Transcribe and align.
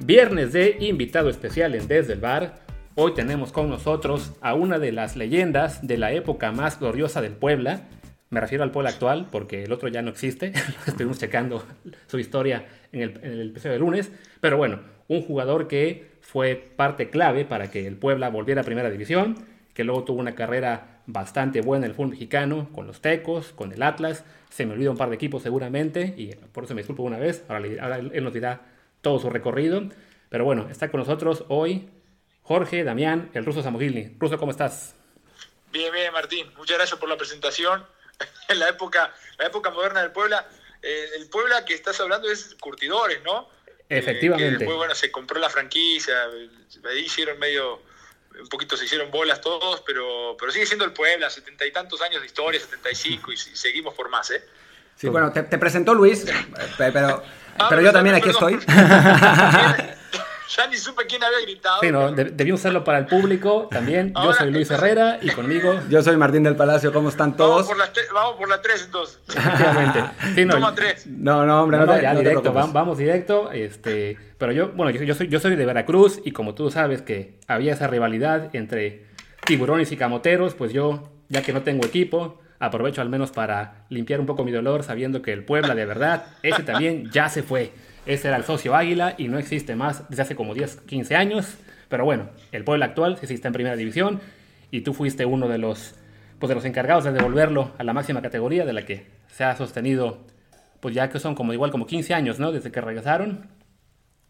Viernes 0.00 0.52
de 0.52 0.76
invitado 0.78 1.28
especial 1.28 1.74
en 1.74 1.88
Desde 1.88 2.12
el 2.12 2.20
Bar. 2.20 2.60
Hoy 2.94 3.14
tenemos 3.14 3.50
con 3.50 3.68
nosotros 3.68 4.32
a 4.40 4.54
una 4.54 4.78
de 4.78 4.92
las 4.92 5.16
leyendas 5.16 5.84
de 5.84 5.98
la 5.98 6.12
época 6.12 6.52
más 6.52 6.78
gloriosa 6.78 7.20
del 7.20 7.32
Puebla. 7.32 7.88
Me 8.30 8.40
refiero 8.40 8.62
al 8.62 8.70
Puebla 8.70 8.90
actual 8.90 9.26
porque 9.32 9.64
el 9.64 9.72
otro 9.72 9.88
ya 9.88 10.00
no 10.00 10.10
existe. 10.10 10.52
Estuvimos 10.86 11.18
checando 11.18 11.64
su 12.06 12.20
historia 12.20 12.64
en 12.92 13.02
el, 13.02 13.20
en 13.24 13.32
el 13.32 13.50
episodio 13.50 13.72
de 13.72 13.78
lunes. 13.80 14.12
Pero 14.40 14.56
bueno, 14.56 14.78
un 15.08 15.22
jugador 15.22 15.66
que 15.66 16.06
fue 16.20 16.54
parte 16.76 17.10
clave 17.10 17.44
para 17.44 17.68
que 17.68 17.84
el 17.84 17.96
Puebla 17.96 18.28
volviera 18.28 18.60
a 18.60 18.64
Primera 18.64 18.90
División, 18.90 19.34
que 19.74 19.82
luego 19.82 20.04
tuvo 20.04 20.20
una 20.20 20.36
carrera 20.36 21.00
bastante 21.06 21.60
buena 21.60 21.86
en 21.86 21.90
el 21.90 21.96
fútbol 21.96 22.10
mexicano, 22.10 22.68
con 22.72 22.86
los 22.86 23.00
Tecos, 23.00 23.52
con 23.52 23.72
el 23.72 23.82
Atlas. 23.82 24.24
Se 24.48 24.64
me 24.64 24.74
olvida 24.74 24.92
un 24.92 24.96
par 24.96 25.08
de 25.08 25.16
equipos 25.16 25.42
seguramente 25.42 26.14
y 26.16 26.36
por 26.52 26.64
eso 26.64 26.74
me 26.76 26.82
disculpo 26.82 27.02
una 27.02 27.18
vez. 27.18 27.44
Ahora, 27.48 27.66
ahora 27.80 27.98
él 27.98 28.22
nos 28.22 28.32
dirá 28.32 28.77
todo 29.02 29.18
su 29.18 29.30
recorrido. 29.30 29.82
Pero 30.28 30.44
bueno, 30.44 30.68
está 30.70 30.90
con 30.90 31.00
nosotros 31.00 31.44
hoy 31.48 31.88
Jorge 32.42 32.84
Damián, 32.84 33.30
el 33.34 33.44
ruso 33.44 33.62
Samogilny. 33.62 34.16
Ruso, 34.18 34.38
¿cómo 34.38 34.50
estás? 34.50 34.94
Bien, 35.70 35.92
bien, 35.92 36.12
Martín. 36.12 36.50
Muchas 36.56 36.78
gracias 36.78 36.98
por 36.98 37.08
la 37.08 37.16
presentación. 37.16 37.84
en 38.48 38.58
la 38.58 38.68
época, 38.68 39.12
la 39.38 39.46
época 39.46 39.70
moderna 39.70 40.00
del 40.00 40.12
Puebla, 40.12 40.48
eh, 40.82 41.10
el 41.18 41.28
Puebla 41.28 41.64
que 41.64 41.74
estás 41.74 42.00
hablando 42.00 42.30
es 42.30 42.56
Curtidores, 42.60 43.22
¿no? 43.22 43.48
Efectivamente. 43.88 44.54
Eh, 44.54 44.58
después, 44.58 44.76
bueno, 44.76 44.94
se 44.94 45.10
compró 45.10 45.38
la 45.40 45.48
franquicia, 45.48 46.14
ahí 46.90 46.98
hicieron 47.00 47.38
medio, 47.38 47.82
un 48.38 48.48
poquito 48.48 48.76
se 48.76 48.84
hicieron 48.84 49.10
bolas 49.10 49.40
todos, 49.40 49.82
pero, 49.86 50.36
pero 50.38 50.52
sigue 50.52 50.66
siendo 50.66 50.84
el 50.84 50.92
Puebla, 50.92 51.30
setenta 51.30 51.64
y 51.66 51.72
tantos 51.72 52.00
años 52.02 52.20
de 52.20 52.26
historia, 52.26 52.60
setenta 52.60 52.90
y 52.90 52.94
cinco, 52.94 53.32
y 53.32 53.36
seguimos 53.36 53.94
por 53.94 54.08
más, 54.10 54.30
¿eh? 54.30 54.44
Sí, 54.96 55.08
bueno, 55.08 55.32
te, 55.32 55.42
te 55.44 55.58
presentó 55.58 55.94
Luis, 55.94 56.26
pero 56.78 57.22
pero 57.68 57.82
yo 57.82 57.92
también 57.92 58.16
aquí 58.16 58.30
estoy. 58.30 58.58
Ya 60.56 60.66
ni 60.66 60.76
supe 60.76 61.04
quién 61.06 61.22
había 61.22 61.40
gritado. 61.42 61.80
Sí, 61.80 61.92
no, 61.92 62.10
debí 62.10 62.52
usarlo 62.52 62.82
para 62.82 62.98
el 62.98 63.06
público 63.06 63.68
también. 63.70 64.14
yo 64.14 64.32
soy 64.32 64.50
Luis 64.50 64.70
Herrera 64.70 65.18
y 65.20 65.30
conmigo. 65.30 65.78
Yo 65.90 66.02
soy 66.02 66.16
Martín 66.16 66.42
del 66.42 66.56
Palacio, 66.56 66.92
¿cómo 66.92 67.10
están 67.10 67.36
todos? 67.36 67.68
Vamos 68.14 68.36
por 68.36 68.48
la 68.48 68.60
3 68.62 68.84
entonces. 68.86 69.20
Efectivamente. 69.28 70.46
no, 70.46 70.54
Toma 70.54 70.74
3. 70.74 71.06
No, 71.06 71.44
no, 71.44 71.62
hombre, 71.62 71.78
no, 71.78 71.86
no, 71.86 72.00
ya 72.00 72.14
directo, 72.14 72.52
vamos, 72.52 72.96
directo. 72.96 73.52
Este, 73.52 74.16
pero 74.38 74.52
yo, 74.52 74.68
bueno, 74.70 74.90
yo, 74.90 75.14
soy, 75.14 75.28
yo 75.28 75.38
soy 75.38 75.54
de 75.54 75.66
Veracruz 75.66 76.20
y 76.24 76.32
como 76.32 76.54
tú 76.54 76.70
sabes 76.70 77.02
que 77.02 77.38
había 77.46 77.74
esa 77.74 77.86
rivalidad 77.86 78.54
entre 78.54 79.06
tiburones 79.44 79.92
y 79.92 79.96
camoteros, 79.96 80.54
pues 80.54 80.72
yo, 80.72 81.10
ya 81.28 81.42
que 81.42 81.52
no 81.52 81.62
tengo 81.62 81.86
equipo, 81.86 82.40
aprovecho 82.58 83.00
al 83.00 83.08
menos 83.08 83.30
para 83.30 83.84
limpiar 83.88 84.20
un 84.20 84.26
poco 84.26 84.44
mi 84.44 84.52
dolor 84.52 84.82
sabiendo 84.82 85.22
que 85.22 85.32
el 85.32 85.44
Puebla 85.44 85.74
de 85.74 85.86
verdad, 85.86 86.26
ese 86.42 86.62
también 86.62 87.10
ya 87.10 87.28
se 87.28 87.42
fue. 87.42 87.72
Ese 88.06 88.28
era 88.28 88.36
el 88.36 88.44
socio 88.44 88.74
Águila 88.74 89.14
y 89.18 89.28
no 89.28 89.38
existe 89.38 89.76
más 89.76 90.08
desde 90.08 90.22
hace 90.22 90.36
como 90.36 90.54
10, 90.54 90.82
15 90.86 91.14
años. 91.16 91.58
Pero 91.88 92.04
bueno, 92.04 92.30
el 92.52 92.64
Puebla 92.64 92.86
actual 92.86 93.18
sí 93.22 93.40
en 93.42 93.52
primera 93.52 93.76
división 93.76 94.20
y 94.70 94.82
tú 94.82 94.94
fuiste 94.94 95.24
uno 95.24 95.48
de 95.48 95.58
los, 95.58 95.94
pues 96.38 96.48
de 96.48 96.54
los 96.54 96.64
encargados 96.64 97.04
de 97.04 97.12
devolverlo 97.12 97.74
a 97.78 97.84
la 97.84 97.92
máxima 97.92 98.22
categoría 98.22 98.64
de 98.64 98.72
la 98.72 98.84
que 98.84 99.06
se 99.30 99.44
ha 99.44 99.56
sostenido, 99.56 100.26
pues 100.80 100.94
ya 100.94 101.10
que 101.10 101.20
son 101.20 101.34
como 101.34 101.52
igual 101.52 101.70
como 101.70 101.86
15 101.86 102.14
años, 102.14 102.38
¿no? 102.38 102.52
Desde 102.52 102.72
que 102.72 102.80
regresaron. 102.80 103.48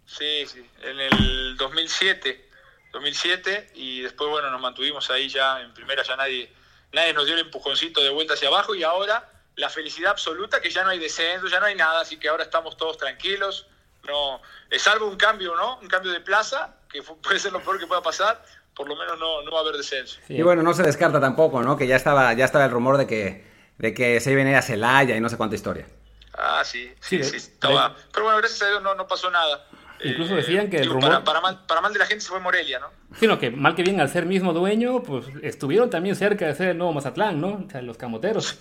Sí, 0.05 0.47
sí, 0.47 0.65
en 0.83 1.01
el 1.01 1.57
2007, 1.57 2.49
2007 2.93 3.71
y 3.75 4.01
después, 4.01 4.31
bueno, 4.31 4.51
nos 4.51 4.61
mantuvimos 4.61 5.11
ahí 5.11 5.29
ya 5.29 5.61
en 5.61 5.75
primera, 5.75 6.03
ya 6.03 6.17
nadie 6.17 6.49
nadie 6.93 7.13
nos 7.13 7.27
dio 7.27 7.35
el 7.35 7.41
empujoncito 7.41 8.03
de 8.03 8.11
vuelta 8.11 8.35
hacia 8.35 8.49
abajo 8.49 8.75
y 8.75 8.83
ahora 8.83 9.31
la 9.57 9.69
felicidad 9.69 10.13
absoluta 10.13 10.61
que 10.61 10.71
ya 10.71 10.85
no 10.85 10.91
hay 10.91 10.99
descenso, 10.99 11.49
ya 11.49 11.61
no 11.61 11.67
hay 11.67 11.75
nada, 11.75 12.01
así 12.01 12.17
que 12.19 12.29
ahora 12.29 12.45
estamos 12.45 12.77
todos 12.77 12.97
tranquilos. 12.97 13.67
No, 14.07 14.41
es 14.71 14.83
salvo 14.83 15.07
un 15.07 15.17
cambio, 15.17 15.55
¿no? 15.57 15.79
Un 15.81 15.89
cambio 15.89 16.13
de 16.13 16.21
plaza, 16.21 16.77
que 16.91 17.03
puede 17.23 17.39
ser 17.39 17.53
lo 17.53 17.61
peor 17.61 17.79
que 17.79 17.87
pueda 17.87 18.01
pasar, 18.01 18.43
por 18.75 18.89
lo 18.89 18.95
menos 18.97 19.19
no, 19.19 19.43
no 19.43 19.51
va 19.51 19.59
a 19.59 19.63
haber 19.63 19.77
descenso. 19.77 20.21
Y 20.29 20.43
bueno, 20.43 20.63
no 20.63 20.73
se 20.73 20.85
descarta 20.85 21.21
tampoco, 21.21 21.63
¿no? 21.63 21.77
Que 21.77 21.87
ya 21.87 21.97
estaba, 21.97 22.33
ya 22.35 22.45
estaba 22.45 22.67
el 22.67 22.71
rumor 22.71 22.97
de 22.97 23.07
que, 23.07 23.45
de 23.79 23.93
que 23.93 24.21
se 24.21 24.31
iba 24.31 24.41
a 24.41 24.45
venir 24.45 24.57
a 24.57 24.63
Celaya 24.63 25.17
y 25.17 25.21
no 25.21 25.29
sé 25.29 25.37
cuánta 25.37 25.57
historia. 25.57 25.87
Ah, 26.35 26.63
sí, 26.65 26.95
sí, 27.01 27.25
sí, 27.25 27.37
estaba. 27.37 27.97
Pero 28.13 28.25
bueno, 28.25 28.39
gracias 28.39 28.63
a 28.63 28.69
Dios 28.69 28.83
no, 28.83 28.95
no 28.95 29.09
pasó 29.09 29.29
nada. 29.29 29.67
Incluso 30.05 30.37
decían 30.37 30.71
que 30.71 30.79
el 30.79 30.91
rumor... 30.91 31.25
Para, 31.25 31.41
mal, 31.41 31.93
de 31.93 31.99
la 31.99 32.07
gente 32.07 32.23
se 32.23 32.31
fue 32.31 32.41
Morelia, 32.41 32.79
¿no? 32.79 32.91
Sino 33.19 33.39
que 33.39 33.51
mal 33.51 33.75
que 33.75 33.83
bien 33.83 34.01
al 34.01 34.09
ser 34.09 34.27
mismo 34.27 34.53
dueño, 34.53 35.03
pues 35.03 35.27
estuvieron 35.43 35.91
también 35.91 36.17
cerca 36.17 36.47
de 36.47 36.55
ser 36.55 36.69
el 36.69 36.79
nuevo 36.79 36.93
Mazatlán, 36.93 37.41
¿no? 37.41 37.65
O 37.67 37.71
sea, 37.71 37.83
los 37.83 37.97
camoteros. 37.97 38.57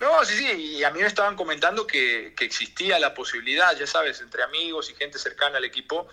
No, 0.00 0.24
sí, 0.24 0.34
sí, 0.34 0.76
y 0.78 0.84
a 0.84 0.90
mí 0.90 1.00
me 1.00 1.06
estaban 1.06 1.36
comentando 1.36 1.86
que, 1.86 2.34
existía 2.40 2.98
la 2.98 3.14
posibilidad, 3.14 3.76
ya 3.78 3.86
sabes, 3.86 4.20
entre 4.20 4.42
amigos 4.42 4.90
y 4.90 4.94
gente 4.94 5.18
cercana 5.18 5.58
al 5.58 5.64
equipo, 5.64 6.08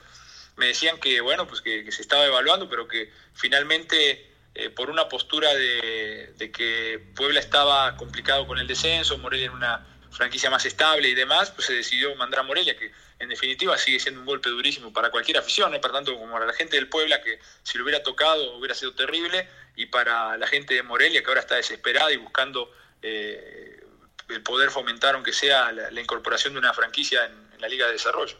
me 0.57 0.67
decían 0.67 0.99
que, 0.99 1.19
bueno, 1.21 1.47
pues 1.47 1.61
que, 1.61 1.91
se 1.91 2.01
estaba 2.01 2.25
evaluando, 2.25 2.69
pero 2.69 2.87
que 2.87 3.11
finalmente 3.33 4.31
eh, 4.53 4.69
por 4.69 4.91
una 4.91 5.09
postura 5.09 5.53
de, 5.55 6.33
de 6.37 6.51
que 6.51 7.03
Puebla 7.15 7.39
estaba 7.39 7.97
complicado 7.97 8.45
con 8.45 8.59
el 8.59 8.67
descenso, 8.67 9.17
Morelia 9.17 9.47
en 9.47 9.53
una 9.53 9.98
franquicia 10.11 10.49
más 10.49 10.65
estable 10.65 11.07
y 11.09 11.15
demás, 11.15 11.51
pues 11.51 11.67
se 11.67 11.73
decidió 11.73 12.15
mandar 12.15 12.41
a 12.41 12.43
Morelia, 12.43 12.77
que 12.77 12.91
en 13.19 13.29
definitiva 13.29 13.77
sigue 13.77 13.99
siendo 13.99 14.21
un 14.21 14.25
golpe 14.25 14.49
durísimo 14.49 14.91
para 14.91 15.11
cualquier 15.11 15.37
afición, 15.37 15.73
¿eh? 15.75 15.79
para 15.79 15.93
tanto 15.93 16.17
como 16.17 16.31
para 16.33 16.45
la 16.45 16.53
gente 16.53 16.77
del 16.77 16.87
Puebla, 16.87 17.21
que 17.21 17.39
si 17.63 17.77
lo 17.77 17.83
hubiera 17.83 18.01
tocado 18.01 18.57
hubiera 18.57 18.73
sido 18.73 18.93
terrible, 18.93 19.47
y 19.75 19.85
para 19.85 20.37
la 20.37 20.47
gente 20.47 20.73
de 20.73 20.83
Morelia, 20.83 21.21
que 21.21 21.27
ahora 21.27 21.41
está 21.41 21.55
desesperada 21.55 22.11
y 22.11 22.17
buscando 22.17 22.71
eh, 23.01 23.81
el 24.29 24.41
poder 24.41 24.69
fomentar, 24.69 25.15
aunque 25.15 25.33
sea 25.33 25.71
la, 25.71 26.01
incorporación 26.01 26.53
de 26.53 26.59
una 26.59 26.73
franquicia 26.73 27.25
en, 27.25 27.49
la 27.59 27.67
Liga 27.67 27.87
de 27.87 27.93
Desarrollo. 27.93 28.37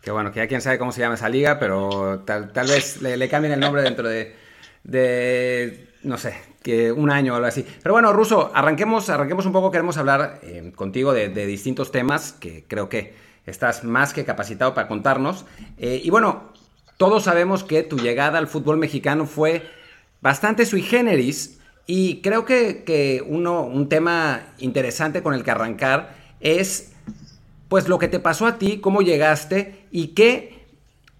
Que 0.00 0.12
bueno, 0.12 0.32
que 0.32 0.38
ya 0.38 0.46
quién 0.46 0.60
sabe 0.60 0.78
cómo 0.78 0.92
se 0.92 1.00
llama 1.00 1.16
esa 1.16 1.28
liga, 1.28 1.58
pero 1.58 2.22
tal, 2.24 2.52
vez 2.68 3.02
le, 3.02 3.28
cambien 3.28 3.54
el 3.54 3.58
nombre 3.58 3.82
dentro 3.82 4.08
de, 4.08 4.36
de, 4.84 5.88
no 6.06 6.16
sé, 6.18 6.34
que 6.62 6.92
un 6.92 7.10
año 7.10 7.32
o 7.32 7.36
algo 7.36 7.48
así. 7.48 7.66
Pero 7.82 7.92
bueno, 7.92 8.12
Ruso, 8.12 8.50
arranquemos, 8.54 9.10
arranquemos 9.10 9.44
un 9.44 9.52
poco, 9.52 9.70
queremos 9.70 9.98
hablar 9.98 10.40
eh, 10.42 10.72
contigo 10.74 11.12
de, 11.12 11.28
de 11.28 11.46
distintos 11.46 11.90
temas 11.92 12.32
que 12.32 12.64
creo 12.66 12.88
que 12.88 13.14
estás 13.46 13.84
más 13.84 14.12
que 14.12 14.24
capacitado 14.24 14.74
para 14.74 14.88
contarnos. 14.88 15.44
Eh, 15.78 16.00
y 16.02 16.10
bueno, 16.10 16.52
todos 16.96 17.24
sabemos 17.24 17.64
que 17.64 17.82
tu 17.82 17.98
llegada 17.98 18.38
al 18.38 18.48
fútbol 18.48 18.76
mexicano 18.76 19.26
fue 19.26 19.62
bastante 20.20 20.66
sui 20.66 20.82
generis 20.82 21.58
y 21.86 22.20
creo 22.20 22.44
que, 22.44 23.22
uno, 23.26 23.62
un 23.62 23.88
tema 23.88 24.54
interesante 24.58 25.22
con 25.22 25.34
el 25.34 25.44
que 25.44 25.50
arrancar 25.50 26.16
es 26.40 26.92
pues 27.68 27.88
lo 27.88 27.98
que 27.98 28.08
te 28.08 28.20
pasó 28.20 28.46
a 28.46 28.58
ti, 28.58 28.78
cómo 28.78 29.02
llegaste 29.02 29.86
y 29.90 30.08
qué 30.08 30.55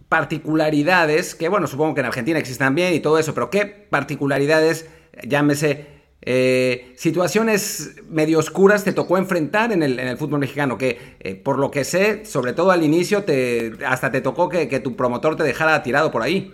particularidades, 0.09 1.35
que 1.35 1.49
bueno, 1.49 1.67
supongo 1.67 1.95
que 1.95 2.01
en 2.01 2.07
Argentina 2.07 2.39
existen 2.39 2.67
también 2.67 2.95
y 2.95 3.01
todo 3.01 3.19
eso, 3.19 3.35
pero 3.35 3.51
qué 3.51 3.67
particularidades, 3.67 4.89
llámese 5.23 5.97
eh, 6.29 6.93
situaciones 6.97 8.03
medio 8.09 8.41
oscuras 8.41 8.83
te 8.83 8.93
tocó 8.93 9.17
enfrentar 9.17 9.71
en 9.71 9.85
el, 9.85 10.01
en 10.01 10.09
el 10.09 10.19
fútbol 10.19 10.41
mexicano, 10.41 10.77
que 10.77 11.17
eh, 11.21 11.37
por 11.37 11.59
lo 11.59 11.71
que 11.71 11.85
sé, 11.85 12.25
sobre 12.25 12.53
todo 12.53 12.73
al 12.73 12.83
inicio, 12.83 13.23
te, 13.23 13.73
hasta 13.87 14.11
te 14.11 14.21
tocó 14.21 14.49
que, 14.49 14.67
tu 14.81 14.97
promotor 14.97 15.37
te 15.37 15.45
dejara 15.45 15.83
tirado 15.85 16.11
por 16.11 16.23
ahí. 16.23 16.53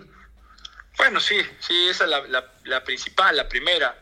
Bueno, 0.98 1.20
sí, 1.20 1.36
sí, 1.58 1.88
esa 1.88 2.04
es 2.04 2.10
la, 2.10 2.84
principal, 2.84 3.34
la 3.34 3.48
primera. 3.48 3.98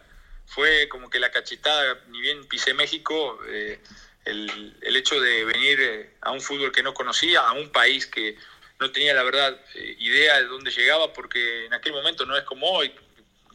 Fue 0.47 0.89
como 0.89 1.09
que 1.09 1.21
la 1.21 1.31
cachetada, 1.31 2.01
ni 2.09 2.21
bien 2.21 2.45
pisé 2.49 2.75
México, 2.75 3.39
eh, 3.47 3.81
el, 4.25 4.77
el, 4.83 4.97
hecho 4.97 5.21
de 5.21 5.45
venir 5.45 6.17
a 6.21 6.33
un 6.33 6.41
fútbol 6.41 6.73
que 6.73 6.83
no 6.83 6.93
conocía, 6.95 7.43
a 7.43 7.53
un 7.53 7.71
país 7.71 8.07
que 8.07 8.37
no 8.81 8.91
tenía 8.91 9.15
la 9.15 9.23
verdad 9.23 9.61
idea 9.99 10.39
de 10.39 10.47
dónde 10.47 10.71
llegaba, 10.71 11.13
porque 11.13 11.67
en 11.67 11.75
aquel 11.75 11.93
momento 11.93 12.25
no 12.25 12.37
es 12.37 12.45
como 12.45 12.69
hoy, 12.71 12.93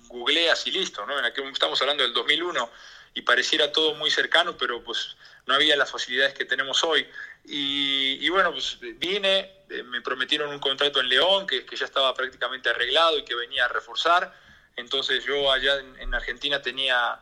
googleas 0.08 0.66
y 0.68 0.72
listo, 0.72 1.06
¿no? 1.06 1.18
En 1.18 1.26
aquel, 1.26 1.46
estamos 1.50 1.82
hablando 1.82 2.04
del 2.04 2.14
2001 2.14 2.72
y 3.16 3.22
pareciera 3.24 3.72
todo 3.72 3.96
muy 3.96 4.12
cercano, 4.12 4.56
pero 4.58 4.84
pues 4.84 5.18
no 5.48 5.56
había 5.56 5.76
las 5.76 5.92
facilidades 5.92 6.34
que 6.34 6.46
tenemos 6.46 6.84
hoy. 6.84 7.08
Y, 7.44 8.28
bueno, 8.30 8.52
pues 8.52 8.78
vine, 8.80 9.52
eh, 9.70 9.84
me 9.84 10.02
prometieron 10.02 10.50
un 10.50 10.60
contrato 10.60 11.00
en 11.00 11.10
León 11.10 11.46
que, 11.46 11.66
que, 11.66 11.76
ya 11.76 11.86
estaba 11.86 12.14
prácticamente 12.14 12.70
arreglado 12.70 13.18
y 13.18 13.26
que 13.26 13.36
venía 13.36 13.66
a 13.66 13.68
reforzar. 13.68 14.34
Entonces 14.76 15.24
yo 15.26 15.52
allá 15.52 15.80
en, 16.00 16.14
Argentina 16.14 16.62
tenía 16.62 17.20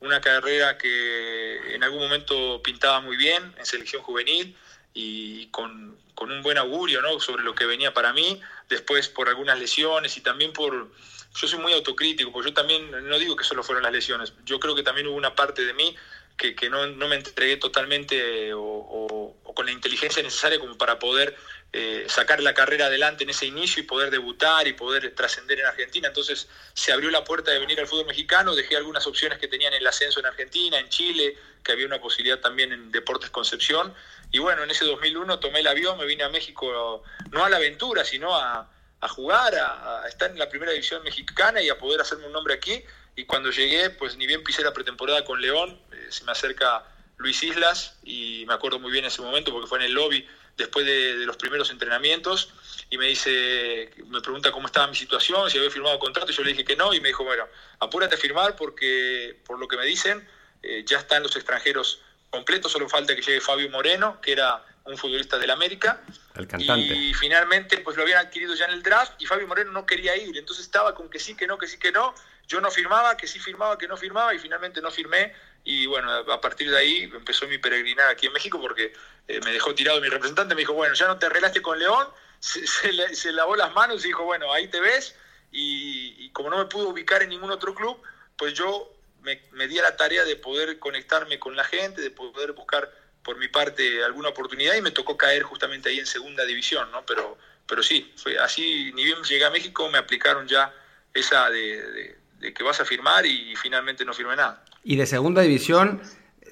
una 0.00 0.20
carrera 0.20 0.78
que 0.78 1.74
en 1.74 1.82
algún 1.82 2.00
momento 2.00 2.62
pintaba 2.62 3.00
muy 3.00 3.16
bien 3.16 3.54
en 3.58 3.66
selección 3.66 4.02
juvenil 4.02 4.56
y 4.94 5.48
con, 5.48 5.98
con 6.14 6.30
un 6.30 6.42
buen 6.42 6.56
augurio 6.56 7.02
¿no? 7.02 7.20
sobre 7.20 7.42
lo 7.42 7.54
que 7.54 7.66
venía 7.66 7.92
para 7.92 8.12
mí. 8.12 8.40
Después 8.68 9.08
por 9.08 9.28
algunas 9.28 9.58
lesiones 9.58 10.16
y 10.16 10.20
también 10.20 10.52
por 10.52 10.88
yo 11.36 11.48
soy 11.48 11.58
muy 11.58 11.72
autocrítico, 11.72 12.30
porque 12.32 12.50
yo 12.50 12.54
también, 12.54 13.08
no 13.08 13.18
digo 13.18 13.34
que 13.34 13.44
solo 13.44 13.64
fueron 13.64 13.82
las 13.82 13.92
lesiones, 13.92 14.32
yo 14.44 14.60
creo 14.60 14.76
que 14.76 14.84
también 14.84 15.08
hubo 15.08 15.16
una 15.16 15.34
parte 15.34 15.64
de 15.64 15.74
mí 15.74 15.96
que, 16.36 16.68
no, 16.68 16.86
me 17.08 17.16
entregué 17.16 17.56
totalmente 17.56 18.52
o, 18.54 19.36
con 19.54 19.66
la 19.66 19.72
inteligencia 19.72 20.22
necesaria 20.22 20.58
como 20.58 20.76
para 20.76 20.98
poder 20.98 21.36
eh, 21.72 22.04
sacar 22.08 22.40
la 22.40 22.54
carrera 22.54 22.86
adelante 22.86 23.24
en 23.24 23.30
ese 23.30 23.46
inicio 23.46 23.82
y 23.82 23.86
poder 23.86 24.10
debutar 24.10 24.66
y 24.66 24.72
poder 24.72 25.14
trascender 25.14 25.60
en 25.60 25.66
Argentina. 25.66 26.08
Entonces 26.08 26.48
se 26.72 26.92
abrió 26.92 27.10
la 27.10 27.24
puerta 27.24 27.50
de 27.50 27.58
venir 27.58 27.80
al 27.80 27.86
fútbol 27.86 28.06
mexicano, 28.06 28.54
dejé 28.54 28.76
algunas 28.76 29.06
opciones 29.06 29.38
que 29.38 29.48
tenían 29.48 29.72
el 29.74 29.86
ascenso 29.86 30.20
en 30.20 30.26
Argentina, 30.26 30.78
en 30.78 30.88
Chile, 30.88 31.36
que 31.62 31.72
había 31.72 31.86
una 31.86 32.00
posibilidad 32.00 32.38
también 32.40 32.72
en 32.72 32.92
Deportes 32.92 33.30
Concepción. 33.30 33.94
Y 34.30 34.38
bueno, 34.38 34.62
en 34.62 34.70
ese 34.70 34.84
2001 34.84 35.38
tomé 35.38 35.60
el 35.60 35.66
avión, 35.66 35.98
me 35.98 36.06
vine 36.06 36.24
a 36.24 36.28
México, 36.28 37.02
no 37.30 37.44
a 37.44 37.48
la 37.48 37.56
aventura, 37.56 38.04
sino 38.04 38.36
a, 38.36 38.68
jugar, 39.08 39.54
a, 39.54 40.06
estar 40.08 40.30
en 40.30 40.38
la 40.38 40.48
primera 40.48 40.72
división 40.72 41.02
mexicana 41.02 41.62
y 41.62 41.68
a 41.70 41.78
poder 41.78 42.00
hacerme 42.00 42.26
un 42.26 42.32
nombre 42.32 42.54
aquí. 42.54 42.84
Y 43.16 43.24
cuando 43.24 43.50
llegué, 43.50 43.90
pues 43.90 44.16
ni 44.16 44.26
bien 44.26 44.42
pisé 44.42 44.62
la 44.62 44.72
pretemporada 44.72 45.24
con 45.24 45.40
León, 45.40 45.78
eh, 45.92 46.06
se 46.10 46.24
me 46.24 46.32
acerca 46.32 46.84
Luis 47.16 47.42
Islas 47.42 47.96
y 48.02 48.44
me 48.46 48.54
acuerdo 48.54 48.78
muy 48.78 48.90
bien 48.90 49.04
ese 49.04 49.22
momento 49.22 49.52
porque 49.52 49.68
fue 49.68 49.78
en 49.78 49.84
el 49.84 49.92
lobby 49.92 50.26
después 50.56 50.84
de, 50.86 51.14
los 51.26 51.36
primeros 51.36 51.70
entrenamientos 51.70 52.52
y 52.90 52.98
me 52.98 53.06
dice, 53.06 53.90
me 54.06 54.20
pregunta 54.20 54.52
cómo 54.52 54.66
estaba 54.66 54.86
mi 54.86 54.96
situación, 54.96 55.50
si 55.50 55.58
había 55.58 55.70
firmado 55.70 55.98
contrato, 55.98 56.30
y 56.30 56.34
yo 56.34 56.42
le 56.42 56.50
dije 56.50 56.64
que 56.64 56.76
no 56.76 56.94
y 56.94 57.00
me 57.00 57.08
dijo, 57.08 57.24
bueno, 57.24 57.44
apúrate 57.80 58.14
a 58.14 58.18
firmar 58.18 58.56
porque 58.56 59.40
por 59.46 59.58
lo 59.58 59.66
que 59.68 59.76
me 59.76 59.84
dicen 59.84 60.26
eh, 60.62 60.84
ya 60.86 60.98
están 60.98 61.22
los 61.22 61.34
extranjeros 61.36 62.00
completos, 62.30 62.72
solo 62.72 62.88
falta 62.88 63.14
que 63.14 63.22
llegue 63.22 63.40
Fabio 63.40 63.70
Moreno, 63.70 64.20
que 64.20 64.32
era 64.32 64.64
un 64.84 64.98
futbolista 64.98 65.38
del 65.38 65.50
América. 65.50 66.00
El 66.34 66.46
cantante. 66.46 66.94
Y 66.94 67.14
finalmente 67.14 67.78
pues 67.78 67.96
lo 67.96 68.02
habían 68.02 68.18
adquirido 68.18 68.54
ya 68.54 68.66
en 68.66 68.72
el 68.72 68.82
draft 68.82 69.20
y 69.20 69.26
Fabio 69.26 69.46
Moreno 69.46 69.72
no 69.72 69.86
quería 69.86 70.16
ir, 70.16 70.36
entonces 70.36 70.64
estaba 70.64 70.94
con 70.94 71.08
que 71.08 71.18
sí, 71.18 71.34
que 71.34 71.46
no, 71.46 71.58
que 71.58 71.66
sí, 71.66 71.78
que 71.78 71.92
no. 71.92 72.14
Yo 72.46 72.60
no 72.60 72.70
firmaba, 72.70 73.16
que 73.16 73.26
sí 73.26 73.38
firmaba, 73.38 73.78
que 73.78 73.88
no 73.88 73.96
firmaba 73.96 74.34
y 74.34 74.38
finalmente 74.38 74.82
no 74.82 74.90
firmé 74.90 75.32
y 75.64 75.86
bueno, 75.86 76.12
a 76.12 76.40
partir 76.40 76.70
de 76.70 76.76
ahí 76.76 77.02
empezó 77.04 77.46
mi 77.48 77.56
peregrinar 77.56 78.10
aquí 78.10 78.26
en 78.26 78.34
México 78.34 78.60
porque 78.60 78.92
eh, 79.28 79.40
me 79.42 79.52
dejó 79.52 79.74
tirado 79.74 80.00
mi 80.00 80.08
representante, 80.08 80.54
me 80.54 80.60
dijo, 80.60 80.74
bueno, 80.74 80.94
ya 80.94 81.06
no 81.06 81.18
te 81.18 81.26
arreglaste 81.26 81.62
con 81.62 81.78
León, 81.78 82.06
se, 82.40 83.32
lavó 83.32 83.56
las 83.56 83.72
manos 83.72 84.04
y 84.04 84.08
dijo, 84.08 84.24
bueno, 84.24 84.52
ahí 84.52 84.68
te 84.68 84.80
ves 84.80 85.16
y, 85.50 86.28
como 86.30 86.50
no 86.50 86.58
me 86.58 86.66
pudo 86.66 86.90
ubicar 86.90 87.22
en 87.22 87.30
ningún 87.30 87.50
otro 87.50 87.74
club, 87.74 87.98
pues 88.36 88.52
yo 88.52 88.92
me, 89.22 89.40
me 89.52 89.66
di 89.66 89.78
a 89.78 89.82
la 89.82 89.96
tarea 89.96 90.24
de 90.24 90.36
poder 90.36 90.78
conectarme 90.78 91.38
con 91.38 91.56
la 91.56 91.64
gente, 91.64 92.02
de 92.02 92.10
poder 92.10 92.52
buscar 92.52 92.90
por 93.24 93.38
mi 93.38 93.48
parte 93.48 94.04
alguna 94.04 94.28
oportunidad 94.28 94.76
y 94.76 94.82
me 94.82 94.90
tocó 94.90 95.16
caer 95.16 95.42
justamente 95.42 95.88
ahí 95.88 95.98
en 95.98 96.06
segunda 96.06 96.44
división, 96.44 96.90
¿no? 96.92 97.04
Pero, 97.06 97.36
pero 97.66 97.82
sí, 97.82 98.12
fue 98.16 98.38
así, 98.38 98.92
ni 98.94 99.04
bien 99.04 99.22
llegué 99.22 99.44
a 99.44 99.50
México 99.50 99.88
me 99.88 99.98
aplicaron 99.98 100.46
ya 100.46 100.72
esa 101.12 101.50
de 101.50 102.16
que 102.52 102.62
vas 102.62 102.80
a 102.80 102.84
firmar 102.84 103.24
y 103.24 103.54
finalmente 103.56 104.04
no 104.04 104.12
firmé 104.12 104.36
nada. 104.36 104.62
Y 104.82 104.96
de 104.96 105.06
segunda 105.06 105.40
división, 105.42 106.02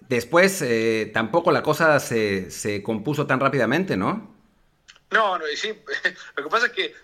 después 0.09 0.63
eh, 0.63 1.11
tampoco 1.13 1.53
la 1.53 1.63
cosa 1.63 2.01
se, 2.01 2.51
se, 2.51 2.83
compuso 2.83 3.27
tan 3.27 3.41
rápidamente, 3.41 3.97
¿no? 3.97 4.35
No, 5.11 5.39
no, 5.39 5.45
sí. 5.55 5.69
Lo 6.37 6.45
que 6.45 6.49
pasa 6.49 6.67
es 6.67 6.73
que, 6.73 6.95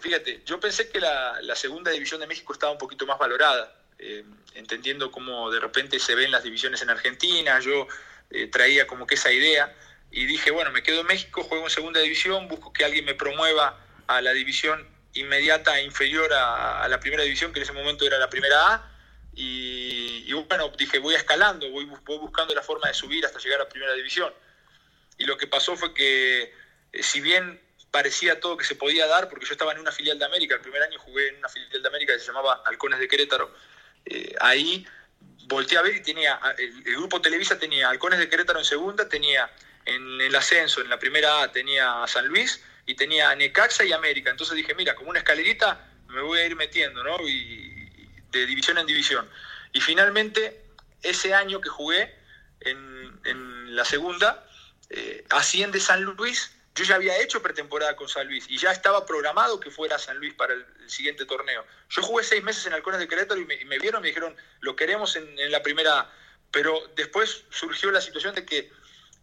fíjate, 0.00 0.42
yo 0.46 0.60
pensé 0.60 0.88
que 0.88 1.00
la, 1.00 1.40
la 1.42 1.56
segunda 1.56 1.90
división 1.90 2.20
de 2.20 2.28
México 2.28 2.52
estaba 2.52 2.72
un 2.72 2.78
poquito 2.78 3.06
más 3.06 3.18
valorada, 3.18 3.74
eh, 3.98 4.24
entendiendo 4.54 5.10
cómo 5.10 5.50
de 5.50 5.58
repente 5.58 5.98
se 5.98 6.14
ven 6.14 6.30
las 6.30 6.44
divisiones 6.44 6.82
en 6.82 6.90
Argentina. 6.90 7.58
Yo 7.58 7.88
eh, 8.30 8.46
traía 8.46 8.86
como 8.86 9.06
que 9.06 9.14
esa 9.14 9.32
idea 9.32 9.74
y 10.10 10.26
dije, 10.26 10.50
bueno, 10.50 10.70
me 10.72 10.82
quedo 10.82 11.00
en 11.00 11.06
México, 11.06 11.42
juego 11.42 11.64
en 11.64 11.70
segunda 11.70 12.00
división, 12.00 12.48
busco 12.48 12.72
que 12.72 12.84
alguien 12.84 13.04
me 13.04 13.14
promueva 13.14 13.78
a 14.06 14.20
la 14.20 14.32
división 14.32 14.88
inmediata 15.14 15.78
e 15.78 15.84
inferior 15.84 16.32
a, 16.32 16.86
la 16.88 17.00
primera 17.00 17.22
división, 17.22 17.52
que 17.52 17.58
en 17.60 17.64
ese 17.64 17.72
momento 17.72 18.04
era 18.06 18.18
la 18.18 18.30
primera 18.30 18.74
A 18.74 18.90
y, 19.32 20.32
bueno, 20.48 20.70
dije, 20.76 20.98
voy 20.98 21.14
escalando, 21.14 21.70
voy, 21.70 21.84
buscando 21.84 22.54
la 22.54 22.62
forma 22.62 22.88
de 22.88 22.94
subir 22.94 23.24
hasta 23.24 23.38
llegar 23.38 23.60
a 23.60 23.68
primera 23.68 23.94
división. 23.94 24.32
Y 25.16 25.24
lo 25.24 25.36
que 25.36 25.46
pasó 25.46 25.76
fue 25.76 25.94
que, 25.94 26.52
eh, 26.92 27.02
si 27.02 27.20
bien 27.20 27.60
parecía 27.90 28.40
todo 28.40 28.56
que 28.56 28.64
se 28.64 28.74
podía 28.74 29.06
dar, 29.06 29.28
porque 29.28 29.46
yo 29.46 29.52
estaba 29.52 29.72
en 29.72 29.78
una 29.78 29.92
filial 29.92 30.18
de 30.18 30.24
América, 30.24 30.54
el 30.54 30.60
primer 30.60 30.82
año 30.82 30.98
jugué 30.98 31.28
en 31.28 31.36
una 31.36 31.48
filial 31.48 31.82
de 31.82 31.88
América 31.88 32.12
que 32.12 32.20
se 32.20 32.26
llamaba 32.26 32.62
Halcones 32.66 32.98
de 32.98 33.08
Querétaro, 33.08 33.54
eh, 34.06 34.34
ahí 34.40 34.86
volteé 35.50 35.76
a 35.76 35.82
ver 35.82 35.96
y 35.96 36.02
tenía, 36.02 36.40
el, 36.56 36.82
grupo 36.82 37.20
Televisa 37.20 37.58
tenía 37.58 37.90
Halcones 37.90 38.18
de 38.18 38.28
Querétaro 38.28 38.60
en 38.60 38.64
segunda, 38.64 39.08
tenía 39.08 39.50
en 39.84 40.20
el 40.20 40.34
ascenso, 40.34 40.80
en 40.80 40.88
la 40.88 40.98
primera 40.98 41.42
A, 41.42 41.52
tenía 41.52 42.02
a 42.02 42.08
San 42.08 42.26
Luis 42.26 42.62
y 42.86 42.94
tenía 42.94 43.30
a 43.30 43.34
Necaxa 43.34 43.84
y 43.84 43.92
América. 43.92 44.30
Entonces 44.30 44.56
dije, 44.56 44.74
mira, 44.74 44.94
como 44.94 45.10
una 45.10 45.18
escalerita 45.18 45.86
me 46.08 46.22
voy 46.22 46.38
a 46.40 46.46
ir 46.46 46.56
metiendo, 46.56 47.02
¿no? 47.04 47.16
Y, 47.28 47.66
de 48.30 48.46
división 48.46 48.78
en 48.78 48.86
división. 48.86 49.28
Y 49.72 49.80
finalmente, 49.80 50.62
ese 51.02 51.34
año 51.34 51.60
que 51.60 51.68
jugué 51.68 52.14
en, 52.60 53.20
en 53.24 53.74
la 53.74 53.84
segunda, 53.84 54.46
eh, 54.88 55.24
asciende 55.30 55.80
San 55.80 56.02
Luis. 56.02 56.52
Yo 56.74 56.84
ya 56.84 56.94
había 56.94 57.18
hecho 57.20 57.42
pretemporada 57.42 57.96
con 57.96 58.08
San 58.08 58.26
Luis 58.26 58.46
y 58.48 58.56
ya 58.56 58.70
estaba 58.70 59.04
programado 59.04 59.58
que 59.58 59.70
fuera 59.70 59.98
San 59.98 60.18
Luis 60.18 60.34
para 60.34 60.54
el, 60.54 60.64
siguiente 60.86 61.24
torneo. 61.24 61.64
Yo 61.88 62.02
jugué 62.02 62.24
seis 62.24 62.42
meses 62.42 62.66
en 62.66 62.72
Halcones 62.72 63.00
de 63.00 63.06
Querétaro 63.06 63.40
y 63.40 63.44
me, 63.44 63.78
vieron, 63.78 64.02
me 64.02 64.08
dijeron, 64.08 64.36
lo 64.60 64.74
queremos 64.74 65.14
en, 65.16 65.38
en, 65.38 65.52
la 65.52 65.62
primera. 65.62 66.10
Pero 66.50 66.80
después 66.96 67.44
surgió 67.50 67.90
la 67.90 68.00
situación 68.00 68.34
de 68.34 68.44
que 68.44 68.72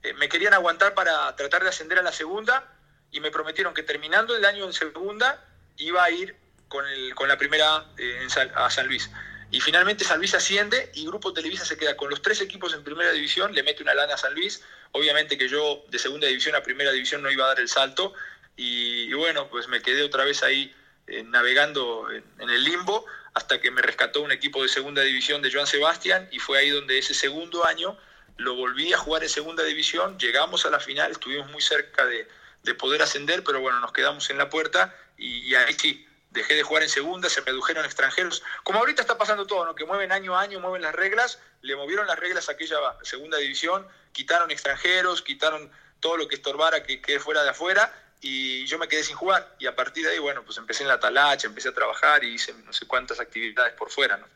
eh, 0.04 0.14
me 0.14 0.30
querían 0.30 0.54
aguantar 0.54 0.94
para 0.94 1.36
tratar 1.36 1.64
de 1.64 1.70
ascender 1.70 2.00
a 2.00 2.04
la 2.04 2.14
segunda 2.14 2.74
y 3.12 3.20
me 3.20 3.32
prometieron 3.32 3.74
que 3.74 3.84
terminando 3.84 4.36
el 4.36 4.46
año 4.46 4.66
en 4.66 4.74
segunda 4.74 5.44
iba 5.78 6.04
a 6.04 6.12
ir 6.12 6.36
con, 6.68 6.86
el, 6.86 7.16
con 7.16 7.28
la 7.28 7.38
primera 7.38 7.86
eh, 7.98 8.28
a 8.56 8.70
San 8.70 8.88
Luis. 8.88 9.10
Y 9.50 9.62
finalmente 9.62 10.04
San 10.04 10.18
Luis 10.18 10.34
asciende 10.34 10.92
y 10.94 11.06
Grupo 11.06 11.32
Televisa 11.32 11.64
se 11.64 11.78
queda 11.78 11.96
con 11.96 12.10
los 12.10 12.22
tres 12.22 12.42
equipos 12.42 12.74
en 12.74 12.84
primera 12.84 13.12
división, 13.12 13.54
le 13.54 13.64
mete 13.64 13.82
una 13.82 13.94
lana 13.94 14.16
a 14.16 14.18
San 14.18 14.34
Luis. 14.34 14.62
Obviamente 14.92 15.38
que 15.38 15.48
yo 15.48 15.86
de 15.90 16.00
segunda 16.00 16.28
división 16.28 16.56
a 16.56 16.64
primera 16.64 16.92
división 16.92 17.22
no 17.22 17.32
iba 17.32 17.46
a 17.46 17.50
dar 17.50 17.60
el 17.60 17.70
salto. 17.70 18.14
Y, 18.58 19.14
bueno, 19.14 19.48
pues 19.50 19.68
me 19.68 19.82
quedé 19.82 20.04
otra 20.04 20.26
vez 20.26 20.44
ahí 20.44 20.74
eh, 21.06 21.24
navegando 21.24 22.10
en, 22.12 22.50
el 22.50 22.64
limbo 22.64 23.06
hasta 23.36 23.62
que 23.62 23.70
me 23.70 23.84
rescató 23.84 24.22
un 24.22 24.32
equipo 24.32 24.64
de 24.64 24.68
segunda 24.68 25.04
división 25.04 25.42
de 25.44 25.52
Joan 25.52 25.68
Sebastián 25.68 26.28
y 26.32 26.40
fue 26.40 26.58
ahí 26.58 26.72
donde 26.72 26.98
ese 26.98 27.14
segundo 27.14 27.66
año 27.66 27.96
lo 28.38 28.56
volví 28.56 28.92
a 28.94 28.98
jugar 28.98 29.24
en 29.24 29.30
segunda 29.30 29.64
división. 29.64 30.18
Llegamos 30.18 30.66
a 30.66 30.72
la 30.72 30.80
final, 30.80 31.12
estuvimos 31.12 31.50
muy 31.52 31.62
cerca 31.62 32.04
de, 32.06 32.28
de 32.64 32.74
poder 32.74 33.02
ascender, 33.04 33.44
pero 33.44 33.62
bueno, 33.62 33.80
nos 33.80 33.94
quedamos 33.94 34.30
en 34.32 34.40
la 34.40 34.50
puerta 34.50 34.94
y 35.18 35.54
ahí 35.54 35.74
sí, 35.74 36.07
dejé 36.38 36.56
de 36.56 36.64
jugar 36.64 36.84
en 36.84 36.90
segunda, 36.90 37.30
se 37.30 37.42
redujeron 37.42 37.84
extranjeros, 37.84 38.44
como 38.64 38.80
ahorita 38.80 39.02
está 39.02 39.18
pasando 39.18 39.46
todo, 39.46 39.66
¿no? 39.66 39.76
que 39.76 39.86
mueven 39.86 40.12
año 40.12 40.38
a 40.38 40.42
año, 40.42 40.60
mueven 40.60 40.82
las 40.82 40.96
reglas, 40.96 41.40
le 41.62 41.76
movieron 41.76 42.08
las 42.08 42.18
reglas 42.18 42.48
a 42.48 42.54
aquella 42.54 42.78
segunda 43.02 43.38
división, 43.38 43.86
quitaron 44.14 44.50
extranjeros, 44.52 45.22
quitaron 45.22 45.70
todo 46.00 46.18
lo 46.18 46.28
que 46.28 46.36
estorbara 46.36 46.84
que 46.84 47.02
quede 47.02 47.20
fuera 47.20 47.44
de 47.44 47.50
afuera, 47.50 47.94
y 48.22 48.66
yo 48.66 48.80
me 48.80 48.88
quedé 48.88 49.04
sin 49.04 49.16
jugar, 49.16 49.56
y 49.60 49.68
a 49.68 49.76
partir 49.76 50.06
de 50.06 50.12
ahí, 50.12 50.20
bueno, 50.20 50.44
pues 50.44 50.58
empecé 50.58 50.84
en 50.84 50.90
la 50.90 51.00
talacha, 51.00 51.48
empecé 51.48 51.70
a 51.70 51.74
trabajar 51.74 52.24
y 52.24 52.34
hice 52.34 52.54
no 52.66 52.74
sé 52.74 52.88
cuántas 52.88 53.20
actividades 53.20 53.74
por 53.74 53.90
fuera, 53.90 54.18
¿no? 54.18 54.28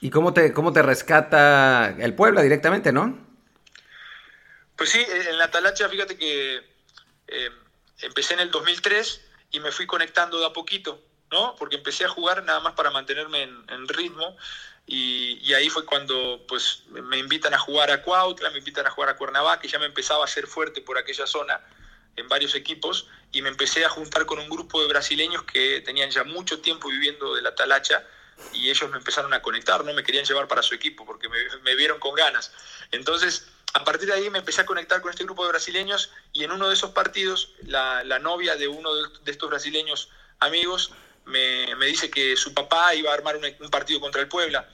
¿Y 0.00 0.10
cómo 0.10 0.34
te, 0.34 0.52
cómo 0.52 0.72
te 0.72 0.82
rescata 0.82 1.94
el 1.98 2.14
Puebla 2.14 2.42
directamente, 2.42 2.92
no? 2.92 3.18
Pues 4.76 4.90
sí, 4.90 5.04
en 5.08 5.38
la 5.38 5.50
talacha, 5.50 5.88
fíjate 5.88 6.16
que 6.16 6.56
eh, 7.28 7.50
empecé 8.02 8.34
en 8.34 8.40
el 8.40 8.50
2003 8.50 9.20
y 9.52 9.60
me 9.60 9.72
fui 9.72 9.86
conectando 9.86 10.38
de 10.38 10.46
a 10.46 10.52
poquito, 10.52 11.00
Porque 11.58 11.76
empecé 11.76 12.04
a 12.04 12.08
jugar 12.08 12.42
nada 12.44 12.60
más 12.60 12.74
para 12.74 12.90
mantenerme 12.90 13.42
en, 13.42 13.88
ritmo 13.88 14.36
y, 14.86 15.52
ahí 15.54 15.68
fue 15.68 15.84
cuando 15.84 16.44
pues 16.48 16.82
me 16.88 17.18
invitan 17.18 17.54
a 17.54 17.58
jugar 17.58 17.90
a 17.90 18.02
Cuautla, 18.02 18.50
me 18.50 18.58
invitan 18.58 18.86
a 18.86 18.90
jugar 18.90 19.10
a 19.10 19.16
Cuernavaca 19.16 19.66
y 19.66 19.70
ya 19.70 19.78
me 19.78 19.86
empezaba 19.86 20.24
a 20.24 20.28
ser 20.28 20.46
fuerte 20.46 20.80
por 20.80 20.98
aquella 20.98 21.26
zona 21.26 21.60
en 22.16 22.28
varios 22.28 22.54
equipos 22.54 23.06
y 23.32 23.42
me 23.42 23.48
empecé 23.48 23.84
a 23.84 23.88
juntar 23.88 24.26
con 24.26 24.38
un 24.38 24.48
grupo 24.48 24.80
de 24.80 24.88
brasileños 24.88 25.42
que 25.42 25.80
tenían 25.80 26.10
ya 26.10 26.24
mucho 26.24 26.60
tiempo 26.60 26.88
viviendo 26.88 27.34
de 27.34 27.42
la 27.42 27.54
talacha 27.54 28.04
y 28.52 28.70
ellos 28.70 28.90
me 28.90 28.98
empezaron 28.98 29.32
a 29.32 29.42
conectar, 29.42 29.84
no 29.84 29.92
me 29.94 30.02
querían 30.02 30.24
llevar 30.24 30.48
para 30.48 30.62
su 30.62 30.74
equipo 30.74 31.04
porque 31.04 31.28
me 31.28 31.74
vieron 31.76 31.98
con 31.98 32.14
ganas. 32.14 32.52
Entonces 32.90 33.48
a 33.74 33.82
partir 33.82 34.06
de 34.06 34.14
ahí 34.14 34.30
me 34.30 34.38
empecé 34.38 34.60
a 34.60 34.66
conectar 34.66 35.02
con 35.02 35.10
este 35.10 35.24
grupo 35.24 35.42
de 35.44 35.50
brasileños 35.50 36.10
y 36.32 36.44
en 36.44 36.52
uno 36.52 36.68
de 36.68 36.74
esos 36.74 36.92
partidos 36.92 37.50
la, 37.66 38.04
novia 38.20 38.54
de 38.54 38.68
uno 38.68 38.94
de 38.94 39.30
estos 39.30 39.50
brasileños 39.50 40.10
amigos 40.38 40.92
me, 41.26 41.86
dice 41.86 42.10
que 42.10 42.36
su 42.36 42.54
papá 42.54 42.94
iba 42.94 43.10
a 43.10 43.14
armar 43.14 43.36
un, 43.36 43.70
partido 43.70 44.00
contra 44.00 44.20
el 44.20 44.28
Puebla 44.28 44.68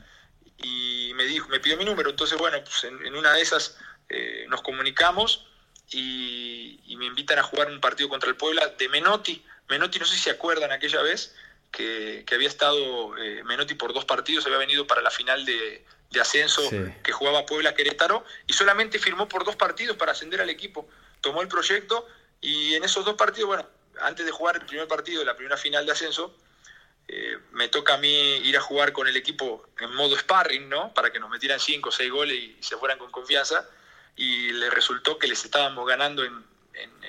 y 0.59 1.12
me 1.14 1.25
dijo, 1.25 1.49
me 1.49 1.61
pidió 1.61 1.76
mi 1.76 1.85
número. 1.85 2.11
Entonces, 2.11 2.38
bueno, 2.38 2.62
pues 2.62 2.85
en, 2.85 3.14
una 3.14 3.33
de 3.33 3.42
esas 3.42 3.78
eh, 4.09 4.47
nos 4.49 4.62
comunicamos 4.62 5.47
y, 5.90 6.97
me 6.99 7.07
invitan 7.07 7.38
a 7.38 7.42
jugar 7.42 7.69
un 7.69 7.80
partido 7.80 8.11
contra 8.11 8.28
el 8.28 8.37
Puebla 8.37 8.75
de 8.78 8.88
Menotti. 8.90 9.42
Menotti, 9.71 9.99
no 9.99 10.04
sé 10.04 10.16
si 10.16 10.25
se 10.25 10.30
acuerdan 10.30 10.71
aquella 10.71 11.00
vez 11.00 11.35
que, 11.71 12.26
había 12.30 12.49
estado 12.49 13.16
eh, 13.16 13.42
Menotti 13.45 13.75
por 13.75 13.95
dos 13.95 14.04
partidos, 14.04 14.45
había 14.45 14.59
venido 14.59 14.87
para 14.87 15.00
la 15.00 15.11
final 15.11 15.47
de, 15.47 15.83
de 16.11 16.21
ascenso 16.21 16.62
que 17.02 17.12
jugaba 17.12 17.47
Puebla 17.47 17.75
Querétaro 17.75 18.25
y 18.47 18.52
solamente 18.52 18.99
firmó 18.99 19.28
por 19.28 19.45
dos 19.45 19.57
partidos 19.57 19.97
para 19.97 20.12
ascender 20.12 20.40
al 20.40 20.50
equipo. 20.50 20.88
Tomó 21.21 21.40
el 21.40 21.49
proyecto 21.49 22.07
y 22.40 22.75
en 22.75 22.85
esos 22.85 23.04
dos 23.04 23.14
partidos, 23.14 23.49
bueno, 23.49 23.66
antes 24.02 24.26
de 24.26 24.33
jugar 24.33 24.57
el 24.57 24.66
primer 24.66 24.88
partido 24.88 25.21
de 25.21 25.26
la 25.26 25.37
primera 25.37 25.57
final 25.57 25.87
de 25.87 25.92
ascenso, 25.92 26.35
eh, 27.12 27.38
me 27.52 27.69
toca 27.69 27.95
a 27.95 27.97
mí 27.97 28.37
ir 28.45 28.57
a 28.57 28.61
jugar 28.61 28.92
con 28.92 29.09
el 29.09 29.16
equipo 29.16 29.66
en 29.80 29.92
modo 29.97 30.16
sparring, 30.16 30.69
¿no? 30.69 30.95
Para 30.95 31.11
que 31.11 31.19
nos 31.19 31.28
metieran 31.28 31.59
5 31.59 31.88
o 31.88 31.92
6 31.92 32.11
goles 32.11 32.37
y 32.37 32.57
se 32.61 32.76
fueran 32.76 32.99
con 32.99 33.11
confianza. 33.11 33.69
Y 34.14 34.52
le 34.52 34.71
resultó 34.71 35.19
que 35.19 35.26
les 35.26 35.45
estábamos 35.45 35.88
ganando 35.88 36.23
en, 36.23 36.49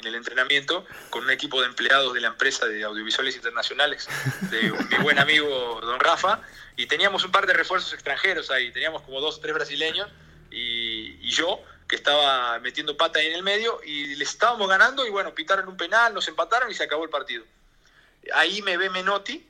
el 0.03 0.15
entrenamiento 0.15 0.85
con 1.11 1.23
un 1.23 1.29
equipo 1.29 1.61
de 1.61 1.67
empleados 1.67 2.13
de 2.15 2.21
la 2.21 2.29
empresa 2.29 2.65
de 2.65 2.83
audiovisuales 2.83 3.35
internacionales, 3.35 4.09
de 4.49 4.71
mi 4.89 4.97
buen 5.03 5.19
amigo 5.19 5.79
don 5.81 5.99
Rafa. 5.99 6.41
Y 6.75 6.87
teníamos 6.87 7.23
un 7.23 7.31
par 7.31 7.45
de 7.45 7.53
refuerzos 7.53 7.93
extranjeros 7.93 8.49
ahí. 8.49 8.71
Teníamos 8.71 9.03
como 9.03 9.21
dos 9.21 9.37
o 9.37 9.39
tres 9.39 9.53
brasileños 9.53 10.09
y, 10.49 11.15
y 11.21 11.29
yo 11.29 11.63
que 11.91 11.97
estaba 11.97 12.57
metiendo 12.59 12.95
pata 12.95 13.19
ahí 13.19 13.27
en 13.27 13.33
el 13.33 13.43
medio 13.43 13.81
y 13.83 14.15
les 14.15 14.29
estábamos 14.29 14.69
ganando 14.69 15.05
y 15.05 15.09
bueno, 15.09 15.35
pitaron 15.35 15.67
un 15.67 15.75
penal, 15.75 16.13
nos 16.13 16.25
empataron 16.29 16.71
y 16.71 16.73
se 16.73 16.85
acabó 16.85 17.03
el 17.03 17.09
partido. 17.09 17.43
Ahí 18.33 18.61
me 18.61 18.77
ve 18.77 18.89
Menotti, 18.89 19.45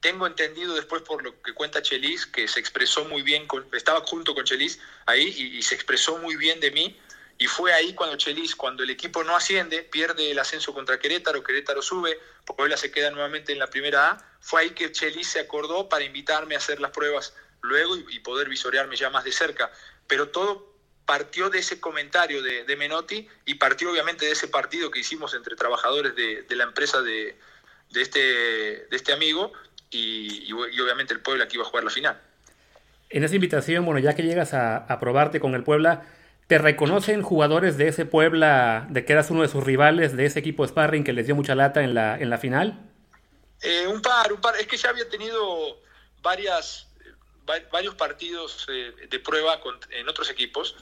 tengo 0.00 0.26
entendido 0.26 0.74
después 0.74 1.02
por 1.02 1.22
lo 1.22 1.40
que 1.40 1.54
cuenta 1.54 1.80
Chelis, 1.80 2.26
que 2.26 2.48
se 2.48 2.58
expresó 2.58 3.04
muy 3.04 3.22
bien, 3.22 3.46
estaba 3.72 4.00
junto 4.00 4.34
con 4.34 4.44
Chelis 4.44 4.80
ahí 5.06 5.28
y, 5.28 5.62
se 5.62 5.76
expresó 5.76 6.18
muy 6.18 6.34
bien 6.34 6.58
de 6.58 6.72
mí. 6.72 6.98
Y 7.38 7.46
fue 7.46 7.72
ahí 7.72 7.94
cuando 7.94 8.16
Chelis, 8.16 8.56
cuando 8.56 8.82
el 8.82 8.90
equipo 8.90 9.22
no 9.22 9.36
asciende, 9.36 9.82
pierde 9.82 10.32
el 10.32 10.40
ascenso 10.40 10.74
contra 10.74 10.98
Querétaro, 10.98 11.44
Querétaro 11.44 11.82
sube, 11.82 12.18
Puebla 12.44 12.76
se 12.76 12.90
queda 12.90 13.12
nuevamente 13.12 13.52
en 13.52 13.60
la 13.60 13.68
primera 13.68 14.10
A, 14.10 14.36
fue 14.40 14.62
ahí 14.62 14.70
que 14.70 14.90
Chelis 14.90 15.28
se 15.28 15.38
acordó 15.38 15.88
para 15.88 16.04
invitarme 16.04 16.56
a 16.56 16.58
hacer 16.58 16.80
las 16.80 16.90
pruebas 16.90 17.32
luego 17.60 17.96
y, 17.96 18.18
poder 18.18 18.48
visorearme 18.48 18.96
ya 18.96 19.08
más 19.08 19.22
de 19.22 19.30
cerca. 19.30 19.70
Pero 20.08 20.30
todo 20.30 20.73
partió 21.06 21.50
de 21.50 21.58
ese 21.58 21.80
comentario 21.80 22.42
de, 22.42 22.76
Menotti 22.76 23.28
y 23.44 23.54
partió 23.54 23.90
obviamente 23.90 24.26
de 24.26 24.32
ese 24.32 24.48
partido 24.48 24.90
que 24.90 25.00
hicimos 25.00 25.34
entre 25.34 25.56
trabajadores 25.56 26.14
de, 26.16 26.56
la 26.56 26.64
empresa 26.64 27.02
de, 27.02 27.36
de, 27.90 28.02
este, 28.02 28.20
de 28.20 28.96
este 28.96 29.12
amigo 29.12 29.52
y, 29.90 30.52
obviamente 30.52 31.14
el 31.14 31.20
Puebla 31.20 31.46
que 31.46 31.56
iba 31.56 31.64
a 31.64 31.68
jugar 31.68 31.84
la 31.84 31.90
final. 31.90 32.20
En 33.10 33.22
esa 33.22 33.34
invitación, 33.34 33.84
bueno, 33.84 34.00
ya 34.00 34.14
que 34.14 34.22
llegas 34.22 34.54
a, 34.54 34.98
probarte 35.00 35.40
con 35.40 35.54
el 35.54 35.62
Puebla, 35.62 36.06
¿te 36.46 36.58
reconocen 36.58 37.22
jugadores 37.22 37.76
de 37.76 37.88
ese 37.88 38.06
Puebla, 38.06 38.86
de 38.90 39.04
que 39.04 39.12
eras 39.12 39.30
uno 39.30 39.42
de 39.42 39.48
sus 39.48 39.62
rivales, 39.62 40.16
de 40.16 40.26
ese 40.26 40.40
equipo 40.40 40.66
Sparring 40.66 41.04
que 41.04 41.12
les 41.12 41.26
dio 41.26 41.34
mucha 41.34 41.54
lata 41.54 41.82
en 41.84 41.94
la, 41.94 42.18
en 42.18 42.30
la 42.30 42.38
final? 42.38 42.90
Eh, 43.62 43.86
un 43.86 44.02
par, 44.02 44.32
un 44.32 44.40
par. 44.40 44.56
Es 44.56 44.66
que 44.66 44.76
ya 44.76 44.90
había 44.90 45.08
tenido 45.08 45.80
varias, 46.22 46.88
varios 47.44 47.94
partidos 47.94 48.66
eh, 48.68 48.92
de 49.08 49.20
prueba 49.20 49.60
en 49.90 50.08
otros 50.08 50.30
equipos 50.30 50.76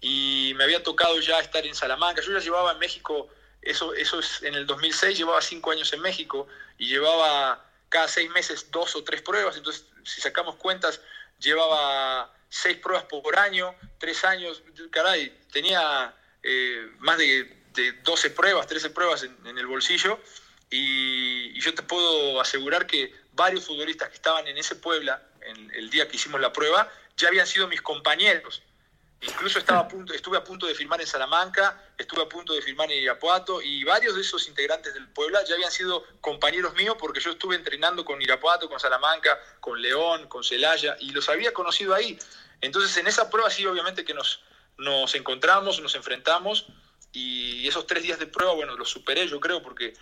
y 0.00 0.52
me 0.56 0.64
había 0.64 0.82
tocado 0.82 1.18
ya 1.20 1.40
estar 1.40 1.66
en 1.66 1.74
Salamanca. 1.74 2.22
Yo 2.22 2.32
ya 2.32 2.40
llevaba 2.40 2.72
en 2.72 2.78
México, 2.78 3.28
eso, 3.62 3.94
eso 3.94 4.18
es 4.20 4.42
en 4.42 4.54
el 4.54 4.66
2006, 4.66 5.18
llevaba 5.18 5.40
cinco 5.42 5.70
años 5.70 5.92
en 5.92 6.00
México 6.00 6.46
y 6.78 6.88
llevaba 6.88 7.64
cada 7.88 8.08
seis 8.08 8.30
meses 8.30 8.70
dos 8.70 8.94
o 8.96 9.04
tres 9.04 9.22
pruebas, 9.22 9.56
entonces 9.56 9.86
si 10.04 10.20
sacamos 10.20 10.56
cuentas, 10.56 11.00
llevaba 11.38 12.32
seis 12.48 12.78
pruebas 12.78 13.04
por 13.04 13.38
año, 13.38 13.74
tres 13.98 14.24
años, 14.24 14.62
caray, 14.90 15.36
tenía 15.52 16.14
eh, 16.42 16.90
más 16.98 17.18
de, 17.18 17.56
de, 17.74 17.92
12 18.04 18.30
pruebas, 18.30 18.66
13 18.66 18.90
pruebas 18.90 19.24
en, 19.24 19.58
el 19.58 19.66
bolsillo, 19.66 20.20
y, 20.70 21.58
yo 21.60 21.74
te 21.74 21.82
puedo 21.82 22.40
asegurar 22.40 22.86
que 22.86 23.12
varios 23.32 23.64
futbolistas 23.64 24.08
que 24.08 24.16
estaban 24.16 24.46
en 24.46 24.56
ese 24.56 24.76
Puebla, 24.76 25.22
el 25.46 25.90
día 25.90 26.08
que 26.08 26.16
hicimos 26.16 26.40
la 26.40 26.52
prueba, 26.52 26.90
ya 27.16 27.28
habían 27.28 27.46
sido 27.46 27.68
mis 27.68 27.82
compañeros. 27.82 28.62
Incluso 29.22 29.58
estaba 29.58 29.80
a 29.80 29.88
punto, 29.88 30.12
estuve 30.12 30.36
a 30.36 30.44
punto 30.44 30.66
de 30.66 30.74
firmar 30.74 31.00
en 31.00 31.06
Salamanca, 31.06 31.82
estuve 31.96 32.22
a 32.22 32.28
punto 32.28 32.52
de 32.52 32.60
firmar 32.60 32.92
en 32.92 33.02
Irapuato 33.02 33.62
y 33.62 33.82
varios 33.82 34.14
de 34.14 34.20
esos 34.20 34.46
integrantes 34.46 34.92
del 34.92 35.08
Puebla 35.08 35.42
ya 35.44 35.54
habían 35.54 35.70
sido 35.70 36.04
compañeros 36.20 36.74
míos 36.74 36.96
porque 36.98 37.20
yo 37.20 37.30
estuve 37.30 37.56
entrenando 37.56 38.04
con 38.04 38.20
Irapuato, 38.20 38.68
con 38.68 38.78
Salamanca, 38.78 39.40
con 39.60 39.80
León, 39.80 40.28
con 40.28 40.44
Celaya 40.44 40.96
y 41.00 41.10
los 41.10 41.30
había 41.30 41.54
conocido 41.54 41.94
ahí. 41.94 42.18
Entonces 42.60 42.94
en 42.98 43.06
esa 43.06 43.30
prueba 43.30 43.48
sí 43.50 43.64
obviamente 43.64 44.04
que 44.04 44.12
nos, 44.12 44.42
nos 44.76 45.14
encontramos, 45.14 45.80
nos 45.80 45.94
enfrentamos 45.94 46.66
y 47.12 47.66
esos 47.66 47.86
tres 47.86 48.02
días 48.02 48.18
de 48.18 48.26
prueba, 48.26 48.52
bueno, 48.52 48.76
los 48.76 48.90
superé 48.90 49.26
yo 49.26 49.40
creo 49.40 49.62
porque 49.62 49.94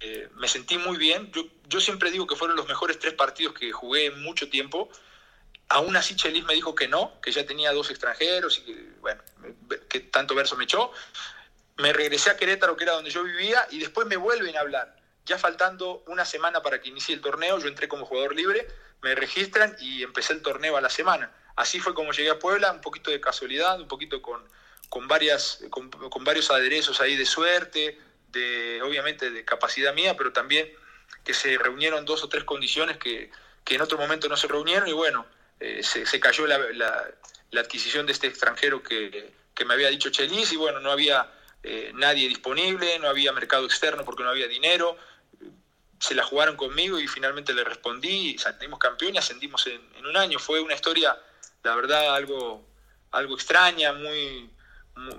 eh, 0.00 0.28
me 0.34 0.48
sentí 0.48 0.78
muy 0.78 0.96
bien. 0.96 1.30
Yo, 1.32 1.44
yo 1.68 1.80
siempre 1.80 2.10
digo 2.10 2.26
que 2.26 2.36
fueron 2.36 2.56
los 2.56 2.68
mejores 2.68 2.98
tres 2.98 3.14
partidos 3.14 3.54
que 3.54 3.72
jugué 3.72 4.06
en 4.06 4.22
mucho 4.22 4.48
tiempo 4.48 4.90
Aún 5.68 5.96
así 5.96 6.14
Chelis 6.14 6.44
me 6.44 6.54
dijo 6.54 6.74
que 6.74 6.86
no, 6.86 7.20
que 7.20 7.32
ya 7.32 7.44
tenía 7.44 7.72
dos 7.72 7.90
extranjeros 7.90 8.58
y 8.58 8.62
que, 8.62 8.88
bueno, 9.00 9.22
que 9.88 10.00
tanto 10.00 10.34
verso 10.34 10.56
me 10.56 10.64
echó. 10.64 10.92
Me 11.76 11.92
regresé 11.92 12.30
a 12.30 12.36
Querétaro, 12.36 12.76
que 12.76 12.84
era 12.84 12.92
donde 12.92 13.10
yo 13.10 13.24
vivía, 13.24 13.66
y 13.70 13.80
después 13.80 14.06
me 14.06 14.16
vuelven 14.16 14.56
a 14.56 14.60
hablar. 14.60 14.96
Ya 15.24 15.38
faltando 15.38 16.04
una 16.06 16.24
semana 16.24 16.62
para 16.62 16.80
que 16.80 16.88
inicie 16.88 17.14
el 17.14 17.20
torneo, 17.20 17.58
yo 17.58 17.66
entré 17.66 17.88
como 17.88 18.06
jugador 18.06 18.36
libre, 18.36 18.68
me 19.02 19.14
registran 19.16 19.76
y 19.80 20.04
empecé 20.04 20.34
el 20.34 20.42
torneo 20.42 20.76
a 20.76 20.80
la 20.80 20.88
semana. 20.88 21.32
Así 21.56 21.80
fue 21.80 21.94
como 21.94 22.12
llegué 22.12 22.30
a 22.30 22.38
Puebla, 22.38 22.70
un 22.70 22.80
poquito 22.80 23.10
de 23.10 23.20
casualidad, 23.20 23.80
un 23.80 23.88
poquito 23.88 24.22
con, 24.22 24.48
con, 24.88 25.08
varias, 25.08 25.64
con, 25.70 25.90
varios 26.24 26.50
aderezos 26.50 27.00
ahí 27.00 27.16
de 27.16 27.26
suerte, 27.26 27.98
de, 28.36 28.82
obviamente 28.82 29.30
de 29.30 29.44
capacidad 29.44 29.94
mía, 29.94 30.16
pero 30.16 30.32
también 30.32 30.70
que 31.24 31.34
se 31.34 31.58
reunieron 31.58 32.04
dos 32.04 32.22
o 32.22 32.28
tres 32.28 32.44
condiciones 32.44 32.98
que, 32.98 33.30
que 33.64 33.74
en 33.74 33.80
otro 33.82 33.98
momento 33.98 34.28
no 34.28 34.36
se 34.36 34.46
reunieron 34.46 34.88
y 34.88 34.92
bueno, 34.92 35.26
eh, 35.58 35.82
se, 35.82 36.20
cayó 36.20 36.46
la, 36.46 36.56
adquisición 37.58 38.06
de 38.06 38.12
este 38.12 38.26
extranjero 38.26 38.82
que, 38.82 39.32
me 39.66 39.74
había 39.74 39.88
dicho 39.88 40.10
Chelis 40.10 40.52
y 40.52 40.56
bueno, 40.56 40.80
no 40.80 40.90
había 40.92 41.32
eh, 41.62 41.90
nadie 41.94 42.28
disponible, 42.28 42.98
no 42.98 43.08
había 43.08 43.32
mercado 43.32 43.64
externo 43.64 44.04
porque 44.04 44.22
no 44.22 44.30
había 44.30 44.46
dinero. 44.46 44.96
Se 45.98 46.14
la 46.14 46.22
jugaron 46.22 46.56
conmigo 46.56 47.00
y 47.00 47.08
finalmente 47.08 47.54
le 47.54 47.64
respondí, 47.64 48.36
salimos 48.38 48.78
campeón 48.78 49.14
y 49.14 49.18
ascendimos 49.18 49.66
en, 49.66 49.80
en, 49.96 50.06
un 50.06 50.16
año. 50.16 50.38
Fue 50.38 50.60
una 50.60 50.74
historia, 50.74 51.18
la 51.62 51.74
verdad, 51.74 52.14
algo, 52.14 52.64
algo 53.10 53.34
extraña, 53.34 53.94
muy, 53.94 54.50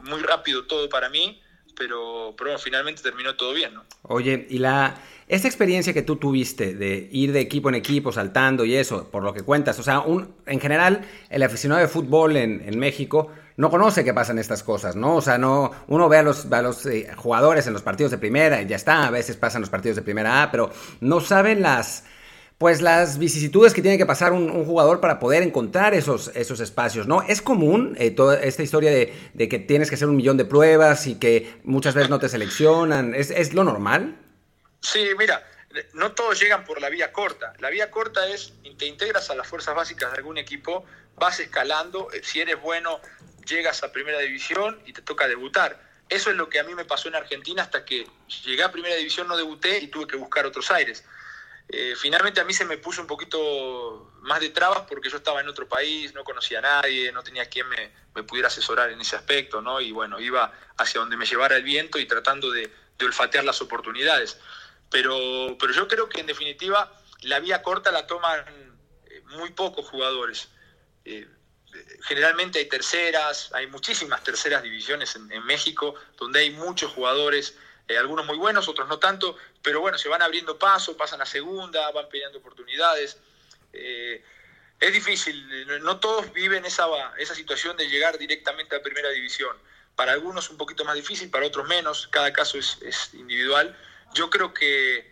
muy 0.03 0.21
rápido 0.21 0.65
todo 0.65 0.87
para 0.87 1.09
mí, 1.09 1.41
pero, 1.77 2.33
pero 2.37 2.57
finalmente 2.57 3.01
terminó 3.01 3.35
todo 3.35 3.53
bien. 3.53 3.73
¿no? 3.73 3.85
Oye, 4.03 4.47
y 4.49 4.57
la 4.59 4.95
esta 5.27 5.49
experiencia 5.49 5.93
que 5.93 6.03
tú 6.03 6.15
tuviste 6.15 6.73
de 6.73 7.09
ir 7.11 7.33
de 7.33 7.41
equipo 7.41 7.67
en 7.67 7.75
equipo 7.75 8.13
saltando 8.13 8.63
y 8.63 8.75
eso, 8.75 9.09
por 9.11 9.23
lo 9.23 9.33
que 9.33 9.41
cuentas, 9.41 9.77
o 9.77 9.83
sea, 9.83 9.99
un, 9.99 10.33
en 10.45 10.61
general 10.61 11.01
el 11.29 11.43
aficionado 11.43 11.81
de 11.81 11.89
fútbol 11.89 12.37
en, 12.37 12.79
México 12.79 13.29
no 13.57 13.69
conoce 13.69 14.05
que 14.05 14.13
pasan 14.13 14.39
estas 14.39 14.63
cosas, 14.63 14.95
¿no? 14.95 15.15
O 15.15 15.21
sea, 15.21 15.37
no, 15.37 15.71
uno 15.87 16.07
ve 16.07 16.19
a 16.19 16.23
los, 16.23 16.45
los 16.45 16.85
eh, 16.85 17.09
jugadores 17.17 17.67
en 17.67 17.73
los 17.73 17.81
partidos 17.81 18.11
de 18.11 18.19
primera 18.19 18.61
y 18.61 18.67
ya 18.67 18.77
está, 18.77 19.05
a 19.05 19.11
veces 19.11 19.35
pasan 19.35 19.61
los 19.61 19.69
partidos 19.69 19.97
de 19.97 20.01
primera 20.01 20.43
A, 20.43 20.49
pero 20.51 20.71
no 21.01 21.19
saben 21.19 21.61
las, 21.61 22.05
pues 22.57 22.81
las 22.81 23.19
vicisitudes 23.19 23.73
que 23.73 23.81
tiene 23.81 23.97
que 23.97 24.05
pasar 24.05 24.33
un, 24.33 24.65
jugador 24.65 24.99
para 24.99 25.19
poder 25.19 25.43
encontrar 25.43 25.93
esos, 25.93 26.31
esos 26.35 26.59
espacios, 26.59 27.07
¿no? 27.07 27.21
Es 27.21 27.41
común 27.41 27.95
eh, 27.99 28.09
toda 28.09 28.39
esta 28.41 28.63
historia 28.63 28.89
de, 28.89 29.49
que 29.49 29.59
tienes 29.59 29.89
que 29.89 29.95
hacer 29.95 30.07
un 30.07 30.15
millón 30.15 30.37
de 30.37 30.45
pruebas 30.45 31.05
y 31.05 31.19
que 31.19 31.59
muchas 31.63 31.93
veces 31.93 32.09
no 32.09 32.19
te 32.19 32.29
seleccionan, 32.29 33.13
¿es, 33.13 33.29
es 33.29 33.53
lo 33.53 33.63
normal? 33.63 34.17
Sí, 34.81 35.07
mira, 35.17 35.45
no 35.93 36.13
todos 36.13 36.39
llegan 36.39 36.65
por 36.65 36.81
la 36.81 36.89
vía 36.89 37.11
corta. 37.11 37.53
La 37.59 37.69
vía 37.69 37.91
corta 37.91 38.27
es, 38.27 38.53
te 38.77 38.85
integras 38.85 39.29
a 39.29 39.35
las 39.35 39.47
fuerzas 39.47 39.75
básicas 39.75 40.11
de 40.11 40.17
algún 40.17 40.37
equipo, 40.37 40.85
vas 41.15 41.39
escalando, 41.39 42.09
eh, 42.11 42.21
si 42.23 42.39
eres 42.39 42.59
bueno, 42.59 42.99
llegas 43.45 43.83
a 43.83 43.91
primera 43.91 44.19
división 44.19 44.79
y 44.85 44.93
te 44.93 45.03
toca 45.03 45.27
debutar. 45.27 45.79
Eso 46.09 46.31
es 46.31 46.37
lo 46.37 46.49
que 46.49 46.59
a 46.59 46.63
mí 46.63 46.73
me 46.73 46.85
pasó 46.85 47.09
en 47.09 47.15
Argentina 47.15 47.61
hasta 47.61 47.83
que 47.83 48.07
llegué 48.45 48.63
a 48.63 48.71
primera 48.71 48.95
división, 48.95 49.27
no 49.27 49.35
debuté 49.35 49.79
y 49.79 49.87
tuve 49.87 50.07
que 50.07 50.15
buscar 50.15 50.45
otros 50.45 50.71
aires. 50.71 51.03
Eh, 51.69 51.95
finalmente 51.97 52.39
a 52.39 52.45
mí 52.45 52.53
se 52.53 52.63
me 52.63 52.77
puso 52.77 53.01
un 53.01 53.07
poquito 53.07 54.13
más 54.21 54.39
de 54.39 54.49
trabas 54.49 54.83
porque 54.87 55.09
yo 55.09 55.17
estaba 55.17 55.41
en 55.41 55.49
otro 55.49 55.67
país, 55.67 56.13
no 56.13 56.23
conocía 56.23 56.59
a 56.59 56.61
nadie, 56.61 57.11
no 57.11 57.23
tenía 57.23 57.49
quien 57.49 57.67
me, 57.67 57.91
me 58.15 58.23
pudiera 58.23 58.47
asesorar 58.47 58.89
en 58.89 59.01
ese 59.01 59.15
aspecto, 59.15 59.61
¿no? 59.61 59.79
Y 59.81 59.91
bueno, 59.91 60.19
iba 60.19 60.51
hacia 60.77 60.99
donde 60.99 61.17
me 61.17 61.25
llevara 61.25 61.55
el 61.55 61.63
viento 61.63 61.99
y 61.99 62.05
tratando 62.05 62.51
de, 62.51 62.71
olfatear 62.99 63.43
las 63.43 63.61
oportunidades. 63.61 64.39
Pero, 64.89 65.55
pero 65.59 65.71
yo 65.71 65.87
creo 65.87 66.09
que 66.09 66.21
en 66.21 66.25
definitiva 66.25 66.91
la 67.21 67.39
vía 67.39 67.61
corta 67.61 67.91
la 67.91 68.07
toman 68.07 68.43
eh, 69.05 69.21
muy 69.37 69.51
pocos 69.51 69.85
jugadores. 69.87 70.49
Eh, 71.05 71.27
generalmente 72.01 72.59
hay 72.59 72.65
terceras, 72.65 73.51
hay 73.53 73.67
muchísimas 73.67 74.23
terceras 74.23 74.63
divisiones 74.63 75.15
en, 75.15 75.45
México, 75.45 75.95
donde 76.17 76.39
hay 76.39 76.51
muchos 76.51 76.91
jugadores, 76.91 77.57
eh, 77.87 77.97
algunos 77.97 78.25
muy 78.25 78.37
buenos, 78.37 78.67
otros 78.67 78.87
no 78.87 78.99
tanto, 78.99 79.37
pero 79.61 79.81
bueno, 79.81 79.97
se 79.97 80.09
van 80.09 80.21
abriendo 80.21 80.57
paso, 80.57 80.97
pasan 80.97 81.21
a 81.21 81.25
segunda, 81.25 81.91
van 81.91 82.09
pidiendo 82.09 82.39
oportunidades. 82.39 83.17
es 83.73 84.93
difícil, 84.93 85.67
no 85.81 85.99
todos 85.99 86.31
viven 86.33 86.65
esa, 86.65 86.85
esa 87.17 87.35
situación 87.35 87.77
de 87.77 87.87
llegar 87.87 88.17
directamente 88.17 88.75
a 88.75 88.81
primera 88.81 89.09
división. 89.09 89.55
Para 89.95 90.13
algunos 90.13 90.49
un 90.49 90.57
poquito 90.57 90.85
más 90.85 90.95
difícil, 90.95 91.29
para 91.29 91.47
otros 91.47 91.67
menos, 91.67 92.07
cada 92.07 92.31
caso 92.31 92.57
es, 92.57 92.77
es 92.81 93.13
individual 93.13 93.75
yo 94.13 94.29
creo 94.29 94.53
que 94.53 95.05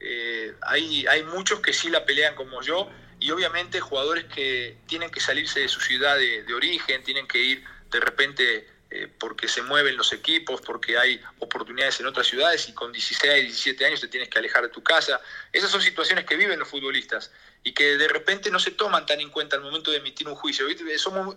eh, 0.00 0.54
hay, 0.62 1.06
hay 1.06 1.22
muchos 1.24 1.60
que 1.60 1.72
sí 1.72 1.88
la 1.88 2.04
pelean 2.04 2.34
como 2.34 2.62
yo 2.62 2.90
y 3.18 3.30
obviamente 3.30 3.80
jugadores 3.80 4.24
que 4.26 4.76
tienen 4.86 5.10
que 5.10 5.20
salirse 5.20 5.60
de 5.60 5.68
su 5.68 5.80
ciudad 5.80 6.16
de, 6.16 6.52
origen, 6.54 7.02
tienen 7.02 7.26
que 7.26 7.38
ir 7.38 7.64
de 7.90 8.00
repente 8.00 8.68
eh, 8.98 9.08
porque 9.18 9.46
se 9.46 9.60
mueven 9.60 9.94
los 9.94 10.10
equipos, 10.14 10.62
porque 10.62 10.96
hay 10.96 11.20
oportunidades 11.40 12.00
en 12.00 12.06
otras 12.06 12.28
ciudades 12.28 12.66
y 12.66 12.72
con 12.72 12.92
16, 12.92 13.44
17 13.44 13.84
años 13.84 14.00
te 14.00 14.08
tienes 14.08 14.30
que 14.30 14.38
alejar 14.38 14.62
de 14.62 14.70
tu 14.70 14.82
casa. 14.82 15.20
Esas 15.52 15.70
son 15.70 15.82
situaciones 15.82 16.24
que 16.24 16.34
viven 16.34 16.58
los 16.58 16.66
futbolistas 16.66 17.30
y 17.62 17.74
que 17.74 17.98
de 17.98 18.08
repente 18.08 18.50
no 18.50 18.58
se 18.58 18.70
toman 18.70 19.04
tan 19.04 19.20
en 19.20 19.28
cuenta 19.28 19.56
al 19.56 19.62
momento 19.62 19.90
de 19.90 19.98
emitir 19.98 20.26
un 20.26 20.34
juicio. 20.34 20.66
Somos, 20.96 21.36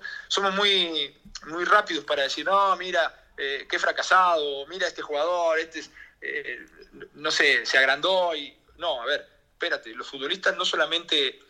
muy 0.56 1.66
rápidos 1.66 2.06
para 2.06 2.24
decir, 2.24 2.46
no, 2.46 2.78
mira, 2.78 3.28
eh, 3.38 3.68
qué 3.70 3.78
fracasado, 3.78 4.66
mira 4.68 4.88
este 4.88 5.02
jugador, 5.02 5.60
este 5.60 5.84
eh, 6.22 6.66
no 7.16 7.30
sé, 7.30 7.66
se 7.66 7.78
agrandó 7.78 8.34
y... 8.36 8.58
No, 8.78 9.02
a 9.02 9.06
ver, 9.06 9.28
espérate, 9.52 9.94
los 9.96 10.08
futbolistas 10.08 10.56
no 10.56 10.64
solamente 10.64 11.42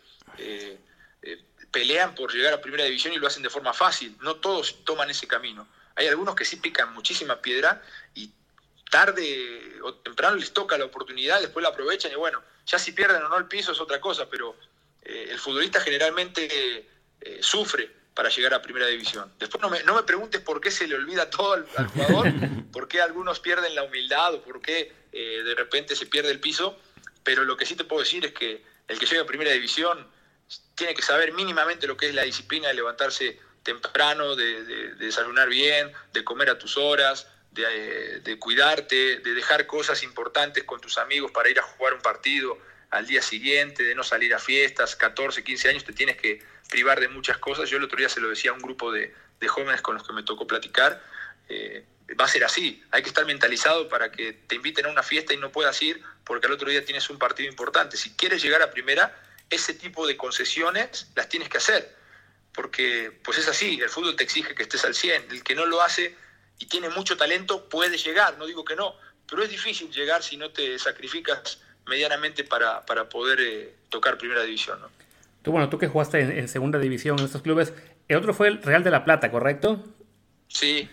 pelean 1.70 2.16
por 2.16 2.32
llegar 2.32 2.52
a 2.52 2.60
primera 2.60 2.82
división 2.82 3.14
y 3.14 3.18
lo 3.18 3.28
hacen 3.28 3.44
de 3.44 3.50
forma 3.50 3.72
fácil, 3.72 4.16
no 4.22 4.36
todos 4.36 4.84
toman 4.84 5.08
ese 5.08 5.28
camino 5.28 5.68
hay 5.96 6.06
algunos 6.06 6.34
que 6.34 6.44
sí 6.44 6.56
pican 6.56 6.92
muchísima 6.92 7.40
piedra 7.40 7.82
y 8.14 8.30
tarde 8.90 9.78
o 9.82 9.94
temprano 9.94 10.36
les 10.36 10.52
toca 10.52 10.76
la 10.76 10.84
oportunidad, 10.84 11.40
después 11.40 11.62
la 11.62 11.70
aprovechan 11.70 12.12
y 12.12 12.16
bueno, 12.16 12.42
ya 12.66 12.78
si 12.78 12.92
pierden 12.92 13.22
o 13.22 13.28
no 13.28 13.38
el 13.38 13.46
piso 13.46 13.72
es 13.72 13.80
otra 13.80 14.00
cosa, 14.00 14.28
pero 14.28 14.56
eh, 15.02 15.28
el 15.30 15.38
futbolista 15.38 15.80
generalmente 15.80 16.88
eh, 17.20 17.38
sufre 17.40 17.90
para 18.14 18.28
llegar 18.28 18.52
a 18.54 18.62
primera 18.62 18.86
división. 18.86 19.32
Después 19.38 19.62
no 19.62 19.70
me, 19.70 19.82
no 19.84 19.94
me, 19.94 20.02
preguntes 20.02 20.40
por 20.40 20.60
qué 20.60 20.70
se 20.70 20.86
le 20.86 20.96
olvida 20.96 21.30
todo 21.30 21.52
al, 21.54 21.66
jugador, 21.88 22.32
por 22.72 22.88
qué 22.88 23.00
algunos 23.00 23.40
pierden 23.40 23.74
la 23.74 23.84
humildad 23.84 24.34
o 24.34 24.42
por 24.42 24.60
qué 24.60 24.92
eh, 25.12 25.42
de 25.44 25.54
repente 25.54 25.96
se 25.96 26.06
pierde 26.06 26.30
el 26.30 26.40
piso, 26.40 26.76
pero 27.22 27.44
lo 27.44 27.56
que 27.56 27.66
sí 27.66 27.76
te 27.76 27.84
puedo 27.84 28.02
decir 28.02 28.24
es 28.24 28.32
que 28.32 28.64
el 28.88 28.98
que 28.98 29.06
llega 29.06 29.22
a 29.22 29.26
primera 29.26 29.52
división 29.52 30.06
tiene 30.74 30.94
que 30.94 31.02
saber 31.02 31.32
mínimamente 31.32 31.86
lo 31.86 31.96
que 31.96 32.08
es 32.08 32.14
la 32.14 32.22
disciplina 32.22 32.68
de 32.68 32.74
levantarse 32.74 33.38
temprano, 33.78 34.34
de, 34.36 34.94
desayunar 34.94 35.48
bien, 35.48 35.92
de 36.12 36.24
comer 36.24 36.50
a 36.50 36.58
tus 36.58 36.76
horas, 36.76 37.26
de, 37.52 38.20
de, 38.20 38.38
cuidarte, 38.38 39.18
de 39.18 39.34
dejar 39.34 39.66
cosas 39.66 40.02
importantes 40.02 40.64
con 40.64 40.80
tus 40.80 40.98
amigos 40.98 41.30
para 41.30 41.48
ir 41.48 41.58
a 41.58 41.62
jugar 41.62 41.94
un 41.94 42.00
partido 42.00 42.58
al 42.90 43.06
día 43.06 43.22
siguiente, 43.22 43.82
de 43.84 43.94
no 43.94 44.02
salir 44.02 44.34
a 44.34 44.38
fiestas, 44.38 44.96
14, 44.96 45.44
15 45.44 45.68
años 45.68 45.84
te 45.84 45.92
tienes 45.92 46.16
que 46.16 46.42
privar 46.68 47.00
de 47.00 47.08
muchas 47.08 47.38
cosas. 47.38 47.68
Yo 47.68 47.76
el 47.78 47.84
otro 47.84 47.98
día 47.98 48.08
se 48.08 48.20
lo 48.20 48.28
decía 48.28 48.50
a 48.50 48.54
un 48.54 48.60
grupo 48.60 48.92
de, 48.92 49.14
jóvenes 49.46 49.80
con 49.80 49.94
los 49.94 50.06
que 50.06 50.12
me 50.12 50.22
tocó 50.22 50.46
platicar, 50.46 51.02
eh, 51.48 51.84
va 52.18 52.24
a 52.24 52.28
ser 52.28 52.44
así, 52.44 52.82
hay 52.90 53.02
que 53.02 53.08
estar 53.08 53.24
mentalizado 53.24 53.88
para 53.88 54.10
que 54.10 54.32
te 54.32 54.56
inviten 54.56 54.86
a 54.86 54.88
una 54.90 55.02
fiesta 55.02 55.32
y 55.32 55.36
no 55.36 55.50
puedas 55.50 55.80
ir 55.80 56.02
porque 56.24 56.46
al 56.46 56.52
otro 56.52 56.68
día 56.68 56.84
tienes 56.84 57.08
un 57.08 57.18
partido 57.18 57.48
importante. 57.48 57.96
Si 57.96 58.10
quieres 58.10 58.42
llegar 58.42 58.62
a 58.62 58.70
primera, 58.70 59.16
ese 59.48 59.74
tipo 59.74 60.06
de 60.06 60.16
concesiones 60.16 61.08
las 61.14 61.28
tienes 61.28 61.48
que 61.48 61.58
hacer 61.58 61.99
porque 62.54 63.12
pues 63.22 63.38
es 63.38 63.48
así, 63.48 63.80
el 63.80 63.88
fútbol 63.88 64.16
te 64.16 64.24
exige 64.24 64.54
que 64.54 64.62
estés 64.62 64.84
al 64.84 64.94
100, 64.94 65.30
el 65.30 65.42
que 65.42 65.54
no 65.54 65.66
lo 65.66 65.82
hace 65.82 66.16
y 66.58 66.66
tiene 66.66 66.88
mucho 66.90 67.16
talento 67.16 67.68
puede 67.68 67.96
llegar, 67.96 68.36
no 68.38 68.46
digo 68.46 68.64
que 68.64 68.76
no, 68.76 68.94
pero 69.28 69.42
es 69.42 69.50
difícil 69.50 69.90
llegar 69.90 70.22
si 70.22 70.36
no 70.36 70.50
te 70.50 70.78
sacrificas 70.78 71.62
medianamente 71.86 72.44
para, 72.44 72.84
para 72.84 73.08
poder 73.08 73.40
eh, 73.40 73.74
tocar 73.88 74.18
primera 74.18 74.42
división. 74.42 74.80
¿no? 74.80 74.88
Tú, 75.42 75.52
bueno, 75.52 75.68
tú 75.68 75.78
que 75.78 75.88
jugaste 75.88 76.20
en, 76.20 76.48
segunda 76.48 76.78
división 76.78 77.18
en 77.18 77.24
estos 77.24 77.42
clubes, 77.42 77.72
el 78.08 78.16
otro 78.16 78.34
fue 78.34 78.48
el 78.48 78.62
Real 78.62 78.84
de 78.84 78.90
la 78.90 79.04
Plata, 79.04 79.30
¿correcto? 79.30 79.82
Sí, 80.48 80.88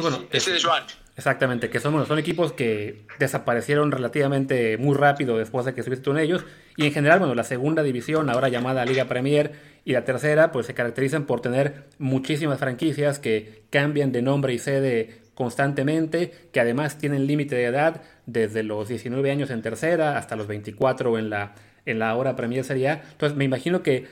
bueno, 0.00 0.26
ese 0.30 0.52
de 0.52 0.60
Joan. 0.60 0.84
Exactamente, 1.14 1.68
que 1.68 1.78
son, 1.78 2.06
son 2.06 2.18
equipos 2.18 2.54
que 2.54 3.04
desaparecieron 3.18 3.92
relativamente 3.92 4.78
muy 4.78 4.96
rápido 4.96 5.36
después 5.36 5.66
de 5.66 5.74
que 5.74 5.80
estuviste 5.80 6.02
tú 6.02 6.12
en 6.12 6.18
ellos. 6.18 6.44
Y 6.76 6.86
en 6.86 6.92
general, 6.92 7.18
bueno, 7.18 7.34
la 7.34 7.44
segunda 7.44 7.82
división, 7.82 8.30
ahora 8.30 8.48
llamada 8.48 8.84
Liga 8.86 9.04
Premier, 9.04 9.52
y 9.84 9.92
la 9.92 10.04
tercera, 10.04 10.52
pues 10.52 10.66
se 10.66 10.74
caracterizan 10.74 11.26
por 11.26 11.40
tener 11.40 11.84
muchísimas 11.98 12.58
franquicias 12.58 13.18
que 13.18 13.64
cambian 13.70 14.12
de 14.12 14.22
nombre 14.22 14.54
y 14.54 14.58
sede 14.58 15.22
constantemente, 15.34 16.30
que 16.52 16.60
además 16.60 16.98
tienen 16.98 17.26
límite 17.26 17.56
de 17.56 17.64
edad 17.64 18.02
desde 18.26 18.62
los 18.62 18.88
19 18.88 19.30
años 19.30 19.50
en 19.50 19.62
tercera 19.62 20.18
hasta 20.18 20.36
los 20.36 20.46
24 20.46 21.18
en 21.18 21.30
la, 21.30 21.54
en 21.84 21.98
la 21.98 22.14
hora 22.14 22.36
Premier 22.36 22.64
Serie. 22.64 23.00
Entonces 23.12 23.36
me 23.36 23.44
imagino 23.44 23.82
que 23.82 24.06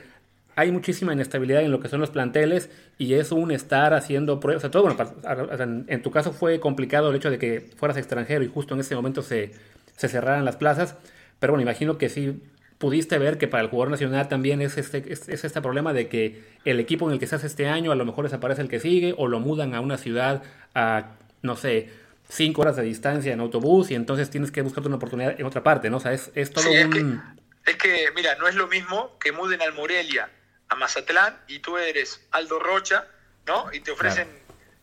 hay 0.55 0.71
muchísima 0.71 1.13
inestabilidad 1.13 1.61
en 1.61 1.71
lo 1.71 1.79
que 1.79 1.87
son 1.87 2.01
los 2.01 2.09
planteles 2.09 2.69
y 2.97 3.13
es 3.13 3.31
un 3.31 3.51
estar 3.51 3.93
haciendo 3.93 4.39
pruebas. 4.39 4.59
O 4.59 4.67
sea, 4.67 4.71
todo, 4.71 4.83
bueno, 4.83 5.85
en 5.87 6.01
tu 6.01 6.11
caso 6.11 6.33
fue 6.33 6.59
complicado 6.59 7.09
el 7.09 7.15
hecho 7.15 7.31
de 7.31 7.37
que 7.37 7.61
fueras 7.77 7.97
extranjero 7.97 8.43
y 8.43 8.47
justo 8.47 8.73
en 8.73 8.81
ese 8.81 8.95
momento 8.95 9.21
se, 9.21 9.51
se 9.95 10.09
cerraran 10.09 10.43
las 10.43 10.57
plazas, 10.57 10.97
pero 11.39 11.53
bueno, 11.53 11.61
imagino 11.61 11.97
que 11.97 12.09
sí 12.09 12.41
pudiste 12.81 13.19
ver 13.19 13.37
que 13.37 13.47
para 13.47 13.63
el 13.63 13.69
jugador 13.69 13.91
nacional 13.91 14.27
también 14.27 14.59
es 14.61 14.75
este, 14.77 15.13
es, 15.13 15.29
este 15.29 15.61
problema 15.61 15.93
de 15.93 16.09
que 16.09 16.43
el 16.65 16.79
equipo 16.79 17.07
en 17.07 17.13
el 17.13 17.19
que 17.19 17.25
estás 17.25 17.43
este 17.43 17.67
año 17.69 17.91
a 17.91 17.95
lo 17.95 18.03
mejor 18.05 18.25
desaparece 18.25 18.63
el 18.63 18.69
que 18.69 18.79
sigue 18.79 19.13
o 19.17 19.27
lo 19.27 19.39
mudan 19.39 19.75
a 19.75 19.81
una 19.81 19.99
ciudad 19.99 20.43
a, 20.73 21.11
no 21.43 21.55
sé, 21.55 21.93
cinco 22.27 22.63
horas 22.63 22.75
de 22.75 22.81
distancia 22.81 23.31
en 23.31 23.39
autobús 23.39 23.91
y 23.91 23.95
entonces 23.95 24.31
tienes 24.31 24.51
que 24.51 24.63
buscarte 24.63 24.87
una 24.87 24.97
oportunidad 24.97 25.39
en 25.39 25.45
otra 25.45 25.61
parte, 25.61 25.91
¿no? 25.91 25.97
O 25.97 25.99
sea, 25.99 26.11
es, 26.11 26.31
todo 26.51 26.69
un... 26.71 27.21
Es 27.65 27.75
que, 27.75 28.09
mira, 28.15 28.35
no 28.35 28.47
es 28.47 28.55
lo 28.55 28.67
mismo 28.67 29.17
que 29.19 29.31
muden 29.31 29.61
al 29.61 29.73
Morelia 29.73 30.31
a 30.67 30.75
Mazatlán 30.75 31.39
y 31.47 31.59
tú 31.59 31.77
eres 31.77 32.27
Aldo 32.31 32.57
Rocha, 32.57 33.05
¿no? 33.45 33.71
Y 33.71 33.81
te 33.81 33.91
ofrecen 33.91 34.27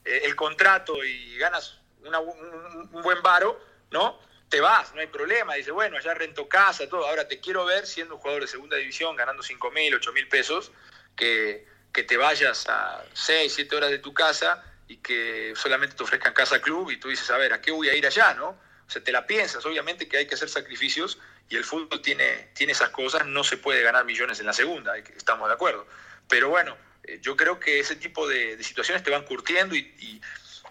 eh, 0.04 0.20
el 0.24 0.36
contrato 0.36 1.04
y 1.04 1.36
ganas 1.36 1.80
un, 2.04 2.14
un, 2.14 3.02
buen 3.02 3.20
varo, 3.22 3.60
¿no? 3.90 4.20
Te 4.48 4.60
vas, 4.60 4.94
no 4.94 5.00
hay 5.00 5.06
problema. 5.06 5.54
Dice, 5.54 5.70
bueno, 5.70 5.96
allá 5.96 6.14
rento 6.14 6.48
casa, 6.48 6.88
todo. 6.88 7.06
Ahora 7.06 7.28
te 7.28 7.40
quiero 7.40 7.64
ver 7.64 7.86
siendo 7.86 8.14
un 8.14 8.20
jugador 8.20 8.42
de 8.42 8.48
segunda 8.48 8.76
división, 8.76 9.14
ganando 9.16 9.42
5 9.42 9.70
mil, 9.70 9.94
8 9.94 10.12
mil 10.12 10.28
pesos, 10.28 10.72
que, 11.16 11.66
que 11.92 12.02
te 12.02 12.16
vayas 12.16 12.66
a 12.68 13.04
6, 13.12 13.52
7 13.54 13.76
horas 13.76 13.90
de 13.90 13.98
tu 13.98 14.14
casa 14.14 14.64
y 14.86 14.98
que 14.98 15.52
solamente 15.54 15.96
te 15.96 16.02
ofrezcan 16.02 16.32
casa 16.32 16.60
club 16.60 16.90
y 16.90 16.96
tú 16.96 17.08
dices, 17.08 17.30
a 17.30 17.36
ver, 17.36 17.52
¿a 17.52 17.60
qué 17.60 17.70
voy 17.70 17.88
a 17.88 17.94
ir 17.94 18.06
allá, 18.06 18.34
no? 18.34 18.48
O 18.48 18.90
sea, 18.90 19.04
te 19.04 19.12
la 19.12 19.26
piensas. 19.26 19.64
Obviamente 19.66 20.08
que 20.08 20.16
hay 20.16 20.26
que 20.26 20.34
hacer 20.34 20.48
sacrificios 20.48 21.18
y 21.50 21.56
el 21.56 21.64
fútbol 21.64 22.00
tiene, 22.00 22.50
tiene 22.54 22.72
esas 22.72 22.88
cosas. 22.90 23.26
No 23.26 23.44
se 23.44 23.58
puede 23.58 23.82
ganar 23.82 24.06
millones 24.06 24.40
en 24.40 24.46
la 24.46 24.54
segunda, 24.54 24.96
estamos 24.96 25.48
de 25.48 25.54
acuerdo. 25.54 25.86
Pero 26.26 26.48
bueno, 26.48 26.76
eh, 27.04 27.18
yo 27.20 27.36
creo 27.36 27.60
que 27.60 27.80
ese 27.80 27.96
tipo 27.96 28.26
de, 28.26 28.62
situaciones 28.62 29.02
te 29.02 29.10
van 29.10 29.24
curtiendo 29.24 29.74
y, 29.74 30.20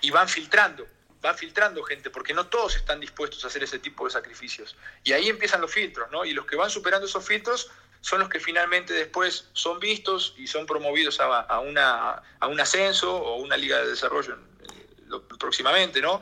y 0.02 0.10
van 0.10 0.28
filtrando 0.28 0.88
va 1.24 1.34
filtrando 1.34 1.84
gente, 1.84 2.10
porque 2.10 2.34
no 2.34 2.48
todos 2.48 2.76
están 2.76 3.00
dispuestos 3.00 3.44
a 3.44 3.48
hacer 3.48 3.64
ese 3.64 3.80
tipo 3.80 4.06
de 4.06 4.12
sacrificios. 4.12 4.76
Y 5.04 5.14
ahí 5.14 5.30
empiezan 5.30 5.62
los 5.62 5.72
filtros, 5.72 6.10
¿no? 6.12 6.26
Y 6.26 6.34
los 6.34 6.46
que 6.46 6.56
van 6.56 6.70
superando 6.70 7.08
esos 7.08 7.26
filtros 7.26 7.70
son 8.02 8.20
los 8.20 8.30
que 8.30 8.40
finalmente 8.40 8.94
después 8.94 9.50
son 9.54 9.80
vistos 9.80 10.34
y 10.38 10.48
son 10.48 10.66
promovidos 10.66 11.20
a, 11.20 11.60
una, 11.60 12.22
a 12.40 12.48
un 12.48 12.60
ascenso 12.60 13.16
o 13.16 13.38
una 13.38 13.58
liga 13.58 13.80
de 13.82 13.90
desarrollo 13.90 14.36
eh, 14.36 15.20
próximamente, 15.40 16.02
¿no? 16.02 16.22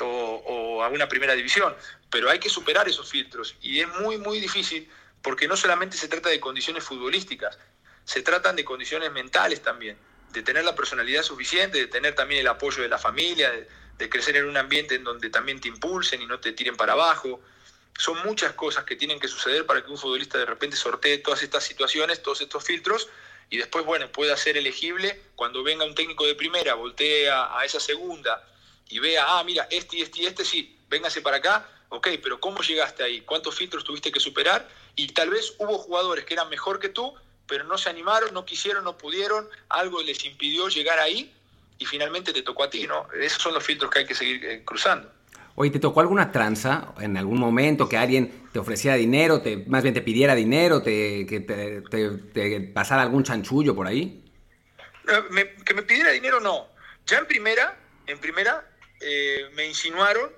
O, 0.00 0.82
a 0.82 0.88
una 0.88 1.08
primera 1.08 1.34
división. 1.34 1.74
Pero 2.10 2.30
hay 2.30 2.38
que 2.38 2.48
superar 2.48 2.88
esos 2.88 3.10
filtros 3.10 3.56
y 3.60 3.80
es 3.80 3.88
muy, 4.00 4.16
muy 4.16 4.40
difícil 4.40 4.88
porque 5.22 5.48
no 5.48 5.56
solamente 5.56 5.96
se 5.96 6.08
trata 6.08 6.28
de 6.28 6.38
condiciones 6.38 6.84
futbolísticas, 6.84 7.58
se 8.04 8.22
tratan 8.22 8.54
de 8.54 8.64
condiciones 8.64 9.10
mentales 9.10 9.60
también, 9.60 9.98
de 10.30 10.42
tener 10.42 10.64
la 10.64 10.76
personalidad 10.76 11.22
suficiente, 11.22 11.78
de 11.78 11.88
tener 11.88 12.14
también 12.14 12.40
el 12.40 12.46
apoyo 12.46 12.82
de 12.82 12.88
la 12.88 12.98
familia, 12.98 13.50
de, 13.50 13.68
de 13.98 14.08
crecer 14.08 14.36
en 14.36 14.46
un 14.46 14.56
ambiente 14.56 14.94
en 14.94 15.04
donde 15.04 15.28
también 15.28 15.60
te 15.60 15.68
impulsen 15.68 16.22
y 16.22 16.26
no 16.26 16.38
te 16.38 16.52
tiren 16.52 16.76
para 16.76 16.92
abajo. 16.92 17.40
Son 17.98 18.16
muchas 18.24 18.52
cosas 18.52 18.84
que 18.84 18.94
tienen 18.94 19.18
que 19.18 19.26
suceder 19.26 19.66
para 19.66 19.84
que 19.84 19.90
un 19.90 19.98
futbolista 19.98 20.38
de 20.38 20.46
repente 20.46 20.76
sortee 20.76 21.18
todas 21.18 21.42
estas 21.42 21.64
situaciones, 21.64 22.22
todos 22.22 22.40
estos 22.40 22.64
filtros, 22.64 23.08
y 23.50 23.56
después, 23.56 23.84
bueno, 23.84 24.10
pueda 24.12 24.36
ser 24.36 24.56
elegible 24.56 25.20
cuando 25.34 25.62
venga 25.62 25.84
un 25.84 25.94
técnico 25.94 26.26
de 26.26 26.34
primera, 26.34 26.74
voltee 26.74 27.28
a, 27.30 27.60
esa 27.64 27.80
segunda 27.80 28.46
y 28.88 29.00
vea, 29.00 29.24
ah, 29.26 29.42
mira, 29.42 29.66
este 29.70 29.96
y 29.96 30.02
este 30.02 30.22
y 30.22 30.26
este, 30.26 30.44
sí, 30.44 30.78
véngase 30.88 31.22
para 31.22 31.38
acá, 31.38 31.68
ok, 31.88 32.08
pero 32.22 32.40
¿cómo 32.40 32.60
llegaste 32.60 33.02
ahí? 33.02 33.22
¿Cuántos 33.22 33.54
filtros 33.54 33.84
tuviste 33.84 34.12
que 34.12 34.20
superar? 34.20 34.68
Y 34.96 35.08
tal 35.08 35.30
vez 35.30 35.54
hubo 35.58 35.78
jugadores 35.78 36.24
que 36.24 36.34
eran 36.34 36.48
mejor 36.50 36.78
que 36.78 36.90
tú, 36.90 37.14
pero 37.46 37.64
no 37.64 37.78
se 37.78 37.88
animaron, 37.88 38.32
no 38.34 38.44
quisieron, 38.44 38.84
no 38.84 38.96
pudieron, 38.98 39.48
algo 39.70 40.02
les 40.02 40.24
impidió 40.24 40.68
llegar 40.68 40.98
ahí 40.98 41.34
y 41.78 41.86
finalmente 41.86 42.32
te 42.32 42.42
tocó 42.42 42.64
a 42.64 42.70
ti, 42.70 42.86
¿no? 42.86 43.08
Esos 43.20 43.42
son 43.42 43.54
los 43.54 43.64
filtros 43.64 43.90
que 43.90 44.00
hay 44.00 44.06
que 44.06 44.14
seguir 44.14 44.44
eh, 44.44 44.62
cruzando. 44.64 45.10
Oye, 45.54 45.70
¿te 45.70 45.80
tocó 45.80 46.00
alguna 46.00 46.30
tranza 46.30 46.94
en 47.00 47.16
algún 47.16 47.38
momento 47.38 47.88
que 47.88 47.96
alguien 47.96 48.48
te 48.52 48.60
ofreciera 48.60 48.96
dinero, 48.96 49.40
te, 49.40 49.56
más 49.66 49.82
bien 49.82 49.92
te 49.92 50.02
pidiera 50.02 50.34
dinero, 50.34 50.82
te, 50.82 51.26
que 51.26 51.40
te, 51.40 52.60
pasara 52.60 53.02
algún 53.02 53.24
chanchullo 53.24 53.74
por 53.74 53.86
ahí? 53.86 54.24
Eh, 55.08 55.56
que 55.64 55.74
me 55.74 55.82
pidiera 55.82 56.10
dinero 56.10 56.38
no. 56.38 56.68
Ya 57.06 57.18
en 57.18 57.26
primera, 57.26 57.76
en 58.06 58.18
primera 58.18 58.68
eh, 59.00 59.50
me 59.54 59.66
insinuaron 59.66 60.30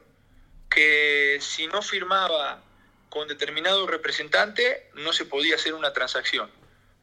que 0.71 1.39
si 1.41 1.67
no 1.67 1.83
firmaba 1.83 2.63
con 3.11 3.29
determinado 3.29 3.87
representante 3.87 4.91
no 4.95 5.13
se 5.13 5.27
podía 5.27 5.57
hacer 5.57 5.75
una 5.75 5.93
transacción, 5.93 6.51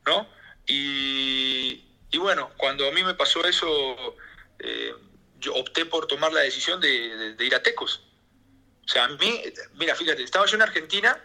¿no? 0.05 0.27
Y, 0.65 1.85
y 2.09 2.17
bueno, 2.17 2.49
cuando 2.57 2.87
a 2.87 2.91
mí 2.91 3.03
me 3.03 3.13
pasó 3.13 3.45
eso, 3.45 4.15
eh, 4.59 4.93
yo 5.39 5.53
opté 5.55 5.85
por 5.85 6.07
tomar 6.07 6.33
la 6.33 6.41
decisión 6.41 6.81
de, 6.81 7.35
ir 7.39 7.55
a 7.55 7.61
Tecos. 7.61 8.01
O 8.85 8.89
sea, 8.89 9.05
a 9.05 9.07
mí, 9.09 9.43
mira, 9.75 9.95
fíjate, 9.95 10.23
estaba 10.23 10.45
yo 10.45 10.55
en 10.55 10.63
Argentina, 10.63 11.21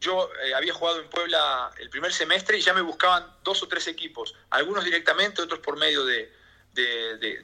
yo 0.00 0.30
eh, 0.42 0.54
había 0.54 0.74
jugado 0.74 1.00
en 1.00 1.08
Puebla 1.08 1.70
el 1.78 1.88
primer 1.88 2.12
semestre 2.12 2.58
y 2.58 2.60
ya 2.60 2.74
me 2.74 2.82
buscaban 2.82 3.26
dos 3.44 3.62
o 3.62 3.68
tres 3.68 3.86
equipos, 3.86 4.34
algunos 4.50 4.84
directamente, 4.84 5.40
otros 5.40 5.60
por 5.60 5.78
medio 5.78 6.04
de, 6.04 6.34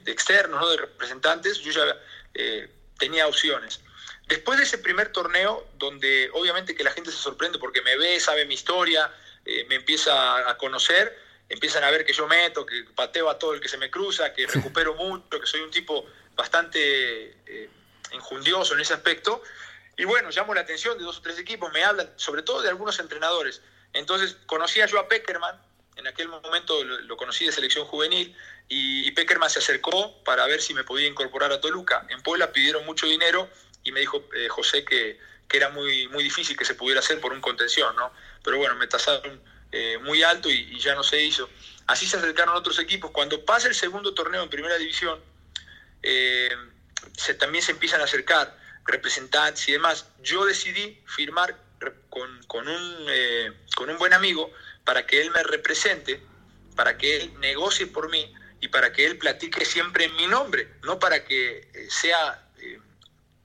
externos, 0.06 0.60
¿no? 0.60 0.68
de 0.68 0.76
representantes, 0.76 1.58
yo 1.60 1.72
ya 1.72 1.96
eh, 2.34 2.70
tenía 2.98 3.26
opciones. 3.26 3.80
Después 4.26 4.58
de 4.58 4.64
ese 4.64 4.78
primer 4.78 5.12
torneo, 5.12 5.66
donde 5.78 6.30
obviamente 6.34 6.74
que 6.74 6.84
la 6.84 6.90
gente 6.90 7.10
se 7.10 7.16
sorprende 7.16 7.58
porque 7.58 7.82
me 7.82 7.96
ve, 7.96 8.20
sabe 8.20 8.44
mi 8.46 8.54
historia, 8.54 9.12
me 9.68 9.74
empieza 9.74 10.48
a 10.48 10.56
conocer, 10.56 11.18
empiezan 11.52 11.84
a 11.84 11.90
ver 11.90 12.04
que 12.06 12.14
yo 12.14 12.26
meto, 12.26 12.64
que 12.64 12.84
pateo 12.94 13.28
a 13.28 13.38
todo 13.38 13.52
el 13.52 13.60
que 13.60 13.68
se 13.68 13.76
me 13.76 13.90
cruza, 13.90 14.32
que 14.32 14.46
recupero 14.54 14.94
mucho, 14.94 15.38
que 15.38 15.46
soy 15.46 15.60
un 15.60 15.70
tipo 15.70 16.06
bastante 16.34 17.36
eh, 17.46 17.68
injundioso 18.12 18.74
en 18.74 18.80
ese 18.80 18.94
aspecto. 18.94 19.42
Y 19.96 20.04
bueno, 20.04 20.30
llamo 20.30 20.54
la 20.54 20.62
atención 20.62 20.96
de 20.96 21.04
dos 21.04 21.18
o 21.18 21.22
tres 21.22 21.38
equipos, 21.38 21.70
me 21.72 21.84
hablan 21.84 22.10
sobre 22.16 22.42
todo 22.42 22.62
de 22.62 22.70
algunos 22.70 22.98
entrenadores. 22.98 23.60
Entonces 23.92 24.38
conocía 24.46 24.86
yo 24.86 24.98
a 24.98 25.08
Peckerman, 25.08 25.60
en 25.96 26.06
aquel 26.06 26.28
momento 26.28 26.82
lo, 26.82 27.16
conocí 27.18 27.44
de 27.44 27.52
selección 27.52 27.84
juvenil, 27.86 28.34
y, 28.68 29.10
Peckerman 29.10 29.50
se 29.50 29.58
acercó 29.58 30.24
para 30.24 30.46
ver 30.46 30.62
si 30.62 30.72
me 30.72 30.84
podía 30.84 31.06
incorporar 31.06 31.52
a 31.52 31.60
Toluca. 31.60 32.06
En 32.08 32.22
Puebla 32.22 32.50
pidieron 32.50 32.86
mucho 32.86 33.06
dinero 33.06 33.50
y 33.84 33.92
me 33.92 34.00
dijo 34.00 34.24
eh, 34.34 34.48
José 34.48 34.86
que, 34.86 35.20
que, 35.46 35.56
era 35.58 35.68
muy, 35.68 36.08
muy 36.08 36.24
difícil 36.24 36.56
que 36.56 36.64
se 36.64 36.74
pudiera 36.74 37.00
hacer 37.00 37.20
por 37.20 37.34
un 37.34 37.42
contención, 37.42 37.94
¿no? 37.94 38.10
Pero 38.42 38.56
bueno, 38.56 38.74
me 38.76 38.86
tasaron 38.86 39.42
eh, 39.74 39.96
muy 40.02 40.22
alto 40.22 40.50
y, 40.50 40.78
ya 40.78 40.94
no 40.94 41.02
se 41.02 41.22
hizo. 41.22 41.48
Así 41.86 42.06
se 42.06 42.18
acercaron 42.18 42.54
otros 42.54 42.78
equipos. 42.78 43.10
Cuando 43.10 43.42
pasa 43.42 43.68
el 43.68 43.74
segundo 43.74 44.12
torneo 44.12 44.42
en 44.42 44.50
primera 44.50 44.76
división, 44.76 45.18
eh, 46.02 46.54
también 47.38 47.64
se 47.64 47.72
empiezan 47.72 48.02
a 48.02 48.04
acercar 48.04 48.54
representantes 48.84 49.66
y 49.68 49.72
demás. 49.72 50.06
Yo 50.22 50.44
decidí 50.44 51.00
firmar 51.06 51.56
con, 52.10 52.68
un, 52.68 53.06
eh, 53.08 53.50
con 53.74 53.88
un 53.88 53.96
buen 53.96 54.12
amigo 54.12 54.52
para 54.84 55.06
que 55.06 55.22
él 55.22 55.30
me 55.30 55.42
represente, 55.42 56.22
para 56.76 56.98
que 56.98 57.16
él 57.16 57.40
negocie 57.40 57.86
por 57.86 58.10
mí 58.10 58.30
y 58.60 58.68
para 58.68 58.92
que 58.92 59.06
él 59.06 59.16
platique 59.16 59.64
siempre 59.64 60.04
en 60.04 60.14
mi 60.16 60.26
nombre, 60.26 60.74
no 60.82 60.98
para 60.98 61.24
que 61.24 61.88
sea, 61.88 62.46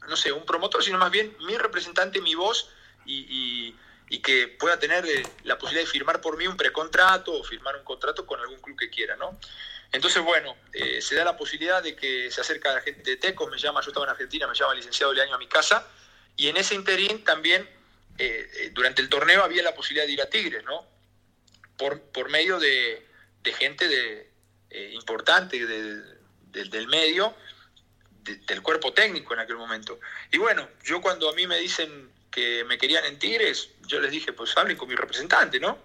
no 0.08 0.18
sé, 0.18 0.34
un 0.34 0.46
promotor, 0.46 0.84
sino 0.84 0.98
más 0.98 1.10
bien 1.10 1.36
mi 1.46 1.58
representante, 1.58 2.20
mi 2.20 2.36
voz 2.36 2.70
y 3.06 3.74
que 4.22 4.48
pueda 4.48 4.80
tener 4.80 5.06
eh, 5.06 5.24
la 5.44 5.58
posibilidad 5.58 5.86
de 5.86 5.92
firmar 5.92 6.22
por 6.22 6.38
mí 6.38 6.48
un 6.48 6.56
precontrato 6.56 7.34
o 7.34 7.44
firmar 7.44 7.76
un 7.76 7.84
contrato 7.84 8.26
con 8.26 8.40
algún 8.40 8.60
club 8.60 8.78
que 8.78 8.90
quiera, 8.90 9.16
¿no? 9.18 9.38
Entonces, 9.92 10.24
bueno, 10.24 10.56
eh, 10.74 11.02
se 11.02 11.16
da 11.16 11.26
la 11.26 11.38
posibilidad 11.38 11.84
de 11.84 11.96
que 11.96 12.32
se 12.32 12.42
acerca 12.42 12.74
la 12.74 12.82
gente 12.82 13.10
de 13.10 13.18
Tecos, 13.18 13.50
me 13.50 13.58
llama, 13.58 13.82
yo 13.82 13.90
estaba 13.90 14.06
en 14.06 14.12
Argentina, 14.12 14.48
me 14.48 14.56
llama 14.56 14.74
el 14.74 14.78
licenciado 14.78 15.14
de 15.14 15.22
año 15.22 15.36
a 15.36 15.38
mi 15.38 15.48
casa, 15.48 15.88
y 16.36 16.48
en 16.48 16.58
ese 16.58 16.76
interín 16.76 17.24
también, 17.24 17.68
eh, 18.18 18.72
durante 18.74 19.02
el 19.02 19.10
torneo 19.10 19.44
había 19.44 19.64
la 19.64 19.76
posibilidad 19.76 20.06
de 20.06 20.14
ir 20.14 20.22
a 20.22 20.30
Tigres, 20.30 20.64
¿no? 20.64 20.86
Por, 21.78 22.02
por 22.12 22.30
medio 22.30 22.60
de, 22.60 23.06
gente 23.58 23.88
de, 23.88 24.30
importante 24.94 25.66
del 25.66 26.88
medio, 26.88 27.34
del 28.24 28.62
cuerpo 28.62 28.94
técnico 28.94 29.34
en 29.34 29.40
aquel 29.40 29.56
momento. 29.56 30.00
Y 30.32 30.38
bueno, 30.38 30.68
yo 30.84 31.02
cuando 31.02 31.30
a 31.30 31.34
mí 31.34 31.48
me 31.48 31.58
dicen 31.58 32.12
que 32.38 32.64
me 32.66 32.78
querían 32.78 33.04
en 33.04 33.18
Tigres, 33.18 33.72
yo 33.88 34.00
les 34.00 34.12
dije, 34.12 34.32
pues 34.32 34.56
hablen 34.56 34.78
con 34.78 34.88
mi 34.88 34.94
representante, 34.94 35.60
¿no? 35.60 35.80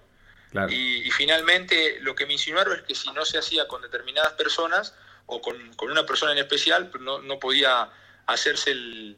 Y, 0.68 1.10
finalmente 1.10 1.98
lo 2.02 2.14
que 2.14 2.26
me 2.26 2.34
insinuaron 2.34 2.76
es 2.76 2.82
que 2.82 2.94
si 2.94 3.10
no 3.12 3.24
se 3.24 3.38
hacía 3.38 3.66
con 3.66 3.80
determinadas 3.80 4.34
personas 4.34 4.94
o 5.24 5.40
con, 5.40 5.56
una 5.80 6.04
persona 6.04 6.32
en 6.32 6.38
especial, 6.38 6.90
pues 6.90 7.02
no, 7.02 7.22
no 7.22 7.38
podía 7.38 7.88
hacerse 8.26 8.72
el, 8.72 9.16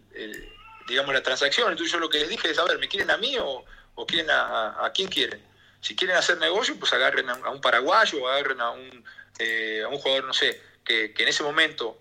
digamos, 0.86 1.12
la 1.12 1.24
transacción. 1.24 1.72
Entonces 1.72 1.92
yo 1.92 1.98
lo 1.98 2.08
que 2.08 2.20
les 2.20 2.28
dije 2.28 2.48
es, 2.52 2.58
a 2.60 2.64
ver, 2.66 2.78
¿me 2.78 2.86
quieren 2.86 3.10
a 3.10 3.16
mí 3.16 3.36
o, 3.36 3.64
o 3.96 4.06
quieren 4.06 4.30
a, 4.30 4.86
a, 4.86 4.92
quién 4.92 5.08
quieren? 5.08 5.44
Si 5.80 5.96
quieren 5.96 6.16
hacer 6.16 6.38
negocio, 6.38 6.78
pues 6.78 6.92
agarren 6.92 7.28
a, 7.28 7.50
un 7.50 7.60
paraguayo 7.60 8.22
o 8.22 8.28
agarren 8.28 8.60
a 8.60 8.70
un, 8.70 9.04
eh, 9.40 9.82
a 9.84 9.88
un 9.88 9.98
jugador, 9.98 10.22
no 10.22 10.34
sé, 10.34 10.62
que, 10.84 11.12
que 11.12 11.24
en 11.24 11.30
ese 11.30 11.42
momento 11.42 11.98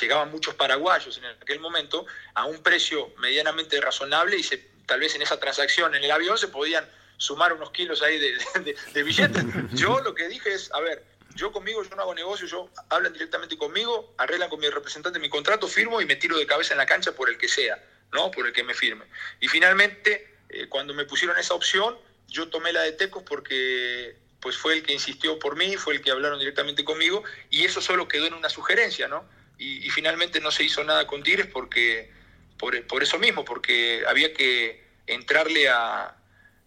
llegaban 0.00 0.30
muchos 0.30 0.54
paraguayos 0.54 1.18
en 1.18 1.24
aquel 1.24 1.60
momento 1.60 2.06
a 2.34 2.44
un 2.46 2.62
precio 2.62 3.12
medianamente 3.18 3.80
razonable 3.80 4.36
y 4.36 4.42
se, 4.42 4.58
tal 4.86 5.00
vez 5.00 5.14
en 5.14 5.22
esa 5.22 5.38
transacción 5.38 5.94
en 5.94 6.04
el 6.04 6.10
avión 6.10 6.38
se 6.38 6.48
podían 6.48 6.88
sumar 7.16 7.52
unos 7.52 7.70
kilos 7.70 8.02
ahí 8.02 8.18
de, 8.18 9.02
billetes. 9.02 9.44
Yo 9.72 10.00
lo 10.00 10.14
que 10.14 10.28
dije 10.28 10.52
es, 10.52 10.72
a 10.72 10.80
ver, 10.80 11.04
yo 11.34 11.52
conmigo, 11.52 11.82
yo 11.82 11.96
no 11.96 12.02
hago 12.02 12.14
negocio, 12.14 12.46
yo 12.46 12.70
hablan 12.90 13.12
directamente 13.12 13.56
conmigo, 13.56 14.14
arreglan 14.18 14.48
con 14.48 14.60
mi 14.60 14.68
representante 14.68 15.18
mi 15.18 15.28
contrato, 15.28 15.66
firmo 15.68 16.00
y 16.00 16.06
me 16.06 16.16
tiro 16.16 16.38
de 16.38 16.46
cabeza 16.46 16.74
en 16.74 16.78
la 16.78 16.86
cancha 16.86 17.12
por 17.12 17.28
el 17.28 17.38
que 17.38 17.48
sea, 17.48 17.82
¿no? 18.12 18.30
Por 18.30 18.46
el 18.46 18.52
que 18.52 18.62
me 18.62 18.74
firme. 18.74 19.04
Y 19.40 19.48
finalmente, 19.48 20.36
eh, 20.48 20.68
cuando 20.68 20.94
me 20.94 21.04
pusieron 21.04 21.38
esa 21.38 21.54
opción, 21.54 21.96
yo 22.28 22.48
tomé 22.48 22.72
la 22.72 22.82
de 22.82 22.92
Tecos 22.92 23.22
porque 23.24 24.16
pues 24.40 24.58
fue 24.58 24.74
el 24.74 24.82
que 24.82 24.92
insistió 24.92 25.38
por 25.38 25.56
mí, 25.56 25.76
fue 25.76 25.94
el 25.94 26.02
que 26.02 26.10
hablaron 26.10 26.38
directamente 26.38 26.84
conmigo 26.84 27.24
y 27.48 27.64
eso 27.64 27.80
solo 27.80 28.06
quedó 28.08 28.26
en 28.26 28.34
una 28.34 28.50
sugerencia, 28.50 29.08
¿no? 29.08 29.24
Y, 29.64 29.90
finalmente 29.90 30.40
no 30.40 30.50
se 30.50 30.64
hizo 30.64 30.84
nada 30.84 31.06
con 31.06 31.22
Tigres 31.22 31.46
porque, 31.46 32.12
por, 32.58 33.02
eso 33.02 33.18
mismo, 33.18 33.44
porque 33.44 34.04
había 34.06 34.32
que 34.34 34.84
entrarle 35.06 35.68
a, 35.68 36.16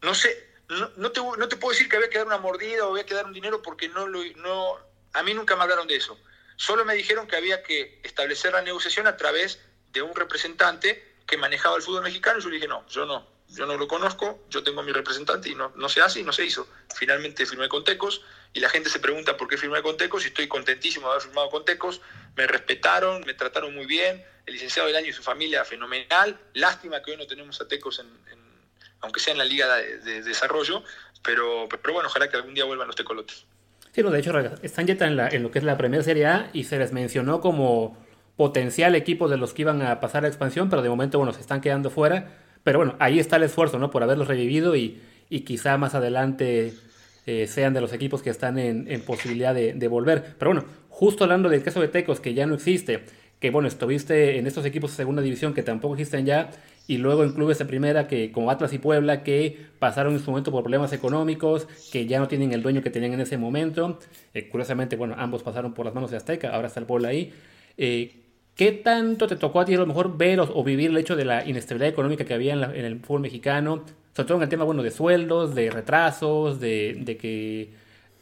no 0.01 0.13
sé, 0.15 0.47
no, 0.69 1.11
te, 1.11 1.21
no, 1.21 1.47
te, 1.47 1.57
puedo 1.57 1.71
decir 1.71 1.89
que 1.89 1.97
había 1.97 2.09
que 2.09 2.17
dar 2.17 2.27
una 2.27 2.37
mordida 2.37 2.85
o 2.85 2.91
había 2.91 3.05
que 3.05 3.13
dar 3.13 3.25
un 3.25 3.33
dinero 3.33 3.61
porque 3.61 3.87
no 3.89 4.07
lo, 4.07 4.23
no, 4.35 4.77
a 5.13 5.23
mí 5.23 5.33
nunca 5.33 5.55
me 5.55 5.63
hablaron 5.63 5.87
de 5.87 5.95
eso. 5.95 6.19
Solo 6.55 6.85
me 6.85 6.95
dijeron 6.95 7.27
que 7.27 7.35
había 7.35 7.61
que 7.61 8.01
establecer 8.03 8.53
la 8.53 8.61
negociación 8.61 9.07
a 9.07 9.15
través 9.15 9.59
de 9.91 10.01
un 10.01 10.15
representante 10.15 11.15
que 11.27 11.37
manejaba 11.37 11.75
el 11.75 11.83
fútbol 11.83 12.03
mexicano. 12.03 12.39
Yo 12.39 12.49
le 12.49 12.55
dije, 12.55 12.67
no, 12.67 12.85
yo 12.87 13.05
no, 13.05 13.27
yo 13.49 13.65
no 13.65 13.77
lo 13.77 13.87
conozco, 13.87 14.43
yo 14.49 14.63
tengo 14.63 14.81
a 14.81 14.83
mi 14.83 14.91
representante 14.91 15.49
y 15.49 15.55
no, 15.55 15.71
no 15.75 15.87
se 15.87 16.01
hace 16.01 16.19
y 16.19 16.23
no 16.23 16.33
se 16.33 16.45
hizo. 16.45 16.67
Finalmente 16.95 17.45
firmé 17.45 17.69
con 17.69 17.83
Tecos 17.83 18.21
y 18.57 18.59
la 18.59 18.69
gente 18.69 18.89
se 18.89 18.99
pregunta 18.99 19.37
por 19.37 19.47
qué 19.47 19.55
firmé 19.55 19.83
con 19.83 19.97
Tecos 19.97 20.23
y 20.23 20.29
estoy 20.29 20.47
contentísimo 20.47 21.05
de 21.05 21.11
haber 21.11 21.21
firmado 21.21 21.49
con 21.51 21.63
Tecos. 21.63 22.01
Me 22.35 22.47
respetaron, 22.47 23.23
me 23.23 23.35
trataron 23.35 23.75
muy 23.75 23.85
bien, 23.85 24.25
el 24.47 24.53
licenciado 24.55 24.87
del 24.87 24.95
año 24.95 25.09
y 25.09 25.13
su 25.13 25.21
familia 25.21 25.63
fenomenal. 25.63 26.39
Lástima 26.55 27.03
que 27.03 27.11
hoy 27.11 27.17
no 27.17 27.27
tenemos 27.27 27.61
a 27.61 27.67
Tecos, 27.67 27.99
en, 27.99 28.07
aunque 29.01 29.19
sea 29.19 29.33
en 29.33 29.37
la 29.37 29.45
liga 29.45 29.75
de, 29.75 30.23
desarrollo, 30.23 30.83
pero, 31.23 31.69
pero 31.69 31.93
bueno, 31.93 32.09
ojalá 32.09 32.29
que 32.29 32.35
algún 32.35 32.55
día 32.55 32.65
vuelvan 32.65 32.87
los 32.87 32.95
tecolotes. 32.95 33.45
Sí, 33.93 34.01
de 34.01 34.19
hecho 34.19 34.33
están 34.63 34.87
ya 34.87 34.93
en, 35.05 35.19
en 35.19 35.43
lo 35.43 35.51
que 35.51 35.59
es 35.59 35.63
la 35.63 35.77
Primera 35.77 36.01
Serie 36.01 36.25
A 36.25 36.49
y 36.51 36.63
se 36.63 36.79
les 36.79 36.91
mencionó 36.93 37.41
como 37.41 38.03
potencial 38.37 38.95
equipo 38.95 39.27
de 39.27 39.37
los 39.37 39.53
que 39.53 39.61
iban 39.61 39.83
a 39.83 39.99
pasar 39.99 40.25
a 40.25 40.27
expansión, 40.27 40.71
pero 40.71 40.81
de 40.81 40.89
momento, 40.89 41.19
bueno, 41.19 41.31
se 41.31 41.41
están 41.41 41.61
quedando 41.61 41.91
fuera 41.91 42.47
pero 42.67 42.79
bueno, 42.79 42.97
ahí 42.99 43.17
está 43.17 43.37
el 43.37 43.43
esfuerzo, 43.43 43.79
¿no? 43.79 43.91
Por 43.91 44.03
haberlos 44.03 44.27
revivido 44.27 44.75
y, 44.75 45.01
quizá 45.45 45.77
más 45.77 45.95
adelante 45.95 46.73
eh, 47.27 47.45
sean 47.45 47.73
de 47.73 47.81
los 47.81 47.93
equipos 47.93 48.23
que 48.23 48.29
están 48.29 48.57
en, 48.57 49.01
posibilidad 49.01 49.53
de, 49.53 49.87
volver. 49.87 50.35
Pero 50.39 50.51
bueno, 50.51 50.65
justo 50.89 51.25
hablando 51.25 51.49
del 51.49 51.61
caso 51.61 51.79
de 51.79 51.89
Tecos, 51.89 52.19
que 52.19 52.33
ya 52.33 52.47
no 52.47 52.55
existe, 52.55 53.03
que 53.39 53.51
bueno, 53.51 53.67
estuviste 53.67 54.39
en 54.39 54.47
estos 54.47 54.65
equipos 54.65 54.91
de 54.91 54.97
segunda 54.97 55.21
división 55.21 55.53
que 55.53 55.61
tampoco 55.61 55.93
existen 55.95 56.25
ya, 56.25 56.49
y 56.87 56.97
luego 56.97 57.23
en 57.23 57.33
clubes 57.33 57.59
de 57.59 57.65
primera 57.65 58.07
que 58.07 58.31
como 58.31 58.49
Atlas 58.49 58.71
y 58.71 58.77
Puebla 58.77 59.21
que 59.21 59.57
pasaron 59.77 60.13
en 60.13 60.19
su 60.19 60.31
momento 60.31 60.51
por 60.51 60.63
problemas 60.63 60.93
económicos, 60.93 61.67
que 61.91 62.07
ya 62.07 62.19
no 62.19 62.27
tienen 62.27 62.53
el 62.53 62.63
dueño 62.63 62.81
que 62.81 62.89
tenían 62.89 63.13
en 63.13 63.19
ese 63.19 63.37
momento. 63.37 63.99
Eh, 64.33 64.47
curiosamente, 64.47 64.95
bueno, 64.95 65.13
ambos 65.17 65.43
pasaron 65.43 65.73
por 65.73 65.85
las 65.85 65.93
manos 65.93 66.09
de 66.11 66.17
Azteca, 66.17 66.49
ahora 66.49 66.67
está 66.67 66.79
el 66.79 66.85
Puebla 66.85 67.09
ahí. 67.09 67.33
Eh, 67.77 68.23
¿Qué 68.55 68.71
tanto 68.71 69.27
te 69.27 69.35
tocó 69.35 69.59
a 69.59 69.65
ti 69.65 69.75
a 69.75 69.77
lo 69.77 69.85
mejor 69.85 70.17
ver 70.17 70.39
o, 70.39 70.63
vivir 70.63 70.89
el 70.89 70.97
hecho 70.97 71.15
de 71.15 71.25
la 71.25 71.45
inestabilidad 71.45 71.89
económica 71.89 72.25
que 72.25 72.33
había 72.33 72.53
en, 72.53 72.85
el 72.85 72.99
fútbol 73.01 73.21
mexicano? 73.21 73.83
Sobre 74.17 74.29
todo 74.29 74.37
en 74.37 74.43
el 74.45 74.49
tema 74.49 74.63
bueno, 74.63 74.81
de 74.81 74.89
sueldos, 74.89 75.53
de 75.53 75.69
retrasos, 75.69 76.59
de, 76.59 77.17
que 77.21 77.69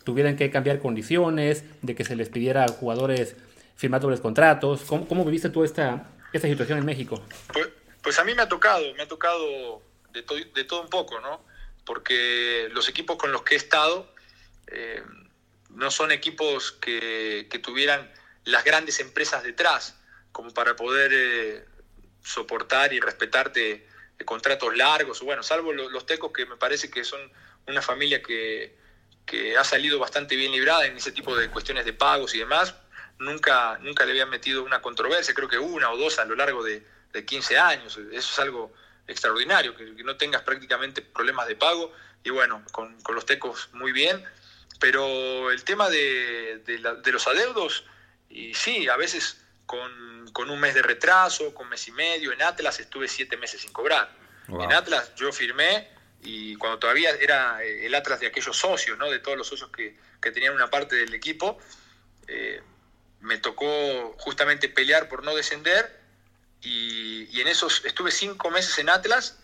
tuvieran 0.03 0.36
que 0.36 0.51
cambiar 0.51 0.79
condiciones, 0.79 1.63
de 1.84 1.95
que 1.95 2.03
se 2.03 2.17
les 2.17 2.27
pidiera 2.27 2.65
a 2.65 2.67
jugadores 2.67 3.38
firmar 3.77 4.01
dobles 4.01 4.19
contratos. 4.19 4.81
¿Cómo, 4.81 5.23
viviste 5.23 5.47
tú 5.47 5.63
esta, 5.63 6.12
esta 6.34 6.49
situación 6.49 6.79
en 6.79 6.86
México? 6.86 7.23
Pues, 7.53 7.69
pues, 8.03 8.19
a 8.19 8.25
mí 8.25 8.34
me 8.36 8.41
ha 8.41 8.49
tocado, 8.49 8.93
me 8.95 9.03
ha 9.03 9.08
tocado 9.08 9.81
de, 10.12 10.21
de 10.53 10.63
todo 10.65 10.81
un 10.81 10.89
poco, 10.89 11.21
¿no? 11.21 11.39
Porque 11.86 12.67
los 12.73 12.89
equipos 12.89 13.15
con 13.15 13.31
los 13.31 13.43
que 13.43 13.53
he 13.53 13.58
estado 13.58 14.13
eh, 14.67 15.01
no 15.69 15.91
son 15.91 16.12
equipos 16.12 16.73
que, 16.73 17.47
que 17.49 17.60
tuvieran 17.60 18.12
las 18.43 18.65
grandes 18.65 18.99
empresas 18.99 19.43
detrás 19.43 19.97
como 20.34 20.51
para 20.51 20.75
poder 20.75 21.12
eh, 21.13 21.65
soportar 22.21 22.91
y 22.91 22.99
respetarte 22.99 23.94
contratos 24.23 24.75
largos, 24.78 25.21
bueno, 25.21 25.43
salvo 25.43 25.73
los, 25.73 26.06
tecos 26.06 26.32
que 26.32 26.45
me 26.45 26.56
parece 26.56 26.89
que 26.89 27.04
son 27.04 27.19
una 27.67 27.82
familia 27.82 28.21
que, 28.21 28.78
ha 29.60 29.63
salido 29.63 29.99
bastante 29.99 30.36
bien 30.36 30.51
librada 30.51 30.86
en 30.86 30.95
ese 30.95 31.12
tipo 31.12 31.36
de 31.36 31.49
cuestiones 31.49 31.84
de 31.84 31.93
pagos 31.93 32.34
y 32.36 32.39
demás, 32.39 32.75
nunca, 33.17 33.78
nunca 33.82 34.06
le 34.06 34.12
habían 34.12 34.30
metido 34.30 34.63
una 34.63 34.82
controversia, 34.82 35.34
creo 35.34 35.49
que 35.49 35.58
una 35.58 35.91
o 35.91 35.97
dos 35.97 36.19
a 36.19 36.25
lo 36.25 36.36
largo 36.36 36.63
de, 36.63 36.84
15 37.25 37.58
años, 37.58 37.97
eso 37.97 38.10
es 38.12 38.39
algo 38.39 38.73
extraordinario, 39.08 39.73
que, 39.75 39.86
no 40.04 40.17
tengas 40.17 40.41
prácticamente 40.41 41.01
problemas 41.01 41.47
de 41.47 41.56
pago, 41.56 41.93
y 42.23 42.30
bueno, 42.30 42.63
con, 42.73 42.97
los 43.13 43.25
tecos 43.25 43.69
muy 43.71 43.93
bien, 43.93 44.21
pero 44.80 45.49
el 45.49 45.63
tema 45.63 45.89
de, 45.89 46.62
de 46.65 47.12
los 47.12 47.28
adeudos, 47.28 47.86
y 48.30 48.54
sí, 48.54 48.89
a 48.89 48.97
veces 48.97 49.41
con, 49.65 50.14
con, 50.33 50.49
un 50.49 50.59
mes 50.59 50.73
de 50.73 50.81
retraso, 50.81 51.53
con 51.53 51.69
mes 51.69 51.88
y 51.88 51.91
medio. 51.91 52.31
En 52.31 52.41
Atlas 52.41 52.79
estuve 52.79 53.07
siete 53.07 53.38
meses 53.38 53.61
sin 53.61 53.71
cobrar. 53.71 54.11
En 54.47 54.71
Atlas 54.71 55.13
yo 55.15 55.31
firmé 55.31 55.89
y 56.21 56.55
cuando 56.55 56.79
todavía 56.79 57.11
era 57.11 57.63
eh, 57.63 57.85
el 57.85 57.95
Atlas 57.95 58.19
de 58.19 58.27
aquellos 58.27 58.55
socios, 58.57 58.97
¿no? 58.97 59.09
de 59.09 59.19
todos 59.19 59.38
los 59.38 59.47
socios 59.47 59.69
que, 59.71 59.97
que 60.21 60.31
tenían 60.31 60.53
una 60.53 60.69
parte 60.69 60.95
del 60.95 61.13
equipo, 61.13 61.57
eh, 62.27 62.61
me 63.21 63.38
tocó 63.38 64.15
justamente 64.19 64.69
pelear 64.69 65.09
por 65.09 65.23
no 65.23 65.35
descender 65.35 65.99
y, 66.61 67.41
en 67.41 67.47
esos 67.47 67.83
estuve 67.85 68.11
cinco 68.11 68.49
meses 68.49 68.77
en 68.79 68.89
Atlas. 68.89 69.38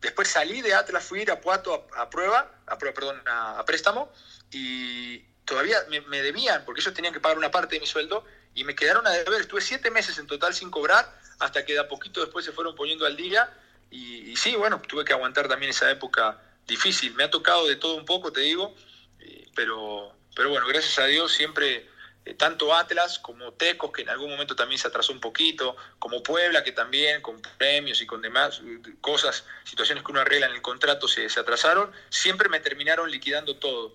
Después 0.00 0.28
salí 0.28 0.60
de 0.62 0.74
Atlas, 0.74 1.04
fui 1.04 1.20
a 1.20 1.22
ir 1.22 1.30
a 1.30 1.40
prueba, 1.40 1.86
a 1.96 2.10
prueba, 2.10 2.94
perdón, 2.94 3.22
a, 3.26 3.64
préstamo 3.64 4.12
y 4.50 5.20
todavía 5.44 5.78
me, 5.88 6.22
debían 6.22 6.64
porque 6.64 6.80
ellos 6.80 6.92
tenían 6.92 7.14
que 7.14 7.20
pagar 7.20 7.38
una 7.38 7.50
parte 7.50 7.76
de 7.76 7.80
mi 7.80 7.86
sueldo 7.86 8.24
y 8.56 8.64
me 8.64 8.74
quedaron 8.74 9.06
a 9.06 9.10
deber. 9.10 9.42
Estuve 9.42 9.60
siete 9.60 9.92
meses 9.92 10.18
en 10.18 10.26
total 10.26 10.52
sin 10.54 10.70
cobrar 10.70 11.14
hasta 11.38 11.64
que 11.64 11.74
de 11.74 11.78
a 11.78 11.88
poquito 11.88 12.20
después 12.20 12.44
se 12.44 12.50
fueron 12.50 12.74
poniendo 12.74 13.06
al 13.06 13.16
día 13.16 13.52
y, 13.90 14.34
sí, 14.36 14.56
bueno, 14.56 14.80
tuve 14.80 15.04
que 15.04 15.12
aguantar 15.12 15.46
también 15.46 15.70
esa 15.70 15.90
época 15.90 16.40
difícil. 16.66 17.14
Me 17.14 17.24
ha 17.24 17.30
tocado 17.30 17.68
de 17.68 17.76
todo 17.76 17.94
un 17.96 18.04
poco, 18.04 18.32
te 18.32 18.40
digo, 18.40 18.74
eh, 19.20 19.46
pero, 19.54 20.12
pero 20.34 20.50
bueno, 20.50 20.66
gracias 20.66 20.98
a 20.98 21.04
Dios 21.04 21.32
siempre 21.32 21.88
eh, 22.24 22.34
tanto 22.34 22.74
Atlas 22.74 23.18
como 23.18 23.52
Tecos, 23.52 23.92
que 23.92 24.02
en 24.02 24.08
algún 24.08 24.30
momento 24.30 24.56
también 24.56 24.78
se 24.78 24.88
atrasó 24.88 25.12
un 25.12 25.20
poquito, 25.20 25.76
como 25.98 26.22
Puebla, 26.22 26.64
que 26.64 26.72
también 26.72 27.22
con 27.22 27.40
premios 27.58 28.00
y 28.00 28.06
con 28.06 28.22
demás 28.22 28.60
eh, 28.64 28.80
cosas, 29.00 29.44
situaciones 29.64 30.02
que 30.02 30.12
uno 30.12 30.22
arregla 30.22 30.46
en 30.46 30.54
el 30.54 30.62
contrato 30.62 31.06
se, 31.06 31.26
atrasaron, 31.38 31.92
siempre 32.08 32.48
me 32.48 32.60
terminaron 32.60 33.10
liquidando 33.10 33.56
todo. 33.56 33.94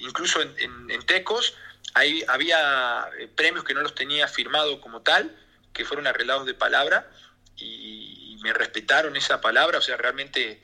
Incluso 0.00 0.42
en, 0.42 1.06
Tecos 1.06 1.54
ahí 1.94 2.24
había 2.28 3.08
premios 3.34 3.64
que 3.64 3.74
no 3.74 3.80
los 3.80 3.94
tenía 3.94 4.28
firmado 4.28 4.80
como 4.80 5.02
tal, 5.02 5.34
que 5.72 5.84
fueron 5.84 6.06
arreglados 6.06 6.46
de 6.46 6.54
palabra 6.54 7.10
y, 7.56 8.12
me 8.42 8.52
respetaron 8.52 9.16
esa 9.16 9.40
palabra, 9.40 9.78
o 9.78 9.80
sea, 9.80 9.96
realmente, 9.96 10.62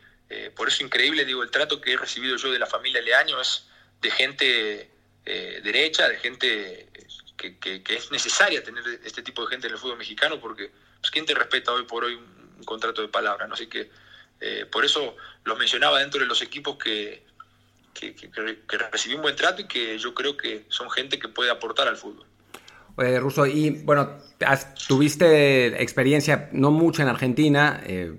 por 0.55 0.69
eso 0.69 0.85
increíble, 0.85 1.25
digo, 1.25 1.43
el 1.43 1.51
trato 1.51 1.81
que 1.81 1.95
he 1.95 1.97
recibido 1.97 2.37
yo 2.37 2.53
de 2.53 2.59
la 2.59 2.67
familia 2.67 3.01
Leaño 3.01 3.41
es 3.41 3.65
de 4.03 4.11
gente 4.11 4.91
eh, 5.27 5.61
derecha, 5.63 6.09
de 6.09 6.17
gente 6.19 6.89
que, 7.37 7.83
es 7.89 8.11
necesaria 8.11 8.65
tener 8.65 8.83
este 9.05 9.23
tipo 9.23 9.43
de 9.43 9.49
gente 9.49 9.67
en 9.67 9.75
el 9.75 9.79
fútbol 9.79 9.99
mexicano, 9.99 10.41
porque 10.41 10.71
pues, 11.01 11.11
¿quién 11.11 11.27
te 11.27 11.35
respeta 11.35 11.73
hoy 11.73 11.85
por 11.85 12.05
hoy 12.05 12.15
un, 12.15 12.65
contrato 12.65 13.01
de 13.01 13.09
palabra? 13.09 13.49
Así 13.51 13.67
que 13.69 13.91
eh, 14.41 14.67
por 14.71 14.85
eso 14.85 15.17
los 15.45 15.59
mencionaba 15.59 15.99
dentro 16.01 16.21
de 16.21 16.27
los 16.27 16.43
equipos 16.43 16.77
que, 16.77 17.25
que, 18.01 18.79
recibí 18.91 19.15
un 19.15 19.23
buen 19.23 19.37
trato 19.37 19.63
y 19.63 19.67
que 19.67 19.99
yo 19.99 20.15
creo 20.15 20.37
que 20.37 20.65
son 20.69 20.91
gente 20.91 21.19
que 21.19 21.29
puede 21.29 21.51
aportar 21.51 21.89
al 21.89 21.97
fútbol. 21.97 22.27
Oye, 22.97 23.21
Russo, 23.21 23.47
y 23.47 23.71
bueno, 23.71 24.19
tuviste 24.89 25.83
experiencia 25.83 26.49
no 26.53 26.71
mucho 26.71 27.03
en 27.03 27.09
Argentina, 27.09 27.81
eh, 27.87 28.17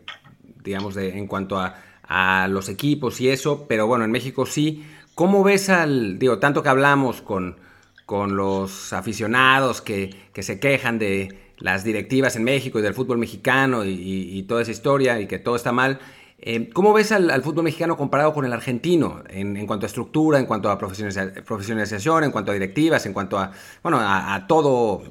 digamos, 0.64 0.96
de, 0.96 1.18
en 1.18 1.28
cuanto 1.28 1.60
a, 1.60 1.82
a, 2.04 2.48
los 2.48 2.70
equipos 2.70 3.20
y 3.22 3.30
eso, 3.30 3.66
pero 3.68 3.88
bueno, 3.88 4.06
en 4.06 4.12
México 4.12 4.46
sí. 4.46 4.86
¿Cómo 5.14 5.44
ves 5.44 5.70
al, 5.70 6.18
digo, 6.18 6.40
tanto 6.40 6.64
que 6.64 6.70
hablamos 6.70 7.22
con, 7.22 7.58
con 8.06 8.36
los 8.36 8.92
aficionados 8.94 9.82
que, 9.82 10.10
que, 10.34 10.44
se 10.44 10.60
quejan 10.60 11.00
de 11.00 11.54
las 11.62 11.84
directivas 11.84 12.36
en 12.36 12.44
México 12.44 12.80
y 12.80 12.82
del 12.82 12.94
fútbol 12.94 13.18
mexicano 13.18 13.86
y, 13.86 14.44
toda 14.50 14.64
esa 14.64 14.72
historia 14.72 15.20
y 15.22 15.28
que 15.28 15.40
todo 15.40 15.56
está 15.56 15.72
mal? 15.72 16.00
Eh, 16.44 16.70
¿Cómo 16.74 16.92
ves 16.92 17.12
al, 17.12 17.44
fútbol 17.44 17.66
mexicano 17.66 17.96
comparado 17.96 18.34
con 18.34 18.46
el 18.46 18.54
argentino 18.54 19.24
en, 19.30 19.68
cuanto 19.68 19.86
a 19.86 19.88
estructura, 19.88 20.40
en 20.40 20.48
cuanto 20.48 20.72
a 20.72 20.80
profesionalización, 20.80 22.24
en 22.24 22.32
cuanto 22.32 22.50
a 22.50 22.56
directivas, 22.56 23.06
en 23.06 23.14
cuanto 23.14 23.38
a, 23.38 23.54
bueno, 23.84 24.00
a, 24.02 24.46
todo 24.48 25.04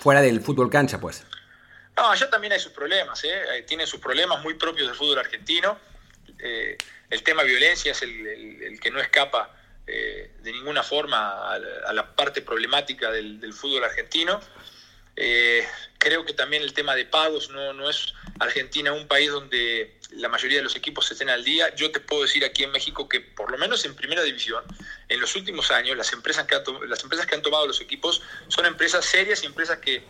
fuera 0.00 0.22
del 0.22 0.40
fútbol 0.40 0.70
cancha, 0.70 0.98
pues? 0.98 1.24
No, 1.94 2.10
allá 2.10 2.30
también 2.30 2.54
hay 2.54 2.60
sus 2.60 2.72
problemas, 2.72 3.22
¿eh? 3.24 3.64
Tienen 3.66 3.86
sus 3.86 4.00
problemas 4.00 4.42
muy 4.42 4.54
propios 4.54 4.86
del 4.86 4.96
fútbol 4.96 5.18
argentino. 5.18 5.76
Eh, 6.38 6.78
el 7.10 7.22
tema 7.22 7.42
violencia 7.42 7.92
es 7.92 8.02
el, 8.02 8.78
que 8.80 8.90
no 8.90 9.00
escapa 9.00 9.54
eh, 9.86 10.32
de 10.42 10.52
ninguna 10.52 10.82
forma 10.82 11.52
a, 11.52 11.92
la 11.92 12.14
parte 12.14 12.40
problemática 12.40 13.10
del, 13.10 13.52
fútbol 13.52 13.84
argentino. 13.84 14.40
Eh, 15.16 15.66
creo 15.98 16.24
que 16.24 16.32
también 16.32 16.62
el 16.62 16.72
tema 16.72 16.94
de 16.94 17.04
pagos 17.04 17.50
no, 17.50 17.72
no 17.72 17.90
es 17.90 18.14
Argentina 18.38 18.92
un 18.92 19.06
país 19.06 19.30
donde 19.30 19.98
la 20.10 20.28
mayoría 20.28 20.58
de 20.58 20.64
los 20.64 20.76
equipos 20.76 21.10
estén 21.10 21.28
al 21.28 21.44
día. 21.44 21.74
Yo 21.74 21.90
te 21.90 22.00
puedo 22.00 22.22
decir 22.22 22.44
aquí 22.44 22.64
en 22.64 22.72
México 22.72 23.08
que 23.08 23.20
por 23.20 23.50
lo 23.50 23.58
menos 23.58 23.84
en 23.84 23.94
primera 23.94 24.22
división, 24.22 24.64
en 25.08 25.20
los 25.20 25.34
últimos 25.36 25.70
años, 25.70 25.96
las 25.96 26.12
empresas 26.12 26.46
que, 26.46 26.56
las 26.86 27.02
empresas 27.02 27.26
que 27.26 27.34
han 27.34 27.42
tomado 27.42 27.66
los 27.66 27.80
equipos 27.80 28.22
son 28.48 28.66
empresas 28.66 29.04
serias 29.04 29.42
y 29.42 29.46
empresas 29.46 29.78
que 29.78 30.02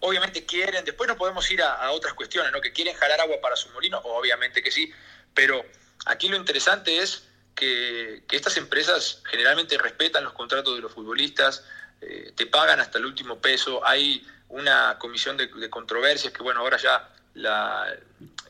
obviamente 0.00 0.44
quieren, 0.44 0.84
después 0.84 1.08
no 1.08 1.16
podemos 1.16 1.48
ir 1.50 1.62
a, 1.62 1.74
a 1.74 1.92
otras 1.92 2.14
cuestiones, 2.14 2.50
¿no? 2.52 2.60
que 2.60 2.72
quieren 2.72 2.96
jalar 2.96 3.20
agua 3.20 3.36
para 3.40 3.54
su 3.54 3.68
molino, 3.70 3.98
obviamente 3.98 4.62
que 4.62 4.72
sí, 4.72 4.92
pero 5.32 5.64
Aquí 6.06 6.28
lo 6.28 6.36
interesante 6.36 6.98
es 6.98 7.24
que, 7.54 8.22
estas 8.30 8.56
empresas 8.56 9.22
generalmente 9.30 9.78
respetan 9.78 10.24
los 10.24 10.32
contratos 10.32 10.74
de 10.74 10.82
los 10.82 10.92
futbolistas, 10.92 11.64
eh, 12.00 12.32
te 12.34 12.46
pagan 12.46 12.80
hasta 12.80 12.98
el 12.98 13.06
último 13.06 13.40
peso, 13.40 13.86
hay 13.86 14.26
una 14.48 14.98
comisión 14.98 15.36
de, 15.36 15.48
controversias 15.70 16.32
que 16.32 16.42
bueno, 16.42 16.60
ahora 16.60 16.76
ya 16.76 17.08
la, 17.34 17.96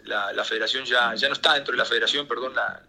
la, 0.05 0.45
federación 0.45 0.85
ya, 0.85 1.15
ya 1.15 1.29
no 1.29 1.35
está 1.35 1.55
dentro 1.55 1.73
de 1.73 1.79
la 1.79 1.85
federación, 1.85 2.27
perdón, 2.27 2.55
la, 2.55 2.83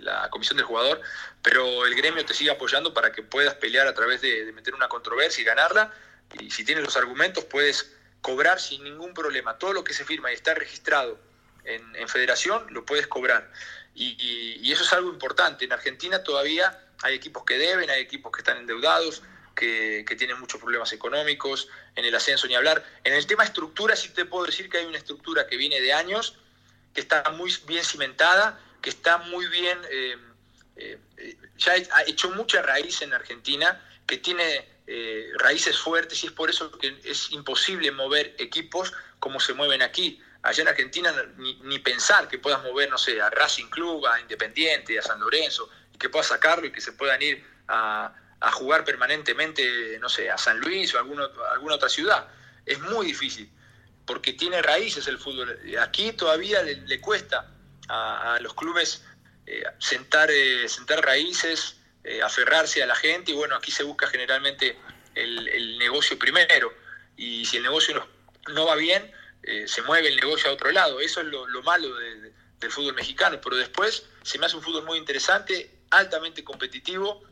la 0.00 0.28
comisión 0.30 0.56
del 0.56 0.66
jugador, 0.66 1.00
pero 1.42 1.86
el 1.86 1.94
gremio 1.94 2.24
te 2.24 2.34
sigue 2.34 2.50
apoyando 2.50 2.94
para 2.94 3.12
que 3.12 3.22
puedas 3.22 3.54
pelear 3.54 3.86
a 3.86 3.94
través 3.94 4.20
de, 4.20 4.50
meter 4.52 4.74
una 4.74 4.88
controversia 4.88 5.42
y 5.42 5.44
ganarla. 5.44 5.92
Y 6.38 6.50
si 6.50 6.64
tienes 6.64 6.84
los 6.84 6.96
argumentos, 6.96 7.44
puedes 7.44 7.92
cobrar 8.20 8.60
sin 8.60 8.84
ningún 8.84 9.14
problema. 9.14 9.58
Todo 9.58 9.72
lo 9.72 9.84
que 9.84 9.92
se 9.92 10.04
firma 10.04 10.30
y 10.30 10.34
está 10.34 10.54
registrado 10.54 11.18
en, 11.64 12.08
federación, 12.08 12.66
lo 12.70 12.84
puedes 12.84 13.06
cobrar. 13.06 13.50
Y, 13.94 14.70
eso 14.72 14.84
es 14.84 14.92
algo 14.92 15.10
importante. 15.10 15.64
En 15.64 15.72
Argentina 15.72 16.22
todavía 16.22 16.78
hay 17.02 17.14
equipos 17.14 17.44
que 17.44 17.58
deben, 17.58 17.90
hay 17.90 18.00
equipos 18.00 18.32
que 18.32 18.40
están 18.40 18.58
endeudados, 18.58 19.22
que, 19.54 20.04
tienen 20.18 20.38
muchos 20.38 20.60
problemas 20.60 20.92
económicos, 20.92 21.68
en 21.96 22.04
el 22.04 22.14
ascenso 22.14 22.46
ni 22.46 22.54
hablar. 22.54 22.84
En 23.04 23.14
el 23.14 23.26
tema 23.26 23.44
estructura 23.44 23.96
sí 23.96 24.10
te 24.10 24.24
puedo 24.24 24.46
decir 24.46 24.68
que 24.68 24.78
hay 24.78 24.86
una 24.86 24.98
estructura 24.98 25.46
que 25.46 25.56
viene 25.56 25.80
de 25.80 25.92
años, 25.92 26.36
que 26.94 27.00
está 27.00 27.30
muy 27.30 27.52
bien 27.66 27.84
cimentada, 27.84 28.60
que 28.80 28.90
está 28.90 29.18
muy 29.18 29.46
bien, 29.46 29.78
eh, 29.90 30.16
eh, 30.76 30.98
ya 31.56 31.72
ha 31.92 32.02
hecho 32.02 32.30
mucha 32.30 32.62
raíz 32.62 33.02
en 33.02 33.12
Argentina, 33.12 33.80
que 34.06 34.18
tiene 34.18 34.68
eh, 34.86 35.30
raíces 35.38 35.78
fuertes 35.78 36.22
y 36.24 36.26
es 36.26 36.32
por 36.32 36.50
eso 36.50 36.70
que 36.72 36.98
es 37.04 37.30
imposible 37.30 37.90
mover 37.92 38.34
equipos 38.38 38.92
como 39.20 39.38
se 39.38 39.54
mueven 39.54 39.80
aquí 39.80 40.20
allá 40.42 40.62
en 40.62 40.68
Argentina 40.68 41.14
ni, 41.36 41.78
pensar 41.78 42.28
que 42.28 42.38
puedas 42.38 42.62
mover, 42.62 42.90
no 42.90 42.98
sé, 42.98 43.20
a 43.20 43.30
Racing 43.30 43.68
Club, 43.68 44.04
a 44.06 44.20
Independiente, 44.20 44.98
a 44.98 45.02
San 45.02 45.20
Lorenzo, 45.20 45.70
y 45.94 45.98
que 45.98 46.08
puedas 46.08 46.28
sacarlo 46.28 46.66
y 46.66 46.72
que 46.72 46.80
se 46.80 46.92
puedan 46.92 47.22
ir 47.22 47.44
a, 47.68 48.12
jugar 48.50 48.84
permanentemente, 48.84 49.98
no 50.00 50.08
sé, 50.08 50.30
a 50.30 50.36
San 50.36 50.58
Luis 50.60 50.92
o 50.94 50.98
a 50.98 51.00
alguna, 51.00 51.28
alguna 51.52 51.76
otra 51.76 51.88
ciudad. 51.88 52.26
Es 52.66 52.80
muy 52.80 53.06
difícil, 53.06 53.50
porque 54.04 54.32
tiene 54.32 54.60
raíces 54.62 55.06
el 55.06 55.18
fútbol. 55.18 55.58
Aquí 55.80 56.12
todavía 56.12 56.62
le, 56.62 57.00
cuesta 57.00 57.48
a, 57.88 58.38
los 58.40 58.54
clubes 58.54 59.04
eh, 59.46 59.62
sentar, 59.78 60.30
eh, 60.30 60.68
sentar 60.68 61.04
raíces, 61.04 61.76
eh, 62.02 62.20
aferrarse 62.22 62.82
a 62.82 62.86
la 62.86 62.96
gente, 62.96 63.32
y 63.32 63.34
bueno, 63.34 63.54
aquí 63.54 63.70
se 63.70 63.84
busca 63.84 64.08
generalmente 64.08 64.76
el, 65.14 65.78
negocio 65.78 66.18
primero, 66.18 66.72
y 67.16 67.44
si 67.44 67.58
el 67.58 67.62
negocio 67.62 67.94
no, 67.94 68.08
no 68.52 68.66
va 68.66 68.74
bien, 68.74 69.12
eh, 69.42 69.66
se 69.66 69.82
mueve 69.82 70.08
el 70.08 70.16
negocio 70.16 70.50
a 70.50 70.54
otro 70.54 70.70
lado. 70.70 71.00
Eso 71.00 71.20
es 71.20 71.26
lo, 71.26 71.46
malo 71.62 71.94
del 71.96 72.70
fútbol 72.70 72.94
mexicano. 72.94 73.40
Pero 73.42 73.56
después 73.56 74.06
se 74.22 74.38
me 74.38 74.46
hace 74.46 74.56
un 74.56 74.62
fútbol 74.62 74.84
muy 74.84 74.98
interesante, 74.98 75.70
altamente 75.90 76.44
competitivo, 76.44 77.24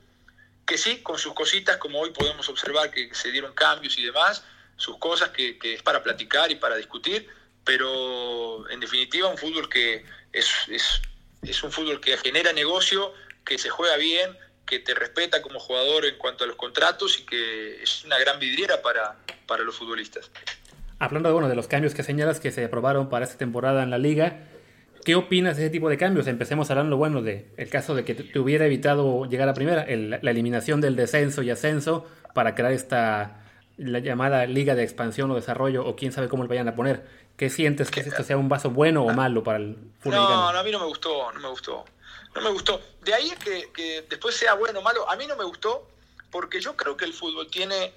que 0.71 0.79
sí, 0.79 0.99
con 1.03 1.19
sus 1.19 1.35
cositas, 1.35 1.79
como 1.79 1.99
hoy 1.99 2.13
podemos 2.13 2.49
observar 2.49 2.93
que 2.93 3.13
se 3.13 3.33
dieron 3.33 3.53
cambios 3.55 3.99
y 3.99 4.05
demás, 4.05 4.45
sus 4.77 4.99
cosas 4.99 5.31
que, 5.31 5.59
es 5.61 5.83
para 5.83 6.01
platicar 6.01 6.53
y 6.53 6.55
para 6.55 6.77
discutir, 6.77 7.29
pero 7.65 8.71
en 8.71 8.79
definitiva 8.79 9.27
un 9.27 9.37
fútbol 9.37 9.69
que 9.69 10.05
es, 10.33 10.49
es 11.43 11.63
un 11.65 11.73
fútbol 11.73 12.01
que 12.01 12.17
genera 12.19 12.53
negocio, 12.53 13.13
que 13.45 13.59
se 13.59 13.69
juega 13.69 13.97
bien, 13.97 14.31
que 14.65 14.79
te 14.79 14.95
respeta 14.95 15.43
como 15.43 15.59
jugador 15.59 16.07
en 16.07 16.17
cuanto 16.19 16.45
a 16.45 16.47
los 16.47 16.55
contratos 16.55 17.19
y 17.19 17.27
que 17.27 17.83
es 17.83 18.05
una 18.05 18.17
gran 18.21 18.39
vidriera 18.39 18.81
para, 18.81 19.17
para 19.49 19.65
los 19.65 19.75
futbolistas. 19.75 20.31
Hablando 21.01 21.31
de, 21.31 21.33
bueno, 21.33 21.49
de 21.49 21.57
los 21.57 21.67
cambios 21.67 21.95
que 21.95 22.05
señalas 22.05 22.39
que 22.39 22.53
se 22.53 22.65
aprobaron 22.65 23.11
para 23.11 23.25
esta 23.25 23.37
temporada 23.37 23.83
en 23.83 23.91
la 23.91 23.99
liga, 23.99 24.47
¿qué 25.05 25.15
opinas 25.15 25.57
de 25.57 25.65
ese 25.65 25.71
tipo 25.71 25.89
de 25.89 25.97
cambios? 25.97 26.27
Empecemos 26.27 26.71
hablando, 26.71 26.97
bueno, 26.97 27.23
de 27.23 27.49
el 27.57 27.69
caso 27.69 27.95
de 27.95 28.05
que 28.05 28.15
te 28.15 28.39
hubiera 28.39 28.67
evitado 28.67 29.27
llegar 29.27 29.49
a 29.49 29.55
primera, 29.55 29.87
la 29.89 30.31
eliminación 30.31 30.81
del 30.81 30.97
descenso 30.97 31.43
y 31.43 31.51
ascenso 31.51 32.07
para 32.35 32.55
crear 32.55 32.73
esta 32.73 33.37
la 33.81 33.99
llamada 33.99 34.45
liga 34.45 34.75
de 34.75 34.83
expansión 34.83 35.31
o 35.31 35.35
desarrollo, 35.35 35.87
o 35.87 35.97
quién 35.97 36.13
sabe 36.13 36.29
cómo 36.29 36.43
le 36.43 36.49
vayan 36.49 36.69
a 36.69 36.75
poner. 36.75 37.07
¿Qué 37.37 37.49
sientes 37.49 37.91
que 37.91 38.01
esto 38.01 38.23
sea 38.23 38.37
un 38.37 38.51
vaso 38.51 38.71
bueno 38.71 39.03
o 39.05 39.13
malo 39.15 39.43
para 39.43 39.59
el 39.59 39.77
fútbol? 40.01 40.19
No, 40.19 40.53
no, 40.53 40.59
a 40.59 40.63
mí 40.63 40.71
no 40.71 40.79
me 40.79 40.85
gustó, 40.85 41.33
no 41.33 41.41
me 41.41 41.49
gustó. 41.49 41.85
No 42.35 42.43
me 42.43 42.51
gustó. 42.51 42.81
De 43.03 43.15
ahí 43.15 43.33
que, 43.43 43.71
que 43.73 44.05
después 44.09 44.37
sea 44.37 44.55
bueno 44.55 44.81
o 44.81 44.83
malo, 44.83 45.09
a 45.11 45.17
mí 45.17 45.27
no 45.27 45.35
me 45.37 45.45
gustó 45.45 45.89
porque 46.31 46.61
yo 46.61 46.77
creo 46.77 46.97
que 46.97 47.07
el 47.07 47.15
fútbol 47.15 47.51
tiene 47.51 47.93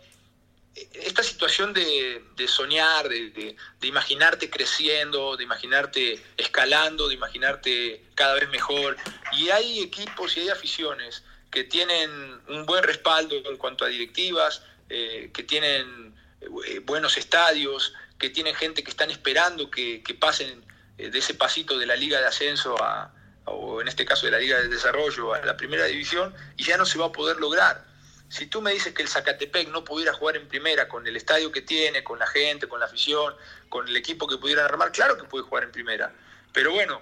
esta 0.75 1.23
situación 1.23 1.73
de, 1.73 2.47
soñar, 2.47 3.07
de, 3.07 3.55
imaginarte 3.81 4.49
creciendo, 4.49 5.37
de 5.37 5.43
imaginarte 5.43 6.23
escalando, 6.37 7.07
de 7.07 7.15
imaginarte 7.15 8.03
cada 8.15 8.35
vez 8.35 8.49
mejor, 8.49 8.97
y 9.33 9.49
hay 9.49 9.81
equipos 9.81 10.35
y 10.35 10.41
hay 10.41 10.49
aficiones 10.49 11.23
que 11.51 11.63
tienen 11.63 12.09
un 12.47 12.65
buen 12.65 12.83
respaldo 12.83 13.35
en 13.35 13.57
cuanto 13.57 13.85
a 13.85 13.87
directivas, 13.87 14.63
eh, 14.89 15.29
que 15.33 15.43
tienen 15.43 16.15
eh, 16.41 16.79
buenos 16.79 17.17
estadios, 17.17 17.93
que 18.17 18.29
tienen 18.29 18.55
gente 18.55 18.83
que 18.83 18.89
están 18.89 19.11
esperando 19.11 19.69
que, 19.69 20.01
pasen 20.19 20.65
eh, 20.97 21.09
de 21.09 21.19
ese 21.19 21.35
pasito 21.35 21.77
de 21.77 21.85
la 21.85 21.95
liga 21.95 22.19
de 22.19 22.25
ascenso 22.25 22.81
a, 22.81 23.13
o 23.45 23.81
en 23.81 23.87
este 23.87 24.05
caso 24.05 24.25
de 24.25 24.31
la 24.31 24.39
liga 24.39 24.59
de 24.59 24.69
desarrollo 24.69 25.33
a 25.33 25.45
la 25.45 25.55
primera 25.55 25.85
división, 25.85 26.33
y 26.57 26.63
ya 26.63 26.77
no 26.77 26.85
se 26.85 26.97
va 26.97 27.07
a 27.07 27.11
poder 27.11 27.37
lograr. 27.37 27.92
Si 28.33 28.47
tú 28.47 28.63
me 28.63 28.73
dices 28.73 28.95
que 28.95 29.03
el 29.03 29.07
Zacatepec 29.07 29.69
no 29.69 29.83
pudiera 29.83 30.11
jugar 30.11 30.37
en 30.37 30.47
primera 30.47 30.89
con 30.89 31.05
el 31.05 31.15
estadio 31.15 31.51
que 31.51 31.61
tiene, 31.61 32.03
con 32.03 32.17
la 32.17 32.25
gente, 32.25 32.67
con 32.67 32.79
la 32.79 32.87
afición, 32.87 33.35
con 33.69 33.87
el 33.87 33.95
equipo 33.95 34.25
que 34.25 34.37
pudieran 34.37 34.65
armar, 34.65 34.91
claro 34.91 35.15
que 35.15 35.25
puede 35.25 35.43
jugar 35.43 35.65
en 35.65 35.71
primera. 35.71 36.11
Pero 36.51 36.71
bueno, 36.71 36.99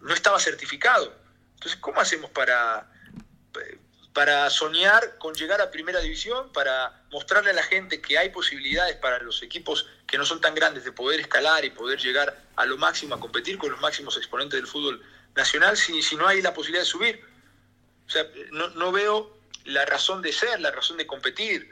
no 0.00 0.14
estaba 0.14 0.40
certificado. 0.40 1.14
Entonces, 1.56 1.78
¿cómo 1.82 2.00
hacemos 2.00 2.30
para, 2.30 2.90
para 4.14 4.48
soñar 4.48 5.18
con 5.18 5.34
llegar 5.34 5.60
a 5.60 5.70
primera 5.70 6.00
división, 6.00 6.50
para 6.50 7.02
mostrarle 7.10 7.50
a 7.50 7.52
la 7.52 7.62
gente 7.64 8.00
que 8.00 8.16
hay 8.16 8.30
posibilidades 8.30 8.96
para 8.96 9.18
los 9.18 9.42
equipos 9.42 9.86
que 10.06 10.16
no 10.16 10.24
son 10.24 10.40
tan 10.40 10.54
grandes 10.54 10.84
de 10.84 10.92
poder 10.92 11.20
escalar 11.20 11.66
y 11.66 11.68
poder 11.68 12.00
llegar 12.00 12.42
a 12.56 12.64
lo 12.64 12.78
máximo, 12.78 13.14
a 13.14 13.20
competir 13.20 13.58
con 13.58 13.70
los 13.70 13.82
máximos 13.82 14.16
exponentes 14.16 14.58
del 14.58 14.66
fútbol 14.66 15.04
nacional, 15.34 15.76
si, 15.76 16.00
si 16.00 16.16
no 16.16 16.26
hay 16.26 16.40
la 16.40 16.54
posibilidad 16.54 16.84
de 16.84 16.88
subir? 16.88 17.22
O 18.06 18.10
sea, 18.10 18.24
no, 18.52 18.68
no 18.68 18.92
veo 18.92 19.35
la 19.66 19.84
razón 19.84 20.22
de 20.22 20.32
ser, 20.32 20.60
la 20.60 20.70
razón 20.70 20.96
de 20.96 21.06
competir. 21.06 21.70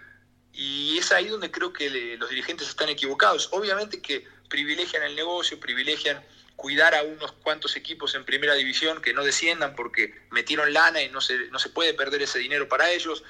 Y 0.53 0.99
es 0.99 1.11
ahí 1.11 1.29
donde 1.29 1.51
creo 1.51 1.73
que 1.73 2.17
los 2.17 2.31
dirigentes 2.31 2.69
están 2.69 2.89
equivocados. 2.89 3.49
Obviamente 3.53 4.01
que 4.01 4.27
privilegian 4.49 5.03
el 5.03 5.17
negocio, 5.17 5.59
privilegian 5.59 6.23
cuidar 6.57 6.95
a 6.95 7.03
unos 7.03 7.33
cuantos 7.33 7.77
equipos 7.77 8.15
en 8.15 8.25
primera 8.25 8.55
división 8.55 9.03
que 9.03 9.13
no 9.13 9.25
desciendan 9.25 9.75
porque 9.75 10.15
metieron 10.31 10.73
lana 10.73 11.03
y 11.03 11.09
no 11.09 11.21
se, 11.21 11.49
no 11.51 11.59
se 11.59 11.71
puede 11.71 11.95
perder 11.95 12.23
ese 12.23 12.39
dinero 12.39 12.69
para 12.69 12.91
ellos. 12.91 13.25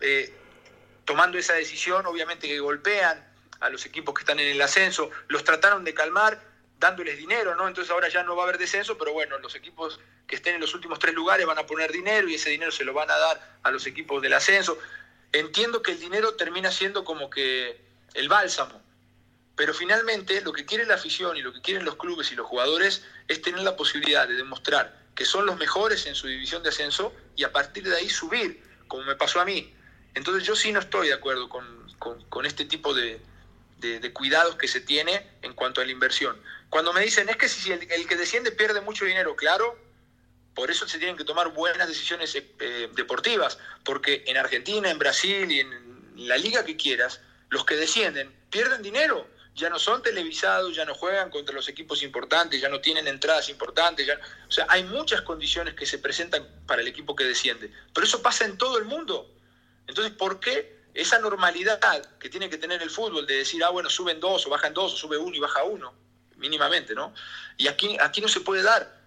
Eh, 0.00 0.34
tomando 1.04 1.38
esa 1.38 1.52
decisión, 1.54 2.06
obviamente 2.06 2.48
que 2.48 2.58
golpean 2.58 3.24
a 3.60 3.68
los 3.68 3.86
equipos 3.86 4.14
que 4.14 4.22
están 4.22 4.40
en 4.40 4.48
el 4.48 4.60
ascenso, 4.60 5.10
los 5.28 5.44
trataron 5.44 5.84
de 5.84 5.94
calmar 5.94 6.53
dándoles 6.84 7.16
dinero, 7.16 7.54
¿no? 7.54 7.66
Entonces 7.66 7.90
ahora 7.90 8.10
ya 8.10 8.22
no 8.22 8.36
va 8.36 8.42
a 8.42 8.44
haber 8.44 8.58
descenso, 8.58 8.98
pero 8.98 9.14
bueno, 9.14 9.38
los 9.38 9.54
equipos 9.54 9.98
que 10.26 10.36
estén 10.36 10.56
en 10.56 10.60
los 10.60 10.74
últimos 10.74 10.98
tres 10.98 11.14
lugares 11.14 11.46
van 11.46 11.58
a 11.58 11.64
poner 11.64 11.90
dinero 11.90 12.28
y 12.28 12.34
ese 12.34 12.50
dinero 12.50 12.70
se 12.70 12.84
lo 12.84 12.92
van 12.92 13.10
a 13.10 13.16
dar 13.16 13.58
a 13.62 13.70
los 13.70 13.86
equipos 13.86 14.20
del 14.20 14.34
ascenso. 14.34 14.78
Entiendo 15.32 15.82
que 15.82 15.92
el 15.92 15.98
dinero 15.98 16.34
termina 16.34 16.70
siendo 16.70 17.02
como 17.02 17.30
que 17.30 17.80
el 18.12 18.28
bálsamo, 18.28 18.82
pero 19.56 19.72
finalmente 19.72 20.42
lo 20.42 20.52
que 20.52 20.66
quiere 20.66 20.84
la 20.84 20.96
afición 20.96 21.38
y 21.38 21.40
lo 21.40 21.54
que 21.54 21.62
quieren 21.62 21.86
los 21.86 21.96
clubes 21.96 22.30
y 22.32 22.34
los 22.34 22.46
jugadores 22.46 23.02
es 23.28 23.40
tener 23.40 23.62
la 23.62 23.76
posibilidad 23.76 24.28
de 24.28 24.34
demostrar 24.34 25.04
que 25.14 25.24
son 25.24 25.46
los 25.46 25.56
mejores 25.56 26.06
en 26.06 26.14
su 26.14 26.26
división 26.26 26.62
de 26.62 26.68
ascenso 26.68 27.14
y 27.34 27.44
a 27.44 27.52
partir 27.52 27.84
de 27.84 27.96
ahí 27.96 28.10
subir, 28.10 28.62
como 28.88 29.04
me 29.04 29.16
pasó 29.16 29.40
a 29.40 29.44
mí. 29.44 29.72
Entonces 30.14 30.44
yo 30.44 30.54
sí 30.54 30.72
no 30.72 30.80
estoy 30.80 31.08
de 31.08 31.14
acuerdo 31.14 31.48
con, 31.48 32.44
este 32.44 32.66
tipo 32.66 32.92
de, 32.92 33.20
cuidados 34.12 34.56
que 34.56 34.68
se 34.68 34.80
tiene 34.80 35.26
en 35.42 35.54
cuanto 35.54 35.80
a 35.80 35.84
la 35.84 35.92
inversión. 35.92 36.40
Cuando 36.70 36.92
me 36.92 37.00
dicen, 37.00 37.28
es 37.28 37.36
que 37.36 37.48
si 37.48 37.72
el, 37.72 37.86
que 37.86 38.16
desciende 38.16 38.52
pierde 38.52 38.80
mucho 38.80 39.04
dinero, 39.04 39.36
claro, 39.36 39.78
por 40.54 40.70
eso 40.70 40.86
se 40.88 40.98
tienen 40.98 41.16
que 41.16 41.24
tomar 41.24 41.52
buenas 41.52 41.88
decisiones 41.88 42.34
eh, 42.34 42.88
deportivas, 42.94 43.58
porque 43.84 44.24
en 44.26 44.36
Argentina, 44.36 44.90
en 44.90 44.98
Brasil 44.98 45.50
y 45.50 45.60
en 45.60 46.28
la 46.28 46.36
liga 46.36 46.64
que 46.64 46.76
quieras, 46.76 47.20
los 47.50 47.64
que 47.64 47.76
descienden 47.76 48.34
pierden 48.50 48.82
dinero 48.82 49.28
ya 49.54 49.70
no 49.70 49.78
son 49.78 50.02
televisados, 50.02 50.74
ya 50.74 50.84
no 50.84 50.94
juegan 50.94 51.30
contra 51.30 51.54
los 51.54 51.68
equipos 51.68 52.02
importantes, 52.02 52.60
ya 52.60 52.68
no 52.68 52.80
tienen 52.80 53.06
entradas 53.06 53.48
importantes, 53.48 54.08
o 54.48 54.50
sea, 54.50 54.66
hay 54.68 54.82
muchas 54.82 55.22
condiciones 55.22 55.74
que 55.74 55.86
se 55.86 55.98
presentan 55.98 56.46
para 56.66 56.82
el 56.82 56.88
equipo 56.88 57.14
que 57.14 57.24
desciende, 57.24 57.70
pero 57.92 58.04
eso 58.04 58.20
pasa 58.20 58.44
en 58.44 58.58
todo 58.58 58.78
el 58.78 58.84
mundo. 58.84 59.30
Entonces, 59.86 60.12
¿por 60.12 60.40
qué 60.40 60.83
esa 60.94 61.18
normalidad 61.18 61.80
que 62.18 62.28
tiene 62.30 62.48
que 62.48 62.56
tener 62.56 62.80
el 62.82 62.90
fútbol 62.90 63.26
de 63.26 63.38
decir, 63.38 63.62
ah, 63.64 63.70
bueno, 63.70 63.90
suben 63.90 64.20
dos 64.20 64.46
o 64.46 64.50
bajan 64.50 64.72
dos 64.72 64.94
o 64.94 64.96
sube 64.96 65.18
uno 65.18 65.34
y 65.34 65.40
baja 65.40 65.64
uno, 65.64 65.92
mínimamente, 66.36 66.94
¿no? 66.94 67.12
Y 67.56 67.66
aquí, 67.66 67.96
aquí 68.00 68.20
no 68.20 68.28
se 68.28 68.40
puede 68.40 68.62
dar. 68.62 69.02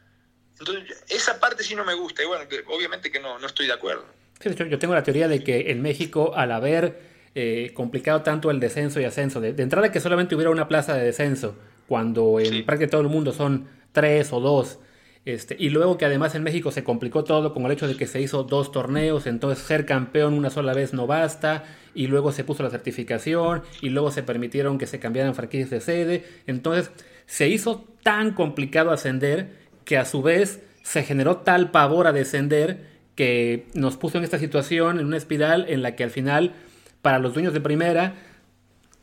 Entonces, 0.60 1.04
esa 1.10 1.39
parte 1.39 1.63
sí 1.63 1.76
no 1.76 1.86
me 1.86 1.93
gusta 1.93 2.23
y 2.23 2.26
bueno, 2.26 2.45
obviamente 2.67 3.12
que 3.12 3.19
no, 3.19 3.39
no 3.39 3.47
estoy 3.47 3.67
de 3.67 3.73
acuerdo. 3.73 4.06
yo 4.43 4.80
tengo 4.80 4.93
la 4.93 5.04
teoría 5.04 5.28
de 5.28 5.43
que 5.43 5.71
en 5.71 5.82
México, 5.82 6.34
al 6.36 6.52
haber 6.52 7.17
eh, 7.39 7.71
complicado 7.76 8.23
tanto 8.23 8.50
el 8.50 8.60
descenso 8.60 9.00
y 9.00 9.06
ascenso. 9.06 9.39
De, 9.39 9.50
entrada 9.62 9.91
que 9.91 10.00
solamente 10.00 10.34
hubiera 10.34 10.50
una 10.50 10.67
plaza 10.67 10.95
de 10.95 11.06
descenso, 11.06 11.56
cuando 11.88 12.39
en 12.39 12.65
prácticamente 12.65 12.88
todo 12.88 13.02
el 13.02 13.10
mundo 13.10 13.32
son 13.32 13.69
tres 13.91 14.34
o 14.34 14.39
dos. 14.39 14.80
Este, 15.27 15.57
y 15.59 15.71
luego 15.71 15.97
que 15.97 16.05
además 16.05 16.35
en 16.35 16.43
México 16.43 16.71
se 16.71 16.85
complicó 16.85 17.25
todo 17.25 17.53
con 17.53 17.65
el 17.65 17.71
hecho 17.73 17.85
de 17.85 17.97
que 17.97 18.07
se 18.07 18.21
hizo 18.21 18.43
dos 18.43 18.71
torneos, 18.71 19.27
entonces 19.27 19.61
ser 19.61 19.85
campeón 19.85 20.33
una 20.33 20.49
sola 20.49 20.73
vez 20.73 20.93
no 20.93 21.05
basta, 21.05 21.65
y 21.93 22.07
luego 22.07 22.31
se 22.31 22.45
puso 22.45 22.63
la 22.63 22.69
certificación, 22.69 23.63
y 23.81 23.89
luego 23.89 24.09
se 24.09 24.23
permitieron 24.23 24.77
que 24.77 24.87
se 24.87 24.99
cambiaran 24.99 25.35
franquicias 25.35 25.69
de 25.69 25.81
sede. 25.81 26.23
Entonces 26.47 26.91
se 27.25 27.49
hizo 27.49 27.83
tan 28.03 28.35
complicado 28.35 28.91
ascender 28.91 29.49
que 29.83 29.97
a 29.97 30.05
su 30.05 30.21
vez 30.21 30.63
se 30.81 31.03
generó 31.03 31.39
tal 31.39 31.71
pavor 31.71 32.07
a 32.07 32.13
descender 32.13 32.85
que 33.15 33.67
nos 33.73 33.97
puso 33.97 34.19
en 34.19 34.23
esta 34.23 34.39
situación, 34.39 34.97
en 34.97 35.07
una 35.07 35.17
espiral 35.17 35.65
en 35.67 35.81
la 35.81 35.97
que 35.97 36.05
al 36.05 36.11
final 36.11 36.53
para 37.01 37.19
los 37.19 37.33
dueños 37.33 37.51
de 37.51 37.59
primera, 37.59 38.15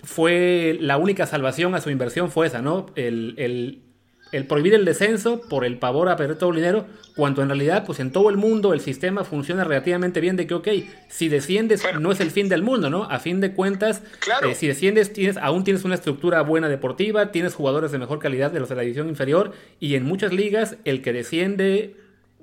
fue 0.02 0.78
la 0.80 0.96
única 0.96 1.26
salvación 1.26 1.74
a 1.74 1.82
su 1.82 1.90
inversión 1.90 2.30
fue 2.30 2.46
esa, 2.46 2.62
¿no? 2.62 2.86
El, 2.94 3.82
prohibir 4.42 4.74
el 4.74 4.84
descenso 4.84 5.40
por 5.40 5.64
el 5.64 5.78
pavor 5.78 6.08
a 6.08 6.16
perder 6.16 6.36
todo 6.36 6.50
el 6.50 6.56
dinero, 6.56 6.86
cuando 7.14 7.42
en 7.42 7.48
realidad, 7.48 7.86
pues 7.86 8.00
en 8.00 8.10
todo 8.10 8.28
el 8.30 8.36
mundo 8.36 8.74
el 8.74 8.80
sistema 8.80 9.22
funciona 9.22 9.62
relativamente 9.62 10.20
bien 10.20 10.34
de 10.36 10.48
que, 10.48 10.54
ok, 10.54 10.68
si 11.08 11.28
desciendes 11.28 11.84
no 12.00 12.10
es 12.10 12.18
el 12.18 12.32
fin 12.32 12.48
del 12.48 12.62
mundo, 12.62 12.90
¿no? 12.90 13.04
A 13.04 13.20
fin 13.20 13.40
de 13.40 13.54
cuentas, 13.54 14.02
eh, 14.42 14.56
si 14.56 14.66
desciendes 14.66 15.12
tienes, 15.12 15.36
aún 15.36 15.62
tienes 15.62 15.84
una 15.84 15.94
estructura 15.94 16.42
buena 16.42 16.68
deportiva, 16.68 17.30
tienes 17.30 17.54
jugadores 17.54 17.92
de 17.92 17.98
mejor 17.98 18.18
calidad 18.18 18.50
de 18.50 18.58
los 18.58 18.68
de 18.68 18.74
la 18.74 18.82
división 18.82 19.08
inferior, 19.08 19.52
y 19.78 19.94
en 19.94 20.04
muchas 20.04 20.32
ligas 20.32 20.76
el 20.84 21.00
que 21.00 21.12
desciende 21.12 21.96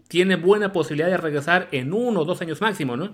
tiene 0.07 0.37
buena 0.37 0.73
posibilidad 0.73 1.09
de 1.09 1.17
regresar 1.17 1.67
en 1.71 1.93
uno 1.93 2.21
o 2.21 2.25
dos 2.25 2.41
años 2.41 2.61
máximo, 2.61 2.95
¿no? 2.95 3.13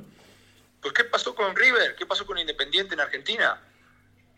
Pues 0.82 0.94
¿qué 0.94 1.04
pasó 1.04 1.36
con 1.36 1.56
River? 1.56 1.96
¿Qué 1.96 2.06
pasó 2.06 2.26
con 2.26 2.38
Independiente 2.38 2.94
en 2.94 3.02
Argentina? 3.02 3.62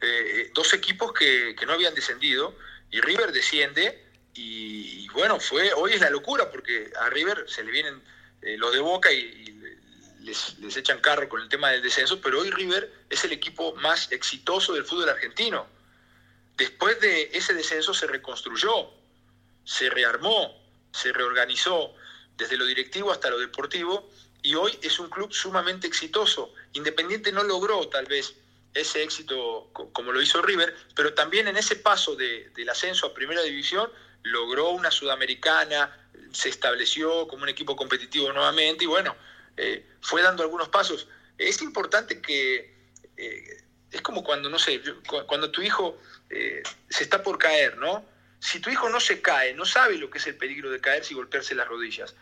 Eh, 0.01 0.51
dos 0.53 0.73
equipos 0.73 1.11
que, 1.13 1.55
no 1.65 1.73
habían 1.73 1.93
descendido 1.93 2.55
y 2.89 3.01
River 3.01 3.31
desciende 3.31 4.03
y, 4.35 5.07
bueno, 5.09 5.39
fue 5.39 5.73
hoy 5.73 5.93
es 5.93 6.01
la 6.01 6.09
locura 6.09 6.49
porque 6.49 6.91
a 6.99 7.09
River 7.09 7.45
se 7.47 7.63
le 7.63 7.71
vienen 7.71 8.01
eh, 8.41 8.57
los 8.57 8.73
de 8.73 8.79
Boca 8.79 9.11
y, 9.11 9.59
les, 10.21 10.77
echan 10.77 10.99
carro 10.99 11.27
con 11.29 11.41
el 11.41 11.49
tema 11.49 11.69
del 11.71 11.81
descenso, 11.81 12.21
pero 12.21 12.39
hoy 12.39 12.51
River 12.51 12.91
es 13.09 13.23
el 13.23 13.31
equipo 13.31 13.73
más 13.75 14.11
exitoso 14.11 14.73
del 14.73 14.85
fútbol 14.85 15.09
argentino. 15.09 15.67
Después 16.57 16.99
de 16.99 17.29
ese 17.33 17.53
descenso 17.53 17.93
se 17.93 18.05
reconstruyó, 18.05 18.91
se 19.63 19.89
rearmó, 19.89 20.61
se 20.91 21.13
reorganizó 21.13 21.95
desde 22.37 22.57
lo 22.57 22.65
directivo 22.65 23.11
hasta 23.11 23.29
lo 23.29 23.39
deportivo 23.39 24.09
y 24.41 24.55
hoy 24.55 24.77
es 24.81 24.99
un 24.99 25.09
club 25.09 25.31
sumamente 25.33 25.87
exitoso. 25.87 26.53
Independiente 26.73 27.31
no 27.31 27.43
logró 27.43 27.87
tal 27.87 28.05
vez 28.05 28.35
ese 28.73 29.03
éxito 29.03 29.69
como 29.73 30.11
lo 30.11 30.21
hizo 30.21 30.41
River, 30.41 30.75
pero 30.95 31.13
también 31.13 31.47
en 31.47 31.57
ese 31.57 31.75
paso 31.77 32.15
del 32.15 32.69
ascenso 32.69 33.07
a 33.07 33.13
Primera 33.13 33.41
División 33.41 33.89
logró 34.23 34.69
una 34.71 34.91
sudamericana, 34.91 35.95
se 36.31 36.49
estableció 36.49 37.27
como 37.27 37.43
un 37.43 37.49
equipo 37.49 37.75
competitivo 37.75 38.31
nuevamente 38.31 38.83
y 38.83 38.87
bueno, 38.87 39.15
eh, 39.57 39.85
fue 40.01 40.21
dando 40.21 40.43
algunos 40.43 40.69
pasos. 40.69 41.07
Es 41.37 41.61
importante 41.61 42.21
que, 42.21 42.75
eh, 43.17 43.63
es 43.91 44.01
como 44.01 44.23
cuando, 44.23 44.49
no 44.49 44.59
sé, 44.59 44.81
cuando 45.25 45.49
tu 45.51 45.61
hijo 45.61 45.97
eh, 46.29 46.61
se 46.89 47.03
está 47.03 47.23
por 47.23 47.37
caer, 47.37 47.77
¿no? 47.77 48.05
Si 48.39 48.59
tu 48.59 48.69
hijo 48.69 48.89
no 48.89 48.99
se 48.99 49.21
cae, 49.21 49.53
no 49.53 49.65
sabe 49.65 49.97
lo 49.97 50.09
que 50.09 50.19
es 50.19 50.27
el 50.27 50.37
peligro 50.37 50.69
de 50.69 50.79
caerse 50.79 51.13
y 51.13 51.15
golpearse 51.15 51.55
las 51.55 51.67
rodillas 51.67 52.15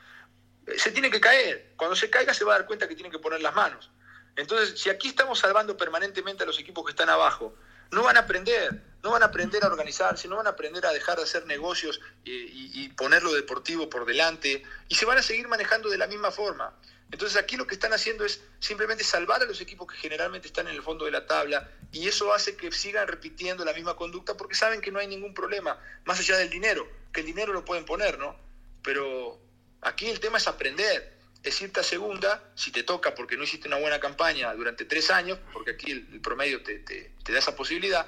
se 0.76 0.92
tiene 0.92 1.10
que 1.10 1.22
caer. 1.22 1.72
Cuando 1.78 1.96
se 1.96 2.10
caiga 2.10 2.34
se 2.34 2.44
va 2.44 2.56
a 2.56 2.58
dar 2.60 2.68
cuenta 2.68 2.88
que 2.88 2.96
tiene 2.96 3.10
que 3.10 3.20
poner 3.20 3.42
las 3.42 3.56
manos. 3.56 3.90
Entonces, 4.36 4.80
si 4.80 4.90
aquí 4.90 5.08
estamos 5.08 5.40
salvando 5.40 5.78
permanentemente 5.78 6.44
a 6.44 6.46
los 6.46 6.60
equipos 6.60 6.86
que 6.86 6.92
están 6.92 7.10
abajo, 7.10 7.56
no 7.92 8.04
van 8.04 8.18
a 8.18 8.22
aprender, 8.22 8.82
no 9.04 9.12
van 9.12 9.24
a 9.24 9.28
aprender 9.28 9.64
a 9.64 9.68
organizarse, 9.68 10.28
no 10.28 10.38
van 10.38 10.48
a 10.48 10.52
aprender 10.52 10.86
a 10.86 10.92
dejar 10.92 11.18
de 11.18 11.24
hacer 11.24 11.46
negocios 11.46 12.00
y, 12.24 12.90
poner 12.90 13.22
lo 13.22 13.34
deportivo 13.34 13.90
por 13.90 14.06
delante, 14.06 14.64
y 14.88 14.96
se 14.96 15.06
van 15.06 15.18
a 15.18 15.22
seguir 15.22 15.48
manejando 15.48 15.90
de 15.90 15.98
la 15.98 16.08
misma 16.08 16.32
forma. 16.32 16.74
Entonces 17.12 17.38
aquí 17.38 17.56
lo 17.56 17.68
que 17.68 17.76
están 17.76 17.94
haciendo 17.94 18.26
es 18.26 18.42
simplemente 18.60 19.04
salvar 19.04 19.42
a 19.42 19.46
los 19.46 19.62
equipos 19.62 19.88
que 19.88 19.98
generalmente 19.98 20.48
están 20.48 20.68
en 20.68 20.76
el 20.76 20.82
fondo 20.82 21.06
de 21.06 21.12
la 21.12 21.28
tabla, 21.28 21.70
y 21.92 22.08
eso 22.08 22.34
hace 22.34 22.58
que 22.58 22.72
sigan 22.72 23.08
repitiendo 23.08 23.64
la 23.64 23.74
misma 23.74 23.96
conducta 23.96 24.36
porque 24.36 24.56
saben 24.56 24.82
que 24.82 24.92
no 24.92 25.00
hay 25.00 25.08
ningún 25.08 25.34
problema, 25.34 25.80
más 26.06 26.20
allá 26.20 26.38
del 26.38 26.50
dinero, 26.50 26.88
que 27.14 27.22
el 27.22 27.28
dinero 27.28 27.54
lo 27.54 27.64
pueden 27.64 27.86
poner, 27.86 28.18
¿no? 28.18 28.36
Pero 28.84 29.40
Aquí 29.82 30.10
el 30.10 30.20
tema 30.20 30.38
es 30.38 30.48
aprender, 30.48 31.17
es 31.44 31.62
irte 31.62 31.80
a 31.80 31.84
segunda, 31.84 32.52
si 32.56 32.72
te 32.72 32.84
toca 32.84 33.16
porque 33.16 33.38
no 33.38 33.44
hiciste 33.44 33.68
una 33.68 33.78
buena 33.78 34.00
campaña 34.00 34.54
durante 34.54 34.86
tres 34.86 35.10
años, 35.12 35.40
porque 35.54 35.72
aquí 35.72 35.92
el, 35.92 36.22
promedio 36.22 36.62
te, 36.64 37.14
da 37.26 37.40
esa 37.40 37.56
posibilidad. 37.56 38.06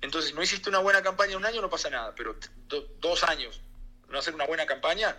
Entonces, 0.00 0.34
no 0.34 0.42
hiciste 0.42 0.68
una 0.68 0.78
buena 0.78 1.02
campaña 1.02 1.36
un 1.36 1.44
año, 1.44 1.60
no 1.60 1.70
pasa 1.70 1.90
nada, 1.90 2.14
pero 2.14 2.36
dos 3.00 3.24
años 3.24 3.60
no 4.08 4.18
hacer 4.18 4.34
una 4.34 4.46
buena 4.46 4.66
campaña, 4.66 5.16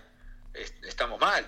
estamos 0.83 1.19
mal. 1.19 1.45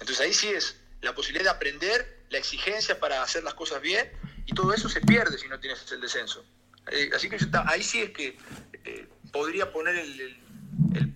Entonces 0.00 0.20
ahí 0.20 0.32
sí 0.32 0.48
es 0.48 0.76
la 1.02 1.14
posibilidad 1.14 1.44
de 1.44 1.56
aprender, 1.56 2.24
la 2.30 2.38
exigencia 2.38 2.98
para 2.98 3.22
hacer 3.22 3.44
las 3.44 3.54
cosas 3.54 3.80
bien 3.82 4.10
y 4.46 4.54
todo 4.54 4.72
eso 4.72 4.88
se 4.88 5.00
pierde 5.00 5.38
si 5.38 5.48
no 5.48 5.60
tienes 5.60 5.90
el 5.92 6.00
descenso. 6.00 6.44
Eh, 6.90 7.10
así 7.14 7.28
que 7.28 7.36
ahí 7.66 7.82
sí 7.82 8.02
es 8.02 8.10
que 8.10 8.36
eh, 8.84 9.06
podría 9.32 9.70
poner 9.72 9.96
el, 9.96 10.38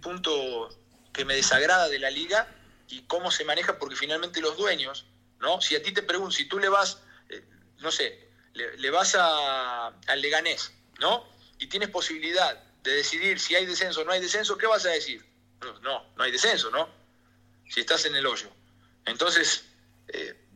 punto 0.00 0.68
que 1.12 1.24
me 1.24 1.34
desagrada 1.34 1.88
de 1.88 1.98
la 1.98 2.10
liga 2.10 2.48
y 2.88 3.02
cómo 3.02 3.30
se 3.30 3.44
maneja, 3.44 3.78
porque 3.78 3.96
finalmente 3.96 4.40
los 4.40 4.56
dueños, 4.56 5.06
¿no? 5.40 5.60
Si 5.60 5.76
a 5.76 5.82
ti 5.82 5.92
te 5.92 6.02
pregunto, 6.02 6.32
si 6.32 6.46
tú 6.46 6.58
le 6.58 6.68
vas, 6.68 7.02
eh, 7.28 7.44
no 7.78 7.90
sé, 7.90 8.28
le, 8.52 8.90
vas 8.90 9.14
a, 9.14 9.88
al 9.88 10.20
Leganés, 10.20 10.72
¿no? 10.98 11.28
Y 11.58 11.66
tienes 11.66 11.90
posibilidad 11.90 12.62
de 12.82 12.92
decidir 12.92 13.38
si 13.38 13.54
hay 13.54 13.66
descenso 13.66 14.00
o 14.00 14.04
no 14.04 14.12
hay 14.12 14.20
descenso, 14.20 14.56
¿qué 14.56 14.66
vas 14.66 14.86
a 14.86 14.90
decir? 14.90 15.24
No, 15.60 16.12
no, 16.16 16.22
hay 16.22 16.30
descenso, 16.30 16.70
¿no? 16.70 16.88
Si 17.68 17.80
estás 17.80 18.04
en 18.06 18.14
el 18.14 18.26
hoyo. 18.26 18.48
Entonces, 19.04 19.64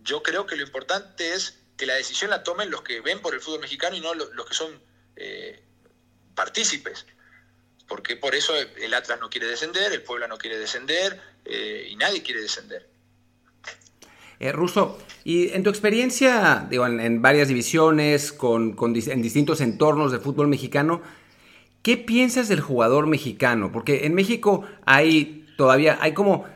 yo 0.03 0.23
creo 0.23 0.47
que 0.47 0.57
lo 0.57 0.63
importante 0.63 1.35
es 1.35 1.59
que 1.77 1.87
la 1.87 1.95
decisión 1.95 2.31
la 2.31 2.43
tomen 2.43 2.71
los 2.71 2.83
que 2.83 3.01
ven 3.01 3.21
por 3.21 3.35
el 3.35 3.41
fútbol 3.41 3.61
mexicano 3.61 3.97
y 3.97 4.01
no 4.01 4.15
los, 4.15 4.47
que 4.47 4.55
son 4.55 4.83
eh, 5.17 5.63
partícipes. 6.35 7.07
Porque 7.91 8.15
por 8.15 8.37
eso 8.37 8.53
el 8.57 8.95
Atlas 8.95 9.19
no 9.21 9.29
quiere 9.29 9.49
descender, 9.49 9.93
el 9.93 10.03
Puebla 10.03 10.29
no 10.29 10.39
quiere 10.39 10.57
descender 10.57 11.21
eh, 11.45 11.89
y 11.91 11.97
nadie 11.97 12.23
quiere 12.23 12.41
descender. 12.41 12.89
Eh, 14.39 14.53
Russo, 14.53 14.97
y 15.25 15.51
en 15.51 15.65
tu 15.65 15.71
experiencia, 15.71 16.69
digo, 16.71 16.87
en, 16.87 17.21
varias 17.21 17.49
divisiones, 17.49 18.33
con, 18.33 18.77
en 18.81 19.23
distintos 19.23 19.61
entornos 19.61 20.13
de 20.13 20.21
fútbol 20.21 20.47
mexicano, 20.47 21.03
¿qué 21.83 21.97
piensas 21.97 22.49
del 22.49 22.61
jugador 22.61 23.09
mexicano? 23.09 23.73
Porque 23.73 24.07
en 24.07 24.15
México 24.15 24.65
hay 24.87 25.49
todavía, 25.57 25.99
hay 26.01 26.15
como, 26.15 26.47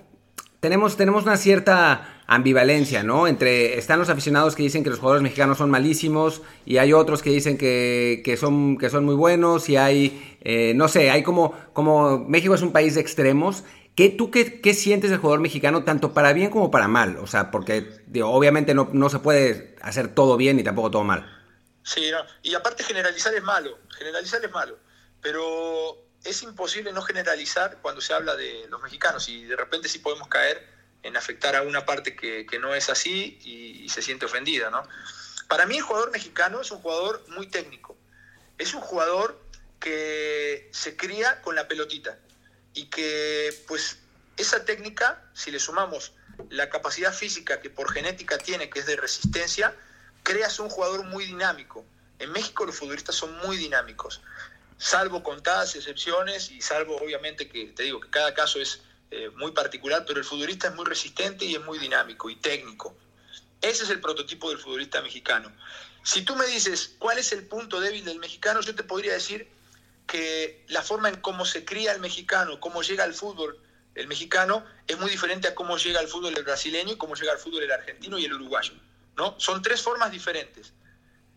tenemos, 0.60 0.96
tenemos 0.96 1.24
una 1.24 1.36
cierta 1.36 2.13
ambivalencia, 2.26 3.02
¿no? 3.02 3.26
Entre 3.26 3.78
están 3.78 3.98
los 3.98 4.08
aficionados 4.08 4.54
que 4.54 4.62
dicen 4.62 4.82
que 4.82 4.90
los 4.90 4.98
jugadores 4.98 5.22
mexicanos 5.22 5.58
son 5.58 5.70
malísimos 5.70 6.42
y 6.64 6.78
hay 6.78 6.92
otros 6.92 7.22
que 7.22 7.30
dicen 7.30 7.58
que, 7.58 8.36
son, 8.38 8.78
que 8.78 8.90
son 8.90 9.04
muy 9.04 9.14
buenos 9.14 9.68
y 9.68 9.76
hay, 9.76 10.38
eh, 10.40 10.72
no 10.74 10.88
sé, 10.88 11.10
hay 11.10 11.22
como, 11.22 11.52
como 11.72 12.18
México 12.18 12.54
es 12.54 12.62
un 12.62 12.72
país 12.72 12.94
de 12.94 13.00
extremos. 13.00 13.64
¿Qué, 13.94 14.08
¿Tú 14.08 14.30
qué, 14.30 14.60
qué, 14.60 14.74
sientes 14.74 15.10
del 15.10 15.20
jugador 15.20 15.40
mexicano 15.40 15.84
tanto 15.84 16.12
para 16.12 16.32
bien 16.32 16.50
como 16.50 16.70
para 16.70 16.88
mal? 16.88 17.18
O 17.18 17.26
sea, 17.26 17.50
porque 17.50 18.02
obviamente 18.22 18.74
no, 18.74 18.88
no 18.92 19.08
se 19.08 19.20
puede 19.20 19.76
hacer 19.82 20.08
todo 20.08 20.36
bien 20.36 20.56
ni 20.56 20.64
tampoco 20.64 20.90
todo 20.90 21.04
mal. 21.04 21.30
Sí, 21.84 22.10
y 22.42 22.54
aparte 22.54 22.82
generalizar 22.82 23.34
es 23.34 23.42
malo, 23.42 23.78
generalizar 23.96 24.42
es 24.42 24.50
malo, 24.50 24.78
pero 25.20 26.04
es 26.24 26.42
imposible 26.42 26.92
no 26.92 27.02
generalizar 27.02 27.78
cuando 27.82 28.00
se 28.00 28.14
habla 28.14 28.34
de 28.34 28.66
los 28.68 28.82
mexicanos 28.82 29.28
y 29.28 29.44
de 29.44 29.54
repente 29.54 29.88
sí 29.88 29.98
podemos 29.98 30.26
caer 30.28 30.73
en 31.04 31.16
afectar 31.18 31.54
a 31.54 31.62
una 31.62 31.84
parte 31.84 32.16
que, 32.16 32.46
no 32.58 32.74
es 32.74 32.88
así 32.88 33.38
y, 33.44 33.88
se 33.88 34.02
siente 34.02 34.24
ofendida, 34.24 34.70
¿no? 34.70 34.82
Para 35.48 35.66
mí 35.66 35.76
el 35.76 35.82
jugador 35.82 36.10
mexicano 36.10 36.62
es 36.62 36.70
un 36.70 36.80
jugador 36.80 37.22
muy 37.28 37.46
técnico. 37.46 37.96
Es 38.58 38.74
un 38.74 38.80
jugador 38.80 39.38
que 39.78 40.70
se 40.72 40.96
cría 40.96 41.42
con 41.42 41.54
la 41.54 41.68
pelotita 41.68 42.18
y 42.72 42.86
que 42.86 43.54
pues 43.68 43.98
esa 44.38 44.64
técnica, 44.64 45.22
si 45.34 45.50
le 45.50 45.60
sumamos 45.60 46.14
la 46.48 46.70
capacidad 46.70 47.12
física 47.12 47.60
que 47.60 47.68
por 47.68 47.92
genética 47.92 48.38
tiene, 48.38 48.70
que 48.70 48.80
es 48.80 48.86
de 48.86 48.96
resistencia, 48.96 49.76
creas 50.22 50.58
un 50.58 50.70
jugador 50.70 51.04
muy 51.04 51.26
dinámico. 51.26 51.84
En 52.18 52.32
México 52.32 52.64
los 52.64 52.76
futbolistas 52.76 53.14
son 53.14 53.36
muy 53.38 53.58
dinámicos, 53.58 54.22
salvo 54.78 55.22
contadas 55.22 55.76
excepciones 55.76 56.50
y 56.50 56.62
salvo 56.62 56.96
obviamente 56.96 57.48
que 57.48 57.66
te 57.66 57.82
digo 57.82 58.00
que 58.00 58.08
cada 58.08 58.32
caso 58.32 58.58
es 58.58 58.80
eh, 59.16 59.30
muy 59.36 59.52
particular, 59.52 60.04
pero 60.04 60.18
el 60.18 60.24
futbolista 60.24 60.66
es 60.66 60.74
muy 60.74 60.84
resistente 60.84 61.44
y 61.44 61.54
es 61.54 61.64
muy 61.64 61.78
dinámico 61.78 62.28
y 62.28 62.34
técnico. 62.34 62.96
Ese 63.60 63.84
es 63.84 63.90
el 63.90 64.00
prototipo 64.00 64.50
del 64.50 64.58
futbolista 64.58 65.00
mexicano. 65.02 65.52
Si 66.02 66.22
tú 66.22 66.34
me 66.34 66.44
dices 66.46 66.96
cuál 66.98 67.18
es 67.18 67.30
el 67.30 67.46
punto 67.46 67.80
débil 67.80 68.04
del 68.04 68.18
mexicano, 68.18 68.60
yo 68.60 68.74
te 68.74 68.82
podría 68.82 69.12
decir 69.12 69.48
que 70.08 70.64
la 70.66 70.82
forma 70.82 71.08
en 71.08 71.20
cómo 71.20 71.46
se 71.46 71.64
cría 71.64 71.92
el 71.92 72.00
mexicano, 72.00 72.58
cómo 72.58 72.82
llega 72.82 73.04
al 73.04 73.14
fútbol 73.14 73.56
el 73.94 74.08
mexicano, 74.08 74.64
es 74.88 74.98
muy 74.98 75.10
diferente 75.10 75.46
a 75.46 75.54
cómo 75.54 75.76
llega 75.78 76.00
al 76.00 76.08
fútbol 76.08 76.36
el 76.36 76.42
brasileño 76.42 76.94
y 76.94 76.96
cómo 76.96 77.14
llega 77.14 77.30
al 77.30 77.38
fútbol 77.38 77.62
el 77.62 77.70
argentino 77.70 78.18
y 78.18 78.24
el 78.24 78.34
uruguayo. 78.34 78.74
¿no? 79.16 79.38
Son 79.38 79.62
tres 79.62 79.80
formas 79.80 80.10
diferentes. 80.10 80.72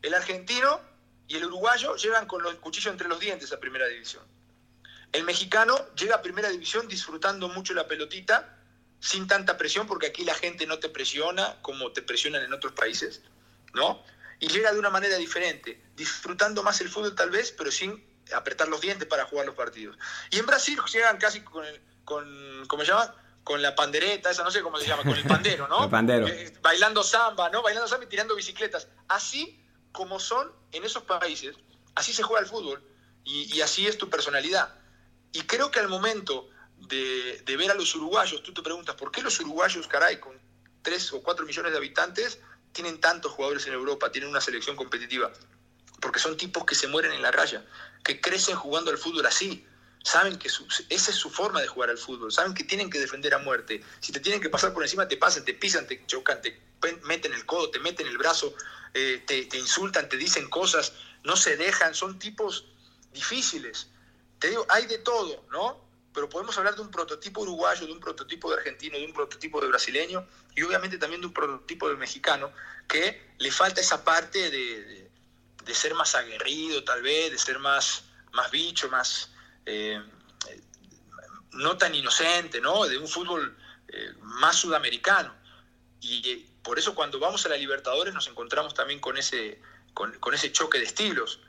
El 0.02 0.16
argentino 0.16 0.82
y 1.28 1.36
el 1.36 1.46
uruguayo 1.46 1.96
llegan 1.96 2.26
con 2.26 2.42
los 2.42 2.56
cuchillos 2.56 2.92
entre 2.92 3.08
los 3.08 3.20
dientes 3.20 3.54
a 3.54 3.60
primera 3.60 3.86
división. 3.88 4.24
El 5.12 5.24
mexicano 5.24 5.78
llega 5.96 6.16
a 6.16 6.22
primera 6.22 6.50
división 6.50 6.88
disfrutando 6.88 7.48
mucho 7.48 7.74
la 7.74 7.88
pelotita, 7.88 8.58
sin 9.00 9.28
tanta 9.28 9.58
presión, 9.58 9.88
porque 9.88 10.08
aquí 10.08 10.24
la 10.24 10.34
gente 10.34 10.66
no 10.66 10.80
te 10.80 10.90
presiona 10.90 11.58
como 11.62 11.92
te 11.92 12.02
presionan 12.02 12.44
en 12.44 12.54
otros 12.54 12.74
países, 12.74 13.22
¿no? 13.74 14.04
Y 14.40 14.48
llega 14.48 14.72
de 14.72 14.80
una 14.80 14.90
manera 14.90 15.18
diferente, 15.18 15.82
disfrutando 15.96 16.64
más 16.64 16.82
el 16.82 16.90
fútbol 16.90 17.16
tal 17.16 17.30
vez, 17.30 17.52
pero 17.52 17.72
sin 17.72 18.06
apretar 18.34 18.68
los 18.68 18.82
dientes 18.82 19.08
para 19.08 19.26
jugar 19.26 19.46
los 19.46 19.56
partidos. 19.56 19.98
Y 20.30 20.40
en 20.40 20.46
Brasil 20.46 20.80
llegan 20.92 21.18
casi 21.18 21.42
con, 21.42 21.66
el, 21.66 21.82
con 22.04 22.66
¿cómo 22.68 22.84
se 22.84 22.90
llama? 22.90 23.16
Con 23.44 23.62
la 23.62 23.76
pandereta, 23.76 24.30
esa 24.30 24.44
no 24.44 24.52
sé 24.52 24.62
cómo 24.62 24.78
se 24.78 24.88
llama, 24.88 25.04
con 25.04 25.16
el 25.16 25.24
pandero, 25.24 25.68
¿no? 25.68 25.84
el 25.86 25.90
pandero. 25.90 26.28
Eh, 26.28 26.54
bailando 26.62 27.04
samba, 27.04 27.50
¿no? 27.50 27.62
Bailando 27.62 27.88
samba 27.88 28.06
y 28.06 28.10
tirando 28.10 28.36
bicicletas. 28.36 28.88
Así 29.08 29.64
como 29.92 30.20
son 30.20 30.52
en 30.72 30.84
esos 30.84 31.04
países, 31.04 31.56
así 31.96 32.14
se 32.14 32.24
juega 32.24 32.42
el 32.42 32.50
fútbol 32.50 32.84
y, 33.24 33.56
y 33.56 33.62
así 33.62 33.88
es 33.88 33.98
tu 33.98 34.10
personalidad. 34.10 34.76
Y 35.32 35.42
creo 35.42 35.72
que 35.72 35.80
al 35.80 35.88
momento 35.88 36.50
de, 36.88 37.44
ver 37.58 37.72
a 37.72 37.76
los 37.76 37.94
uruguayos, 37.96 38.44
tú 38.44 38.54
te 38.54 38.62
preguntas, 38.62 38.96
¿por 38.96 39.12
qué 39.12 39.22
los 39.22 39.40
uruguayos, 39.40 39.88
caray, 39.88 40.20
con 40.20 40.34
3 40.82 41.14
o 41.14 41.24
4 41.24 41.46
millones 41.46 41.72
de 41.72 41.78
habitantes, 41.78 42.40
tienen 42.72 43.00
tantos 43.00 43.32
jugadores 43.32 43.66
en 43.68 43.74
Europa, 43.74 44.12
tienen 44.12 44.30
una 44.30 44.42
selección 44.42 44.76
competitiva? 44.76 45.32
Porque 46.00 46.20
son 46.20 46.38
tipos 46.38 46.66
que 46.66 46.76
se 46.76 46.88
mueren 46.88 47.12
en 47.12 47.22
la 47.22 47.32
raya, 47.32 47.66
que 48.04 48.22
crecen 48.22 48.56
jugando 48.56 48.92
al 48.92 48.98
fútbol 48.98 49.26
así. 49.26 49.66
Saben 50.04 50.38
que 50.38 50.48
esa 50.48 51.12
es 51.12 51.18
su 51.18 51.30
forma 51.30 51.60
de 51.60 51.68
jugar 51.68 51.90
al 51.90 51.98
fútbol, 51.98 52.32
saben 52.32 52.54
que 52.54 52.64
tienen 52.64 52.90
que 52.90 53.00
defender 53.00 53.34
a 53.34 53.40
muerte. 53.40 53.84
Si 54.00 54.12
te 54.12 54.20
tienen 54.20 54.40
que 54.40 54.50
pasar 54.50 54.74
por 54.74 54.84
encima, 54.84 55.08
te 55.08 55.18
pasan, 55.18 55.44
te 55.44 55.54
pisan, 55.54 55.88
te 55.88 56.06
chocan, 56.06 56.42
te 56.42 56.62
meten 57.04 57.34
el 57.34 57.46
codo, 57.46 57.72
te 57.72 57.80
meten 57.80 58.08
el 58.08 58.18
brazo, 58.18 58.54
eh, 58.94 59.24
te 59.26 59.58
insultan, 59.58 60.08
te 60.08 60.16
dicen 60.16 60.50
cosas, 60.50 60.94
no 61.24 61.36
se 61.36 61.58
dejan, 61.58 61.94
son 61.94 62.20
tipos 62.20 62.66
difíciles 63.12 63.90
te 64.40 64.50
digo, 64.50 64.66
hay 64.70 64.86
de 64.86 65.00
todo, 65.00 65.46
¿no? 65.52 65.86
Pero 66.14 66.30
podemos 66.30 66.58
hablar 66.58 66.76
de 66.76 66.82
un 66.82 66.90
prototipo 66.90 67.42
uruguayo, 67.42 67.86
de 67.86 67.94
un 67.94 68.00
prototipo 68.00 68.50
de 68.50 68.58
argentino, 68.58 68.98
de 68.98 69.06
un 69.06 69.14
prototipo 69.14 69.62
de 69.62 69.68
brasileño 69.68 70.28
y 70.56 70.64
obviamente 70.64 70.98
también 70.98 71.22
de 71.22 71.28
un 71.28 71.34
prototipo 71.34 71.90
de 71.90 71.96
mexicano 71.96 72.52
que 72.88 73.34
le 73.38 73.52
falta 73.52 73.82
esa 73.82 74.04
parte 74.04 74.50
de, 74.50 75.08
ser 75.74 75.94
más 75.94 76.16
aguerrido 76.16 76.84
tal 76.84 77.02
vez, 77.02 77.32
de 77.32 77.38
ser 77.38 77.60
más, 77.60 78.04
más 78.32 78.50
bicho, 78.52 78.90
más... 78.90 79.32
Eh, 79.66 80.02
no 81.54 81.78
tan 81.78 81.94
inocente, 81.96 82.62
¿no? 82.62 82.86
De 82.86 82.98
un 82.98 83.08
fútbol 83.08 83.58
eh, 83.88 84.14
más 84.22 84.58
sudamericano. 84.58 85.34
Y 86.02 86.30
eh, 86.30 86.46
por 86.64 86.78
eso 86.78 86.94
cuando 86.96 87.20
vamos 87.20 87.46
a 87.46 87.50
la 87.50 87.58
Libertadores 87.58 88.14
nos 88.14 88.28
encontramos 88.28 88.74
también 88.74 89.00
con 89.00 89.18
ese, 89.18 89.60
con, 89.94 90.14
con 90.20 90.34
ese 90.34 90.52
choque 90.52 90.78
de 90.78 90.86
estilos. 90.86 91.40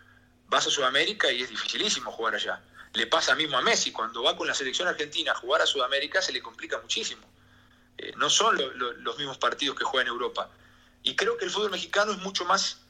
Vas 0.47 0.67
a 0.67 0.71
Sudamérica 0.71 1.31
y 1.31 1.43
es 1.43 1.51
dificilísimo 1.51 2.11
jugar 2.11 2.35
allá. 2.35 2.63
Le 2.95 3.07
pasa 3.07 3.35
mismo 3.35 3.59
a 3.59 3.63
Messi, 3.63 3.93
cuando 3.93 4.23
va 4.23 4.37
con 4.37 4.47
la 4.47 4.55
selección 4.55 4.89
argentina 4.89 5.33
a 5.33 5.35
jugar 5.35 5.63
a 5.63 5.67
Sudamérica 5.67 6.23
se 6.23 6.33
le 6.33 6.43
complica 6.43 6.79
muchísimo. 6.79 7.27
Eh, 7.99 8.13
no 8.17 8.31
son 8.31 8.57
los 8.77 9.19
mismos 9.19 9.39
partidos 9.39 9.77
que 9.77 9.85
juega 9.85 10.03
en 10.03 10.09
Europa. 10.09 10.51
Y 11.03 11.17
creo 11.17 11.37
que 11.37 11.45
el 11.45 11.51
fútbol 11.51 11.71
mexicano 11.71 12.13
es 12.13 12.19
mucho 12.19 12.45
más 12.45 12.81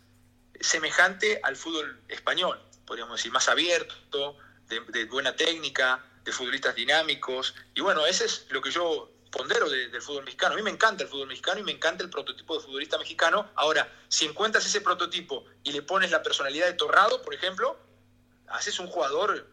semejante 0.60 1.40
al 1.42 1.56
fútbol 1.56 2.00
español, 2.08 2.60
podríamos 2.86 3.16
decir, 3.18 3.32
más 3.32 3.48
abierto, 3.48 4.36
de, 4.68 5.04
buena 5.06 5.34
técnica, 5.34 6.04
de 6.24 6.32
futbolistas 6.32 6.74
dinámicos. 6.74 7.54
Y 7.74 7.80
bueno, 7.80 8.06
ese 8.06 8.26
es 8.26 8.46
lo 8.50 8.60
que 8.60 8.70
yo 8.70 9.10
pondero 9.30 9.68
del 9.68 10.02
fútbol 10.02 10.24
mexicano. 10.24 10.54
A 10.54 10.56
mí 10.56 10.62
me 10.62 10.70
encanta 10.70 11.04
el 11.04 11.08
fútbol 11.08 11.28
mexicano 11.28 11.60
y 11.60 11.64
me 11.64 11.72
encanta 11.72 12.02
el 12.02 12.10
prototipo 12.10 12.56
de 12.56 12.64
futbolista 12.64 12.98
mexicano. 12.98 13.50
Ahora, 13.54 13.90
si 14.08 14.24
encuentras 14.24 14.66
ese 14.66 14.80
prototipo 14.80 15.44
y 15.62 15.72
le 15.72 15.82
pones 15.82 16.10
la 16.10 16.22
personalidad 16.22 16.66
de 16.66 16.74
Torrado, 16.74 17.22
por 17.22 17.34
ejemplo, 17.34 17.78
haces 18.48 18.78
un 18.78 18.88
jugador 18.88 19.46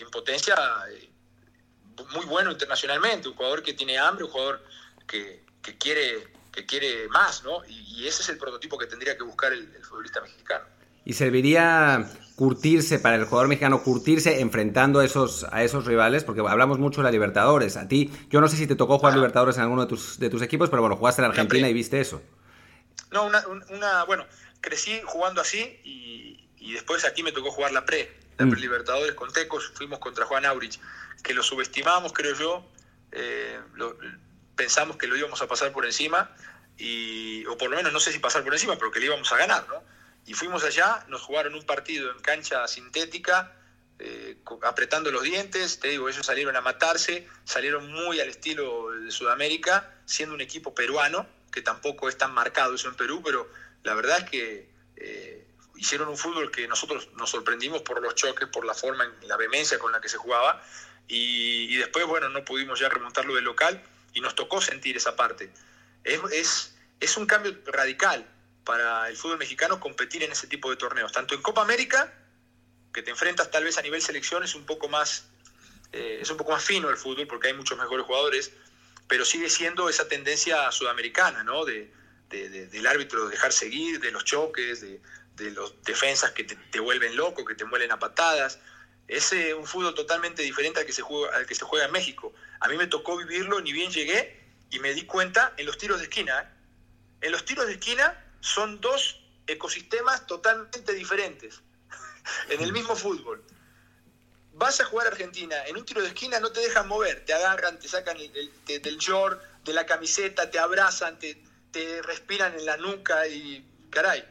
en 0.00 0.10
potencia 0.10 0.56
eh, 0.90 1.10
muy 2.14 2.26
bueno 2.26 2.50
internacionalmente, 2.50 3.28
un 3.28 3.34
jugador 3.34 3.62
que 3.62 3.74
tiene 3.74 3.98
hambre, 3.98 4.24
un 4.24 4.30
jugador 4.30 4.62
que, 5.06 5.42
quiere, 5.78 6.28
que 6.52 6.66
quiere 6.66 7.08
más, 7.08 7.42
¿no? 7.44 7.64
Y, 7.66 8.06
ese 8.06 8.22
es 8.22 8.28
el 8.30 8.38
prototipo 8.38 8.78
que 8.78 8.86
tendría 8.86 9.16
que 9.16 9.22
buscar 9.24 9.52
el, 9.52 9.68
futbolista 9.84 10.20
mexicano. 10.20 10.64
¿Y 11.04 11.12
serviría 11.12 12.08
curtirse 12.36 12.98
para 12.98 13.16
el 13.16 13.24
jugador 13.24 13.48
mexicano, 13.48 13.82
curtirse 13.82 14.40
enfrentando 14.40 15.00
a 15.00 15.04
esos, 15.04 15.46
a 15.50 15.62
esos 15.62 15.84
rivales? 15.84 16.24
Porque 16.24 16.40
hablamos 16.40 16.78
mucho 16.78 17.00
de 17.00 17.04
la 17.04 17.10
Libertadores. 17.10 17.76
A 17.76 17.88
ti, 17.88 18.10
yo 18.30 18.40
no 18.40 18.48
sé 18.48 18.56
si 18.56 18.66
te 18.66 18.76
tocó 18.76 18.98
jugar 18.98 19.14
Libertadores 19.14 19.56
en 19.56 19.62
alguno 19.62 19.82
de 19.82 19.88
tus, 19.88 20.18
de 20.18 20.30
tus 20.30 20.42
equipos, 20.42 20.70
pero 20.70 20.82
bueno, 20.82 20.96
jugaste 20.96 21.22
en 21.22 21.26
Argentina 21.26 21.68
y 21.68 21.72
viste 21.72 22.00
eso. 22.00 22.22
No, 23.10 23.26
una, 23.26 24.04
bueno, 24.04 24.24
crecí 24.60 25.00
jugando 25.04 25.40
así 25.40 25.80
y, 25.84 26.48
y 26.56 26.72
después 26.72 27.04
aquí 27.04 27.22
me 27.22 27.32
tocó 27.32 27.50
jugar 27.50 27.72
la 27.72 27.84
pre 27.84 28.19
mm. 28.46 28.60
Libertadores 28.60 29.14
con 29.14 29.32
Tecos, 29.32 29.72
fuimos 29.74 29.98
contra 29.98 30.26
Juan 30.26 30.44
Aurich, 30.46 30.80
que 31.22 31.34
lo 31.34 31.42
subestimamos, 31.42 32.12
creo 32.12 32.34
yo, 32.34 32.70
eh, 33.12 33.58
pensamos 34.56 34.96
que 34.96 35.06
lo 35.06 35.16
íbamos 35.16 35.40
a 35.42 35.48
pasar 35.48 35.72
por 35.72 35.84
encima 35.86 36.34
y, 36.76 37.44
o 37.46 37.56
por 37.58 37.70
lo 37.70 37.76
menos 37.76 37.92
no 37.92 38.00
sé 38.00 38.12
si 38.12 38.18
pasar 38.18 38.42
por 38.44 38.52
encima, 38.52 38.76
pero 38.76 38.90
que 38.90 39.00
le 39.00 39.06
íbamos 39.06 39.30
a 39.32 39.36
ganar, 39.36 39.66
¿no? 39.68 39.82
Y 40.26 40.34
fuimos 40.34 40.64
allá, 40.64 41.04
nos 41.08 41.22
jugaron 41.22 41.54
un 41.54 41.64
partido 41.64 42.10
en 42.12 42.20
cancha 42.20 42.66
sintética, 42.68 43.56
eh, 43.98 44.38
apretando 44.62 45.10
los 45.10 45.22
dientes, 45.22 45.80
te 45.80 45.88
digo, 45.88 46.08
ellos 46.08 46.24
salieron 46.24 46.56
a 46.56 46.60
matarse, 46.60 47.28
salieron 47.44 47.92
muy 47.92 48.20
al 48.20 48.28
estilo 48.28 48.90
de 48.92 49.10
Sudamérica, 49.10 49.92
siendo 50.06 50.34
un 50.34 50.40
equipo 50.40 50.74
peruano, 50.74 51.26
que 51.52 51.62
tampoco 51.62 52.08
es 52.08 52.16
tan 52.16 52.32
marcado 52.32 52.74
eso 52.74 52.88
en 52.88 52.94
Perú, 52.94 53.22
pero 53.24 53.50
la 53.82 53.94
verdad 53.94 54.18
es 54.18 54.30
que 54.30 54.70
eh, 54.96 55.46
hicieron 55.80 56.08
un 56.08 56.18
fútbol 56.18 56.50
que 56.50 56.68
nosotros 56.68 57.08
nos 57.16 57.30
sorprendimos 57.30 57.80
por 57.80 58.02
los 58.02 58.14
choques, 58.14 58.46
por 58.48 58.66
la 58.66 58.74
forma, 58.74 59.10
la 59.22 59.38
vehemencia 59.38 59.78
con 59.78 59.90
la 59.92 60.00
que 60.00 60.10
se 60.10 60.18
jugaba, 60.18 60.62
y, 61.08 61.74
después, 61.76 62.06
bueno, 62.06 62.28
no 62.28 62.44
pudimos 62.44 62.78
ya 62.78 62.88
remontarlo 62.88 63.34
de 63.34 63.40
local 63.40 63.82
y 64.12 64.20
nos 64.20 64.34
tocó 64.36 64.60
sentir 64.60 64.96
esa 64.96 65.16
parte. 65.16 65.50
Es, 66.04 66.74
es, 67.00 67.16
un 67.16 67.26
cambio 67.26 67.56
radical 67.66 68.24
para 68.62 69.08
el 69.08 69.16
fútbol 69.16 69.38
mexicano 69.38 69.80
competir 69.80 70.22
en 70.22 70.30
ese 70.30 70.46
tipo 70.46 70.70
de 70.70 70.76
torneos, 70.76 71.10
tanto 71.10 71.34
en 71.34 71.42
Copa 71.42 71.62
América, 71.62 72.12
que 72.92 73.02
te 73.02 73.10
enfrentas 73.10 73.50
tal 73.50 73.64
vez 73.64 73.78
a 73.78 73.82
nivel 73.82 74.02
selección, 74.02 74.44
es 74.44 74.54
un 74.54 74.66
poco 74.66 74.88
más, 74.88 75.24
eh, 75.92 76.18
es 76.20 76.30
un 76.30 76.36
poco 76.36 76.52
más 76.52 76.62
fino 76.62 76.90
el 76.90 76.96
fútbol 76.96 77.26
porque 77.26 77.48
hay 77.48 77.54
muchos 77.54 77.78
mejores 77.78 78.04
jugadores, 78.06 78.52
pero 79.08 79.24
sigue 79.24 79.48
siendo 79.48 79.88
esa 79.88 80.06
tendencia 80.06 80.70
sudamericana, 80.70 81.42
¿no? 81.42 81.64
De, 81.64 81.90
del 82.28 82.86
árbitro 82.86 83.28
dejar 83.28 83.52
seguir, 83.52 83.98
de 83.98 84.12
los 84.12 84.24
choques, 84.24 84.82
de, 84.82 85.00
los 85.40 85.82
defensas 85.82 86.32
que 86.32 86.44
te, 86.44 86.80
vuelven 86.80 87.16
loco, 87.16 87.44
que 87.44 87.54
te 87.54 87.64
muelen 87.64 87.92
a 87.92 87.98
patadas. 87.98 88.58
Es 89.08 89.32
un 89.56 89.66
fútbol 89.66 89.94
totalmente 89.94 90.42
diferente 90.42 90.80
al 90.80 90.86
que, 90.86 90.92
se 90.92 91.02
juega, 91.02 91.34
al 91.36 91.46
que 91.46 91.54
se 91.54 91.64
juega 91.64 91.86
en 91.86 91.92
México. 91.92 92.32
A 92.60 92.68
mí 92.68 92.76
me 92.76 92.86
tocó 92.86 93.16
vivirlo, 93.16 93.60
ni 93.60 93.72
bien 93.72 93.90
llegué, 93.90 94.38
y 94.70 94.78
me 94.78 94.92
di 94.94 95.06
cuenta 95.06 95.54
en 95.56 95.66
los 95.66 95.78
tiros 95.78 95.98
de 95.98 96.04
esquina. 96.04 96.40
¿eh? 96.40 96.46
En 97.22 97.32
los 97.32 97.44
tiros 97.44 97.66
de 97.66 97.72
esquina 97.72 98.22
son 98.40 98.80
dos 98.80 99.20
ecosistemas 99.46 100.26
totalmente 100.26 100.92
diferentes 100.92 101.60
en 102.48 102.60
el 102.60 102.72
mismo 102.72 102.94
fútbol. 102.96 103.42
Vas 104.54 104.80
a 104.80 104.84
jugar 104.84 105.06
a 105.06 105.10
Argentina, 105.10 105.56
en 105.66 105.76
un 105.76 105.84
tiro 105.84 106.02
de 106.02 106.08
esquina 106.08 106.38
no 106.40 106.52
te 106.52 106.60
dejan 106.60 106.86
mover, 106.86 107.24
te 107.24 107.32
agarran, 107.32 107.78
te 107.78 107.88
sacan 107.88 108.18
del 108.18 108.98
short, 108.98 109.40
de 109.64 109.72
la 109.72 109.86
camiseta, 109.86 110.50
te 110.50 110.58
abrazan, 110.58 111.18
te, 111.18 111.42
te 111.70 112.02
respiran 112.02 112.54
en 112.54 112.66
la 112.66 112.76
nuca 112.76 113.26
y 113.26 113.64
caray. 113.90 114.24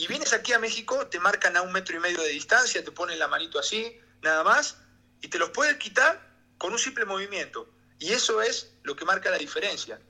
Y 0.00 0.06
vienes 0.06 0.32
aquí 0.32 0.54
a 0.54 0.58
México, 0.58 1.08
te 1.08 1.20
marcan 1.20 1.58
a 1.58 1.60
un 1.60 1.72
metro 1.72 1.94
y 1.94 2.00
medio 2.00 2.22
de 2.22 2.30
distancia, 2.30 2.82
te 2.82 2.90
ponen 2.90 3.18
la 3.18 3.28
manito 3.28 3.58
así, 3.58 4.00
nada 4.22 4.42
más, 4.42 4.78
y 5.20 5.28
te 5.28 5.38
los 5.38 5.50
puedes 5.50 5.76
quitar 5.76 6.26
con 6.56 6.72
un 6.72 6.78
simple 6.78 7.04
movimiento. 7.04 7.68
Y 7.98 8.12
eso 8.12 8.40
es 8.40 8.72
lo 8.82 8.96
que 8.96 9.04
marca 9.04 9.28
la 9.28 9.36
diferencia, 9.36 10.00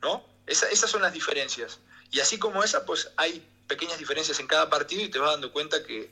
¿no? 0.00 0.26
esas 0.46 0.90
son 0.90 1.02
las 1.02 1.12
diferencias. 1.12 1.78
Y 2.10 2.20
así 2.20 2.38
como 2.38 2.64
esa, 2.64 2.86
pues 2.86 3.10
hay 3.18 3.46
pequeñas 3.66 3.98
diferencias 3.98 4.40
en 4.40 4.46
cada 4.46 4.70
partido 4.70 5.02
y 5.02 5.10
te 5.10 5.18
vas 5.18 5.32
dando 5.32 5.52
cuenta 5.52 5.84
que, 5.84 6.10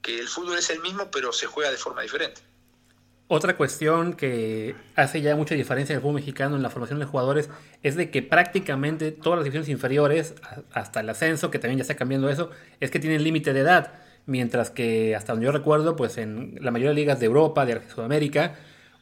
que 0.00 0.20
el 0.20 0.28
fútbol 0.28 0.56
es 0.56 0.70
el 0.70 0.78
mismo, 0.78 1.10
pero 1.10 1.32
se 1.32 1.46
juega 1.46 1.68
de 1.72 1.78
forma 1.78 2.02
diferente. 2.02 2.42
Otra 3.34 3.56
cuestión 3.56 4.12
que 4.12 4.74
hace 4.94 5.22
ya 5.22 5.34
mucha 5.36 5.54
diferencia 5.54 5.94
en 5.94 5.96
el 5.96 6.02
fútbol 6.02 6.16
mexicano 6.16 6.54
en 6.54 6.62
la 6.62 6.68
formación 6.68 6.98
de 6.98 7.06
jugadores 7.06 7.48
es 7.82 7.96
de 7.96 8.10
que 8.10 8.20
prácticamente 8.20 9.10
todas 9.10 9.38
las 9.38 9.44
divisiones 9.44 9.70
inferiores, 9.70 10.34
hasta 10.74 11.00
el 11.00 11.08
ascenso, 11.08 11.50
que 11.50 11.58
también 11.58 11.78
ya 11.78 11.80
está 11.80 11.94
cambiando 11.94 12.28
eso, 12.28 12.50
es 12.78 12.90
que 12.90 12.98
tienen 12.98 13.24
límite 13.24 13.54
de 13.54 13.60
edad. 13.60 13.94
Mientras 14.26 14.68
que, 14.68 15.16
hasta 15.16 15.32
donde 15.32 15.46
yo 15.46 15.52
recuerdo, 15.52 15.96
pues 15.96 16.18
en 16.18 16.58
la 16.60 16.70
mayoría 16.72 16.90
de 16.90 16.94
ligas 16.94 17.20
de 17.20 17.24
Europa, 17.24 17.64
de 17.64 17.80
Sudamérica, 17.88 18.56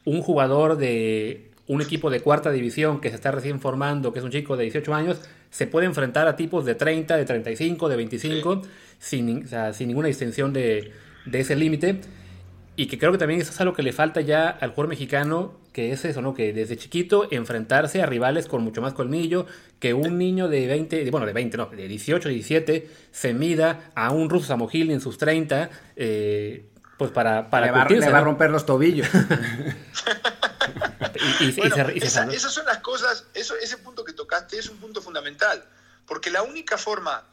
un 0.05 0.21
jugador 0.21 0.77
de 0.77 1.51
un 1.67 1.81
equipo 1.81 2.09
de 2.09 2.21
cuarta 2.21 2.51
división 2.51 3.01
que 3.01 3.09
se 3.09 3.15
está 3.15 3.31
recién 3.31 3.59
formando, 3.59 4.13
que 4.13 4.19
es 4.19 4.25
un 4.25 4.31
chico 4.31 4.55
de 4.55 4.63
18 4.63 4.93
años, 4.93 5.19
se 5.49 5.67
puede 5.67 5.87
enfrentar 5.87 6.29
a 6.29 6.37
tipos 6.37 6.63
de 6.63 6.75
30, 6.75 7.17
de 7.17 7.25
35, 7.25 7.89
de 7.89 7.95
25, 7.97 8.61
sin, 8.97 9.45
sin 9.73 9.87
ninguna 9.89 10.07
distinción 10.07 10.53
de, 10.53 10.93
de 11.25 11.39
ese 11.41 11.57
límite. 11.57 11.99
Y 12.75 12.87
que 12.87 12.97
creo 12.97 13.11
que 13.11 13.17
también 13.17 13.41
eso 13.41 13.51
es 13.51 13.59
algo 13.59 13.73
que 13.73 13.83
le 13.83 13.91
falta 13.91 14.21
ya 14.21 14.49
al 14.49 14.69
jugador 14.69 14.87
mexicano, 14.87 15.59
que 15.73 15.91
es 15.91 16.05
eso, 16.05 16.21
¿no? 16.21 16.33
Que 16.33 16.53
desde 16.53 16.77
chiquito 16.77 17.27
enfrentarse 17.29 18.01
a 18.01 18.05
rivales 18.05 18.47
con 18.47 18.63
mucho 18.63 18.81
más 18.81 18.93
colmillo, 18.93 19.45
que 19.79 19.93
un 19.93 20.17
niño 20.17 20.47
de 20.47 20.67
20, 20.67 21.11
bueno, 21.11 21.25
de 21.25 21.33
20, 21.33 21.57
no, 21.57 21.65
de 21.65 21.87
18, 21.87 22.29
17, 22.29 22.89
se 23.11 23.33
mida 23.33 23.91
a 23.93 24.11
un 24.11 24.29
ruso 24.29 24.47
Samogil 24.47 24.89
en 24.91 25.01
sus 25.01 25.17
30, 25.17 25.69
eh, 25.97 26.69
pues 26.97 27.11
para, 27.11 27.49
para 27.49 27.65
le, 27.65 27.71
va, 27.71 28.17
a 28.17 28.21
romper 28.21 28.51
los 28.51 28.65
tobillos. 28.65 29.07
esas 31.95 32.53
son 32.53 32.65
las 32.65 32.77
cosas, 32.77 33.25
eso, 33.33 33.55
ese 33.57 33.77
punto 33.77 34.05
que 34.05 34.13
tocaste 34.13 34.57
es 34.57 34.69
un 34.69 34.77
punto 34.77 35.01
fundamental, 35.01 35.65
porque 36.05 36.29
la 36.29 36.43
única 36.43 36.77
forma 36.77 37.23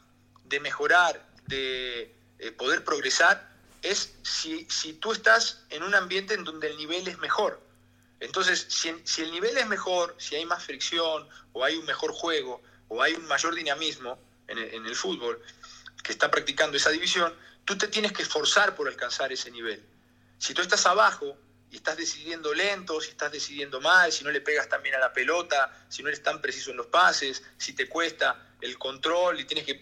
de 0.43 0.59
mejorar, 0.59 1.23
de 1.47 2.13
eh, 2.39 2.51
poder 2.51 2.83
progresar, 2.83 3.48
es 3.81 4.13
si, 4.23 4.65
si, 4.69 4.93
tú 4.93 5.11
estás 5.11 5.63
en 5.69 5.83
un 5.83 5.95
ambiente 5.95 6.33
en 6.33 6.43
donde 6.43 6.67
el 6.67 6.77
nivel 6.77 7.07
es 7.07 7.17
mejor. 7.19 7.61
Entonces, 8.19 8.65
si, 8.69 8.93
si, 9.03 9.21
el 9.21 9.31
nivel 9.31 9.57
es 9.57 9.67
mejor, 9.67 10.15
si 10.17 10.35
hay 10.35 10.45
más 10.45 10.63
fricción, 10.63 11.27
o 11.53 11.63
hay 11.63 11.77
un 11.77 11.85
mejor 11.85 12.11
juego, 12.11 12.61
o 12.87 13.01
hay 13.01 13.13
un 13.13 13.25
mayor 13.25 13.55
dinamismo 13.55 14.19
en 14.47 14.57
el, 14.57 14.73
en 14.73 14.85
el 14.85 14.95
fútbol 14.95 15.41
que 16.03 16.11
está 16.11 16.29
practicando 16.29 16.77
esa 16.77 16.89
división, 16.89 17.33
tú 17.65 17.77
te 17.77 17.87
tienes 17.87 18.11
que 18.11 18.23
esforzar 18.23 18.75
por 18.75 18.87
alcanzar 18.87 19.31
ese 19.31 19.51
nivel. 19.51 19.85
Si 20.37 20.53
tú 20.53 20.61
estás 20.61 20.85
abajo 20.85 21.37
y 21.69 21.75
estás 21.75 21.97
decidiendo 21.97 22.53
lento, 22.53 22.99
si 22.99 23.11
estás 23.11 23.31
decidiendo 23.31 23.79
mal, 23.79 24.11
si 24.11 24.23
no 24.23 24.31
le 24.31 24.41
pegas 24.41 24.67
tan 24.67 24.81
bien 24.81 24.95
a 24.95 24.99
la 24.99 25.13
pelota, 25.13 25.85
si 25.87 26.01
no 26.01 26.09
eres 26.09 26.23
tan 26.23 26.41
preciso 26.41 26.71
en 26.71 26.77
los 26.77 26.87
pases, 26.87 27.43
si 27.57 27.73
te 27.73 27.87
cuesta 27.87 28.55
el 28.61 28.77
control 28.77 29.39
y 29.39 29.45
tienes 29.45 29.65
que 29.65 29.79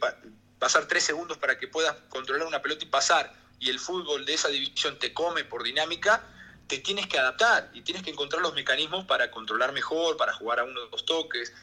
pasar 0.60 0.88
tres 0.88 1.04
segundos 1.04 1.38
para 1.38 1.58
que 1.58 1.68
puedas 1.68 1.96
controlar 2.10 2.48
una 2.48 2.62
pelota 2.62 2.84
y 2.84 2.88
pasar, 2.88 3.34
y 3.60 3.70
el 3.70 3.80
fútbol 3.80 4.26
de 4.26 4.34
esa 4.34 4.50
división 4.50 5.00
te 5.00 5.14
come 5.14 5.44
por 5.44 5.64
dinámica, 5.64 6.24
te 6.68 6.80
tienes 6.80 7.08
que 7.08 7.18
adaptar 7.18 7.70
y 7.74 7.82
tienes 7.82 8.04
que 8.04 8.12
encontrar 8.12 8.42
los 8.42 8.54
mecanismos 8.54 9.06
para 9.06 9.32
controlar 9.32 9.72
mejor, 9.74 10.18
para 10.18 10.34
jugar 10.34 10.60
a 10.60 10.64
uno 10.64 10.82
de 10.82 10.90
los 10.92 11.06
toques. 11.06 11.54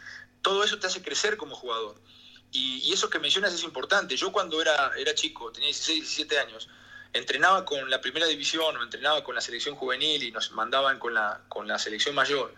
Todo 0.42 0.64
eso 0.64 0.78
te 0.78 0.86
hace 0.86 1.03
crecer 1.03 1.36
como 1.36 1.55
jugador. 1.55 2.01
Y, 2.51 2.92
eso 2.92 3.11
que 3.11 3.18
mencionas 3.18 3.53
es 3.53 3.64
importante. 3.64 4.16
Yo 4.16 4.30
cuando 4.32 4.62
era, 4.62 4.92
era 4.97 5.14
chico, 5.14 5.51
tenía 5.51 5.68
16, 5.68 6.01
17 6.01 6.38
años, 6.38 6.68
entrenaba 7.12 7.64
con 7.64 7.90
la 7.90 8.01
primera 8.01 8.26
división 8.26 8.76
o 8.76 8.82
entrenaba 8.82 9.24
con 9.24 9.34
la 9.34 9.40
selección 9.40 9.74
juvenil 9.74 10.22
y 10.22 10.30
nos 10.30 10.53
mandaban 10.53 10.99
con 10.99 11.14
la, 11.14 11.42
con 11.49 11.66
la 11.66 11.78
selección 11.78 12.14
mayor. 12.14 12.55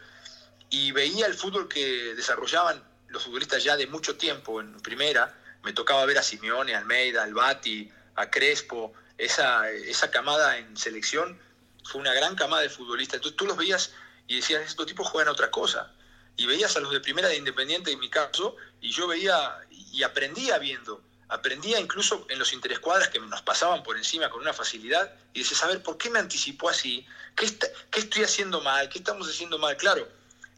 Y 0.69 0.93
veía 0.93 1.27
el 1.27 1.35
fútbol 1.35 1.69
que 1.69 2.15
desarrollaban 2.15 2.83
los 3.09 3.25
futbolistas 3.25 3.65
ya 3.65 3.77
de 3.77 3.87
mucho 3.87 4.17
tiempo 4.17 4.61
en 4.61 4.79
primera. 4.81 5.35
Me 5.63 5.73
tocaba 5.73 6.05
ver 6.05 6.19
a 6.19 6.23
Simeone, 6.23 6.75
a 6.75 6.79
Almeida, 6.79 7.23
al 7.23 7.33
Bati, 7.33 7.91
a 8.17 8.31
Crespo, 8.31 8.93
esa, 9.19 9.71
esa 9.71 10.11
camada 10.11 10.59
en 10.59 10.77
selección 10.77 11.41
fue 11.85 12.01
una 12.01 12.13
gran 12.15 12.35
camada 12.35 12.63
de 12.63 12.69
futbolistas. 12.69 13.17
Entonces 13.17 13.37
tú 13.37 13.47
los 13.47 13.57
veías 13.57 13.93
y 14.27 14.37
decías, 14.37 14.63
estos 14.63 14.87
tipos 14.87 15.09
juegan 15.09 15.33
otra 15.33 15.51
cosa. 15.51 15.93
Y 16.37 16.47
veías 16.47 16.77
a 16.77 16.81
los 16.81 16.93
de 16.93 17.01
primera 17.01 17.29
de 17.29 17.37
Independiente, 17.37 17.93
en 17.93 17.99
mi 17.99 18.11
caso, 18.11 18.57
y 18.81 18.91
yo 18.91 19.07
veía 19.07 19.59
y 19.71 20.03
aprendía 20.03 20.59
viendo. 20.59 21.03
Aprendía 21.29 21.81
incluso 21.81 22.27
en 22.29 22.39
los 22.39 22.53
interescuadras 22.53 23.09
que 23.09 23.19
nos 23.19 23.43
pasaban 23.43 23.83
por 23.83 23.97
encima 23.97 24.31
con 24.31 24.43
una 24.43 24.53
facilidad 24.53 25.13
y 25.33 25.41
decías, 25.41 25.63
a 25.65 25.69
ver, 25.69 25.83
¿por 25.83 25.97
qué 25.97 26.11
me 26.11 26.19
anticipó 26.19 26.69
así? 26.69 27.07
¿Qué, 27.35 27.47
¿Qué 27.91 28.01
estoy 28.01 28.23
haciendo 28.23 28.61
mal? 28.61 28.89
¿Qué 28.89 28.99
estamos 28.99 29.29
haciendo 29.29 29.59
mal? 29.59 29.77
Claro, 29.77 30.07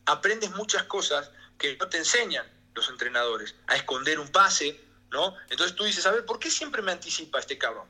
aprendes 0.04 0.50
muchas 0.50 0.82
cosas 0.84 1.30
que 1.56 1.76
no 1.76 1.88
te 1.88 1.98
enseñan 1.98 2.46
los 2.74 2.88
entrenadores, 2.88 3.54
a 3.66 3.76
esconder 3.76 4.20
un 4.20 4.28
pase, 4.28 4.80
¿no? 5.10 5.34
Entonces 5.48 5.74
tú 5.74 5.84
dices, 5.84 6.06
a 6.06 6.12
ver, 6.12 6.24
¿por 6.24 6.38
qué 6.38 6.50
siempre 6.50 6.82
me 6.82 6.92
anticipa 6.92 7.38
este 7.38 7.58
cabrón? 7.58 7.88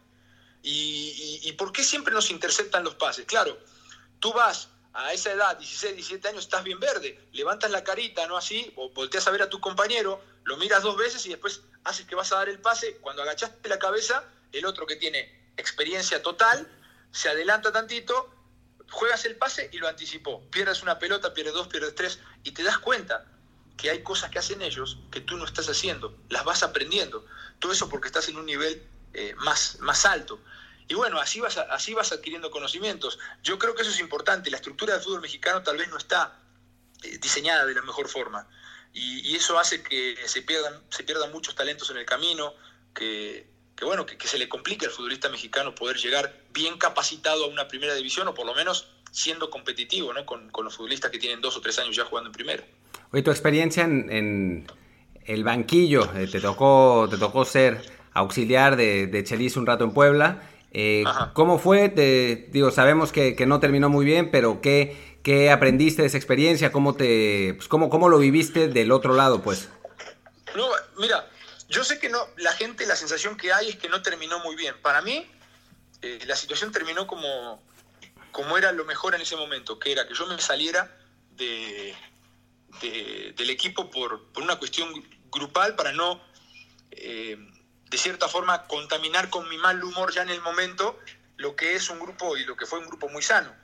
¿Y, 0.63 1.53
por 1.53 1.73
qué 1.73 1.83
siempre 1.83 2.13
nos 2.13 2.31
interceptan 2.31 2.85
los 2.85 2.95
pases? 2.95 3.25
Claro, 3.27 3.59
tú 4.19 4.33
vas 4.33 4.69
a 4.93 5.13
esa 5.13 5.33
edad, 5.33 5.57
16, 5.57 5.95
17 5.95 6.29
años, 6.29 6.45
estás 6.45 6.65
bien 6.65 6.81
verde, 6.81 7.29
levantas 7.33 7.71
la 7.71 7.85
carita, 7.85 8.27
¿no 8.27 8.37
así? 8.37 8.73
Volteas 8.95 9.27
a 9.27 9.31
ver 9.31 9.43
a 9.43 9.49
tu 9.49 9.61
compañero, 9.61 10.21
lo 10.45 10.57
miras 10.57 10.83
dos 10.83 10.97
veces 10.97 11.25
y 11.27 11.31
después 11.31 11.63
haces 11.85 12.07
que 12.07 12.15
vas 12.15 12.33
a 12.33 12.37
dar 12.37 12.49
el 12.49 12.59
pase. 12.59 12.97
Cuando 12.97 13.23
agachaste 13.23 13.69
la 13.69 13.79
cabeza, 13.79 14.25
el 14.53 14.67
otro 14.67 14.87
que 14.87 14.97
tiene 14.97 15.53
experiencia 15.57 16.23
total 16.23 16.69
se 17.11 17.29
adelanta 17.29 17.73
tantito, 17.73 18.31
juegas 18.91 19.25
el 19.25 19.37
pase 19.37 19.71
y 19.73 19.79
lo 19.79 19.89
anticipó. 19.89 20.43
Pierdes 20.51 20.83
una 20.83 20.99
pelota, 20.99 21.35
pierdes 21.35 21.55
dos, 21.55 21.69
pierdes 21.69 21.95
tres 21.95 22.19
y 22.43 22.53
te 22.53 22.63
das 22.63 22.79
cuenta 22.79 23.25
que 23.77 23.91
hay 23.91 24.03
cosas 24.03 24.31
que 24.31 24.39
hacen 24.39 24.61
ellos 24.61 24.99
que 25.11 25.21
tú 25.21 25.37
no 25.37 25.45
estás 25.45 25.69
haciendo, 25.69 26.17
las 26.29 26.45
vas 26.45 26.63
aprendiendo. 26.63 27.25
Todo 27.59 27.73
eso 27.73 27.89
porque 27.89 28.09
estás 28.09 28.29
en 28.29 28.37
un 28.37 28.47
nivel 28.47 28.83
eh, 29.15 29.35
más, 29.39 29.79
más 29.81 30.05
alto. 30.05 30.41
Y 30.89 30.95
bueno, 30.95 31.21
así 31.21 31.41
vas, 31.41 31.59
así 31.59 31.93
vas 31.95 32.13
adquiriendo 32.13 32.51
conocimientos. 32.51 33.19
Yo 33.43 33.59
creo 33.59 33.75
que 33.75 33.83
eso 33.83 33.91
es 33.91 34.01
importante. 34.01 34.51
La 34.51 34.57
estructura 34.57 34.95
del 34.95 35.03
fútbol 35.03 35.21
mexicano 35.21 35.63
tal 35.63 35.77
vez 35.77 35.89
no 35.89 35.99
está 35.99 36.41
eh, 37.03 37.19
diseñada 37.19 37.67
de 37.67 37.75
la 37.75 37.83
mejor 37.83 38.09
forma. 38.09 38.49
Y, 38.95 39.37
eso 39.37 39.59
hace 39.59 39.83
que 39.83 40.17
se 40.27 40.43
pierdan, 40.43 40.83
se 40.89 41.05
pierdan 41.05 41.31
muchos 41.31 41.55
talentos 41.55 41.91
en 41.91 41.99
el 41.99 42.07
camino, 42.07 42.55
que, 42.95 43.47
bueno, 43.83 44.07
que, 44.07 44.27
se 44.27 44.39
le 44.39 44.49
complique 44.49 44.87
al 44.87 44.93
futbolista 44.93 45.29
mexicano 45.29 45.75
poder 45.75 45.99
llegar 45.99 46.43
bien 46.53 46.79
capacitado 46.79 47.45
a 47.45 47.49
una 47.49 47.69
primera 47.69 47.95
división 47.95 48.27
o 48.29 48.35
por 48.35 48.47
lo 48.47 48.55
menos 48.55 48.89
siendo 49.13 49.51
competitivo 49.51 50.13
¿no? 50.13 50.25
con, 50.27 50.51
los 50.65 50.75
futbolistas 50.75 51.11
que 51.11 51.19
tienen 51.19 51.41
dos 51.41 51.57
o 51.57 51.61
tres 51.61 51.79
años 51.79 51.95
ya 51.95 52.07
jugando 52.07 52.29
en 52.29 52.33
primera. 52.33 52.65
Oye, 53.13 53.23
tu 53.23 53.31
experiencia 53.31 53.85
en 53.85 54.67
el 55.29 55.45
banquillo. 55.45 56.11
Eh, 56.17 56.27
te, 56.27 56.41
tocó, 56.41 57.07
te 57.09 57.19
tocó 57.19 57.45
ser 57.45 57.81
auxiliar 58.13 58.77
de, 58.77 59.07
de 59.07 59.25
Chelis 59.25 59.57
un 59.57 59.67
rato 59.67 59.85
en 59.85 59.93
Puebla. 59.93 60.43
Eh, 60.73 61.05
¿Cómo 61.33 61.59
fue? 61.59 61.89
Te, 61.89 62.49
digo, 62.51 62.71
sabemos 62.71 63.13
que, 63.13 63.35
no 63.47 63.61
terminó 63.61 63.89
muy 63.89 64.05
bien, 64.05 64.31
pero 64.31 64.61
¿qué, 64.61 65.19
qué 65.23 65.51
aprendiste 65.51 66.03
de 66.03 66.09
esa 66.09 66.19
experiencia? 66.19 66.73
¿Cómo, 66.73 66.95
te, 66.95 67.55
pues, 67.55 67.69
cómo, 67.69 67.89
¿Cómo 67.89 68.09
lo 68.09 68.19
viviste 68.19 68.69
del 68.69 68.93
otro 68.93 69.15
lado, 69.15 69.43
pues? 69.43 69.69
No, 70.55 70.69
mira, 70.99 71.29
yo 71.69 71.85
sé 71.85 71.99
que 71.99 72.09
no, 72.09 72.19
la 72.37 72.53
gente, 72.53 72.87
la 72.87 72.97
sensación 72.97 73.37
que 73.37 73.53
hay 73.53 73.71
es 73.71 73.77
que 73.77 73.89
no 73.89 74.03
terminó 74.03 74.41
muy 74.41 74.57
bien. 74.57 74.75
Para 74.83 75.03
mí, 75.03 75.27
eh, 76.03 76.19
la 76.27 76.37
situación 76.37 76.71
terminó 76.71 77.07
como, 77.07 77.63
como 78.31 78.59
era 78.59 78.73
lo 78.73 78.85
mejor 78.85 79.15
en 79.15 79.23
ese 79.23 79.37
momento, 79.37 79.79
que 79.79 79.93
era 79.93 80.07
que 80.07 80.15
yo 80.15 80.27
me 80.27 80.41
saliera 80.41 80.97
de, 81.37 81.95
del 83.37 83.51
equipo 83.51 83.91
por, 83.91 84.27
una 84.37 84.57
cuestión 84.57 84.93
grupal 85.31 85.75
para 85.77 85.93
no, 85.93 86.21
eh, 86.91 87.37
de 87.91 87.99
cierta 87.99 88.29
forma, 88.29 88.67
contaminar 88.67 89.31
con 89.31 89.49
mi 89.49 89.57
mal 89.57 89.83
humor 89.83 90.13
ya 90.13 90.23
en 90.23 90.31
el 90.31 90.41
momento 90.41 90.99
lo 91.37 91.57
que 91.57 91.75
es 91.75 91.89
un 91.89 91.99
grupo 92.01 92.37
y 92.37 92.45
lo 92.45 92.57
que 92.57 92.67
fue 92.67 92.79
un 92.79 92.87
grupo 92.87 93.09
muy 93.09 93.23
sano. 93.23 93.55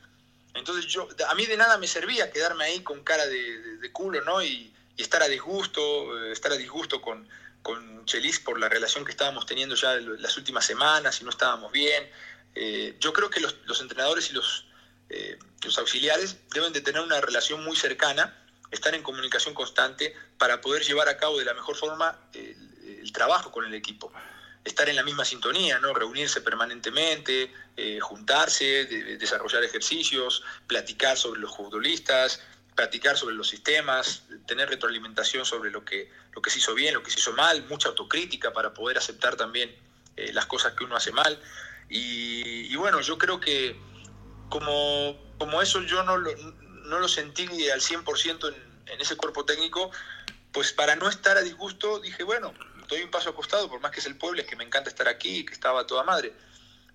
Entonces 0.55 0.87
yo, 0.87 1.09
a 1.29 1.35
mí 1.35 1.47
de 1.47 1.57
nada 1.57 1.77
me 1.79 1.89
servía 1.89 2.31
quedarme 2.31 2.65
ahí 2.65 2.83
con 2.83 3.03
cara 3.03 3.27
de, 3.27 3.91
culo, 3.93 4.23
¿no? 4.23 4.43
Y, 4.43 4.73
estar 4.97 5.21
a 5.25 5.29
disgusto, 5.29 5.81
eh, 6.17 6.31
estar 6.31 6.53
a 6.53 6.57
disgusto 6.57 7.03
con, 7.03 7.29
con 7.63 8.07
Chelis 8.07 8.39
por 8.39 8.61
la 8.61 8.69
relación 8.69 9.05
que 9.05 9.11
estábamos 9.11 9.45
teniendo 9.45 9.75
ya 9.75 9.97
las 9.97 10.37
últimas 10.37 10.65
semanas 10.65 11.21
y 11.21 11.25
no 11.25 11.31
estábamos 11.31 11.73
bien. 11.73 12.09
Eh, 12.55 12.97
yo 13.01 13.13
creo 13.13 13.29
que 13.29 13.41
los, 13.41 13.81
entrenadores 13.81 14.31
y 14.31 14.35
los, 14.35 14.67
eh, 15.11 15.37
los 15.65 15.77
auxiliares 15.79 16.37
deben 16.51 16.73
de 16.73 16.81
tener 16.81 17.03
una 17.03 17.21
relación 17.21 17.65
muy 17.65 17.77
cercana, 17.77 18.41
estar 18.71 18.95
en 18.95 19.03
comunicación 19.03 19.53
constante 19.53 20.15
para 20.39 20.61
poder 20.61 20.85
llevar 20.85 21.09
a 21.09 21.17
cabo 21.17 21.41
de 21.41 21.45
la 21.45 21.55
mejor 21.55 21.75
forma 21.75 22.17
el, 23.05 23.13
trabajo 23.13 23.53
con 23.53 23.65
el 23.65 23.75
equipo. 23.75 24.13
Estar 24.65 24.89
en 24.89 24.97
la 24.97 25.03
misma 25.03 25.25
sintonía, 25.25 25.79
¿no? 25.79 25.93
reunirse 25.93 26.41
permanentemente, 26.41 27.53
eh, 27.77 28.01
juntarse, 28.01 28.87
desarrollar 29.19 29.63
ejercicios, 29.63 30.43
platicar 30.67 31.17
sobre 31.17 31.41
los 31.41 31.55
futbolistas, 31.55 32.43
platicar 32.75 33.17
sobre 33.17 33.35
los 33.35 33.49
sistemas, 33.49 34.25
tener 34.47 34.69
retroalimentación 34.71 35.45
sobre 35.45 35.71
lo 35.71 35.85
que, 35.85 36.11
lo 36.33 36.41
que 36.41 36.51
se 36.51 36.59
hizo 36.59 36.75
bien, 36.75 36.95
lo 36.95 37.03
que 37.03 37.11
se 37.11 37.21
hizo 37.21 37.33
mal, 37.33 37.65
mucha 37.69 37.91
autocrítica 37.91 38.53
para 38.53 38.73
poder 38.73 38.99
aceptar 38.99 39.37
también 39.37 39.75
eh, 40.17 40.33
las 40.33 40.47
cosas 40.47 40.73
que 40.73 40.85
uno 40.85 40.97
hace 40.97 41.13
mal. 41.13 41.39
y 41.89 42.75
bueno, 42.77 43.01
yo 43.03 43.19
creo 43.19 43.39
que 43.39 43.77
como, 44.49 45.17
como 45.39 45.63
eso 45.63 45.83
yo 45.83 46.03
no 46.05 46.17
lo, 46.17 46.35
no 46.37 46.99
lo 46.99 47.09
sentí 47.09 47.69
al 47.71 47.81
100% 47.81 48.49
en, 48.49 48.93
en 48.93 49.01
ese 49.01 49.17
cuerpo 49.17 49.45
técnico, 49.45 49.91
pues 50.53 50.73
para 50.73 50.97
no 50.97 51.09
estar 51.09 51.37
a 51.37 51.43
disgusto 51.43 51.99
dije, 52.01 52.23
bueno, 52.23 52.55
doy 52.89 53.03
un 53.03 53.11
paso 53.11 53.31
acostado, 53.31 53.69
por 53.69 53.81
más 53.81 53.91
que 53.91 54.01
es 54.01 54.07
el 54.07 54.17
pueblo, 54.17 54.41
es 54.41 54.47
que 54.47 54.57
me 54.57 54.65
encanta 54.65 54.91
estar 54.91 55.09
aquí, 55.09 55.45
que 55.45 55.53
estaba 55.53 55.87
toda 55.87 56.03
madre. 56.03 56.33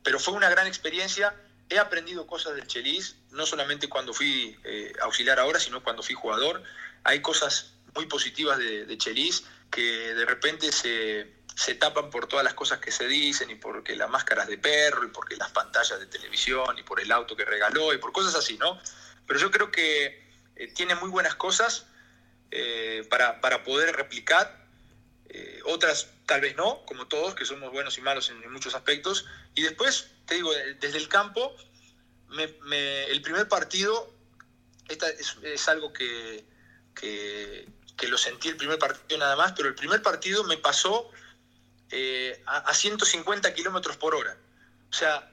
Pero 0.03 0.19
fue 0.19 0.33
una 0.33 0.49
gran 0.49 0.67
experiencia, 0.67 1.35
he 1.69 1.77
aprendido 1.77 2.25
cosas 2.25 2.55
del 2.55 2.67
Chelis, 2.67 3.15
no 3.31 3.45
solamente 3.45 3.89
cuando 3.89 4.13
fui 4.13 4.57
eh, 4.63 4.93
auxiliar 5.01 5.39
ahora, 5.39 5.59
sino 5.59 5.83
cuando 5.83 6.03
fui 6.03 6.15
jugador. 6.15 6.63
Hay 7.03 7.21
cosas 7.21 7.73
muy 7.95 8.05
positivas 8.05 8.57
de, 8.57 8.85
de 8.85 8.97
Chelis 8.97 9.43
que 9.69 10.13
de 10.15 10.25
repente 10.25 10.71
se, 10.71 11.39
se 11.55 11.75
tapan 11.75 12.09
por 12.09 12.27
todas 12.27 12.43
las 12.45 12.53
cosas 12.53 12.79
que 12.79 12.89
se 12.89 13.05
dicen 13.05 13.49
y 13.49 13.55
porque 13.55 13.95
las 13.95 14.09
máscaras 14.09 14.47
de 14.47 14.57
perro 14.57 15.03
y 15.03 15.09
porque 15.09 15.35
las 15.35 15.51
pantallas 15.51 15.99
de 15.99 16.05
televisión 16.05 16.77
y 16.77 16.83
por 16.83 17.01
el 17.01 17.11
auto 17.11 17.35
que 17.35 17.43
regaló 17.43 17.93
y 17.93 17.97
por 17.97 18.13
cosas 18.13 18.33
así, 18.35 18.57
¿no? 18.57 18.79
Pero 19.27 19.39
yo 19.39 19.51
creo 19.51 19.69
que 19.69 20.23
eh, 20.55 20.67
tiene 20.73 20.95
muy 20.95 21.09
buenas 21.09 21.35
cosas 21.35 21.85
eh, 22.51 23.05
para, 23.09 23.41
para, 23.41 23.63
poder 23.63 23.95
replicar, 23.95 24.58
eh, 25.29 25.61
otras 25.65 26.07
tal 26.25 26.41
vez 26.41 26.55
no, 26.55 26.83
como 26.85 27.07
todos, 27.07 27.35
que 27.35 27.45
somos 27.45 27.71
buenos 27.71 27.97
y 27.97 28.01
malos 28.01 28.29
en, 28.29 28.51
muchos 28.51 28.73
aspectos. 28.73 29.25
Y 29.55 29.61
después, 29.61 30.07
te 30.25 30.35
digo, 30.35 30.51
desde 30.79 30.97
el 30.97 31.07
campo, 31.07 31.55
el 32.37 33.21
primer 33.21 33.47
partido, 33.47 34.13
esta 34.87 35.07
es, 35.09 35.69
algo 35.69 35.93
que, 35.93 36.45
que, 36.95 37.67
lo 38.07 38.17
sentí 38.17 38.49
el 38.49 38.57
primer 38.57 38.79
partido 38.79 39.19
nada 39.19 39.35
más, 39.35 39.53
pero 39.53 39.69
el 39.69 39.75
primer 39.75 40.01
partido 40.01 40.43
me 40.45 40.57
pasó 40.57 41.11
eh, 41.91 42.41
a, 42.45 42.73
150 42.73 43.53
kilómetros 43.53 43.97
por 43.97 44.15
hora. 44.15 44.35
O 44.89 44.93
sea, 44.93 45.31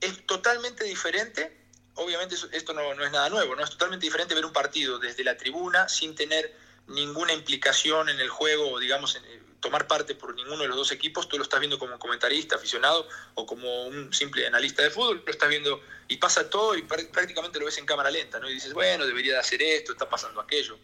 es 0.00 0.26
totalmente 0.26 0.84
diferente. 0.84 1.64
Obviamente 1.94 2.36
esto 2.52 2.72
no, 2.72 2.92
es 2.92 3.12
nada 3.12 3.28
nuevo, 3.28 3.54
¿no? 3.54 3.62
Es 3.62 3.70
totalmente 3.70 4.06
diferente 4.06 4.34
ver 4.34 4.46
un 4.46 4.52
partido 4.52 4.98
desde 4.98 5.24
la 5.24 5.36
tribuna 5.36 5.88
sin 5.88 6.14
tener 6.14 6.63
ninguna 6.86 7.32
implicación 7.32 8.08
en 8.08 8.20
el 8.20 8.28
juego, 8.28 8.78
digamos, 8.78 9.16
en, 9.16 9.24
eh, 9.24 9.42
tomar 9.60 9.86
parte 9.86 10.14
por 10.14 10.34
ninguno 10.34 10.62
de 10.62 10.68
los 10.68 10.76
dos 10.76 10.92
equipos, 10.92 11.28
tú 11.28 11.38
lo 11.38 11.42
estás 11.42 11.58
viendo 11.58 11.78
como 11.78 11.98
comentarista, 11.98 12.56
aficionado 12.56 13.08
o 13.34 13.46
como 13.46 13.86
un 13.86 14.12
simple 14.12 14.46
analista 14.46 14.82
de 14.82 14.90
fútbol, 14.90 15.22
lo 15.24 15.32
estás 15.32 15.48
viendo 15.48 15.80
y 16.06 16.18
pasa 16.18 16.50
todo 16.50 16.76
y 16.76 16.82
prácticamente 16.82 17.58
lo 17.58 17.64
ves 17.64 17.78
en 17.78 17.86
cámara 17.86 18.10
lenta, 18.10 18.38
¿no? 18.38 18.50
Y 18.50 18.54
dices, 18.54 18.74
bueno, 18.74 19.06
debería 19.06 19.34
de 19.34 19.38
hacer 19.38 19.62
esto, 19.62 19.92
está 19.92 20.08
pasando 20.08 20.40
aquello. 20.40 20.78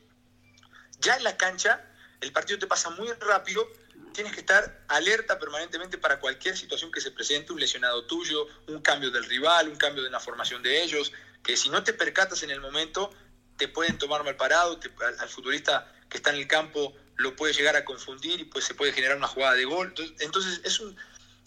Ya 0.98 1.16
en 1.16 1.24
la 1.24 1.36
cancha, 1.36 1.84
el 2.22 2.32
partido 2.32 2.58
te 2.58 2.66
pasa 2.66 2.88
muy 2.90 3.08
rápido 3.20 3.68
tienes 4.12 4.32
que 4.32 4.40
estar 4.40 4.84
alerta 4.88 5.38
permanentemente 5.38 5.98
para 5.98 6.20
cualquier 6.20 6.56
situación 6.56 6.90
que 6.90 7.00
se 7.00 7.10
presente, 7.10 7.52
un 7.52 7.60
lesionado 7.60 8.04
tuyo, 8.04 8.46
un 8.68 8.80
cambio 8.80 9.10
del 9.10 9.24
rival, 9.24 9.68
un 9.68 9.76
cambio 9.76 10.02
de 10.02 10.10
la 10.10 10.20
formación 10.20 10.62
de 10.62 10.82
ellos, 10.82 11.12
que 11.42 11.56
si 11.56 11.68
no 11.68 11.82
te 11.82 11.92
percatas 11.92 12.42
en 12.42 12.50
el 12.50 12.60
momento, 12.60 13.12
te 13.60 13.68
pueden 13.68 13.98
tomar 13.98 14.24
mal 14.24 14.36
parado, 14.36 14.80
al, 15.20 15.28
futbolista 15.28 15.92
que 16.08 16.16
está 16.16 16.30
en 16.30 16.36
el 16.36 16.48
campo 16.48 16.96
lo 17.16 17.36
puede 17.36 17.52
llegar 17.52 17.76
a 17.76 17.84
confundir 17.84 18.40
y 18.40 18.44
pues 18.46 18.64
se 18.64 18.74
puede 18.74 18.92
generar 18.94 19.18
una 19.18 19.28
jugada 19.28 19.54
de 19.54 19.66
gol. 19.66 19.94
Entonces, 20.18 20.62
es, 20.64 20.80
un, 20.80 20.96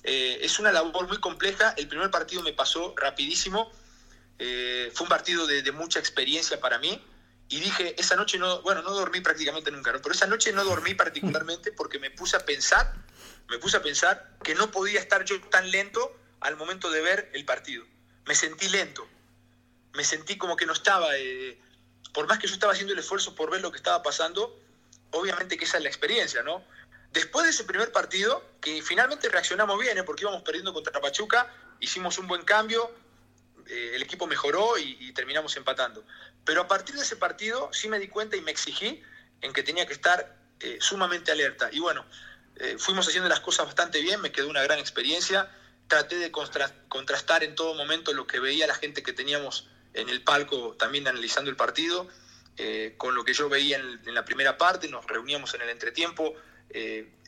eh, 0.03 0.37
es 0.41 0.59
una 0.59 0.71
labor 0.71 1.07
muy 1.07 1.19
compleja. 1.19 1.73
El 1.75 1.87
primer 1.87 2.11
partido 2.11 2.43
me 2.43 2.53
pasó 2.53 2.93
rapidísimo. 2.95 3.71
Eh, 4.37 4.91
fue 4.93 5.05
un 5.05 5.09
partido 5.09 5.47
de, 5.47 5.63
de 5.63 5.71
mucha 5.71 5.97
experiencia 5.97 6.61
para 6.61 6.77
mí 6.77 7.03
y 7.49 7.59
dije, 7.59 7.95
esa 7.99 8.15
noche 8.15 8.37
no, 8.37 8.61
bueno, 8.61 8.83
no 8.83 8.91
dormí 8.91 9.21
prácticamente 9.21 9.71
nunca, 9.71 9.91
¿no? 9.91 9.99
pero 10.01 10.13
esa 10.13 10.27
noche 10.27 10.51
no 10.53 10.63
dormí 10.63 10.93
particularmente 10.95 11.71
porque 11.71 11.99
me 11.99 12.11
puse 12.11 12.35
a 12.35 12.45
pensar, 12.45 12.93
me 13.49 13.57
puse 13.57 13.77
a 13.77 13.81
pensar 13.81 14.37
que 14.43 14.55
no 14.55 14.69
podía 14.71 14.99
estar 14.99 15.25
yo 15.25 15.41
tan 15.49 15.71
lento 15.71 16.15
al 16.39 16.57
momento 16.57 16.91
de 16.91 17.01
ver 17.01 17.31
el 17.33 17.45
partido. 17.45 17.85
Me 18.25 18.35
sentí 18.35 18.69
lento, 18.69 19.07
me 19.93 20.03
sentí 20.03 20.37
como 20.37 20.55
que 20.55 20.65
no 20.65 20.73
estaba, 20.73 21.17
eh, 21.17 21.59
por 22.13 22.27
más 22.27 22.39
que 22.39 22.47
yo 22.47 22.53
estaba 22.53 22.73
haciendo 22.73 22.93
el 22.93 22.99
esfuerzo 22.99 23.35
por 23.35 23.51
ver 23.51 23.61
lo 23.61 23.71
que 23.71 23.77
estaba 23.77 24.01
pasando, 24.03 24.57
obviamente 25.11 25.57
que 25.57 25.65
esa 25.65 25.77
es 25.77 25.83
la 25.83 25.89
experiencia, 25.89 26.43
¿no? 26.43 26.63
Después 27.11 27.45
de 27.45 27.51
ese 27.51 27.63
primer 27.63 27.91
partido, 27.91 28.43
que 28.61 28.81
finalmente 28.81 29.29
reaccionamos 29.29 29.79
bien, 29.79 29.97
¿eh? 29.97 30.03
porque 30.03 30.23
íbamos 30.23 30.41
perdiendo 30.41 30.73
contra 30.73 30.99
Pachuca, 30.99 31.51
hicimos 31.79 32.17
un 32.17 32.27
buen 32.27 32.43
cambio, 32.43 32.91
eh, 33.67 33.91
el 33.95 34.01
equipo 34.01 34.27
mejoró 34.27 34.77
y, 34.77 35.11
terminamos 35.13 35.55
empatando. 35.55 36.03
Pero 36.43 36.61
a 36.61 36.67
partir 36.67 36.95
de 36.95 37.01
ese 37.01 37.15
partido 37.15 37.69
sí 37.71 37.87
me 37.87 37.99
di 37.99 38.07
cuenta 38.07 38.35
y 38.35 38.41
me 38.41 38.51
exigí 38.51 39.01
en 39.41 39.53
que 39.53 39.61
tenía 39.61 39.85
que 39.85 39.93
estar 39.93 40.35
eh, 40.59 40.77
sumamente 40.81 41.31
alerta. 41.31 41.69
Y 41.71 41.79
bueno, 41.79 42.03
eh, 42.55 42.77
fuimos 42.79 43.07
haciendo 43.07 43.29
las 43.29 43.41
cosas 43.41 43.67
bastante 43.67 44.01
bien, 44.01 44.21
me 44.21 44.31
quedó 44.31 44.49
una 44.49 44.63
gran 44.63 44.79
experiencia. 44.79 45.51
Traté 45.87 46.17
de 46.17 46.31
contrastar 46.31 47.43
en 47.43 47.53
todo 47.55 47.75
momento 47.75 48.13
lo 48.13 48.25
que 48.25 48.39
veía 48.39 48.65
la 48.65 48.73
gente 48.73 49.03
que 49.03 49.13
teníamos 49.13 49.67
en 49.93 50.09
el 50.09 50.23
palco 50.23 50.75
también 50.77 51.07
analizando 51.07 51.49
el 51.49 51.55
partido, 51.55 52.07
con 52.97 53.15
lo 53.15 53.23
que 53.23 53.33
yo 53.33 53.49
veía 53.49 53.77
en, 53.77 54.13
la 54.13 54.25
primera 54.25 54.57
parte, 54.57 54.87
nos 54.87 55.05
reuníamos 55.07 55.53
en 55.55 55.61
el 55.61 55.69
entretiempo, 55.69 56.35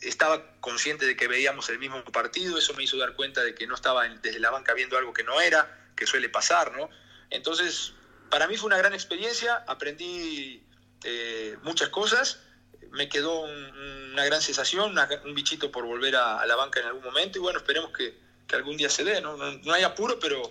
estaba 0.02 0.60
consciente 0.60 1.06
de 1.06 1.16
que 1.16 1.28
veíamos 1.28 1.70
el 1.70 1.80
mismo 1.80 2.04
partido, 2.06 2.58
eso 2.58 2.74
me 2.76 2.84
hizo 2.84 2.98
dar 2.98 3.16
cuenta 3.16 3.44
de 3.44 3.56
que 3.56 3.66
no 3.66 3.76
estaba 3.76 4.08
desde 4.08 4.40
la 4.40 4.52
banca 4.52 4.74
viendo 4.74 4.98
algo 4.98 5.14
que 5.14 5.24
no 5.24 5.42
era, 5.42 5.92
que 5.96 6.06
suele 6.06 6.30
pasar, 6.30 6.74
¿no? 6.74 6.90
Entonces, 7.30 7.94
para 8.30 8.48
mí 8.48 8.58
fue 8.58 8.68
una 8.68 8.78
gran 8.78 8.94
experiencia, 8.94 9.64
aprendí 9.68 10.64
eh, 11.04 11.58
muchas 11.64 11.90
cosas, 11.90 12.40
me 12.92 13.10
quedó 13.10 13.42
una 13.42 14.26
gran 14.26 14.42
sensación, 14.42 14.96
un 15.26 15.36
bichito 15.36 15.72
por 15.72 15.86
volver 15.86 16.16
a, 16.16 16.46
la 16.46 16.56
banca 16.56 16.80
en 16.80 16.88
algún 16.88 17.04
momento 17.04 17.38
y 17.38 17.42
bueno, 17.42 17.60
esperemos 17.60 17.92
que, 17.92 18.24
algún 18.54 18.78
día 18.78 18.90
se 18.90 19.04
dé, 19.04 19.20
¿no? 19.22 19.36
¿no? 19.36 19.74
hay 19.74 19.84
apuro, 19.84 20.18
pero, 20.20 20.42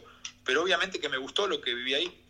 pero 0.45 0.63
obviamente 0.63 1.01
que 1.01 1.09
me 1.09 1.19
gustó 1.19 1.47
lo 1.47 1.61
que 1.61 1.75
viví 1.75 1.95
ahí. 1.95 2.21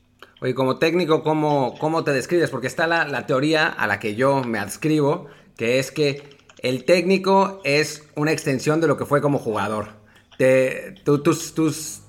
Oye, 0.40 0.54
como 0.54 0.78
técnico, 0.78 1.22
¿cómo, 1.22 1.76
cómo 1.78 2.04
te 2.04 2.12
describes? 2.12 2.50
Porque 2.50 2.66
está 2.66 2.86
la, 2.86 3.26
teoría 3.26 3.66
a 3.66 3.86
la 3.86 3.98
que 3.98 4.14
yo 4.14 4.42
me 4.42 4.58
adscribo, 4.58 5.28
que 5.56 5.78
es 5.78 5.90
que 5.90 6.36
el 6.58 6.84
técnico 6.84 7.60
es 7.64 8.04
una 8.14 8.32
extensión 8.32 8.80
de 8.80 8.86
lo 8.86 8.96
que 8.96 9.06
fue 9.06 9.20
como 9.20 9.38
jugador. 9.38 9.88
Te, 10.38 10.94
tus, 11.04 11.54
tus, 11.54 12.00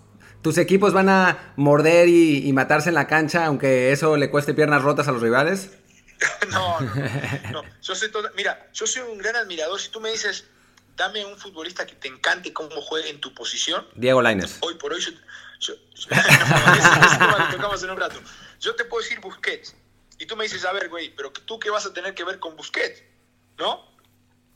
¿Tus 0.46 0.60
equipos 0.60 0.94
van 0.94 1.10
a 1.10 1.54
morder 1.56 2.08
y, 2.08 2.54
matarse 2.54 2.90
en 2.90 2.94
la 2.94 3.08
cancha, 3.08 3.48
aunque 3.48 3.92
eso 3.92 4.16
le 4.16 4.30
cueste 4.30 4.54
piernas 4.54 4.84
rotas 4.84 5.08
a 5.08 5.12
los 5.12 5.24
rivales? 5.24 5.72
no, 6.52 6.80
no, 7.52 7.64
Yo 7.82 7.96
soy 7.96 8.12
mira, 8.36 8.70
yo 8.72 8.86
soy 8.86 9.02
un 9.12 9.18
gran 9.18 9.36
admirador. 9.36 9.80
Si 9.80 9.90
tú 9.90 10.00
me 10.00 10.12
dices, 10.12 10.46
dame 10.96 11.26
un 11.26 11.36
futbolista 11.36 11.88
que 11.88 11.96
te 11.96 12.10
encante 12.10 12.54
cómo 12.54 12.80
juegue 12.80 13.10
en 13.10 13.20
tu 13.20 13.34
posición. 13.34 13.88
Diego 13.96 14.22
Lainez. 14.22 14.60
Hoy 14.62 14.76
por 14.76 14.94
hoy, 14.94 15.02
yo, 15.02 15.14
yo, 15.60 15.76
te 18.76 18.86
puedo 18.86 19.04
decir 19.04 19.20
Busquets. 19.20 19.76
Y 20.18 20.26
tú 20.26 20.36
me 20.36 20.46
dices, 20.46 20.64
a 20.66 20.72
ver, 20.72 20.90
güey, 20.90 21.14
pero 21.16 21.32
tú 21.32 21.60
qué 21.60 21.70
vas 21.70 21.86
a 21.86 21.94
tener 21.94 22.14
que 22.14 22.24
ver 22.24 22.40
con 22.40 22.56
Busquets? 22.56 23.04
¿no? 23.58 23.96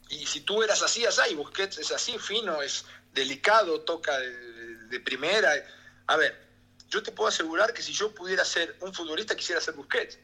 Y 0.09 0.25
si 0.25 0.41
tú 0.41 0.63
eras 0.63 0.81
así, 0.81 1.05
así, 1.05 1.35
Busquets 1.35 1.77
es 1.77 1.91
así, 1.91 2.17
fino, 2.17 2.61
es 2.61 2.85
delicado, 3.13 3.81
toca 3.81 4.17
de, 4.17 4.99
primera. 5.01 5.51
A 6.07 6.17
ver, 6.17 6.47
yo 6.89 7.03
te 7.03 7.11
puedo 7.11 7.29
asegurar 7.29 7.73
que 7.73 7.81
si 7.81 7.93
yo 7.93 8.13
pudiera 8.13 8.43
ser 8.43 8.75
un 8.81 8.93
futbolista, 8.93 9.35
quisiera 9.35 9.61
ser 9.61 9.75
Busquets, 9.75 10.17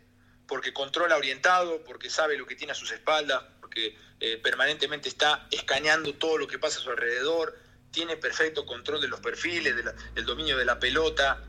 porque 0.48 0.74
controla 0.74 1.18
orientado, 1.18 1.84
porque 1.84 2.10
sabe 2.10 2.38
lo 2.38 2.46
que 2.46 2.56
tiene 2.56 2.72
a 2.72 2.76
sus 2.76 2.92
espaldas, 2.92 3.44
porque 3.62 3.98
eh, 4.20 4.38
permanentemente 4.38 5.08
está 5.08 5.48
escaneando 5.52 6.14
todo 6.16 6.38
lo 6.38 6.48
que 6.48 6.58
pasa 6.58 6.80
a 6.80 6.82
su 6.82 6.90
alrededor, 6.90 7.58
tiene 7.96 8.18
perfecto 8.18 8.66
control 8.66 9.00
de 9.00 9.08
los 9.08 9.22
perfiles, 9.22 9.74
del 10.14 10.26
dominio 10.26 10.58
de 10.58 10.66
la 10.66 10.78
pelota, 10.78 11.42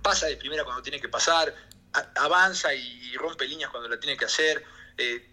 pasa 0.00 0.26
de 0.26 0.36
primera 0.36 0.62
cuando 0.62 0.80
tiene 0.80 1.00
que 1.00 1.08
pasar, 1.08 1.52
avanza 2.14 2.72
y, 2.72 3.16
rompe 3.16 3.48
líneas 3.48 3.68
cuando 3.70 3.88
la 3.88 3.98
tiene 3.98 4.16
que 4.16 4.26
hacer. 4.26 4.64
Eh, 4.96 5.28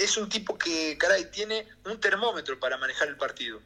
es 0.00 0.16
un 0.16 0.28
tipo 0.28 0.58
que, 0.58 0.98
caray, 0.98 1.30
tiene 1.30 1.68
un 1.84 2.00
termómetro 2.00 2.58
para 2.58 2.76
manejar 2.78 3.06
el 3.06 3.16
partido. 3.16 3.62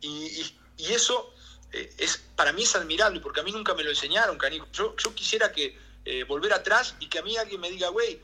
Y, 0.00 0.46
eso 0.78 1.34
eh, 1.72 1.92
es 1.98 2.18
para 2.36 2.52
mí 2.52 2.62
es 2.62 2.76
admirable, 2.76 3.18
porque 3.18 3.40
a 3.40 3.42
mí 3.42 3.50
nunca 3.50 3.74
me 3.74 3.82
lo 3.82 3.90
enseñaron, 3.90 4.38
canijo. 4.38 4.68
Yo, 4.72 4.94
yo 4.96 5.12
quisiera 5.12 5.50
que 5.50 5.76
eh, 6.04 6.22
volver 6.22 6.52
atrás 6.52 6.94
y 7.00 7.08
que 7.08 7.18
a 7.18 7.22
mí 7.22 7.36
alguien 7.36 7.60
me 7.60 7.68
diga, 7.68 7.88
güey, 7.88 8.20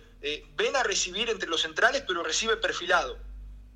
ven 0.54 0.76
a 0.76 0.84
recibir 0.84 1.28
entre 1.30 1.48
los 1.48 1.62
centrales, 1.62 2.04
pero 2.06 2.22
recibe 2.22 2.56
perfilado. 2.58 3.18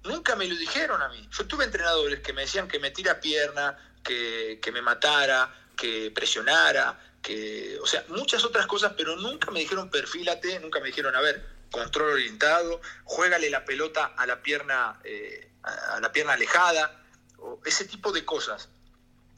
Nunca 0.04 0.36
me 0.36 0.46
lo 0.46 0.54
dijeron 0.56 1.00
a 1.00 1.08
mí. 1.08 1.28
Yo 1.30 1.46
tuve 1.46 1.64
entrenadores 1.64 2.20
que 2.20 2.32
me 2.32 2.42
decían 2.42 2.68
que 2.68 2.78
me 2.78 2.90
tira 2.90 3.20
pierna, 3.20 3.78
que, 4.02 4.60
que 4.62 4.70
me 4.70 4.82
matara, 4.82 5.52
que 5.76 6.10
presionara, 6.10 6.98
que, 7.22 7.78
o 7.82 7.86
sea, 7.86 8.04
muchas 8.08 8.44
otras 8.44 8.66
cosas, 8.66 8.92
pero 8.96 9.16
nunca 9.16 9.50
me 9.50 9.60
dijeron 9.60 9.90
perfílate, 9.90 10.60
nunca 10.60 10.78
me 10.80 10.88
dijeron, 10.88 11.16
a 11.16 11.22
ver, 11.22 11.44
control 11.70 12.12
orientado, 12.12 12.82
juégale 13.04 13.48
la 13.48 13.64
pelota 13.64 14.12
a 14.16 14.26
la 14.26 14.42
pierna, 14.42 15.00
eh, 15.04 15.50
a 15.62 15.98
la 16.00 16.12
pierna 16.12 16.34
alejada, 16.34 17.02
o 17.38 17.60
ese 17.64 17.86
tipo 17.86 18.12
de 18.12 18.24
cosas. 18.26 18.68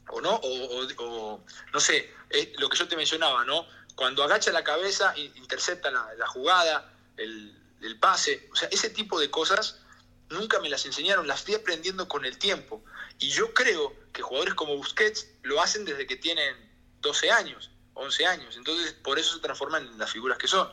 O 0.09 0.21
no, 0.21 0.39
o, 0.43 1.43
no 1.73 1.79
sé, 1.79 2.13
lo 2.57 2.69
que 2.69 2.77
yo 2.77 2.87
te 2.87 2.95
mencionaba, 2.97 3.45
¿no? 3.45 3.65
Cuando 3.95 4.23
agacha 4.23 4.51
la 4.51 4.63
cabeza, 4.63 5.13
intercepta 5.17 5.89
la, 5.89 6.27
jugada, 6.27 6.93
el, 7.15 7.57
el, 7.81 7.99
pase, 7.99 8.49
o 8.51 8.55
sea, 8.55 8.69
ese 8.69 8.89
tipo 8.89 9.19
de 9.19 9.29
cosas 9.29 9.79
nunca 10.29 10.59
me 10.59 10.69
las 10.69 10.85
enseñaron, 10.85 11.27
las 11.27 11.43
fui 11.43 11.55
aprendiendo 11.55 12.07
con 12.07 12.25
el 12.25 12.37
tiempo. 12.37 12.83
Y 13.19 13.29
yo 13.29 13.53
creo 13.53 13.95
que 14.13 14.21
jugadores 14.21 14.53
como 14.53 14.75
Busquets 14.75 15.27
lo 15.43 15.61
hacen 15.61 15.85
desde 15.85 16.05
que 16.05 16.15
tienen 16.15 16.55
12 17.01 17.31
años. 17.31 17.71
11 17.93 18.25
años. 18.25 18.55
Entonces, 18.57 18.93
por 18.93 19.17
eso 19.19 19.35
se 19.35 19.41
transforman 19.41 19.85
en 19.85 19.97
las 19.97 20.11
figuras 20.11 20.37
que 20.37 20.47
son. 20.47 20.69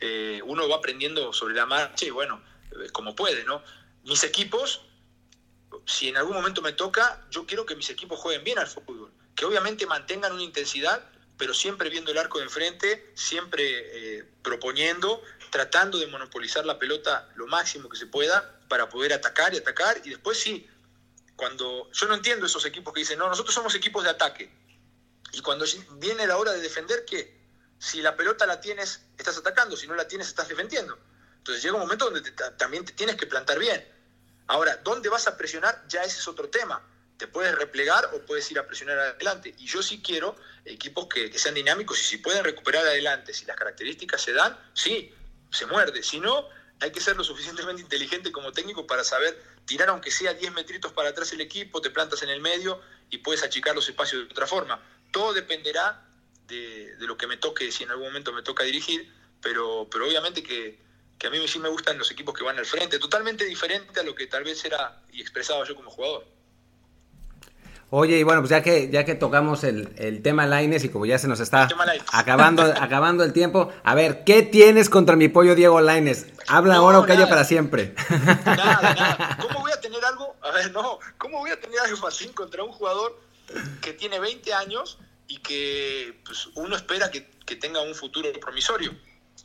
Eh, 0.00 0.40
uno 0.44 0.68
va 0.68 0.76
aprendiendo 0.76 1.32
sobre 1.32 1.54
la 1.54 1.66
marcha 1.66 2.04
y 2.04 2.10
bueno, 2.10 2.42
eh, 2.72 2.88
como 2.92 3.14
puede, 3.14 3.44
¿no? 3.44 3.62
Mis 4.04 4.24
equipos, 4.24 4.82
si 5.86 6.08
en 6.08 6.16
algún 6.16 6.34
momento 6.34 6.60
me 6.60 6.72
toca, 6.72 7.24
yo 7.30 7.46
quiero 7.46 7.64
que 7.64 7.76
mis 7.76 7.88
equipos 7.90 8.18
jueguen 8.18 8.42
bien 8.42 8.58
al 8.58 8.66
fútbol, 8.66 9.12
que 9.36 9.44
obviamente 9.44 9.86
mantengan 9.86 10.32
una 10.32 10.42
intensidad, 10.42 11.08
pero 11.38 11.54
siempre 11.54 11.88
viendo 11.88 12.10
el 12.10 12.18
arco 12.18 12.38
de 12.38 12.44
enfrente, 12.44 13.12
siempre 13.14 14.18
eh, 14.18 14.24
proponiendo, 14.42 15.22
tratando 15.50 15.98
de 15.98 16.08
monopolizar 16.08 16.66
la 16.66 16.78
pelota 16.80 17.28
lo 17.36 17.46
máximo 17.46 17.88
que 17.88 17.96
se 17.96 18.06
pueda 18.06 18.58
para 18.72 18.88
poder 18.88 19.12
atacar 19.12 19.52
y 19.52 19.58
atacar. 19.58 20.00
Y 20.02 20.08
después 20.08 20.40
sí, 20.40 20.66
cuando 21.36 21.92
yo 21.92 22.08
no 22.08 22.14
entiendo 22.14 22.46
esos 22.46 22.64
equipos 22.64 22.94
que 22.94 23.00
dicen, 23.00 23.18
no, 23.18 23.28
nosotros 23.28 23.54
somos 23.54 23.74
equipos 23.74 24.02
de 24.02 24.08
ataque. 24.08 24.50
Y 25.30 25.42
cuando 25.42 25.66
viene 25.96 26.26
la 26.26 26.38
hora 26.38 26.52
de 26.52 26.62
defender, 26.62 27.04
¿qué? 27.04 27.38
Si 27.78 28.00
la 28.00 28.16
pelota 28.16 28.46
la 28.46 28.62
tienes, 28.62 29.02
estás 29.18 29.36
atacando, 29.36 29.76
si 29.76 29.86
no 29.86 29.94
la 29.94 30.08
tienes, 30.08 30.28
estás 30.28 30.48
defendiendo. 30.48 30.98
Entonces 31.36 31.62
llega 31.62 31.74
un 31.74 31.82
momento 31.82 32.06
donde 32.06 32.30
también 32.56 32.86
te 32.86 32.94
tienes 32.94 33.16
que 33.16 33.26
plantar 33.26 33.58
bien. 33.58 33.86
Ahora, 34.46 34.78
¿dónde 34.78 35.10
vas 35.10 35.26
a 35.26 35.36
presionar? 35.36 35.84
Ya 35.86 36.02
ese 36.02 36.20
es 36.20 36.26
otro 36.26 36.48
tema. 36.48 36.82
Te 37.18 37.26
puedes 37.26 37.54
replegar 37.54 38.08
o 38.14 38.24
puedes 38.24 38.50
ir 38.50 38.58
a 38.58 38.66
presionar 38.66 38.98
adelante. 38.98 39.54
Y 39.58 39.66
yo 39.66 39.82
sí 39.82 40.00
quiero 40.00 40.34
equipos 40.64 41.08
que, 41.08 41.30
que 41.30 41.38
sean 41.38 41.56
dinámicos 41.56 42.00
y 42.00 42.04
si 42.04 42.16
pueden 42.16 42.42
recuperar 42.42 42.86
adelante, 42.86 43.34
si 43.34 43.44
las 43.44 43.56
características 43.56 44.22
se 44.22 44.32
dan, 44.32 44.58
sí, 44.72 45.14
se 45.50 45.66
muerde. 45.66 46.02
Si 46.02 46.20
no, 46.20 46.48
hay 46.82 46.90
que 46.90 47.00
ser 47.00 47.16
lo 47.16 47.24
suficientemente 47.24 47.80
inteligente 47.80 48.30
como 48.30 48.52
técnico 48.52 48.86
para 48.86 49.04
saber 49.04 49.42
tirar 49.64 49.88
aunque 49.88 50.10
sea 50.10 50.34
10 50.34 50.52
metritos 50.52 50.92
para 50.92 51.10
atrás 51.10 51.32
el 51.32 51.40
equipo, 51.40 51.80
te 51.80 51.90
plantas 51.90 52.22
en 52.22 52.28
el 52.28 52.40
medio 52.40 52.80
y 53.08 53.18
puedes 53.18 53.42
achicar 53.42 53.74
los 53.74 53.88
espacios 53.88 54.26
de 54.26 54.30
otra 54.30 54.46
forma 54.46 54.80
todo 55.12 55.32
dependerá 55.32 56.04
de, 56.48 56.96
lo 56.98 57.16
que 57.16 57.28
me 57.28 57.36
toque, 57.36 57.70
si 57.70 57.84
en 57.84 57.90
algún 57.90 58.06
momento 58.06 58.32
me 58.32 58.42
toca 58.42 58.64
dirigir, 58.64 59.12
pero, 59.40 59.86
pero 59.90 60.06
obviamente 60.06 60.42
que, 60.42 60.80
a 61.24 61.30
mí 61.30 61.46
sí 61.46 61.60
me 61.60 61.68
gustan 61.68 61.98
los 61.98 62.10
equipos 62.10 62.34
que 62.34 62.42
van 62.42 62.58
al 62.58 62.66
frente, 62.66 62.98
totalmente 62.98 63.44
diferente 63.44 64.00
a 64.00 64.02
lo 64.02 64.12
que 64.12 64.26
tal 64.26 64.42
vez 64.42 64.64
era 64.64 65.04
y 65.12 65.20
expresaba 65.20 65.64
yo 65.64 65.76
como 65.76 65.88
jugador. 65.88 66.26
Oye, 67.94 68.18
y 68.18 68.22
bueno, 68.22 68.40
pues 68.40 68.48
ya 68.48 68.62
que, 68.62 68.88
ya 68.88 69.04
que 69.04 69.14
tocamos 69.14 69.64
el, 69.64 70.22
tema 70.22 70.46
Laines 70.46 70.82
y 70.82 70.88
como 70.88 71.04
ya 71.04 71.18
se 71.18 71.28
nos 71.28 71.40
está 71.40 71.68
acabando, 72.10 72.62
acabando 72.80 73.22
el 73.22 73.34
tiempo, 73.34 73.70
a 73.84 73.94
ver, 73.94 74.24
¿qué 74.24 74.42
tienes 74.42 74.88
contra 74.88 75.14
mi 75.14 75.28
pollo 75.28 75.54
Diego 75.54 75.78
Laines? 75.82 76.28
Habla 76.48 76.76
ahora 76.76 77.00
o 77.00 77.04
calla 77.04 77.28
para 77.28 77.44
siempre. 77.44 77.94
Nada, 78.46 78.94
nada. 78.94 79.38
¿Cómo 79.42 79.60
voy 79.60 79.72
a 79.72 79.78
tener 79.78 80.02
algo? 80.06 80.34
A 80.40 80.52
ver, 80.52 80.72
no, 80.72 81.00
¿cómo 81.18 81.40
voy 81.40 81.50
a 81.50 81.60
tener 81.60 81.78
algo 81.80 82.06
así 82.06 82.28
contra 82.28 82.64
un 82.64 82.72
jugador 82.72 83.20
que 83.82 83.92
tiene 83.92 84.18
20 84.18 84.54
años 84.54 84.96
y 85.28 85.36
que 85.40 86.18
pues, 86.24 86.48
uno 86.54 86.74
espera 86.74 87.10
que, 87.10 87.30
tenga 87.56 87.82
un 87.82 87.94
futuro 87.94 88.32
promisorio. 88.40 88.94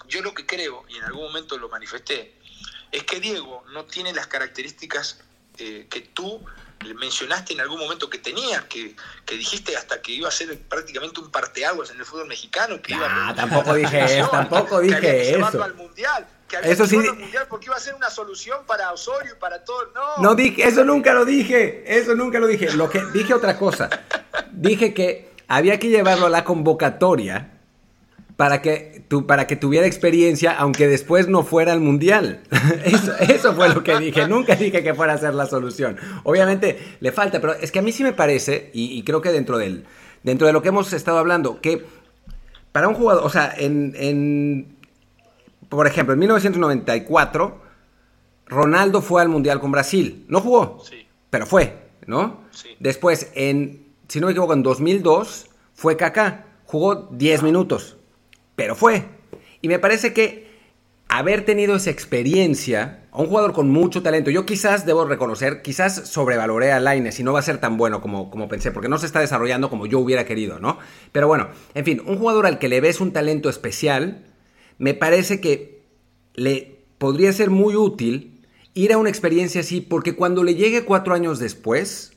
Yo 0.07 0.21
lo 0.21 0.33
que 0.33 0.45
creo, 0.45 0.85
y 0.87 0.95
en 0.95 1.03
algún 1.03 1.23
momento 1.23 1.57
lo 1.57 1.67
manifesté, 1.67 2.33
es 2.93 3.03
que 3.03 3.19
Diego 3.19 3.65
no 3.73 3.83
tiene 3.83 4.13
las 4.13 4.27
características 4.27 5.19
eh, 5.57 5.87
que 5.89 5.99
tú 5.99 6.41
mencionaste 6.95 7.53
en 7.53 7.61
algún 7.61 7.79
momento 7.79 8.09
que 8.09 8.17
tenía, 8.17 8.65
que, 8.67 8.95
dijiste 9.27 9.75
hasta 9.75 10.01
que 10.01 10.11
iba 10.11 10.27
a 10.27 10.31
ser 10.31 10.57
prácticamente 10.59 11.19
un 11.19 11.31
parteaguas 11.31 11.91
en 11.91 11.97
el 11.97 12.05
fútbol 12.05 12.27
mexicano. 12.27 12.81
Que 12.81 12.93
iba 12.93 13.33
tampoco 13.35 13.73
dije 13.73 14.19
eso, 14.19 14.29
tampoco 14.29 14.79
dije 14.79 15.35
eso. 15.35 15.63
Al 15.63 15.75
mundial, 15.75 16.27
que 16.47 16.57
eso 16.63 16.85
sí. 16.85 16.97
Al 16.97 17.17
mundial 17.17 17.47
porque 17.49 17.67
iba 17.67 17.75
a 17.75 17.79
ser 17.79 17.95
una 17.95 18.09
solución 18.09 18.65
para 18.65 18.91
Osorio 18.91 19.33
y 19.35 19.39
para 19.39 19.63
todo. 19.63 19.91
No, 19.93 20.23
no 20.23 20.35
dije, 20.35 20.67
eso 20.67 20.83
nunca 20.83 21.13
lo 21.13 21.25
dije, 21.25 21.83
eso 21.85 22.15
nunca 22.15 22.39
lo 22.39 22.47
dije. 22.47 22.71
Lo 22.71 22.89
que 22.89 23.03
dije 23.13 23.33
otra 23.33 23.57
cosa. 23.57 23.89
Dije 24.51 24.93
que 24.93 25.33
había 25.47 25.79
que 25.79 25.89
llevarlo 25.89 26.27
a 26.27 26.29
la 26.29 26.43
convocatoria 26.43 27.56
para 28.37 28.61
que, 28.61 29.03
tu, 29.07 29.25
para 29.25 29.47
que 29.47 29.55
tuviera 29.55 29.87
experiencia, 29.87 30.55
aunque 30.55 30.87
después 30.87 31.27
no 31.27 31.43
fuera 31.43 31.73
al 31.73 31.81
mundial. 31.81 32.41
Eso, 32.85 33.55
fue 33.55 33.67
lo 33.69 33.83
que 33.83 33.97
dije. 33.97 34.27
Nunca 34.27 34.55
dije 34.55 34.83
que 34.83 34.93
fuera 34.93 35.13
a 35.13 35.17
ser 35.17 35.33
la 35.33 35.47
solución. 35.47 35.97
Obviamente 36.23 36.97
le 36.99 37.11
falta, 37.11 37.41
pero 37.41 37.53
es 37.53 37.71
que 37.71 37.79
a 37.79 37.81
mí 37.81 37.91
sí 37.91 38.03
me 38.03 38.13
parece, 38.13 38.69
y, 38.73 39.01
creo 39.03 39.21
que 39.21 39.31
dentro, 39.31 39.57
del, 39.57 39.85
dentro 40.21 40.45
de 40.45 40.53
lo 40.53 40.61
que 40.61 40.69
hemos 40.69 40.93
estado 40.93 41.17
hablando, 41.17 41.59
que 41.61 41.83
para 42.71 42.87
un 42.87 42.93
jugador, 42.93 43.23
o 43.25 43.29
sea, 43.29 43.51
en, 43.57 44.67
por 45.67 45.87
ejemplo, 45.87 46.13
en 46.13 46.19
1994, 46.19 47.61
Ronaldo 48.45 49.01
fue 49.01 49.23
al 49.23 49.29
mundial 49.29 49.59
con 49.59 49.71
Brasil. 49.71 50.25
No 50.27 50.41
jugó, 50.41 50.83
pero 51.31 51.47
fue, 51.47 51.75
¿no? 52.05 52.41
Después, 52.79 53.31
en, 53.33 53.87
si 54.07 54.19
no 54.19 54.27
me 54.27 54.33
equivoco, 54.33 54.53
en 54.53 54.61
2002 54.61 55.47
fue 55.73 55.97
Kaká. 55.97 56.43
Jugó 56.65 57.07
10 57.11 57.43
minutos 57.43 57.96
pero 58.57 58.75
fue. 58.75 59.05
Y 59.61 59.69
me 59.69 59.79
parece 59.79 60.11
que 60.13 60.47
haber 61.07 61.45
tenido 61.45 61.75
esa 61.75 61.91
experiencia, 61.91 63.05
a 63.11 63.21
un 63.21 63.27
jugador 63.27 63.53
con 63.53 63.69
mucho 63.69 64.01
talento, 64.01 64.31
yo 64.31 64.45
quizás 64.45 64.85
debo 64.85 65.05
reconocer, 65.05 65.61
quizás 65.61 66.09
sobrevaloré 66.09 66.71
a 66.71 66.79
Laines 66.81 67.19
y 67.19 67.23
no 67.23 67.31
va 67.31 67.39
a 67.39 67.43
ser 67.43 67.59
tan 67.59 67.77
bueno 67.77 68.01
como, 68.01 68.29
como 68.29 68.49
pensé, 68.49 68.71
porque 68.71 68.89
no 68.89 68.97
se 68.97 69.05
está 69.05 69.21
desarrollando 69.21 69.69
como 69.69 69.85
yo 69.85 69.99
hubiera 69.99 70.25
querido, 70.25 70.59
¿no? 70.59 70.79
Pero 71.11 71.27
bueno, 71.27 71.49
en 71.75 71.85
fin, 71.85 72.01
un 72.05 72.17
jugador 72.17 72.47
al 72.47 72.57
que 72.57 72.67
le 72.67 72.81
ves 72.81 72.99
un 72.99 73.13
talento 73.13 73.47
especial, 73.47 74.25
me 74.79 74.95
parece 74.95 75.39
que 75.39 75.83
le 76.33 76.81
podría 76.97 77.31
ser 77.31 77.51
muy 77.51 77.75
útil 77.75 78.41
ir 78.73 78.91
a 78.91 78.97
una 78.97 79.09
experiencia 79.09 79.61
así, 79.61 79.81
porque 79.81 80.15
cuando 80.15 80.43
le 80.43 80.55
llegue 80.55 80.83
cuatro 80.83 81.13
años 81.13 81.37
después, 81.37 82.13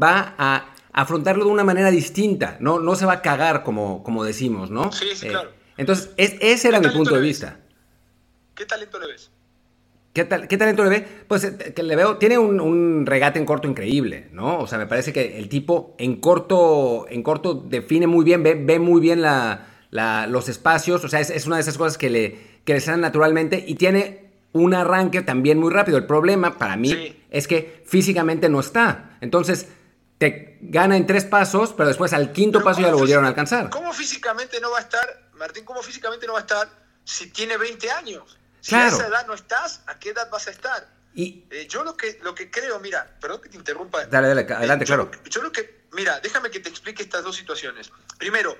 va 0.00 0.34
a 0.36 0.74
afrontarlo 0.92 1.44
de 1.44 1.50
una 1.52 1.64
manera 1.64 1.92
distinta, 1.92 2.56
no, 2.58 2.80
no 2.80 2.96
se 2.96 3.06
va 3.06 3.14
a 3.14 3.22
cagar 3.22 3.62
como, 3.62 4.02
como 4.02 4.24
decimos, 4.24 4.70
¿no? 4.70 4.90
Sí, 4.90 5.06
sí, 5.14 5.28
claro. 5.28 5.50
Entonces, 5.76 6.10
ese 6.16 6.68
era 6.68 6.80
mi 6.80 6.88
punto 6.88 7.14
de 7.14 7.20
vista. 7.20 7.58
¿Qué 8.54 8.64
talento 8.64 8.98
le 8.98 9.08
ves? 9.08 9.30
¿Qué, 10.16 10.24
talento 10.24 10.82
le 10.82 10.88
ve? 10.88 11.06
Pues 11.28 11.44
eh, 11.44 11.74
que 11.76 11.82
le 11.82 11.94
veo, 11.94 12.16
tiene 12.16 12.38
un, 12.38 13.04
regate 13.04 13.38
en 13.38 13.44
corto 13.44 13.68
increíble, 13.68 14.28
¿no? 14.32 14.60
O 14.60 14.66
sea, 14.66 14.78
me 14.78 14.86
parece 14.86 15.12
que 15.12 15.38
el 15.38 15.50
tipo 15.50 15.94
en 15.98 16.16
corto, 16.16 17.04
en 17.10 17.22
corto 17.22 17.52
define 17.52 18.06
muy 18.06 18.24
bien, 18.24 18.42
ve, 18.42 18.78
muy 18.78 18.98
bien 19.02 19.20
los 19.20 20.48
espacios, 20.48 21.04
o 21.04 21.08
sea, 21.08 21.20
es, 21.20 21.46
una 21.46 21.56
de 21.56 21.62
esas 21.62 21.76
cosas 21.76 21.98
que 21.98 22.08
le, 22.08 22.38
que 22.64 22.72
le 22.72 22.80
salen 22.80 23.02
naturalmente 23.02 23.62
y 23.66 23.74
tiene 23.74 24.30
un 24.54 24.72
arranque 24.72 25.20
también 25.20 25.58
muy 25.58 25.70
rápido. 25.70 25.98
El 25.98 26.06
problema 26.06 26.56
para 26.56 26.78
mí 26.78 27.14
es 27.30 27.46
que 27.46 27.82
físicamente 27.84 28.48
no 28.48 28.60
está. 28.60 29.18
Entonces, 29.20 29.68
te 30.18 30.58
gana 30.60 30.96
en 30.96 31.06
tres 31.06 31.24
pasos, 31.24 31.74
pero 31.74 31.88
después 31.88 32.12
al 32.12 32.32
quinto 32.32 32.62
paso 32.62 32.80
ya 32.80 32.90
lo 32.90 32.98
volvieron 32.98 33.24
a 33.24 33.28
alcanzar. 33.28 33.70
¿Cómo 33.70 33.92
físicamente 33.92 34.60
no 34.60 34.70
va 34.70 34.78
a 34.78 34.82
estar 34.82 35.26
Martín, 35.36 35.64
¿cómo 35.64 35.82
físicamente 35.82 36.26
no 36.26 36.32
va 36.32 36.40
a 36.40 36.42
estar 36.42 36.68
si 37.04 37.30
tiene 37.30 37.56
20 37.56 37.90
años? 37.90 38.38
Si 38.60 38.74
a 38.74 38.88
esa 38.88 39.06
edad 39.06 39.26
no 39.26 39.34
estás, 39.34 39.82
¿a 39.86 39.98
qué 39.98 40.10
edad 40.10 40.28
vas 40.30 40.48
a 40.48 40.50
estar? 40.50 40.88
Y... 41.14 41.44
Eh, 41.50 41.66
yo 41.68 41.84
lo 41.84 41.96
que, 41.96 42.18
lo 42.22 42.34
que 42.34 42.50
creo, 42.50 42.80
mira, 42.80 43.16
perdón 43.20 43.40
que 43.40 43.48
te 43.48 43.56
interrumpa. 43.56 44.06
Dale, 44.06 44.28
dale, 44.28 44.40
adelante, 44.52 44.84
eh, 44.84 44.86
claro. 44.86 45.10
Yo 45.30 45.42
lo 45.42 45.52
que, 45.52 45.84
mira, 45.92 46.18
déjame 46.20 46.50
que 46.50 46.60
te 46.60 46.68
explique 46.68 47.02
estas 47.02 47.22
dos 47.22 47.36
situaciones. 47.36 47.92
Primero, 48.18 48.56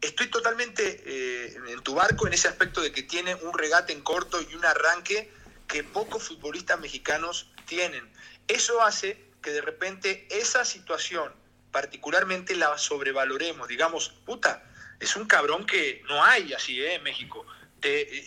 estoy 0.00 0.28
totalmente 0.28 1.02
eh, 1.04 1.58
en 1.68 1.82
tu 1.82 1.94
barco 1.94 2.26
en 2.26 2.32
ese 2.32 2.48
aspecto 2.48 2.80
de 2.80 2.90
que 2.90 3.02
tiene 3.02 3.34
un 3.34 3.56
regate 3.56 3.92
en 3.92 4.00
corto 4.00 4.40
y 4.40 4.54
un 4.54 4.64
arranque 4.64 5.30
que 5.66 5.84
pocos 5.84 6.22
futbolistas 6.22 6.80
mexicanos 6.80 7.52
tienen. 7.66 8.10
Eso 8.48 8.82
hace 8.82 9.29
que 9.42 9.50
de 9.50 9.60
repente 9.60 10.26
esa 10.30 10.64
situación 10.64 11.32
particularmente 11.70 12.56
la 12.56 12.76
sobrevaloremos, 12.78 13.68
digamos, 13.68 14.10
puta, 14.24 14.64
es 14.98 15.16
un 15.16 15.26
cabrón 15.26 15.66
que 15.66 16.02
no 16.08 16.22
hay 16.22 16.52
así 16.52 16.80
¿eh? 16.80 16.94
en 16.94 17.02
México. 17.02 17.46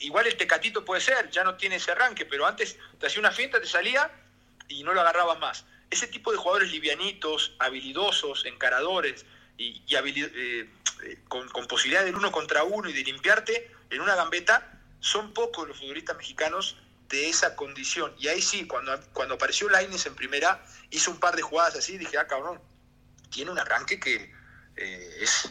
igual 0.01 0.27
el 0.27 0.37
Tecatito 0.37 0.83
puede 0.83 1.01
ser, 1.01 1.29
ya 1.29 1.43
no 1.43 1.55
tiene 1.55 1.75
ese 1.75 1.91
arranque, 1.91 2.25
pero 2.25 2.47
antes 2.47 2.77
te 2.99 3.07
hacía 3.07 3.19
una 3.19 3.31
fiesta, 3.31 3.59
te 3.59 3.67
salía 3.67 4.09
y 4.67 4.83
no 4.83 4.93
lo 4.93 5.01
agarrabas 5.01 5.39
más. 5.39 5.65
Ese 5.89 6.07
tipo 6.07 6.31
de 6.31 6.37
jugadores 6.37 6.71
livianitos, 6.71 7.53
habilidosos, 7.59 8.45
encaradores 8.45 9.25
y, 9.57 9.83
eh, 9.91 10.69
eh, 11.03 11.19
con, 11.27 11.47
posibilidad 11.67 12.03
del 12.03 12.15
uno 12.15 12.31
contra 12.31 12.63
uno 12.63 12.89
y 12.89 12.93
de 12.93 13.03
limpiarte 13.03 13.71
en 13.91 14.01
una 14.01 14.15
gambeta, 14.15 14.79
son 14.99 15.33
pocos 15.33 15.67
los 15.67 15.77
futbolistas 15.77 16.17
mexicanos 16.17 16.77
de 17.09 17.29
esa 17.29 17.55
condición. 17.55 18.15
Y 18.17 18.29
ahí 18.29 18.41
sí, 18.41 18.65
cuando, 18.65 18.99
cuando 19.13 19.35
apareció 19.35 19.69
Laines 19.69 20.05
en 20.07 20.15
primera, 20.15 20.65
hizo 20.93 21.11
un 21.11 21.19
par 21.19 21.35
de 21.35 21.41
jugadas 21.41 21.75
así, 21.75 21.97
dije, 21.97 22.17
ah, 22.17 22.27
cabrón, 22.27 22.61
tiene 23.29 23.51
un 23.51 23.59
arranque 23.59 23.99
que 23.99 24.31
eh, 24.75 25.17
es, 25.21 25.49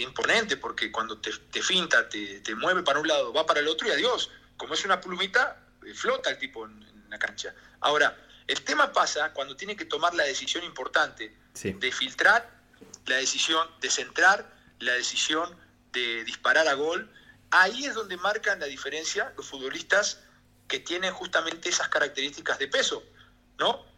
imponente, 0.00 0.56
porque 0.56 0.90
cuando 0.90 1.18
te, 1.18 1.62
finta, 1.62 2.08
te, 2.08 2.54
mueve 2.56 2.82
para 2.82 2.98
un 2.98 3.06
lado, 3.06 3.32
va 3.32 3.46
para 3.46 3.60
el 3.60 3.68
otro 3.68 3.88
y 3.88 3.92
adiós. 3.92 4.30
Como 4.56 4.74
es 4.74 4.84
una 4.84 5.00
plumita, 5.00 5.62
eh, 5.86 5.94
flota 5.94 6.30
el 6.30 6.38
tipo 6.38 6.66
en, 6.66 6.88
la 7.08 7.18
cancha. 7.18 7.54
Ahora, 7.80 8.16
el 8.46 8.62
tema 8.62 8.92
pasa 8.92 9.32
cuando 9.32 9.56
tiene 9.56 9.74
que 9.76 9.84
tomar 9.84 10.14
la 10.14 10.24
decisión 10.24 10.62
importante 10.62 11.36
de 11.54 11.92
filtrar, 11.92 12.48
la 13.06 13.16
decisión 13.16 13.68
de 13.80 13.90
centrar, 13.90 14.48
la 14.78 14.92
decisión 14.92 15.56
de 15.92 16.22
disparar 16.24 16.68
a 16.68 16.74
gol. 16.74 17.10
Ahí 17.50 17.84
es 17.84 17.94
donde 17.94 18.16
marcan 18.16 18.60
la 18.60 18.66
diferencia 18.66 19.32
los 19.36 19.46
futbolistas 19.46 20.20
que 20.68 20.78
tienen 20.78 21.12
justamente 21.12 21.68
esas 21.68 21.88
características 21.88 22.60
de 22.60 22.68
peso, 22.68 23.02
¿no? 23.58 23.89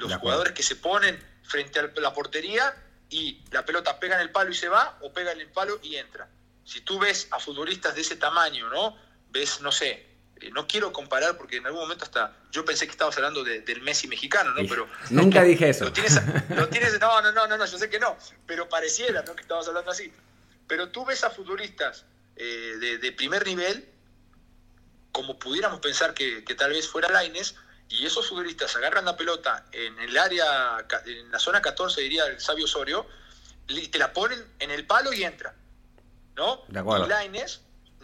Los 0.00 0.14
jugadores 0.16 0.52
que 0.54 0.62
se 0.62 0.76
ponen 0.76 1.18
frente 1.42 1.78
a 1.78 1.90
la 1.96 2.14
portería 2.14 2.74
y 3.10 3.42
la 3.50 3.64
pelota 3.64 3.98
pega 3.98 4.14
en 4.14 4.22
el 4.22 4.30
palo 4.30 4.50
y 4.50 4.54
se 4.54 4.68
va, 4.68 4.98
o 5.02 5.12
pega 5.12 5.32
en 5.32 5.40
el 5.40 5.48
palo 5.48 5.78
y 5.82 5.96
entra. 5.96 6.28
Si 6.64 6.80
tú 6.80 6.98
ves 6.98 7.28
a 7.32 7.40
futbolistas 7.40 7.94
de 7.94 8.02
ese 8.02 8.16
tamaño, 8.16 8.68
¿no? 8.70 8.96
Ves, 9.30 9.60
no 9.60 9.72
sé, 9.72 10.06
eh, 10.40 10.50
no 10.52 10.66
quiero 10.66 10.92
comparar 10.92 11.36
porque 11.36 11.56
en 11.56 11.66
algún 11.66 11.82
momento 11.82 12.04
hasta 12.04 12.36
yo 12.50 12.64
pensé 12.64 12.86
que 12.86 12.92
estabas 12.92 13.16
hablando 13.16 13.44
del 13.44 13.82
Messi 13.82 14.08
mexicano, 14.08 14.52
¿no? 14.54 14.66
Pero 14.68 14.88
nunca 15.10 15.42
dije 15.42 15.68
eso. 15.68 15.86
no, 15.86 17.22
no, 17.22 17.32
no, 17.32 17.56
no, 17.56 17.66
yo 17.66 17.78
sé 17.78 17.90
que 17.90 17.98
no, 17.98 18.16
pero 18.46 18.68
pareciera, 18.68 19.22
¿no? 19.22 19.34
Que 19.34 19.42
estabas 19.42 19.68
hablando 19.68 19.90
así. 19.90 20.12
Pero 20.66 20.88
tú 20.90 21.04
ves 21.04 21.24
a 21.24 21.30
futbolistas 21.30 22.04
eh, 22.36 22.98
de, 23.00 23.12
primer 23.12 23.44
nivel, 23.46 23.86
como 25.12 25.38
pudiéramos 25.38 25.80
pensar 25.80 26.14
que, 26.14 26.44
que 26.44 26.54
tal 26.54 26.70
vez 26.70 26.88
fuera 26.88 27.10
Laines, 27.10 27.56
y 27.90 28.06
esos 28.06 28.28
futbolistas 28.28 28.74
agarran 28.76 29.04
la 29.04 29.16
pelota 29.16 29.66
en 29.72 29.98
el 29.98 30.16
área, 30.16 30.86
en 31.06 31.30
la 31.30 31.40
zona 31.40 31.60
14, 31.60 32.00
diría 32.00 32.24
el 32.26 32.40
sabio 32.40 32.64
Osorio, 32.64 33.06
y 33.66 33.88
te 33.88 33.98
la 33.98 34.12
ponen 34.12 34.44
en 34.60 34.70
el 34.70 34.86
palo 34.86 35.12
y 35.12 35.24
entra. 35.24 35.54
¿No? 36.36 36.64
De 36.68 36.78
acuerdo. 36.78 37.06
Y 37.06 37.08
Laines 37.08 37.60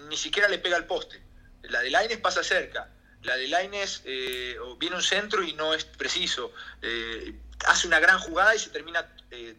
ni 0.08 0.16
siquiera 0.16 0.48
le 0.48 0.58
pega 0.58 0.76
al 0.76 0.86
poste. 0.86 1.22
La 1.62 1.80
de 1.80 1.90
Laines 1.90 2.18
pasa 2.18 2.42
cerca. 2.42 2.90
La 3.22 3.36
de 3.36 3.46
Laines 3.46 4.02
eh, 4.04 4.56
viene 4.78 4.96
un 4.96 5.02
centro 5.02 5.42
y 5.42 5.52
no 5.52 5.72
es 5.72 5.84
preciso. 5.84 6.52
Eh, 6.82 7.38
hace 7.66 7.86
una 7.86 8.00
gran 8.00 8.18
jugada 8.18 8.54
y 8.56 8.58
se 8.58 8.70
termina 8.70 9.08
eh, 9.30 9.56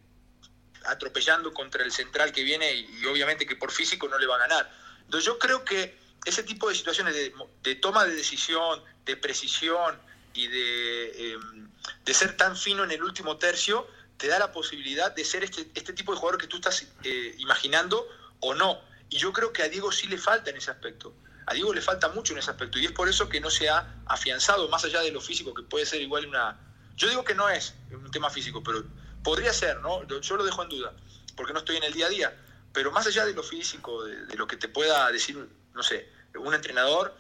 atropellando 0.85 1.53
contra 1.53 1.83
el 1.83 1.91
central 1.91 2.33
que 2.33 2.43
viene 2.43 2.71
y, 2.73 3.05
obviamente 3.05 3.45
que 3.45 3.55
por 3.55 3.71
físico 3.71 4.09
no 4.09 4.17
le 4.19 4.27
va 4.27 4.35
a 4.35 4.39
ganar. 4.39 4.71
Entonces 5.05 5.25
yo 5.25 5.39
creo 5.39 5.63
que 5.63 5.97
ese 6.25 6.43
tipo 6.43 6.67
de 6.67 6.75
situaciones 6.75 7.15
de, 7.15 7.33
de 7.63 7.75
toma 7.75 8.03
de 8.03 8.13
decisión, 8.13 8.83
de 9.05 9.15
precisión, 9.15 9.97
y 10.33 10.45
em, 10.45 11.69
de, 12.05 12.13
ser 12.13 12.37
tan 12.37 12.55
fino 12.55 12.83
en 12.83 12.91
el 12.91 13.03
último 13.03 13.37
tercio, 13.37 13.87
te 14.17 14.27
da 14.27 14.39
la 14.39 14.51
posibilidad 14.51 15.13
de 15.13 15.25
ser 15.25 15.43
este, 15.43 15.69
este 15.73 15.93
tipo 15.93 16.11
de 16.11 16.19
jugador 16.19 16.39
que 16.39 16.47
tú 16.47 16.57
estás 16.57 16.85
eh, 17.03 17.35
imaginando 17.37 18.07
o 18.39 18.53
no. 18.53 18.79
Y 19.09 19.17
yo 19.17 19.31
creo 19.31 19.53
que 19.53 19.63
a 19.63 19.69
Diego 19.69 19.91
sí 19.91 20.07
le 20.07 20.17
falta 20.17 20.49
en 20.49 20.57
ese 20.57 20.71
aspecto. 20.71 21.13
A 21.45 21.53
Diego 21.53 21.73
le 21.73 21.81
falta 21.81 22.09
mucho 22.09 22.33
en 22.33 22.39
ese 22.39 22.51
aspecto 22.51 22.77
y 22.77 22.85
es 22.85 22.91
por 22.91 23.07
eso 23.07 23.29
que 23.29 23.39
no 23.39 23.49
se 23.49 23.69
ha 23.69 24.01
afianzado, 24.05 24.67
más 24.69 24.83
allá 24.83 25.01
de 25.01 25.11
lo 25.11 25.21
físico, 25.21 25.53
que 25.53 25.63
puede 25.63 25.85
ser 25.85 26.01
igual 26.01 26.25
una... 26.25 26.59
Yo 26.95 27.07
digo 27.07 27.23
que 27.23 27.35
no 27.35 27.47
es 27.49 27.73
un 27.91 28.11
tema 28.11 28.29
físico, 28.29 28.61
pero 28.63 28.83
podría 29.23 29.53
ser, 29.53 29.79
¿no? 29.81 30.05
Yo 30.07 30.35
lo 30.35 30.43
dejo 30.43 30.63
en 30.63 30.69
duda, 30.69 30.93
porque 31.35 31.53
no 31.53 31.59
estoy 31.59 31.77
en 31.77 31.83
el 31.83 31.93
día 31.93 32.07
a 32.07 32.09
día. 32.09 32.37
Pero 32.73 32.91
más 32.91 33.07
allá 33.07 33.25
de 33.25 33.33
lo 33.33 33.43
físico, 33.43 34.03
de 34.03 34.35
lo 34.35 34.45
que 34.47 34.57
te 34.57 34.67
pueda 34.67 35.09
decir, 35.11 35.47
no 35.73 35.83
sé, 35.83 36.09
un 36.35 36.53
entrenador, 36.53 37.15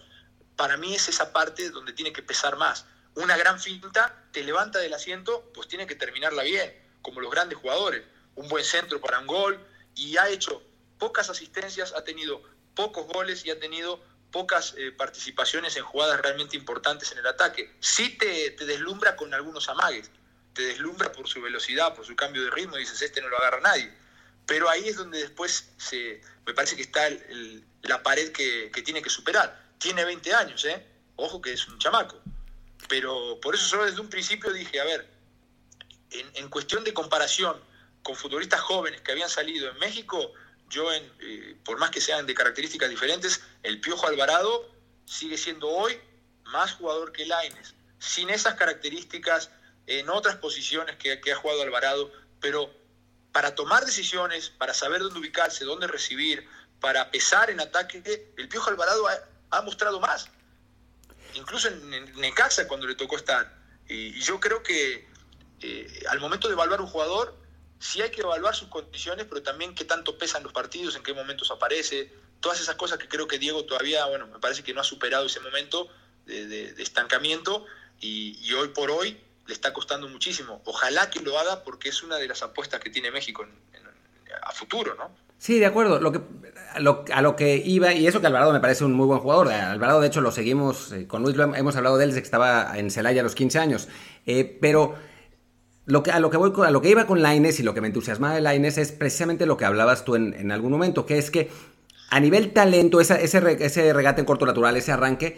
para 0.55 0.75
mí 0.75 0.93
es 0.93 1.07
esa 1.07 1.31
parte 1.31 1.69
donde 1.69 1.93
tiene 1.93 2.11
que 2.11 2.21
pesar 2.21 2.57
más 2.57 2.85
una 3.17 3.35
gran 3.35 3.59
finta, 3.59 4.15
te 4.31 4.43
levanta 4.43 4.79
del 4.79 4.93
asiento, 4.93 5.49
pues 5.53 5.67
tiene 5.67 5.87
que 5.87 5.95
terminarla 5.95 6.43
bien, 6.43 6.71
como 7.01 7.19
los 7.19 7.31
grandes 7.31 7.57
jugadores. 7.57 8.03
Un 8.35 8.47
buen 8.47 8.63
centro 8.63 9.01
para 9.01 9.19
un 9.19 9.27
gol 9.27 9.59
y 9.95 10.17
ha 10.17 10.29
hecho 10.29 10.61
pocas 10.99 11.29
asistencias, 11.29 11.93
ha 11.93 12.03
tenido 12.03 12.41
pocos 12.75 13.07
goles 13.07 13.43
y 13.45 13.49
ha 13.49 13.59
tenido 13.59 13.99
pocas 14.31 14.75
eh, 14.77 14.91
participaciones 14.91 15.75
en 15.77 15.83
jugadas 15.83 16.21
realmente 16.21 16.55
importantes 16.55 17.11
en 17.11 17.17
el 17.17 17.25
ataque. 17.25 17.75
Sí 17.79 18.17
te, 18.17 18.51
deslumbra 18.65 19.15
con 19.15 19.33
algunos 19.33 19.67
amagues, 19.67 20.11
te 20.53 20.61
deslumbra 20.61 21.11
por 21.11 21.27
su 21.27 21.41
velocidad, 21.41 21.95
por 21.95 22.05
su 22.05 22.15
cambio 22.15 22.43
de 22.43 22.51
ritmo, 22.51 22.77
y 22.77 22.81
dices, 22.81 23.01
este 23.01 23.21
no 23.21 23.29
lo 23.29 23.37
agarra 23.39 23.61
nadie. 23.61 23.91
Pero 24.45 24.69
ahí 24.69 24.87
es 24.87 24.95
donde 24.95 25.19
después 25.19 25.71
se, 25.77 26.21
me 26.45 26.53
parece 26.53 26.75
que 26.75 26.83
está 26.83 27.09
la 27.81 28.03
pared 28.03 28.31
que, 28.31 28.69
que 28.71 28.83
tiene 28.83 29.01
que 29.01 29.09
superar. 29.09 29.59
Tiene 29.79 30.05
20 30.05 30.33
años, 30.35 30.63
¿eh? 30.65 30.85
Ojo 31.15 31.41
que 31.41 31.53
es 31.53 31.67
un 31.67 31.79
chamaco. 31.79 32.21
Pero 32.89 33.39
por 33.41 33.55
eso 33.55 33.65
solo 33.67 33.85
desde 33.85 34.01
un 34.01 34.09
principio 34.09 34.51
dije, 34.53 34.79
a 34.79 34.85
ver, 34.85 35.09
en, 36.11 36.49
cuestión 36.49 36.83
de 36.83 36.93
comparación 36.93 37.59
con 38.03 38.15
futbolistas 38.15 38.61
jóvenes 38.61 39.01
que 39.01 39.11
habían 39.11 39.29
salido 39.29 39.69
en 39.69 39.77
México, 39.77 40.31
yo, 40.69 40.91
en, 40.93 41.03
eh, 41.19 41.55
por 41.65 41.77
más 41.79 41.91
que 41.91 42.01
sean 42.01 42.25
de 42.25 42.33
características 42.33 42.89
diferentes, 42.89 43.41
el 43.63 43.81
Piojo 43.81 44.07
Alvarado 44.07 44.69
sigue 45.05 45.37
siendo 45.37 45.69
hoy 45.69 45.99
más 46.45 46.73
jugador 46.73 47.11
que 47.11 47.25
Laines, 47.25 47.75
sin 47.99 48.29
esas 48.29 48.55
características 48.55 49.49
en 49.85 50.09
otras 50.09 50.35
posiciones 50.37 50.95
que, 50.97 51.19
ha 51.31 51.35
jugado 51.35 51.61
Alvarado, 51.61 52.11
pero 52.39 52.73
para 53.31 53.55
tomar 53.55 53.85
decisiones, 53.85 54.49
para 54.49 54.73
saber 54.73 55.01
dónde 55.01 55.19
ubicarse, 55.19 55.65
dónde 55.65 55.87
recibir, 55.87 56.47
para 56.79 57.11
pesar 57.11 57.49
en 57.49 57.59
ataque, 57.59 58.31
el 58.37 58.47
Piojo 58.47 58.69
Alvarado 58.69 59.07
ha 59.49 59.61
mostrado 59.61 59.99
más 59.99 60.29
incluso 61.37 61.69
en, 61.69 62.13
Necaxa 62.15 62.67
cuando 62.67 62.87
le 62.87 62.95
tocó 62.95 63.15
estar. 63.15 63.55
Y, 63.87 64.19
yo 64.19 64.39
creo 64.39 64.63
que 64.63 65.07
eh, 65.61 66.03
al 66.09 66.19
momento 66.19 66.47
de 66.47 66.53
evaluar 66.53 66.81
un 66.81 66.87
jugador, 66.87 67.37
sí 67.79 68.01
hay 68.01 68.11
que 68.11 68.21
evaluar 68.21 68.55
sus 68.55 68.67
condiciones, 68.69 69.25
pero 69.29 69.41
también 69.43 69.75
qué 69.75 69.85
tanto 69.85 70.17
pesan 70.17 70.43
los 70.43 70.53
partidos, 70.53 70.95
en 70.95 71.03
qué 71.03 71.13
momentos 71.13 71.51
aparece, 71.51 72.11
todas 72.39 72.59
esas 72.59 72.75
cosas 72.75 72.97
que 72.97 73.07
creo 73.07 73.27
que 73.27 73.39
Diego 73.39 73.65
todavía, 73.65 74.05
bueno, 74.05 74.27
me 74.27 74.39
parece 74.39 74.63
que 74.63 74.73
no 74.73 74.81
ha 74.81 74.83
superado 74.83 75.25
ese 75.25 75.39
momento 75.39 75.89
de, 76.25 76.73
estancamiento 76.81 77.65
y, 77.99 78.51
hoy 78.53 78.69
por 78.69 78.91
hoy 78.91 79.19
le 79.45 79.53
está 79.53 79.73
costando 79.73 80.07
muchísimo. 80.09 80.61
Ojalá 80.65 81.09
que 81.09 81.21
lo 81.21 81.39
haga 81.39 81.63
porque 81.63 81.89
es 81.89 82.03
una 82.03 82.17
de 82.17 82.27
las 82.27 82.41
apuestas 82.41 82.81
que 82.81 82.89
tiene 82.89 83.11
México 83.11 83.47
a 84.43 84.51
futuro, 84.51 84.95
¿no? 84.95 85.15
Sí, 85.37 85.59
de 85.59 85.65
acuerdo. 85.65 85.99
Lo 85.99 86.11
que, 86.11 86.21
a, 86.73 87.21
lo, 87.21 87.35
que 87.35 87.57
iba, 87.57 87.93
y 87.93 88.07
eso 88.07 88.21
que 88.21 88.27
Alvarado 88.27 88.53
me 88.53 88.59
parece 88.59 88.83
un 88.85 88.93
muy 88.93 89.07
buen 89.07 89.19
jugador. 89.19 89.51
Alvarado, 89.51 90.01
de 90.01 90.07
hecho, 90.07 90.21
lo 90.21 90.31
seguimos, 90.31 90.91
eh, 90.91 91.07
con 91.07 91.23
Luis 91.23 91.35
lo 91.35 91.55
hemos 91.55 91.75
hablado 91.75 91.97
de 91.97 92.05
él 92.05 92.09
desde 92.11 92.21
que 92.21 92.25
estaba 92.25 92.77
en 92.77 92.91
Celaya 92.91 93.21
a 93.21 93.23
los 93.23 93.35
15 93.35 93.59
años. 93.59 93.87
Eh, 94.25 94.57
pero 94.61 94.95
lo 95.85 96.03
que, 96.03 96.11
a, 96.11 96.19
lo 96.19 96.29
que 96.29 96.37
voy, 96.37 96.51
a 96.65 96.71
lo 96.71 96.81
que 96.81 96.89
iba 96.89 97.05
con 97.05 97.21
Laines 97.21 97.59
y 97.59 97.63
lo 97.63 97.73
que 97.73 97.81
me 97.81 97.87
entusiasmaba 97.87 98.35
de 98.35 98.41
Laines 98.41 98.77
es 98.77 98.91
precisamente 98.91 99.45
lo 99.45 99.57
que 99.57 99.65
hablabas 99.65 100.05
tú 100.05 100.15
en, 100.15 100.33
en 100.33 100.51
algún 100.51 100.71
momento, 100.71 101.05
que 101.05 101.17
es 101.17 101.31
que 101.31 101.49
a 102.09 102.19
nivel 102.19 102.53
talento, 102.53 103.01
ese, 103.01 103.23
ese 103.23 103.93
regate 103.93 104.21
en 104.21 104.25
corto 104.25 104.45
natural, 104.45 104.77
ese 104.77 104.91
arranque, 104.91 105.37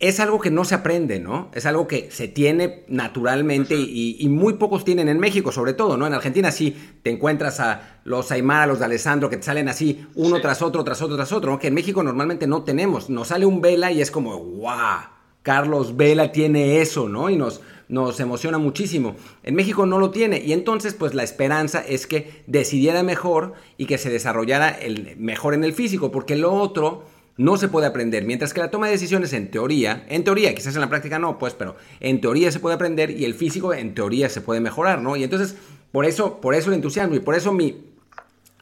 es 0.00 0.20
algo 0.20 0.38
que 0.40 0.50
no 0.50 0.64
se 0.64 0.76
aprende, 0.76 1.18
¿no? 1.18 1.50
Es 1.54 1.66
algo 1.66 1.88
que 1.88 2.10
se 2.12 2.28
tiene 2.28 2.84
naturalmente 2.88 3.74
y, 3.74 4.28
muy 4.28 4.54
pocos 4.54 4.84
tienen 4.84 5.08
en 5.08 5.18
México, 5.18 5.50
sobre 5.50 5.72
todo, 5.72 5.96
¿no? 5.96 6.06
En 6.06 6.14
Argentina 6.14 6.52
sí 6.52 6.76
te 7.02 7.10
encuentras 7.10 7.58
a 7.58 8.00
los 8.04 8.30
Aymara, 8.30 8.66
los 8.66 8.78
de 8.78 8.84
Alessandro, 8.84 9.28
que 9.28 9.38
te 9.38 9.42
salen 9.42 9.68
así 9.68 10.06
uno 10.14 10.40
tras 10.40 10.62
otro, 10.62 10.84
tras 10.84 11.02
otro, 11.02 11.16
tras 11.16 11.32
otro, 11.32 11.50
¿no? 11.50 11.58
Que 11.58 11.68
en 11.68 11.74
México 11.74 12.02
normalmente 12.02 12.46
no 12.46 12.62
tenemos. 12.62 13.10
Nos 13.10 13.28
sale 13.28 13.44
un 13.44 13.60
Vela 13.60 13.90
y 13.90 14.00
es 14.00 14.10
como, 14.10 14.36
¡guau! 14.38 15.00
Carlos 15.42 15.96
Vela 15.96 16.30
tiene 16.30 16.80
eso, 16.80 17.08
¿no? 17.08 17.28
Y 17.28 17.36
nos, 17.36 17.60
nos 17.88 18.20
emociona 18.20 18.58
muchísimo. 18.58 19.16
En 19.42 19.56
México 19.56 19.84
no 19.86 19.98
lo 19.98 20.10
tiene 20.10 20.38
y 20.44 20.52
entonces 20.52 20.94
pues 20.94 21.14
la 21.14 21.24
esperanza 21.24 21.80
es 21.80 22.06
que 22.06 22.42
decidiera 22.46 23.02
mejor 23.02 23.54
y 23.76 23.86
que 23.86 23.98
se 23.98 24.10
desarrollara 24.10 24.68
el, 24.68 25.16
mejor 25.16 25.54
en 25.54 25.64
el 25.64 25.72
físico, 25.72 26.12
porque 26.12 26.36
lo 26.36 26.52
otro 26.52 27.04
no 27.38 27.56
se 27.56 27.68
puede 27.68 27.86
aprender, 27.86 28.24
mientras 28.24 28.52
que 28.52 28.60
la 28.60 28.70
toma 28.70 28.86
de 28.86 28.92
decisiones 28.92 29.32
en 29.32 29.50
teoría, 29.50 30.04
en 30.08 30.24
teoría, 30.24 30.54
quizás 30.54 30.74
en 30.74 30.80
la 30.80 30.88
práctica 30.88 31.20
no, 31.20 31.38
pues, 31.38 31.54
pero 31.54 31.76
en 32.00 32.20
teoría 32.20 32.50
se 32.50 32.58
puede 32.58 32.74
aprender 32.74 33.12
y 33.12 33.24
el 33.24 33.34
físico 33.34 33.72
en 33.72 33.94
teoría 33.94 34.28
se 34.28 34.40
puede 34.40 34.60
mejorar, 34.60 35.00
¿no? 35.00 35.16
Y 35.16 35.22
entonces, 35.22 35.56
por 35.92 36.04
eso, 36.04 36.40
por 36.40 36.56
eso 36.56 36.68
el 36.70 36.74
entusiasmo 36.74 37.14
y 37.14 37.20
por 37.20 37.36
eso 37.36 37.52
mi, 37.52 37.84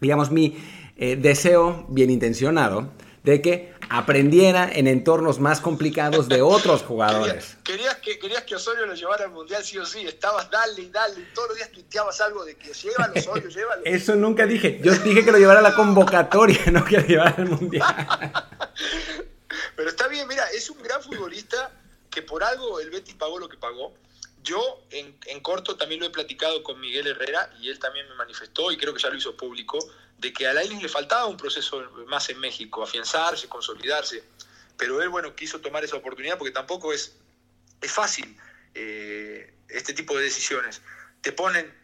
digamos, 0.01 0.31
mi 0.31 0.57
eh, 0.99 1.17
deseo 1.17 1.87
bien 1.89 2.11
intencionado 2.11 2.91
de 3.27 3.43
que 3.43 3.75
aprendiera 3.91 4.71
en 4.73 4.87
entornos 4.87 5.41
más 5.41 5.61
complicados 5.61 6.29
de 6.29 6.43
otros 6.43 6.83
jugadores. 6.87 7.57
Querías, 7.65 7.97
que, 7.97 8.21
querías 8.21 8.45
que 8.45 8.55
Osorio 8.55 8.87
lo 8.87 8.95
llevara 8.95 9.25
al 9.25 9.33
Mundial 9.33 9.65
sí 9.65 9.77
o 9.79 9.85
sí, 9.85 10.07
estabas 10.07 10.49
dale 10.49 10.83
y 10.83 10.91
dale, 10.91 11.21
y 11.21 11.35
todos 11.35 11.49
los 11.49 11.57
días 11.57 11.73
tuiteabas 11.73 12.21
algo 12.21 12.45
de 12.45 12.57
que 12.57 12.73
llévalo 12.73 13.15
Osorio, 13.17 13.49
llévalo. 13.49 13.83
Eso 13.85 14.15
nunca 14.15 14.47
dije, 14.47 14.81
yo 14.81 14.93
dije 14.93 15.25
que 15.25 15.33
lo 15.33 15.39
llevara 15.39 15.59
a 15.59 15.63
la 15.63 15.75
convocatoria, 15.75 16.67
no 16.73 16.85
que 16.85 16.99
lo 16.99 17.07
llevara 17.07 17.35
al 17.37 17.49
Mundial. 17.49 18.33
Pero 19.75 19.89
está 19.89 20.07
bien, 20.07 20.29
mira, 20.29 20.49
es 20.55 20.71
un 20.71 20.81
gran 20.81 21.03
futbolista 21.03 21.73
que 22.09 22.23
por 22.23 22.45
algo 22.45 22.79
el 22.79 22.91
Betis 22.91 23.17
pagó 23.17 23.41
lo 23.41 23.49
que 23.49 23.57
pagó. 23.57 23.93
Yo 24.45 24.85
en, 24.91 25.19
en, 25.27 25.41
corto 25.41 25.77
también 25.77 26.01
lo 26.01 26.07
he 26.07 26.11
platicado 26.11 26.63
con 26.63 26.79
Miguel 26.79 27.09
Herrera 27.09 27.51
y 27.61 27.71
él 27.71 27.81
también 27.81 28.09
me 28.09 28.15
manifestó 28.15 28.71
y 28.71 28.77
creo 28.77 28.95
que 28.95 29.03
ya 29.03 29.09
lo 29.09 29.17
hizo 29.17 29.37
público 29.37 29.81
de 30.19 30.33
que 30.33 30.47
a 30.47 30.53
Lainez 30.53 30.83
le 30.83 30.89
faltaba 30.89 31.27
un 31.27 31.37
proceso 31.37 31.83
más 32.07 32.29
en 32.31 32.39
México, 32.41 32.83
afianzarse, 32.83 33.49
consolidarse. 33.49 34.25
Pero 34.77 35.03
él, 35.03 35.09
bueno, 35.09 35.35
quiso 35.35 35.61
tomar 35.61 35.85
esa 35.85 35.97
oportunidad 35.97 36.39
porque 36.39 36.53
tampoco 36.53 36.93
es, 36.93 37.17
es 37.81 37.93
fácil 37.93 38.37
eh, 38.75 39.55
este 39.69 39.93
tipo 39.93 40.17
de 40.17 40.25
decisiones. 40.25 40.83
Te 41.21 41.33
ponen 41.33 41.75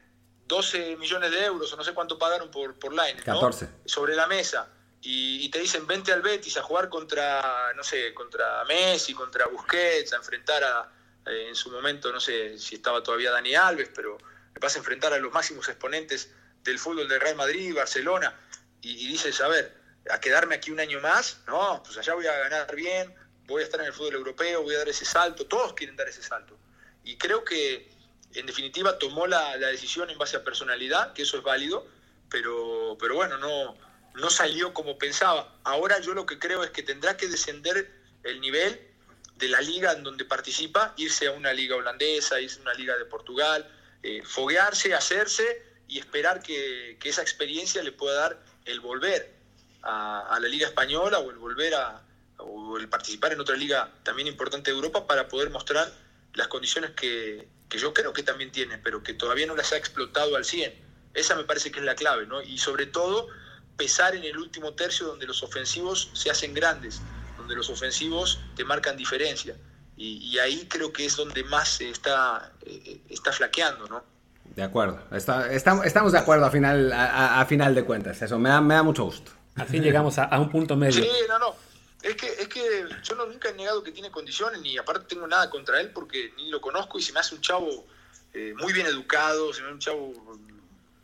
12 0.46 0.96
millones 0.96 1.30
de 1.30 1.44
euros 1.44 1.72
o 1.72 1.76
no 1.76 1.84
sé 1.84 1.94
cuánto 1.94 2.18
pagaron 2.18 2.50
por, 2.50 2.78
por 2.78 2.94
Lainez, 2.94 3.24
14. 3.24 3.68
sobre 3.86 4.14
la 4.14 4.26
mesa 4.26 4.68
y, 5.04 5.48
te 5.50 5.58
dicen 5.58 5.86
vente 5.86 6.12
al 6.12 6.22
Betis 6.22 6.56
a 6.56 6.62
jugar 6.62 6.88
contra, 6.88 7.72
no 7.74 7.82
sé, 7.82 8.14
contra 8.14 8.64
Messi, 8.64 9.14
contra 9.14 9.46
Busquets, 9.46 10.12
a 10.12 10.16
enfrentar 10.16 10.62
a, 10.62 10.92
eh, 11.26 11.48
en 11.48 11.56
su 11.56 11.70
momento, 11.72 12.12
no 12.12 12.20
sé 12.20 12.56
si 12.56 12.76
estaba 12.76 13.02
todavía 13.02 13.32
Dani 13.32 13.54
Alves, 13.56 13.90
pero 13.92 14.16
vas 14.60 14.76
a 14.76 14.78
enfrentar 14.78 15.12
a 15.12 15.18
los 15.18 15.32
máximos 15.32 15.68
exponentes 15.68 16.32
del 16.64 16.78
fútbol 16.78 17.08
de 17.08 17.18
Real 17.18 17.36
Madrid, 17.36 17.74
Barcelona, 17.74 18.38
y, 18.80 19.06
dices, 19.06 19.40
a 19.40 19.48
ver, 19.48 19.76
a 20.10 20.20
quedarme 20.20 20.56
aquí 20.56 20.70
un 20.70 20.80
año 20.80 21.00
más, 21.00 21.40
no, 21.46 21.82
pues 21.84 21.96
allá 21.98 22.14
voy 22.14 22.26
a 22.26 22.36
ganar 22.36 22.74
bien, 22.74 23.14
voy 23.46 23.62
a 23.62 23.64
estar 23.64 23.80
en 23.80 23.86
el 23.86 23.92
fútbol 23.92 24.14
europeo, 24.14 24.62
voy 24.62 24.74
a 24.74 24.78
dar 24.78 24.88
ese 24.88 25.04
salto, 25.04 25.46
todos 25.46 25.72
quieren 25.74 25.96
dar 25.96 26.08
ese 26.08 26.22
salto. 26.22 26.58
Y 27.04 27.16
creo 27.16 27.44
que, 27.44 27.88
en 28.34 28.46
definitiva, 28.46 28.98
tomó 28.98 29.26
la, 29.26 29.56
decisión 29.58 30.10
en 30.10 30.18
base 30.18 30.36
a 30.36 30.44
personalidad, 30.44 31.12
que 31.12 31.22
eso 31.22 31.36
es 31.36 31.42
válido, 31.44 31.86
pero, 32.28 32.96
pero 32.98 33.14
bueno, 33.14 33.38
no, 33.38 33.76
no 34.14 34.30
salió 34.30 34.74
como 34.74 34.98
pensaba. 34.98 35.56
Ahora 35.64 36.00
yo 36.00 36.14
lo 36.14 36.26
que 36.26 36.38
creo 36.38 36.64
es 36.64 36.70
que 36.70 36.82
tendrá 36.82 37.16
que 37.16 37.28
descender 37.28 37.92
el 38.24 38.40
nivel 38.40 38.80
de 39.36 39.48
la 39.48 39.60
liga 39.60 39.92
en 39.92 40.02
donde 40.02 40.24
participa, 40.24 40.94
irse 40.96 41.26
a 41.26 41.32
una 41.32 41.52
liga 41.52 41.76
holandesa, 41.76 42.40
irse 42.40 42.58
a 42.58 42.62
una 42.62 42.74
liga 42.74 42.96
de 42.96 43.04
Portugal, 43.04 43.68
eh, 44.02 44.22
foguearse, 44.24 44.94
hacerse 44.94 45.71
y 45.92 45.98
esperar 45.98 46.42
que, 46.42 46.98
esa 47.04 47.20
experiencia 47.20 47.82
le 47.82 47.92
pueda 47.92 48.20
dar 48.20 48.40
el 48.64 48.80
volver 48.80 49.30
a, 49.82 50.38
la 50.40 50.48
Liga 50.48 50.66
Española 50.66 51.18
o 51.18 51.30
el 51.30 51.36
volver 51.36 51.74
a 51.74 52.02
el 52.80 52.88
participar 52.88 53.32
en 53.32 53.40
otra 53.40 53.54
liga 53.56 53.92
también 54.02 54.26
importante 54.26 54.70
de 54.70 54.76
Europa 54.76 55.06
para 55.06 55.28
poder 55.28 55.50
mostrar 55.50 55.92
las 56.32 56.48
condiciones 56.48 56.92
que, 56.92 57.46
yo 57.70 57.92
creo 57.94 58.12
que 58.12 58.22
también 58.22 58.50
tiene, 58.50 58.78
pero 58.78 59.02
que 59.02 59.14
todavía 59.14 59.46
no 59.46 59.54
las 59.54 59.72
ha 59.72 59.76
explotado 59.76 60.34
al 60.34 60.44
100. 60.44 60.74
Esa 61.14 61.36
me 61.36 61.44
parece 61.44 61.70
que 61.70 61.78
es 61.78 61.84
la 61.84 61.94
clave, 61.94 62.26
¿no? 62.26 62.42
Y 62.42 62.58
sobre 62.58 62.86
todo 62.86 63.28
pesar 63.76 64.14
en 64.14 64.24
el 64.24 64.38
último 64.38 64.72
tercio 64.74 65.06
donde 65.06 65.26
los 65.26 65.42
ofensivos 65.42 66.10
se 66.14 66.30
hacen 66.30 66.54
grandes, 66.54 67.00
donde 67.36 67.54
los 67.54 67.68
ofensivos 67.70 68.40
te 68.56 68.64
marcan 68.64 68.96
diferencia. 68.96 69.56
Y, 69.96 70.38
ahí 70.38 70.66
creo 70.68 70.92
que 70.92 71.04
es 71.04 71.16
donde 71.16 71.44
más 71.44 71.80
está, 71.80 72.52
eh, 72.66 73.00
está 73.08 73.30
flaqueando, 73.30 73.86
¿no? 73.86 74.02
De 74.54 74.62
acuerdo. 74.62 75.00
estamos, 75.10 76.12
de 76.12 76.18
acuerdo 76.18 76.44
a 76.44 76.50
final, 76.50 76.92
a, 76.92 77.44
final 77.46 77.74
de 77.74 77.84
cuentas. 77.84 78.20
Eso 78.20 78.38
me 78.38 78.50
da, 78.50 78.60
me 78.60 78.74
da 78.74 78.82
mucho 78.82 79.04
gusto. 79.04 79.32
Al 79.56 79.66
fin 79.66 79.82
llegamos 79.82 80.18
a, 80.18 80.38
un 80.38 80.50
punto 80.50 80.76
medio. 80.76 81.02
Sí, 81.02 81.10
no, 81.28 81.38
no. 81.38 81.54
Es 82.02 82.16
que, 82.16 82.26
es 82.26 82.48
que 82.48 82.84
yo 83.02 83.14
no, 83.14 83.26
nunca 83.26 83.50
he 83.50 83.54
negado 83.54 83.82
que 83.82 83.92
tiene 83.92 84.10
condiciones, 84.10 84.60
ni 84.60 84.76
aparte 84.76 85.06
tengo 85.14 85.26
nada 85.26 85.48
contra 85.48 85.80
él 85.80 85.90
porque 85.90 86.32
ni 86.36 86.50
lo 86.50 86.60
conozco 86.60 86.98
y 86.98 87.02
se 87.02 87.12
me 87.12 87.20
hace 87.20 87.36
un 87.36 87.40
chavo 87.40 87.86
eh, 88.34 88.54
muy 88.56 88.72
bien 88.72 88.86
educado, 88.86 89.52
se 89.52 89.60
me 89.60 89.68
hace 89.68 89.74
un 89.74 89.80
chavo 89.80 90.12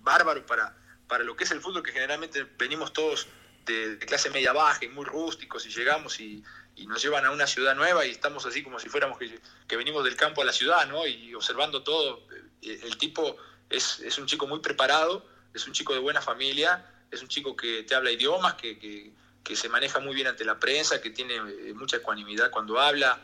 bárbaro 0.01 0.45
para, 0.45 0.75
para 1.07 1.23
lo 1.23 1.37
que 1.37 1.45
es 1.45 1.51
el 1.53 1.61
fútbol, 1.61 1.85
que 1.85 1.93
generalmente 1.93 2.45
venimos 2.59 2.93
todos 2.93 3.29
de, 3.65 3.97
clase 3.99 4.31
media 4.31 4.53
baja 4.53 4.85
y 4.85 4.89
muy 4.89 5.05
rústicos 5.05 5.65
y 5.67 5.71
llegamos 5.71 6.21
y, 6.21 6.43
nos 6.87 7.03
llevan 7.03 7.25
a 7.25 7.33
una 7.33 7.49
ciudad 7.49 7.75
nueva 7.75 8.07
y 8.07 8.11
estamos 8.11 8.47
así 8.47 8.63
como 8.63 8.79
si 8.79 8.89
fuéramos 8.89 9.19
que, 9.19 9.41
que 9.67 9.77
venimos 9.77 10.05
del 10.05 10.15
campo 10.15 10.43
a 10.43 10.45
la 10.45 10.53
ciudad, 10.53 10.87
¿no? 10.87 11.05
Y 11.09 11.35
observando 11.35 11.83
todo 11.83 12.23
el 12.63 12.97
tipo 12.99 13.37
es, 13.71 14.01
es, 14.01 14.19
un 14.19 14.27
chico 14.27 14.47
muy 14.47 14.61
preparado, 14.61 15.25
es 15.55 15.67
un 15.67 15.73
chico 15.73 15.93
de 15.93 16.01
buena 16.01 16.21
familia, 16.21 16.85
es 17.11 17.23
un 17.23 17.29
chico 17.29 17.57
que 17.57 17.83
te 17.85 17.95
habla 17.95 18.11
idiomas, 18.11 18.55
que, 18.55 18.79
que, 18.79 19.13
se 19.57 19.71
maneja 19.71 19.99
muy 19.99 20.15
bien 20.15 20.27
ante 20.27 20.45
la 20.45 20.61
prensa, 20.61 21.01
que 21.01 21.09
tiene 21.09 21.37
eh, 21.37 21.73
mucha 21.75 21.97
ecuanimidad 21.97 22.51
cuando 22.51 22.79
habla, 22.79 23.19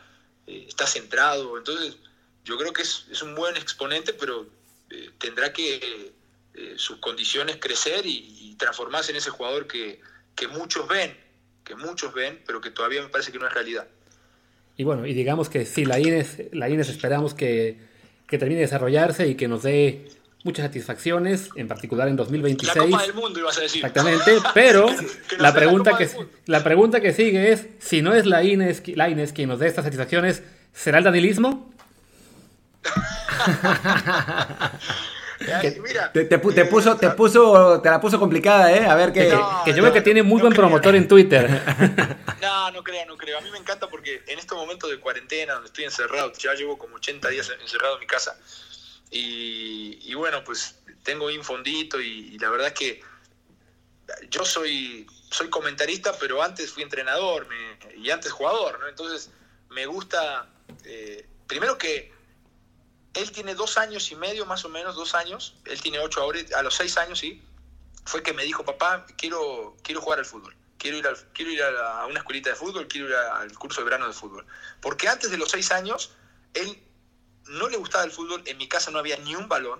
eh, 0.47 0.65
está 0.67 0.87
centrado. 0.87 1.55
Entonces, 1.55 1.97
yo 2.43 2.57
creo 2.57 2.73
que 2.73 2.81
es, 2.81 3.05
es 3.11 3.21
un 3.21 3.35
buen 3.35 3.55
exponente, 3.57 4.11
pero 4.11 4.47
eh, 4.89 5.11
tendrá 5.19 5.53
que 5.53 6.13
sus 6.77 6.97
condiciones 6.97 7.57
crecer 7.57 8.05
y, 8.05 8.55
transformarse 8.57 9.11
en 9.11 9.17
ese 9.17 9.29
jugador 9.29 9.67
que, 9.67 9.99
que 10.33 10.47
muchos 10.47 10.87
ven, 10.87 11.15
que 11.65 11.75
muchos 11.75 12.13
ven, 12.13 12.41
pero 12.47 12.61
que 12.61 12.71
todavía 12.71 13.01
me 13.01 13.09
parece 13.09 13.33
que 13.33 13.37
no 13.37 13.45
es 13.45 13.53
realidad. 13.53 13.85
Y 14.77 14.85
bueno, 14.85 15.05
y 15.05 15.13
digamos 15.13 15.49
que 15.49 15.65
sí, 15.65 15.83
la 15.83 15.99
Ines, 15.99 16.37
la 16.53 16.69
Ines 16.69 16.87
esperamos 16.87 17.33
que 17.33 17.77
que 18.27 18.37
termine 18.37 18.59
de 18.59 18.65
desarrollarse 18.65 19.27
y 19.27 19.35
que 19.35 19.47
nos 19.47 19.63
dé 19.63 20.07
muchas 20.43 20.65
satisfacciones, 20.65 21.49
en 21.55 21.67
particular 21.67 22.07
en 22.07 22.15
2026. 22.15 22.75
La 22.75 22.83
Copa 22.83 23.01
del 23.01 23.13
Mundo, 23.13 23.39
ibas 23.39 23.57
a 23.57 23.61
decir. 23.61 23.83
Exactamente, 23.83 24.37
pero 24.53 24.87
la, 25.39 25.53
pregunta 25.53 25.97
que, 25.97 26.09
la 26.45 26.63
pregunta 26.63 27.01
que 27.01 27.13
sigue 27.13 27.51
es, 27.51 27.67
si 27.79 28.01
no 28.01 28.13
es 28.13 28.25
la 28.25 28.43
Ines, 28.43 28.83
la 28.95 29.09
Ines 29.09 29.33
quien 29.33 29.49
nos 29.49 29.59
dé 29.59 29.67
estas 29.67 29.85
satisfacciones, 29.85 30.43
¿será 30.73 30.99
el 30.99 31.03
danilismo? 31.03 31.73
te, 36.13 36.25
te, 36.25 36.37
puso, 36.65 36.97
te 36.97 37.09
puso, 37.11 37.81
te 37.81 37.89
la 37.89 37.99
puso 37.99 38.19
complicada, 38.19 38.71
¿eh? 38.71 38.85
A 38.85 38.95
ver. 38.95 39.11
Que, 39.11 39.29
yo 39.73 39.83
veo 39.83 39.93
que 39.93 40.01
tiene 40.01 40.23
muy 40.23 40.41
buen 40.41 40.53
promotor 40.53 40.95
en 40.95 41.07
Twitter. 41.07 41.49
No, 42.41 42.69
no 42.69 42.83
creo, 42.83 43.05
no 43.07 43.17
creo. 43.17 43.39
A 43.39 43.41
mí 43.41 43.49
me 43.49 43.57
encanta 43.57 43.89
porque 43.89 44.23
en 44.27 44.37
estos 44.37 44.55
momentos 44.55 44.87
de 44.91 44.99
cuarentena, 44.99 45.53
donde 45.53 45.67
estoy 45.67 45.85
encerrado, 45.85 46.31
ya 46.33 46.53
llevo 46.53 46.77
como 46.77 46.97
80 46.97 47.29
días 47.29 47.51
encerrado 47.59 47.95
en 47.95 48.01
mi 48.01 48.05
casa. 48.05 48.37
Y, 49.09 50.13
bueno, 50.13 50.43
pues 50.43 50.75
tengo 51.01 51.25
un 51.25 51.43
fondito 51.43 51.99
y, 51.99 52.37
la 52.37 52.51
verdad 52.51 52.67
es 52.67 52.73
que 52.73 53.01
yo 54.29 54.45
soy, 54.45 55.07
soy 55.31 55.49
comentarista, 55.49 56.13
pero 56.19 56.43
antes 56.43 56.71
fui 56.71 56.83
entrenador 56.83 57.47
y 57.97 58.11
antes 58.11 58.31
jugador, 58.31 58.79
¿no? 58.79 58.87
Entonces 58.87 59.31
me 59.69 59.87
gusta, 59.87 60.47
eh, 60.83 61.25
primero 61.47 61.79
que 61.79 62.14
él 63.15 63.31
tiene 63.31 63.55
dos 63.55 63.77
años 63.77 64.11
y 64.11 64.15
medio, 64.15 64.45
más 64.45 64.63
o 64.65 64.69
menos, 64.69 64.95
dos 64.95 65.15
años, 65.15 65.55
él 65.65 65.81
tiene 65.81 65.99
ocho 65.99 66.21
ahora, 66.21 66.39
a 66.55 66.61
los 66.61 66.75
seis 66.75 66.97
años, 66.97 67.19
sí, 67.19 67.41
fue 68.05 68.21
que 68.21 68.33
me 68.33 68.43
dijo, 68.43 68.63
papá, 68.63 69.05
quiero, 69.17 69.75
quiero 69.83 70.01
jugar 70.01 70.19
al 70.19 70.25
fútbol 70.25 70.55
quiero 70.85 70.97
ir, 70.97 71.17
quiero 71.33 71.51
ir 71.51 71.63
a, 71.63 72.05
una 72.05 72.19
escuelita 72.19 72.49
de 72.51 72.55
fútbol, 72.55 72.87
quiero 72.87 73.09
ir 73.09 73.15
al 73.15 73.51
curso 73.57 73.81
de 73.81 73.85
verano 73.85 74.07
de 74.07 74.13
fútbol. 74.13 74.45
Porque 74.81 75.07
antes 75.07 75.31
de 75.31 75.37
los 75.37 75.49
seis 75.49 75.71
años, 75.71 76.11
él 76.53 76.79
no 77.47 77.67
le 77.69 77.77
gustaba 77.77 78.03
el 78.03 78.11
fútbol, 78.11 78.43
en 78.45 78.57
mi 78.57 78.67
casa 78.67 78.91
no 78.91 78.99
había 78.99 79.17
ni 79.17 79.35
un 79.35 79.47
balón 79.47 79.79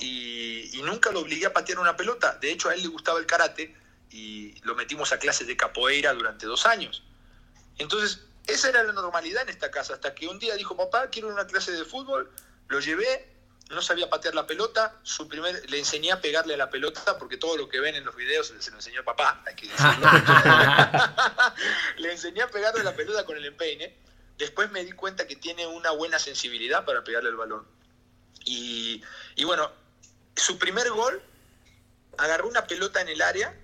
y, 0.00 0.80
nunca 0.84 1.10
lo 1.10 1.20
obligué 1.20 1.44
a 1.44 1.52
patear 1.52 1.78
una 1.78 1.96
pelota. 1.96 2.38
De 2.40 2.50
hecho, 2.50 2.70
a 2.70 2.74
él 2.74 2.82
le 2.82 2.88
gustaba 2.88 3.18
el 3.18 3.26
karate 3.26 3.76
y 4.10 4.58
lo 4.62 4.74
metimos 4.74 5.12
a 5.12 5.18
clases 5.18 5.46
de 5.46 5.56
capoeira 5.56 6.14
durante 6.14 6.46
dos 6.46 6.64
años. 6.64 7.02
Entonces, 7.76 8.24
esa 8.48 8.70
era 8.70 8.82
la 8.82 8.92
normalidad 8.92 9.42
en 9.42 9.50
esta 9.50 9.70
casa, 9.70 9.94
hasta 9.94 10.14
que 10.14 10.26
un 10.26 10.38
día 10.38 10.54
dijo, 10.54 10.76
papá, 10.76 11.08
quiero 11.10 11.28
una 11.28 11.46
clase 11.46 11.70
de 11.70 11.84
fútbol, 11.84 12.30
lo 12.68 12.80
llevé, 12.80 13.28
no 13.70 13.82
sabía 13.82 14.08
patear 14.08 14.34
la 14.34 14.46
pelota, 14.46 14.96
su 15.02 15.28
primer, 15.28 15.68
le 15.70 15.78
enseñé 15.78 16.10
a 16.12 16.20
pegarle 16.20 16.54
a 16.54 16.56
la 16.56 16.70
pelota, 16.70 17.18
porque 17.18 17.36
todo 17.36 17.56
lo 17.56 17.68
que 17.68 17.78
ven 17.80 17.94
en 17.94 18.04
los 18.04 18.16
videos 18.16 18.52
se 18.58 18.70
lo 18.70 18.76
enseñó 18.76 19.04
papá, 19.04 19.42
hay 19.46 19.54
que 19.54 19.68
decirlo. 19.68 20.08
le 21.98 22.12
enseñé 22.12 22.42
a 22.42 22.48
pegarle 22.48 22.82
la 22.82 22.96
pelota 22.96 23.24
con 23.26 23.36
el 23.36 23.44
empeine, 23.44 23.94
después 24.38 24.70
me 24.70 24.84
di 24.84 24.92
cuenta 24.92 25.26
que 25.26 25.36
tiene 25.36 25.66
una 25.66 25.90
buena 25.90 26.18
sensibilidad 26.18 26.84
para 26.84 27.04
pegarle 27.04 27.28
el 27.28 27.36
balón. 27.36 27.66
Y, 28.46 29.02
y 29.36 29.44
bueno, 29.44 29.70
su 30.34 30.58
primer 30.58 30.88
gol, 30.90 31.20
agarró 32.16 32.48
una 32.48 32.66
pelota 32.66 33.02
en 33.02 33.08
el 33.08 33.20
área, 33.20 33.54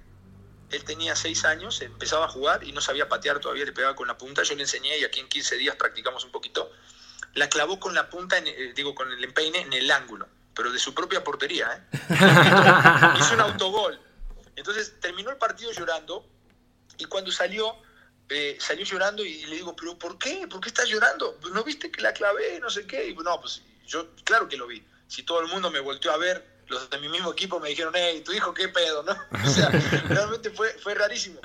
él 0.75 0.85
tenía 0.85 1.17
seis 1.17 1.45
años, 1.45 1.81
empezaba 1.81 2.27
a 2.27 2.29
jugar 2.29 2.65
y 2.65 2.73
no 2.73 2.81
sabía 2.81 3.09
patear 3.09 3.41
todavía, 3.41 3.65
le 3.65 3.73
pegaba 3.73 3.95
con 3.95 4.09
la 4.09 4.19
punta, 4.19 4.43
yo 4.43 4.55
le 4.55 4.63
enseñé 4.63 4.99
y 4.99 5.05
aquí 5.05 5.21
en 5.21 5.29
15 5.29 5.57
días 5.57 5.77
practicamos 5.77 6.25
un 6.25 6.33
poquito 6.33 6.71
la 7.35 7.49
clavó 7.49 7.81
con 7.81 7.95
la 7.95 8.09
punta, 8.09 8.39
eh, 8.39 8.73
digo, 8.75 8.95
con 8.95 9.11
el 9.11 9.23
empeine 9.23 9.61
en 9.61 9.73
el 9.73 9.91
ángulo, 9.91 10.29
pero 10.55 10.71
de 10.71 10.79
su 10.79 10.95
propia 10.95 11.23
portería. 11.25 11.85
¿eh? 11.93 11.99
Hizo 13.19 13.35
un 13.35 13.41
autogol. 13.41 14.01
Entonces 14.57 15.01
terminó 15.01 15.31
el 15.31 15.37
partido 15.37 15.73
llorando 15.73 16.25
y 16.97 17.05
cuando 17.07 17.33
salió 17.33 17.77
eh, 18.29 18.57
salió 18.61 18.85
llorando 18.85 19.25
y 19.25 19.45
le 19.47 19.57
digo, 19.57 19.75
pero 19.77 19.99
¿por 19.99 20.17
qué? 20.17 20.47
¿Por 20.49 20.61
qué 20.61 20.69
estás 20.69 20.89
llorando? 20.89 21.39
¿No 21.53 21.65
viste 21.65 21.91
que 21.91 22.01
la 22.01 22.13
clavé? 22.13 22.61
No 22.61 22.71
sé 22.71 22.87
qué. 22.87 23.09
Y 23.09 23.15
no, 23.15 23.41
pues 23.41 23.63
yo, 23.85 24.15
claro 24.25 24.49
que 24.49 24.57
lo 24.57 24.67
vi. 24.67 24.87
Si 25.09 25.25
todo 25.25 25.41
el 25.41 25.49
mundo 25.49 25.71
me 25.71 25.81
volteó 25.81 26.13
a 26.13 26.17
ver, 26.17 26.54
los 26.69 26.91
de 26.91 26.99
mi 26.99 27.09
mismo 27.09 27.33
equipo 27.33 27.61
me 27.61 27.69
dijeron, 27.69 27.93
hey, 27.97 28.23
tu 28.25 28.33
hijo 28.33 28.55
qué 28.55 28.69
pedo, 28.69 29.03
¿no? 29.03 29.17
O 29.47 29.51
sea, 29.51 29.69
realmente 30.09 30.51
fue, 30.51 30.71
fue 30.75 30.95
rarísimo. 30.95 31.41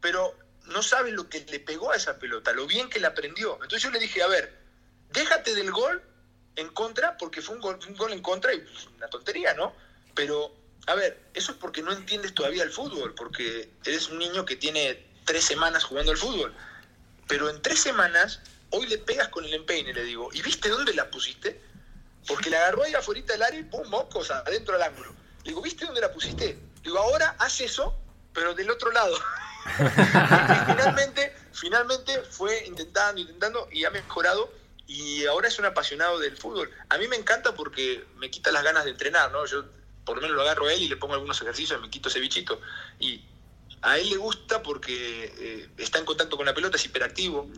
Pero 0.00 0.34
no 0.66 0.82
saben 0.82 1.16
lo 1.16 1.28
que 1.28 1.40
le 1.40 1.60
pegó 1.60 1.92
a 1.92 1.96
esa 1.96 2.18
pelota, 2.18 2.52
lo 2.52 2.66
bien 2.66 2.88
que 2.88 3.00
la 3.00 3.08
aprendió. 3.08 3.54
Entonces 3.54 3.82
yo 3.82 3.90
le 3.90 3.98
dije, 3.98 4.22
a 4.22 4.26
ver, 4.26 4.54
déjate 5.12 5.54
del 5.54 5.70
gol 5.70 6.02
en 6.56 6.68
contra, 6.68 7.16
porque 7.16 7.40
fue 7.40 7.54
un 7.54 7.60
gol, 7.60 7.78
un 7.86 7.96
gol 7.96 8.12
en 8.12 8.22
contra 8.22 8.52
y 8.52 8.64
una 8.96 9.08
tontería, 9.08 9.54
¿no? 9.54 9.72
Pero, 10.14 10.54
a 10.86 10.94
ver, 10.94 11.18
eso 11.34 11.52
es 11.52 11.58
porque 11.58 11.82
no 11.82 11.92
entiendes 11.92 12.34
todavía 12.34 12.64
el 12.64 12.70
fútbol, 12.70 13.14
porque 13.14 13.70
eres 13.84 14.08
un 14.08 14.18
niño 14.18 14.44
que 14.44 14.56
tiene 14.56 15.06
tres 15.24 15.44
semanas 15.44 15.84
jugando 15.84 16.12
al 16.12 16.18
fútbol. 16.18 16.54
Pero 17.28 17.48
en 17.48 17.62
tres 17.62 17.80
semanas, 17.80 18.40
hoy 18.70 18.86
le 18.86 18.98
pegas 18.98 19.28
con 19.28 19.44
el 19.44 19.54
empeine, 19.54 19.92
le 19.92 20.02
digo, 20.02 20.30
¿y 20.32 20.42
viste 20.42 20.68
dónde 20.68 20.94
la 20.94 21.10
pusiste? 21.10 21.60
Porque 22.28 22.50
la 22.50 22.58
agarró 22.58 22.84
ahí 22.84 22.94
afuera 22.94 23.20
del 23.22 23.42
área 23.42 23.58
y 23.58 23.64
pum, 23.64 23.88
mocos, 23.88 24.30
adentro 24.30 24.74
del 24.74 24.82
ángulo. 24.82 25.14
Le 25.44 25.50
digo, 25.50 25.62
¿viste 25.62 25.86
dónde 25.86 26.00
la 26.00 26.12
pusiste? 26.12 26.46
Le 26.46 26.82
digo, 26.82 26.98
ahora 26.98 27.34
haz 27.38 27.60
eso, 27.60 27.96
pero 28.32 28.54
del 28.54 28.70
otro 28.70 28.92
lado. 28.92 29.16
y 29.78 30.70
finalmente, 30.70 31.34
finalmente 31.52 32.22
fue 32.30 32.66
intentando, 32.66 33.20
intentando 33.20 33.68
y 33.72 33.84
ha 33.84 33.90
mejorado 33.90 34.52
y 34.88 35.26
ahora 35.26 35.48
es 35.48 35.58
un 35.58 35.66
apasionado 35.66 36.18
del 36.18 36.36
fútbol. 36.36 36.70
A 36.88 36.96
mí 36.96 37.06
me 37.08 37.16
encanta 37.16 37.54
porque 37.54 38.04
me 38.16 38.30
quita 38.30 38.50
las 38.50 38.64
ganas 38.64 38.84
de 38.84 38.90
entrenar, 38.92 39.30
¿no? 39.30 39.44
Yo 39.44 39.64
por 40.04 40.16
lo 40.16 40.22
menos 40.22 40.36
lo 40.36 40.42
agarro 40.42 40.66
a 40.66 40.72
él 40.72 40.82
y 40.82 40.88
le 40.88 40.96
pongo 40.96 41.12
algunos 41.12 41.40
ejercicios 41.42 41.78
y 41.78 41.82
me 41.82 41.90
quito 41.90 42.08
ese 42.08 42.20
bichito. 42.20 42.58
Y 42.98 43.22
a 43.82 43.98
él 43.98 44.08
le 44.08 44.16
gusta 44.16 44.62
porque 44.62 45.34
eh, 45.38 45.68
está 45.76 45.98
en 45.98 46.06
contacto 46.06 46.38
con 46.38 46.46
la 46.46 46.54
pelota, 46.54 46.78
es 46.78 46.86
hiperactivo. 46.86 47.50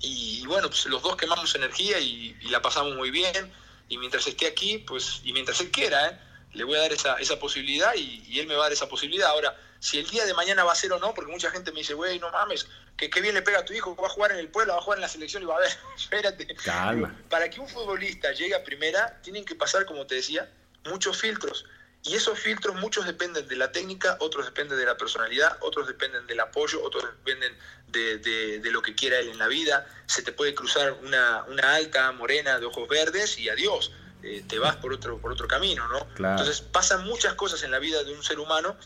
Y, 0.00 0.46
bueno, 0.46 0.68
pues 0.68 0.86
los 0.86 1.02
dos 1.02 1.16
quemamos 1.16 1.52
energía 1.56 1.98
y, 1.98 2.36
la 2.50 2.62
pasamos 2.62 2.94
muy 2.94 3.10
bien. 3.10 3.52
Y 3.88 3.98
mientras 3.98 4.26
esté 4.26 4.46
aquí, 4.46 4.78
pues, 4.78 5.20
y 5.24 5.32
mientras 5.32 5.60
él 5.60 5.70
quiera, 5.70 6.08
¿eh? 6.08 6.18
le 6.52 6.64
voy 6.64 6.76
a 6.76 6.80
dar 6.80 6.92
esa, 6.92 7.14
esa 7.16 7.38
posibilidad 7.38 7.94
y, 7.94 8.24
y, 8.28 8.40
él 8.40 8.46
me 8.46 8.54
va 8.54 8.62
a 8.62 8.64
dar 8.64 8.72
esa 8.72 8.88
posibilidad. 8.88 9.28
Ahora, 9.28 9.56
si 9.80 9.98
el 9.98 10.08
día 10.08 10.26
de 10.26 10.34
mañana 10.34 10.64
va 10.64 10.72
a 10.72 10.74
ser 10.74 10.92
o 10.92 10.98
no, 10.98 11.14
porque 11.14 11.30
mucha 11.30 11.50
gente 11.50 11.72
me 11.72 11.78
dice, 11.80 11.94
güey, 11.94 12.18
no 12.18 12.30
mames, 12.30 12.66
que 12.96 13.08
qué 13.08 13.20
bien 13.20 13.34
le 13.34 13.42
pega 13.42 13.60
a 13.60 13.64
tu 13.64 13.72
hijo, 13.72 13.94
va 13.96 14.08
a 14.08 14.10
jugar 14.10 14.32
en 14.32 14.38
el 14.38 14.48
pueblo, 14.48 14.72
va 14.72 14.80
a 14.80 14.82
jugar 14.82 14.98
en 14.98 15.02
la 15.02 15.08
selección 15.08 15.42
y 15.42 15.46
va 15.46 15.56
a 15.56 15.60
ver, 15.60 15.70
espérate. 15.96 16.46
Calma. 16.56 17.16
Para 17.30 17.48
que 17.48 17.60
un 17.60 17.68
futbolista 17.68 18.32
llegue 18.32 18.54
a 18.54 18.64
primera, 18.64 19.20
tienen 19.22 19.44
que 19.44 19.54
pasar, 19.54 19.86
como 19.86 20.06
te 20.06 20.16
decía, 20.16 20.50
muchos 20.84 21.20
filtros. 21.20 21.64
Y 22.04 22.14
esos 22.14 22.38
filtros, 22.38 22.76
muchos 22.76 23.06
dependen 23.06 23.46
de 23.48 23.56
la 23.56 23.72
técnica, 23.72 24.16
otros 24.20 24.46
dependen 24.46 24.78
de 24.78 24.86
la 24.86 24.96
personalidad, 24.96 25.58
otros 25.60 25.86
dependen 25.86 26.26
del 26.26 26.40
apoyo, 26.40 26.82
otros 26.82 27.04
dependen 27.04 27.56
de, 27.88 28.18
de, 28.18 28.70
lo 28.70 28.80
que 28.82 28.94
quiera 28.94 29.18
él 29.18 29.28
en 29.28 29.38
la 29.38 29.48
vida. 29.48 29.86
Se 30.06 30.22
te 30.22 30.32
puede 30.32 30.54
cruzar 30.54 30.92
una, 31.04 31.44
una 31.44 31.74
alta 31.74 32.10
morena 32.12 32.58
de 32.58 32.66
ojos 32.66 32.88
verdes 32.88 33.38
y 33.38 33.48
adiós. 33.48 33.90
Eh, 34.22 34.44
te 34.48 34.58
vas 34.58 34.76
por 34.76 34.92
otro, 34.92 35.18
por 35.18 35.32
otro 35.32 35.46
camino, 35.46 35.86
¿no? 35.88 36.06
Entonces 36.30 36.60
pasan 36.60 37.04
muchas 37.04 37.34
cosas 37.34 37.62
en 37.62 37.70
la 37.70 37.78
vida 37.78 38.02
de 38.02 38.12
un 38.12 38.22
ser 38.22 38.38
humano 38.40 38.76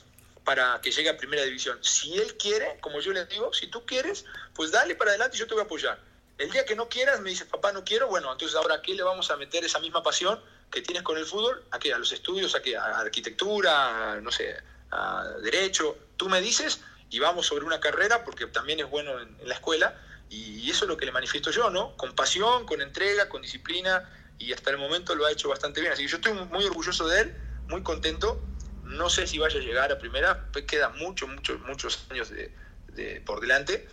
para 0.45 0.81
que 0.81 0.91
llegue 0.91 1.09
a 1.09 1.17
primera 1.17 1.43
división. 1.43 1.79
Si 1.83 2.19
él 2.19 2.37
quiere, 2.37 2.79
como 2.81 3.01
yo 3.01 3.13
le 3.13 3.25
digo, 3.27 3.53
si 3.53 3.69
tú 3.69 3.87
quieres, 3.87 4.25
pues 4.55 4.73
dale 4.73 4.95
para 4.95 5.11
adelante 5.11 5.37
y 5.37 5.41
yo 5.41 5.47
te 5.47 5.55
voy 5.55 5.63
a 5.63 5.67
apoyar. 5.67 5.99
El 6.39 6.51
día 6.51 6.65
que 6.65 6.75
no 6.75 6.89
quieras, 6.89 7.21
me 7.21 7.31
dices, 7.31 7.47
papá, 7.47 7.73
no 7.73 7.85
quiero, 7.85 8.09
bueno, 8.09 8.33
entonces 8.33 8.57
ahora, 8.57 8.83
¿qué 8.83 8.95
le 8.95 9.03
vamos 9.03 9.31
a 9.31 9.37
meter 9.37 9.65
esa 9.65 9.79
misma 9.79 10.03
pasión 10.03 10.41
que 10.73 10.83
tienes 10.83 11.03
con 11.03 11.19
el 11.19 11.27
fútbol? 11.27 11.65
¿A 11.71 11.79
qué? 11.79 11.93
¿A 11.93 11.99
los 11.99 12.11
estudios? 12.11 12.55
¿A 12.55 12.63
qué? 12.63 12.77
¿A 12.77 12.99
arquitectura? 12.99 14.21
no 14.21 14.31
sé, 14.33 14.57
a 14.91 15.25
derecho? 15.43 15.97
Tú 16.17 16.29
me 16.29 16.41
dices 16.41 16.81
y 17.11 17.19
vamos 17.19 17.47
sobre 17.47 17.65
una 17.65 17.79
carrera 17.79 18.25
porque 18.25 18.47
también 18.47 18.81
es 18.81 18.89
bueno 18.89 19.21
en, 19.21 19.37
la 19.45 19.55
escuela 19.55 19.97
y 20.29 20.69
eso 20.71 20.87
es 20.87 20.89
lo 20.89 20.97
que 20.97 21.05
le 21.05 21.13
manifiesto 21.13 21.51
yo, 21.51 21.71
¿no? 21.71 21.97
Con 21.97 22.15
pasión, 22.15 22.67
con 22.67 22.81
entrega, 22.81 23.29
con 23.29 23.43
disciplina 23.43 24.11
y 24.39 24.53
hasta 24.53 24.71
el 24.71 24.79
momento 24.79 25.15
lo 25.15 25.27
ha 25.27 25.31
hecho 25.31 25.49
bastante 25.49 25.81
bien. 25.81 25.93
Así 25.93 26.03
que 26.03 26.09
yo 26.09 26.17
estoy 26.17 26.33
muy 26.33 26.65
orgulloso 26.65 27.07
de 27.07 27.21
él, 27.21 27.37
muy 27.69 27.83
contento 27.83 28.43
no 28.85 29.09
sé 29.09 29.27
si 29.27 29.39
vaya 29.39 29.59
a 29.59 29.63
llegar 29.63 29.93
a 29.93 29.99
primera, 29.99 30.49
pues 30.53 30.65
queda 30.65 30.89
muchos, 30.91 31.29
muchos, 31.29 31.61
muchos 31.61 32.05
años 32.11 32.31
de, 32.31 33.21
por 33.25 33.41
delante. 33.41 33.89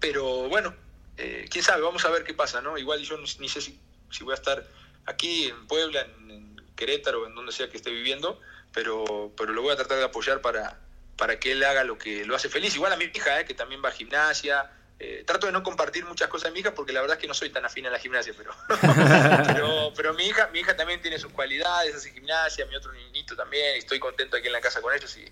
Pero 0.00 0.48
bueno, 0.48 0.74
eh, 1.16 1.46
quién 1.50 1.62
sabe, 1.62 1.82
vamos 1.82 2.04
a 2.04 2.10
ver 2.10 2.24
qué 2.24 2.34
pasa, 2.34 2.60
¿no? 2.60 2.78
Igual 2.78 3.02
yo 3.02 3.18
ni, 3.18 3.48
sé 3.48 3.60
si, 3.60 3.78
voy 4.22 4.32
a 4.32 4.36
estar 4.36 4.66
aquí 5.06 5.48
en 5.48 5.66
Puebla, 5.66 6.06
en, 6.28 6.60
Querétaro, 6.76 7.26
en 7.26 7.34
donde 7.34 7.52
sea 7.52 7.68
que 7.68 7.76
esté 7.76 7.90
viviendo, 7.90 8.40
pero, 8.72 9.32
pero 9.36 9.52
lo 9.52 9.62
voy 9.62 9.72
a 9.72 9.76
tratar 9.76 9.98
de 9.98 10.04
apoyar 10.04 10.40
para, 10.40 10.80
para 11.16 11.38
que 11.38 11.52
él 11.52 11.62
haga 11.64 11.84
lo 11.84 11.98
que 11.98 12.24
lo 12.24 12.34
hace 12.34 12.48
feliz. 12.48 12.74
Igual 12.74 12.92
a 12.92 12.96
mi 12.96 13.04
hija, 13.04 13.40
¿eh? 13.40 13.44
que 13.44 13.54
también 13.54 13.82
va 13.84 13.90
a 13.90 13.92
gimnasia, 13.92 14.70
eh, 14.98 15.24
trato 15.26 15.46
de 15.46 15.52
no 15.52 15.62
compartir 15.62 16.04
muchas 16.04 16.28
cosas 16.28 16.50
de 16.50 16.54
mi 16.54 16.60
hija 16.60 16.74
porque 16.74 16.92
la 16.92 17.00
verdad 17.00 17.16
es 17.16 17.20
que 17.20 17.28
no 17.28 17.34
soy 17.34 17.50
tan 17.50 17.64
afín 17.64 17.86
a 17.86 17.90
la 17.90 17.98
gimnasia, 17.98 18.34
pero, 18.36 18.52
pero, 19.96 20.14
mi, 20.14 20.26
hija, 20.26 20.48
mi 20.52 20.60
hija 20.60 20.76
también 20.76 21.00
tiene 21.02 21.18
sus 21.18 21.32
cualidades, 21.32 21.94
hace 21.94 22.12
gimnasia, 22.12 22.66
mi 22.66 22.76
otro 22.76 22.92
niñito 22.92 23.36
también, 23.36 23.76
y 23.76 23.78
estoy 23.80 23.98
contento 23.98 24.36
aquí 24.36 24.46
en 24.46 24.52
la 24.52 24.60
casa 24.60 24.80
con 24.80 24.94
ellos 24.94 25.16
y, 25.16 25.24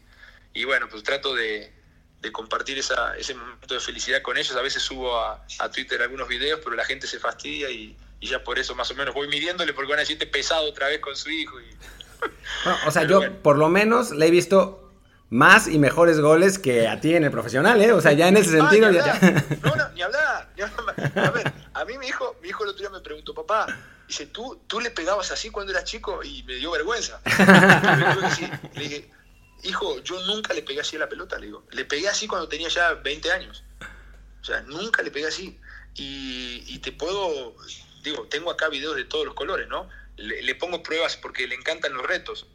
y 0.52 0.64
bueno, 0.64 0.88
pues 0.88 1.02
trato 1.02 1.34
de, 1.34 1.72
de 2.20 2.32
compartir 2.32 2.78
ese 2.78 3.34
momento 3.34 3.74
de 3.74 3.80
felicidad 3.80 4.22
con 4.22 4.36
ellos. 4.36 4.54
A 4.56 4.62
veces 4.62 4.82
subo 4.82 5.18
a 5.18 5.70
Twitter 5.72 6.02
algunos 6.02 6.28
videos, 6.28 6.60
pero 6.62 6.76
la 6.76 6.84
gente 6.84 7.06
se 7.06 7.18
fastidia 7.18 7.70
y, 7.70 7.96
y, 8.20 8.28
ya 8.28 8.44
por 8.44 8.58
eso 8.58 8.74
más 8.74 8.90
o 8.90 8.94
menos 8.94 9.14
voy 9.14 9.28
midiéndole 9.28 9.72
porque 9.72 9.90
van 9.90 9.98
a 9.98 10.02
decirte 10.02 10.26
pesado 10.26 10.68
otra 10.68 10.88
vez 10.88 11.00
con 11.00 11.16
su 11.16 11.30
hijo. 11.30 11.60
Y... 11.60 11.66
o 12.86 12.90
sea, 12.90 13.04
yo 13.04 13.40
por 13.42 13.56
lo 13.56 13.68
menos 13.68 14.10
le 14.10 14.26
he 14.26 14.30
visto 14.30 14.90
más 15.30 15.68
y 15.68 15.78
mejores 15.78 16.20
goles 16.20 16.58
que 16.58 16.88
a 16.88 17.00
ti 17.00 17.14
en 17.14 17.24
el 17.24 17.30
profesional, 17.30 17.80
¿eh? 17.80 17.92
O 17.92 18.00
sea, 18.00 18.12
ya 18.12 18.28
en 18.28 18.36
ese 18.36 18.50
sentido... 18.58 18.90
ni 18.90 18.98
ya, 18.98 19.18
No, 19.62 19.76
no, 19.76 19.88
ni 19.90 20.02
hablar. 20.02 20.48
A 21.14 21.30
ver, 21.30 21.52
a 21.72 21.84
mí 21.84 21.98
mi 21.98 22.08
hijo, 22.08 22.36
mi 22.42 22.48
hijo 22.48 22.64
el 22.64 22.70
otro 22.70 22.80
día 22.80 22.90
me 22.90 23.00
preguntó, 23.00 23.32
papá, 23.32 23.66
dice, 24.06 24.26
¿tú, 24.26 24.60
tú 24.66 24.80
le 24.80 24.90
pegabas 24.90 25.30
así 25.30 25.50
cuando 25.50 25.72
eras 25.72 25.84
chico 25.84 26.22
y 26.22 26.42
me 26.42 26.56
dio 26.56 26.72
vergüenza. 26.72 27.20
le 28.74 28.82
dije, 28.82 29.10
hijo, 29.62 30.00
yo 30.02 30.20
nunca 30.26 30.52
le 30.52 30.62
pegué 30.62 30.80
así 30.80 30.96
a 30.96 31.00
la 31.00 31.08
pelota, 31.08 31.38
le 31.38 31.46
digo. 31.46 31.64
Le 31.70 31.84
pegué 31.84 32.08
así 32.08 32.26
cuando 32.26 32.48
tenía 32.48 32.68
ya 32.68 32.94
20 32.94 33.32
años. 33.32 33.64
O 34.42 34.44
sea, 34.44 34.62
nunca 34.62 35.02
le 35.02 35.10
pegué 35.10 35.26
así. 35.26 35.58
Y, 35.94 36.64
y 36.66 36.78
te 36.78 36.92
puedo, 36.92 37.54
digo, 38.02 38.26
tengo 38.28 38.50
acá 38.50 38.68
videos 38.68 38.96
de 38.96 39.04
todos 39.04 39.24
los 39.24 39.34
colores, 39.34 39.68
¿no? 39.68 39.88
Le, 40.16 40.54
pongo 40.54 40.82
pruebas 40.82 41.16
porque 41.16 41.46
le 41.46 41.54
encantan 41.54 41.94
los 41.94 42.04
retos 42.04 42.46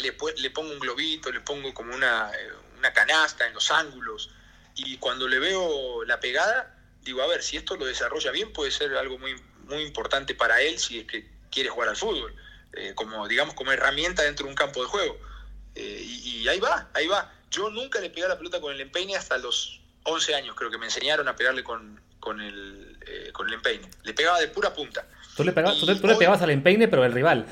le, 0.00 0.16
le 0.38 0.50
pongo 0.50 0.72
un 0.72 0.78
globito, 0.78 1.30
le 1.30 1.40
pongo 1.40 1.72
como 1.74 1.94
una, 1.94 2.30
eh, 2.32 2.52
una 2.78 2.92
canasta 2.92 3.46
en 3.46 3.54
los 3.54 3.70
ángulos 3.70 4.30
y 4.74 4.96
cuando 4.98 5.28
le 5.28 5.38
veo 5.38 6.04
la 6.04 6.20
pegada, 6.20 6.76
digo, 7.02 7.22
a 7.22 7.26
ver, 7.26 7.42
si 7.42 7.56
esto 7.56 7.76
lo 7.76 7.84
desarrolla 7.84 8.30
bien 8.30 8.52
puede 8.52 8.70
ser 8.70 8.96
algo 8.96 9.18
muy, 9.18 9.36
muy 9.66 9.82
importante 9.82 10.34
para 10.34 10.60
él 10.60 10.78
si 10.78 11.00
es 11.00 11.06
que 11.06 11.30
quiere 11.50 11.68
jugar 11.68 11.90
al 11.90 11.96
fútbol, 11.96 12.34
eh, 12.72 12.92
como 12.94 13.28
digamos 13.28 13.54
como 13.54 13.72
herramienta 13.72 14.22
dentro 14.22 14.46
de 14.46 14.50
un 14.50 14.56
campo 14.56 14.82
de 14.82 14.88
juego. 14.88 15.18
Eh, 15.76 16.02
y, 16.02 16.48
ahí 16.48 16.60
va, 16.60 16.88
ahí 16.94 17.06
va. 17.06 17.32
Yo 17.50 17.70
nunca 17.70 18.00
le 18.00 18.10
pegué 18.10 18.26
la 18.28 18.38
pelota 18.38 18.60
con 18.60 18.72
el 18.72 18.80
empeine 18.80 19.16
hasta 19.16 19.38
los 19.38 19.80
11 20.04 20.34
años, 20.34 20.56
creo 20.56 20.70
que 20.70 20.78
me 20.78 20.86
enseñaron 20.86 21.28
a 21.28 21.36
pegarle 21.36 21.62
con, 21.62 22.00
con, 22.20 22.40
el, 22.40 22.93
con 23.32 23.48
el 23.48 23.54
empeine. 23.54 23.88
Le 24.02 24.14
pegaba 24.14 24.40
de 24.40 24.48
pura 24.48 24.72
punta. 24.72 25.06
Tú 25.36 25.44
le, 25.44 25.52
pegabas, 25.52 25.78
tú, 25.78 25.86
le 25.86 26.16
pegabas 26.16 26.42
al 26.42 26.50
empeine, 26.50 26.88
pero 26.88 27.04
el 27.04 27.12
rival. 27.12 27.46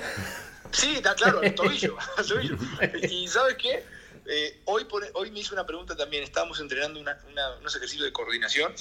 Sí, 0.70 0.96
está 0.96 1.14
claro, 1.14 1.42
el 1.42 1.54
tobillo. 1.54 1.96
y 3.10 3.28
¿sabes 3.28 3.56
qué? 3.56 3.84
Eh, 4.26 4.60
hoy, 4.66 4.86
hoy 5.14 5.30
me 5.30 5.40
hizo 5.40 5.54
una 5.54 5.66
pregunta 5.66 5.96
también, 5.96 6.22
estábamos 6.22 6.60
entrenando 6.60 7.00
unos 7.00 7.76
ejercicios 7.76 8.04
de 8.04 8.12
coordinación 8.12 8.72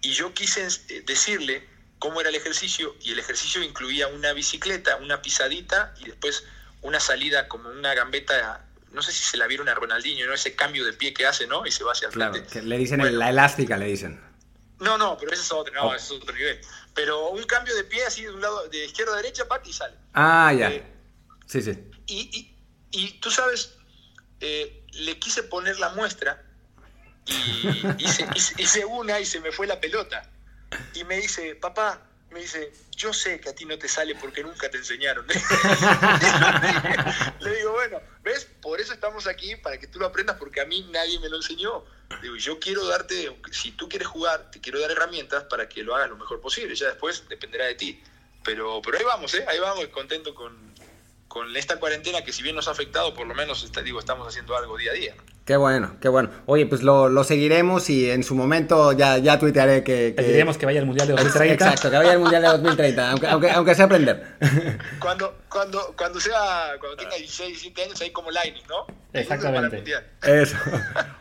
y 0.00 0.12
yo 0.12 0.32
quise 0.32 0.66
eh, 0.66 1.02
decirle 1.04 1.66
cómo 1.98 2.20
era 2.20 2.30
el 2.30 2.36
ejercicio 2.36 2.94
y 3.02 3.12
el 3.12 3.18
ejercicio 3.18 3.62
incluía 3.62 4.06
una 4.06 4.32
bicicleta, 4.32 4.96
una 4.96 5.20
pisadita 5.20 5.94
y 6.00 6.06
después 6.06 6.44
una 6.82 7.00
salida 7.00 7.48
como 7.48 7.68
una 7.70 7.92
gambeta, 7.94 8.64
no 8.92 9.02
sé 9.02 9.10
si 9.10 9.24
se 9.24 9.36
la 9.36 9.48
vieron 9.48 9.68
a 9.68 9.74
Ronaldinho, 9.74 10.26
¿no? 10.26 10.32
Ese 10.32 10.54
cambio 10.54 10.84
de 10.84 10.92
pie 10.92 11.12
que 11.12 11.26
hace, 11.26 11.48
¿no? 11.48 11.66
Y 11.66 11.72
se 11.72 11.82
va 11.82 11.92
hacia 11.92 12.06
el 12.06 12.14
claro, 12.14 12.34
Que 12.46 12.62
le 12.62 12.78
dicen 12.78 13.18
la 13.18 13.30
elástica, 13.30 13.76
le 13.76 13.86
dicen. 13.86 14.27
No, 14.80 14.96
no, 14.96 15.16
pero 15.18 15.32
ese 15.32 15.42
es 15.42 15.52
otro, 15.52 15.74
no, 15.74 15.88
oh. 15.88 15.94
es 15.94 16.10
otro 16.10 16.34
nivel. 16.34 16.60
Pero 16.94 17.30
un 17.30 17.42
cambio 17.44 17.74
de 17.74 17.84
pie 17.84 18.04
así 18.04 18.22
de 18.22 18.30
un 18.30 18.40
lado, 18.40 18.68
de 18.68 18.84
izquierda 18.84 19.14
a 19.14 19.16
derecha, 19.16 19.46
pat 19.46 19.66
y 19.66 19.72
sale. 19.72 19.96
Ah, 20.14 20.52
ya. 20.52 20.70
Eh, 20.70 20.98
Sí, 21.48 21.62
sí. 21.62 21.72
Y, 22.06 22.54
y, 22.90 23.12
tú 23.20 23.30
sabes, 23.30 23.74
eh, 24.40 24.84
le 24.92 25.18
quise 25.18 25.42
poner 25.42 25.78
la 25.78 25.88
muestra 25.90 26.44
y 27.24 28.04
hice, 28.58 28.84
una 28.84 29.18
y 29.18 29.24
se 29.24 29.40
me 29.40 29.50
fue 29.50 29.66
la 29.66 29.80
pelota. 29.80 30.30
Y 30.94 31.04
me 31.04 31.16
dice, 31.16 31.54
papá, 31.54 32.02
me 32.30 32.40
dice, 32.40 32.72
yo 32.96 33.12
sé 33.12 33.40
que 33.40 33.48
a 33.48 33.54
ti 33.54 33.64
no 33.64 33.78
te 33.78 33.88
sale 33.88 34.14
porque 34.14 34.42
nunca 34.42 34.70
te 34.70 34.76
enseñaron. 34.76 35.26
Le 37.40 37.50
digo, 37.56 37.72
bueno, 37.72 38.00
¿ves? 38.22 38.46
Por 38.60 38.80
eso 38.80 38.92
estamos 38.92 39.26
aquí, 39.26 39.56
para 39.56 39.78
que 39.78 39.86
tú 39.86 39.98
lo 39.98 40.06
aprendas, 40.06 40.36
porque 40.36 40.60
a 40.60 40.66
mí 40.66 40.86
nadie 40.90 41.18
me 41.20 41.28
lo 41.28 41.36
enseñó. 41.36 41.84
Digo, 42.22 42.36
yo 42.36 42.58
quiero 42.58 42.86
darte, 42.86 43.36
si 43.50 43.72
tú 43.72 43.88
quieres 43.88 44.08
jugar, 44.08 44.50
te 44.50 44.60
quiero 44.60 44.80
dar 44.80 44.90
herramientas 44.90 45.44
para 45.44 45.68
que 45.68 45.82
lo 45.82 45.94
hagas 45.94 46.10
lo 46.10 46.16
mejor 46.16 46.40
posible. 46.40 46.74
Ya 46.74 46.88
después 46.88 47.28
dependerá 47.28 47.66
de 47.66 47.74
ti. 47.74 48.02
Pero, 48.44 48.80
pero 48.82 48.98
ahí 48.98 49.04
vamos, 49.04 49.34
¿eh? 49.34 49.44
Ahí 49.48 49.58
vamos, 49.58 49.86
contento 49.88 50.34
con, 50.34 50.74
con 51.28 51.54
esta 51.56 51.78
cuarentena 51.78 52.24
que 52.24 52.32
si 52.32 52.42
bien 52.42 52.56
nos 52.56 52.68
ha 52.68 52.72
afectado, 52.72 53.14
por 53.14 53.26
lo 53.26 53.34
menos 53.34 53.70
digo, 53.84 54.00
estamos 54.00 54.26
haciendo 54.26 54.56
algo 54.56 54.76
día 54.76 54.92
a 54.92 54.94
día. 54.94 55.14
Qué 55.48 55.56
bueno, 55.56 55.96
qué 55.98 56.10
bueno. 56.10 56.28
Oye, 56.44 56.66
pues 56.66 56.82
lo, 56.82 57.24
seguiremos 57.24 57.88
y 57.88 58.10
en 58.10 58.22
su 58.22 58.34
momento 58.34 58.92
ya, 58.92 59.16
ya 59.16 59.38
tuitearé 59.38 59.82
que... 59.82 60.14
que... 60.14 60.44
que 60.58 60.66
vaya 60.66 60.80
al 60.80 60.84
Mundial 60.84 61.08
de 61.08 61.14
2030. 61.14 61.54
Exacto, 61.54 61.90
que 61.90 61.96
vaya 61.96 62.12
al 62.12 62.18
Mundial 62.18 62.42
de 62.42 62.48
2030, 62.48 63.10
aunque, 63.10 63.26
aunque, 63.28 63.50
aunque 63.52 63.74
sea 63.74 63.86
aprender. 63.86 64.36
Cuando, 65.00 65.38
cuando, 65.48 65.94
cuando 65.96 66.20
sea, 66.20 66.76
cuando 66.78 66.98
tenga 66.98 67.16
16, 67.16 67.48
17 67.48 67.82
años, 67.82 67.98
ahí 68.02 68.10
como 68.10 68.30
Lightning, 68.30 68.64
¿no? 68.68 68.94
Exactamente. 69.14 69.82
Eso. 70.22 70.56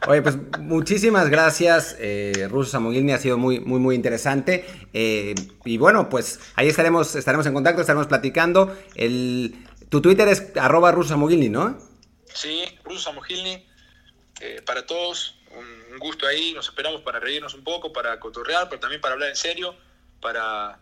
Oye, 0.07 0.21
pues 0.21 0.35
muchísimas 0.59 1.29
gracias, 1.29 1.95
eh, 1.97 2.49
Russo 2.49 2.71
Samogilni, 2.71 3.13
ha 3.13 3.19
sido 3.19 3.37
muy, 3.37 3.61
muy, 3.61 3.79
muy 3.79 3.95
interesante. 3.95 4.65
Eh, 4.91 5.35
y 5.63 5.77
bueno, 5.77 6.09
pues 6.09 6.41
ahí 6.55 6.67
estaremos, 6.67 7.15
estaremos 7.15 7.45
en 7.45 7.53
contacto, 7.53 7.79
estaremos 7.79 8.07
platicando. 8.07 8.75
El, 8.95 9.55
tu 9.87 10.01
Twitter 10.01 10.27
es 10.27 10.51
arroba 10.57 10.91
Russo 10.91 11.11
Samogilni, 11.11 11.47
¿no? 11.47 11.77
Sí, 12.25 12.65
Russo 12.83 13.11
Samogilni 13.11 13.66
eh, 14.41 14.61
para 14.65 14.85
todos, 14.85 15.35
un, 15.51 15.97
gusto 15.97 16.27
ahí, 16.27 16.53
nos 16.53 16.67
esperamos 16.67 17.01
para 17.01 17.19
reírnos 17.19 17.53
un 17.53 17.63
poco, 17.63 17.91
para 17.91 18.19
cotorrear, 18.19 18.69
pero 18.69 18.79
también 18.79 19.01
para 19.01 19.13
hablar 19.13 19.29
en 19.29 19.35
serio, 19.35 19.75
para 20.21 20.79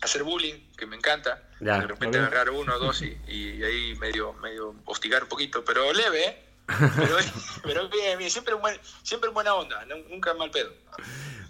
hacer 0.00 0.22
bullying, 0.22 0.70
que 0.76 0.86
me 0.86 0.96
encanta, 0.96 1.42
de 1.60 1.80
repente 1.82 2.18
agarrar 2.18 2.50
uno 2.50 2.74
o 2.74 2.78
dos 2.78 3.02
y, 3.02 3.62
ahí 3.62 3.94
medio, 3.96 4.32
medio 4.34 4.74
hostigar 4.86 5.24
un 5.24 5.28
poquito, 5.28 5.64
pero 5.64 5.92
leve, 5.92 6.26
¿eh? 6.26 6.44
pero, 7.62 7.88
bien, 7.90 8.30
siempre, 8.30 8.54
siempre 9.02 9.28
en 9.28 9.34
buena 9.34 9.54
onda, 9.54 9.84
nunca 9.84 10.32
mal 10.32 10.50
pedo. 10.50 10.72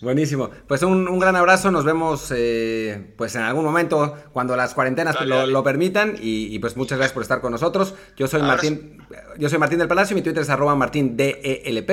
Buenísimo. 0.05 0.51
Pues 0.69 0.83
un, 0.83 1.19
gran 1.19 1.35
abrazo. 1.35 1.71
Nos 1.71 1.85
vemos 1.85 2.33
eh, 2.37 3.13
pues 3.17 3.35
en 3.35 3.43
algún 3.43 3.65
momento 3.65 4.15
cuando 4.33 4.55
las 4.55 4.75
cuarentenas 4.75 5.17
lo, 5.25 5.65
permitan. 5.65 6.17
Y, 6.21 6.59
pues 6.59 6.77
muchas 6.77 6.99
gracias 6.99 7.15
por 7.15 7.23
estar 7.23 7.41
con 7.41 7.51
nosotros. 7.51 7.95
Yo 8.17 8.29
soy 8.29 8.43
Martín. 8.43 8.99
Yo 9.39 9.49
soy 9.49 9.59
Martín 9.59 9.79
del 9.79 9.89
Palacio. 9.89 10.15
Mi 10.15 10.23
Twitter 10.23 10.43
es 10.43 10.51
arroba 10.51 10.75
martindelp. 10.77 11.91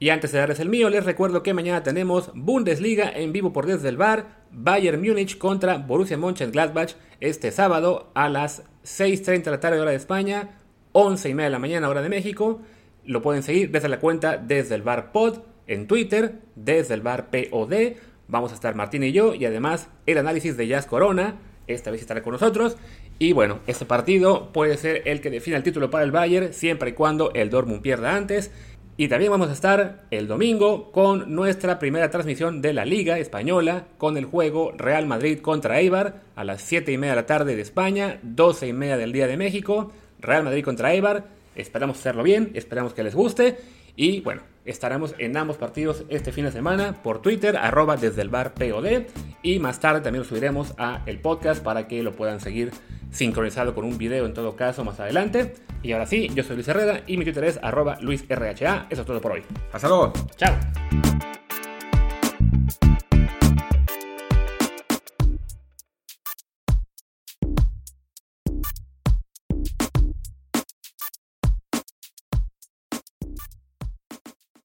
Y 0.00 0.10
antes 0.10 0.32
de 0.32 0.38
darles 0.38 0.58
el 0.58 0.68
mío, 0.68 0.90
les 0.90 1.04
recuerdo 1.04 1.44
que 1.44 1.54
mañana 1.54 1.84
tenemos 1.84 2.32
Bundesliga 2.34 3.08
en 3.08 3.32
vivo 3.32 3.52
por 3.52 3.66
Desde 3.66 3.88
el 3.88 3.96
Bar, 3.96 4.42
Bayern 4.50 5.00
Múnich 5.00 5.38
contra 5.38 5.78
Borussia 5.78 6.18
Mönchengladbach 6.18 6.94
este 7.20 7.52
sábado 7.52 8.10
a 8.14 8.28
las 8.28 8.64
6.30 8.82 9.44
de 9.44 9.50
la 9.52 9.60
tarde 9.60 9.80
hora 9.80 9.92
de 9.92 9.96
España, 9.96 10.58
11 10.92 11.28
y 11.28 11.34
media 11.34 11.46
de 11.46 11.52
la 11.52 11.58
mañana 11.60 11.88
hora 11.88 12.02
de 12.02 12.08
México. 12.08 12.60
Lo 13.04 13.22
pueden 13.22 13.42
seguir 13.44 13.70
desde 13.70 13.88
la 13.88 14.00
cuenta 14.00 14.36
Desde 14.36 14.74
el 14.74 14.82
Bar 14.82 15.12
Pod 15.12 15.53
en 15.66 15.86
Twitter, 15.86 16.40
desde 16.54 16.94
el 16.94 17.00
bar 17.00 17.30
POD. 17.30 17.94
Vamos 18.28 18.52
a 18.52 18.54
estar 18.54 18.74
Martín 18.74 19.02
y 19.02 19.12
yo 19.12 19.34
y 19.34 19.44
además 19.44 19.88
el 20.06 20.18
análisis 20.18 20.56
de 20.56 20.66
Jazz 20.66 20.86
Corona. 20.86 21.36
Esta 21.66 21.90
vez 21.90 22.00
estará 22.00 22.22
con 22.22 22.32
nosotros. 22.32 22.76
Y 23.18 23.32
bueno, 23.32 23.60
este 23.66 23.84
partido 23.84 24.52
puede 24.52 24.76
ser 24.76 25.02
el 25.06 25.20
que 25.20 25.30
defina 25.30 25.56
el 25.56 25.62
título 25.62 25.90
para 25.90 26.04
el 26.04 26.10
Bayern 26.10 26.52
siempre 26.52 26.90
y 26.90 26.92
cuando 26.94 27.32
el 27.32 27.50
Dortmund 27.50 27.80
pierda 27.80 28.16
antes. 28.16 28.50
Y 28.96 29.08
también 29.08 29.32
vamos 29.32 29.48
a 29.48 29.52
estar 29.52 30.04
el 30.12 30.28
domingo 30.28 30.92
con 30.92 31.34
nuestra 31.34 31.80
primera 31.80 32.10
transmisión 32.10 32.62
de 32.62 32.72
la 32.72 32.84
Liga 32.84 33.18
Española 33.18 33.86
con 33.98 34.16
el 34.16 34.24
juego 34.24 34.72
Real 34.76 35.06
Madrid 35.06 35.40
contra 35.40 35.80
Eibar 35.80 36.22
a 36.36 36.44
las 36.44 36.62
7 36.62 36.92
y 36.92 36.98
media 36.98 37.14
de 37.14 37.22
la 37.22 37.26
tarde 37.26 37.56
de 37.56 37.62
España, 37.62 38.20
12 38.22 38.68
y 38.68 38.72
media 38.72 38.96
del 38.96 39.12
día 39.12 39.26
de 39.26 39.36
México. 39.36 39.90
Real 40.20 40.44
Madrid 40.44 40.64
contra 40.64 40.92
Eibar. 40.92 41.24
Esperamos 41.56 41.98
hacerlo 41.98 42.22
bien, 42.22 42.52
esperamos 42.54 42.94
que 42.94 43.02
les 43.02 43.16
guste. 43.16 43.58
Y 43.96 44.20
bueno, 44.20 44.42
estaremos 44.64 45.14
en 45.18 45.36
ambos 45.36 45.56
partidos 45.56 46.04
este 46.08 46.32
fin 46.32 46.44
de 46.44 46.52
semana 46.52 46.94
por 47.02 47.20
Twitter, 47.20 47.56
arroba 47.56 47.96
desde 47.96 48.22
el 48.22 48.28
bar 48.28 48.54
POD. 48.54 49.06
Y 49.42 49.58
más 49.58 49.80
tarde 49.80 50.00
también 50.00 50.22
lo 50.22 50.28
subiremos 50.28 50.74
a 50.78 51.02
el 51.06 51.20
podcast 51.20 51.62
para 51.62 51.86
que 51.86 52.02
lo 52.02 52.12
puedan 52.12 52.40
seguir 52.40 52.70
sincronizado 53.10 53.74
con 53.74 53.84
un 53.84 53.96
video 53.96 54.26
en 54.26 54.34
todo 54.34 54.56
caso 54.56 54.84
más 54.84 55.00
adelante. 55.00 55.54
Y 55.82 55.92
ahora 55.92 56.06
sí, 56.06 56.30
yo 56.34 56.42
soy 56.42 56.56
Luis 56.56 56.68
Herrera 56.68 57.02
y 57.06 57.16
mi 57.16 57.24
Twitter 57.24 57.44
es 57.44 57.58
arroba 57.62 57.98
LuisRHA. 58.00 58.86
Eso 58.90 59.02
es 59.02 59.06
todo 59.06 59.20
por 59.20 59.32
hoy. 59.32 59.42
Hasta 59.72 59.88
luego. 59.88 60.12
Chao. 60.36 60.54